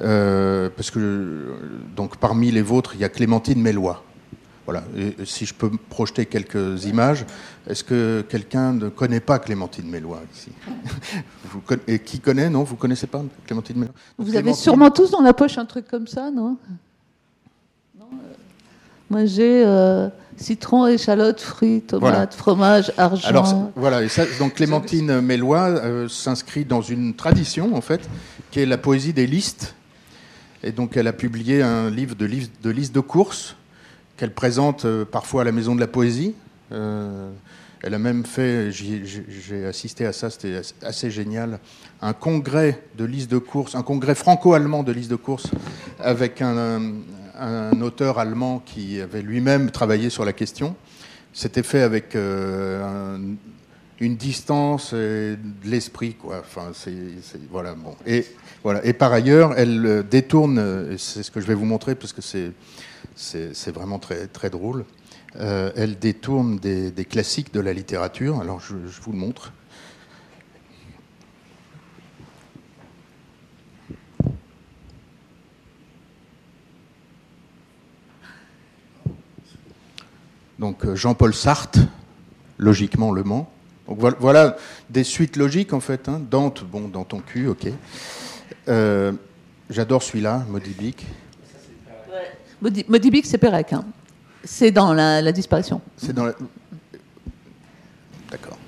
Euh, 0.00 0.68
Parce 0.74 0.90
que 0.90 1.54
donc 1.96 2.16
parmi 2.16 2.50
les 2.50 2.62
vôtres, 2.62 2.94
il 2.94 3.00
y 3.00 3.04
a 3.04 3.08
Clémentine 3.08 3.60
Mélois. 3.60 4.04
Voilà. 4.68 4.84
si 5.24 5.46
je 5.46 5.54
peux 5.54 5.70
projeter 5.88 6.26
quelques 6.26 6.84
images, 6.84 7.24
est-ce 7.66 7.82
que 7.82 8.22
quelqu'un 8.28 8.74
ne 8.74 8.90
connaît 8.90 9.18
pas 9.18 9.38
Clémentine 9.38 9.88
Mélois 9.88 10.20
ici 10.30 10.50
Et 11.88 11.98
qui 12.00 12.20
connaît 12.20 12.50
Non, 12.50 12.64
vous 12.64 12.76
connaissez 12.76 13.06
pas 13.06 13.22
Clémentine 13.46 13.78
Mélois? 13.78 13.94
Vous 14.18 14.36
avez 14.36 14.52
sûrement 14.52 14.90
tous 14.90 15.10
dans 15.10 15.22
la 15.22 15.32
poche 15.32 15.56
un 15.56 15.64
truc 15.64 15.88
comme 15.88 16.06
ça, 16.06 16.30
non, 16.30 16.58
non 17.98 18.08
euh, 18.12 18.34
Moi, 19.08 19.24
j'ai. 19.24 19.64
Euh, 19.64 20.10
Citron, 20.36 20.86
échalote, 20.86 21.40
fruits, 21.40 21.80
tomates, 21.80 22.34
fromage, 22.34 22.92
argent. 22.98 23.26
Alors 23.26 23.70
voilà, 23.74 24.02
donc 24.38 24.54
Clémentine 24.54 25.22
Mélois 25.22 25.68
euh, 25.68 26.08
s'inscrit 26.08 26.66
dans 26.66 26.82
une 26.82 27.14
tradition 27.14 27.74
en 27.74 27.80
fait, 27.80 28.08
qui 28.50 28.60
est 28.60 28.66
la 28.66 28.78
poésie 28.78 29.14
des 29.14 29.26
listes. 29.26 29.74
Et 30.62 30.72
donc 30.72 30.96
elle 30.96 31.06
a 31.06 31.12
publié 31.14 31.62
un 31.62 31.90
livre 31.90 32.14
de, 32.14 32.28
de 32.62 32.70
listes 32.70 32.94
de 32.94 33.00
courses 33.00 33.56
qu'elle 34.18 34.34
présente 34.34 34.84
euh, 34.84 35.04
parfois 35.06 35.42
à 35.42 35.44
la 35.44 35.52
Maison 35.52 35.74
de 35.74 35.80
la 35.80 35.86
Poésie. 35.86 36.34
Euh, 36.72 37.30
elle 37.82 37.94
a 37.94 37.98
même 37.98 38.26
fait, 38.26 38.72
j'ai 38.72 39.64
assisté 39.64 40.04
à 40.04 40.12
ça, 40.12 40.30
c'était 40.30 40.60
assez 40.82 41.12
génial, 41.12 41.60
un 42.02 42.12
congrès 42.12 42.82
de 42.98 43.04
listes 43.04 43.30
de 43.30 43.38
courses, 43.38 43.76
un 43.76 43.84
congrès 43.84 44.16
franco-allemand 44.16 44.82
de 44.82 44.90
listes 44.90 45.12
de 45.12 45.16
courses 45.16 45.46
avec 46.00 46.42
un, 46.42 46.94
un 47.38 47.80
auteur 47.80 48.18
allemand 48.18 48.60
qui 48.66 49.00
avait 49.00 49.22
lui-même 49.22 49.70
travaillé 49.70 50.10
sur 50.10 50.24
la 50.24 50.32
question. 50.32 50.74
C'était 51.32 51.62
fait 51.62 51.82
avec 51.82 52.16
euh, 52.16 53.16
une 54.00 54.16
distance 54.16 54.92
et 54.92 55.36
de 55.36 55.70
l'esprit, 55.70 56.14
quoi. 56.14 56.40
Enfin, 56.40 56.72
c'est, 56.74 56.90
voilà, 57.48 57.76
bon. 57.76 57.94
Et 58.04 58.26
voilà. 58.64 58.84
Et 58.84 58.92
par 58.92 59.12
ailleurs, 59.12 59.54
elle 59.56 60.04
détourne, 60.10 60.96
c'est 60.98 61.22
ce 61.22 61.30
que 61.30 61.40
je 61.40 61.46
vais 61.46 61.54
vous 61.54 61.64
montrer 61.64 61.94
parce 61.94 62.12
que 62.12 62.22
c'est, 62.22 62.50
c'est, 63.14 63.70
vraiment 63.70 63.98
très, 63.98 64.26
très 64.26 64.50
drôle. 64.50 64.84
Euh, 65.36 65.70
elle 65.76 65.98
détourne 65.98 66.58
des, 66.58 66.92
classiques 67.04 67.52
de 67.52 67.60
la 67.60 67.72
littérature. 67.72 68.40
Alors, 68.40 68.60
je 68.60 68.74
vous 68.74 69.12
le 69.12 69.18
montre. 69.18 69.52
Donc 80.58 80.84
euh, 80.84 80.96
Jean-Paul 80.96 81.34
Sartre, 81.34 81.78
logiquement 82.58 83.12
Le 83.12 83.22
Mans. 83.22 83.50
Donc 83.86 83.98
voilà, 84.20 84.56
des 84.90 85.04
suites 85.04 85.36
logiques 85.36 85.72
en 85.72 85.80
fait. 85.80 86.08
Hein. 86.08 86.20
Dante, 86.30 86.64
bon, 86.64 86.88
dans 86.88 87.04
ton 87.04 87.20
cul, 87.20 87.46
ok. 87.46 87.68
Euh, 88.68 89.12
j'adore 89.70 90.02
celui-là, 90.02 90.44
Modibic. 90.48 91.06
Modibic, 92.60 93.26
c'est 93.26 93.38
Pérec. 93.38 93.72
Hein. 93.72 93.84
C'est 94.44 94.70
dans 94.70 94.92
la, 94.92 95.32
disparition. 95.32 95.80
C'est 95.96 96.12
dans 96.12 96.24
la... 96.24 96.34
D'accord. 98.30 98.58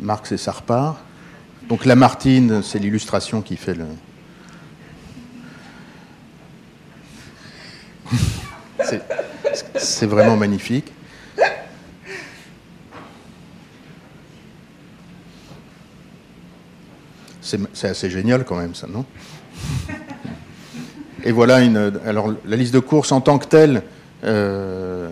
Marx 0.00 0.32
et 0.32 0.36
Sarpar. 0.36 1.00
Donc 1.68 1.84
Lamartine, 1.84 2.62
c'est 2.62 2.78
l'illustration 2.78 3.40
qui 3.42 3.56
fait 3.56 3.74
le. 3.74 3.86
c'est 9.76 10.06
vraiment 10.06 10.36
magnifique. 10.36 10.92
C'est 17.72 17.88
assez 17.88 18.10
génial 18.10 18.44
quand 18.44 18.56
même, 18.56 18.74
ça, 18.74 18.86
non? 18.86 19.04
Et 21.24 21.32
voilà 21.32 21.60
une. 21.60 21.92
Alors, 22.06 22.32
la 22.46 22.56
liste 22.56 22.74
de 22.74 22.78
courses 22.78 23.10
en 23.10 23.20
tant 23.20 23.38
que 23.38 23.46
telle, 23.46 23.82
euh, 24.24 25.08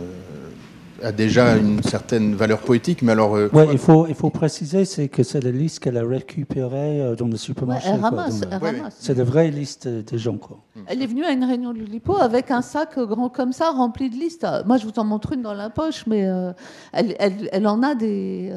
a 1.02 1.12
déjà 1.12 1.56
une 1.56 1.82
certaine 1.82 2.34
valeur 2.34 2.60
poétique, 2.60 3.02
mais 3.02 3.12
alors. 3.12 3.36
Euh, 3.36 3.50
ouais, 3.52 3.68
il 3.72 3.78
faut 3.78 4.06
il 4.06 4.14
faut 4.14 4.30
préciser, 4.30 4.84
c'est 4.84 5.08
que 5.08 5.22
c'est 5.22 5.40
la 5.40 5.50
liste 5.50 5.80
qu'elle 5.80 5.96
a 5.96 6.04
récupérée 6.06 7.00
euh, 7.00 7.16
dans 7.16 7.26
le 7.26 7.36
supermarché. 7.36 7.88
elle 7.92 8.00
ramasse, 8.00 8.40
elle 8.50 8.58
ramasse. 8.58 8.96
C'est 8.98 9.16
la 9.16 9.24
vraie 9.24 9.50
liste 9.50 9.88
des 9.88 10.18
gens, 10.18 10.36
quoi. 10.36 10.58
Elle 10.86 11.02
est 11.02 11.06
venue 11.06 11.24
à 11.24 11.32
une 11.32 11.44
réunion 11.44 11.72
de 11.72 11.78
l'Ulipo 11.78 12.16
avec 12.16 12.50
un 12.50 12.62
sac 12.62 12.98
grand 12.98 13.28
comme 13.28 13.52
ça, 13.52 13.70
rempli 13.70 14.10
de 14.10 14.16
listes. 14.16 14.46
Moi, 14.66 14.76
je 14.78 14.86
vous 14.86 14.98
en 14.98 15.04
montre 15.04 15.32
une 15.32 15.42
dans 15.42 15.54
la 15.54 15.70
poche, 15.70 16.06
mais 16.06 16.26
euh, 16.26 16.52
elle, 16.92 17.14
elle, 17.18 17.48
elle, 17.52 17.66
en 17.66 17.82
a 17.82 17.94
des. 17.94 18.52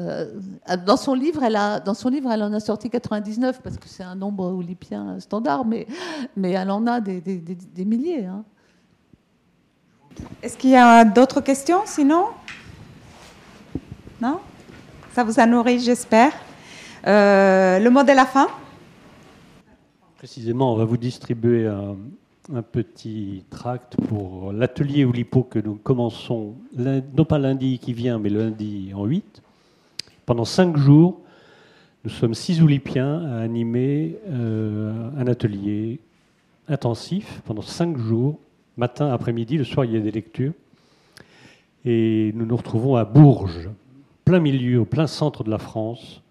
dans 0.86 0.96
son 0.96 1.14
livre, 1.14 1.42
elle 1.42 1.56
a 1.56 1.80
dans 1.80 1.94
son 1.94 2.08
livre, 2.08 2.30
elle 2.30 2.42
en 2.42 2.52
a 2.52 2.60
sorti 2.60 2.90
99 2.90 3.60
parce 3.62 3.76
que 3.76 3.88
c'est 3.88 4.04
un 4.04 4.14
nombre 4.14 4.52
oulipien 4.52 5.18
standard, 5.20 5.64
mais 5.64 5.86
mais 6.36 6.52
elle 6.52 6.70
en 6.70 6.86
a 6.86 7.00
des, 7.00 7.20
des, 7.20 7.38
des, 7.38 7.54
des 7.54 7.84
milliers. 7.84 8.26
Hein. 8.26 8.44
Est-ce 10.42 10.56
qu'il 10.56 10.70
y 10.70 10.76
a 10.76 11.04
d'autres 11.04 11.40
questions 11.40 11.80
sinon? 11.84 12.26
Non? 14.20 14.40
Ça 15.12 15.24
vous 15.24 15.40
a 15.40 15.46
nourri, 15.46 15.78
j'espère. 15.80 16.32
Euh, 17.06 17.78
le 17.78 17.90
mot 17.90 18.02
de 18.02 18.12
la 18.12 18.26
fin? 18.26 18.48
Précisément, 20.18 20.72
on 20.72 20.76
va 20.76 20.84
vous 20.84 20.96
distribuer 20.96 21.66
un, 21.66 21.96
petit 22.62 23.44
tract 23.50 23.96
pour 24.08 24.52
l'atelier 24.52 25.04
Oulipo 25.04 25.42
que 25.42 25.58
nous 25.58 25.74
commençons, 25.74 26.54
non 26.76 27.24
pas 27.24 27.38
lundi 27.38 27.78
qui 27.78 27.92
vient, 27.92 28.18
mais 28.18 28.28
lundi 28.28 28.92
en 28.94 29.04
8. 29.04 29.42
Pendant 30.26 30.44
cinq 30.44 30.76
jours, 30.76 31.20
nous 32.04 32.10
sommes 32.10 32.34
six 32.34 32.62
Oulipiens 32.62 33.24
à 33.32 33.40
animer 33.40 34.16
euh, 34.28 35.10
un 35.18 35.26
atelier 35.26 35.98
intensif 36.68 37.42
pendant 37.44 37.62
cinq 37.62 37.98
jours, 37.98 38.38
matin, 38.76 39.12
après-midi, 39.12 39.56
le 39.56 39.64
soir 39.64 39.84
il 39.84 39.92
y 39.92 39.96
a 39.96 40.00
des 40.00 40.10
lectures. 40.10 40.52
Et 41.84 42.32
nous 42.34 42.46
nous 42.46 42.56
retrouvons 42.56 42.96
à 42.96 43.04
Bourges, 43.04 43.70
plein 44.24 44.40
milieu, 44.40 44.80
au 44.80 44.84
plein 44.84 45.06
centre 45.06 45.44
de 45.44 45.50
la 45.50 45.58
France. 45.58 46.22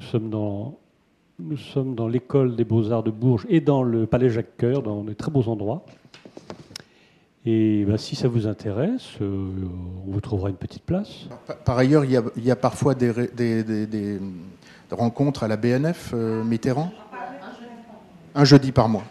Nous 0.00 1.56
sommes 1.56 1.94
dans 1.94 2.08
l'école 2.08 2.56
des 2.56 2.64
beaux-arts 2.64 3.02
de 3.02 3.10
Bourges 3.10 3.46
et 3.48 3.60
dans 3.60 3.82
le 3.82 4.06
palais 4.06 4.30
Jacques-Cœur, 4.30 4.82
dans 4.82 5.04
de 5.04 5.12
très 5.12 5.30
beaux 5.30 5.48
endroits. 5.48 5.84
Et 7.48 7.84
ben, 7.84 7.96
si 7.96 8.16
ça 8.16 8.26
vous 8.26 8.48
intéresse, 8.48 9.06
euh, 9.20 9.48
on 10.06 10.10
vous 10.10 10.20
trouvera 10.20 10.50
une 10.50 10.56
petite 10.56 10.82
place. 10.82 11.28
Par, 11.64 11.78
ailleurs, 11.78 12.04
il 12.04 12.10
y, 12.10 12.50
a, 12.50 12.56
parfois 12.56 12.96
des, 12.96 13.12
rencontres 14.90 15.44
à 15.44 15.48
la 15.48 15.56
BNF 15.56 16.10
euh, 16.12 16.42
Mitterrand? 16.42 16.92
Un 18.34 18.44
jeudi 18.44 18.72
par 18.72 18.88
mois. 18.88 19.04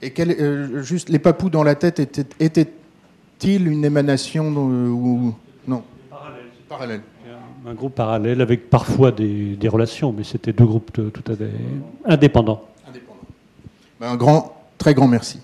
Et 0.00 0.12
euh, 0.18 0.82
juste, 0.82 1.08
les 1.08 1.18
papous 1.18 1.50
dans 1.50 1.64
la 1.64 1.74
tête 1.74 1.98
étaient-ils 2.38 3.66
une 3.66 3.84
émanation 3.84 4.48
ou 4.48 5.34
non? 5.66 5.82
Parallèle. 6.10 6.42
Parallèle 6.68 7.00
un 7.66 7.74
groupe 7.74 7.94
parallèle 7.94 8.40
avec 8.40 8.70
parfois 8.70 9.10
des, 9.10 9.58
relations, 9.68 10.12
mais 10.12 10.24
c'était 10.24 10.52
deux 10.52 10.64
groupes 10.64 10.92
tout 10.92 11.32
à 11.32 11.36
fait 11.36 11.50
indépendants. 12.04 12.62
Un 14.00 14.16
grand, 14.16 14.56
très 14.78 14.94
grand 14.94 15.08
merci. 15.08 15.40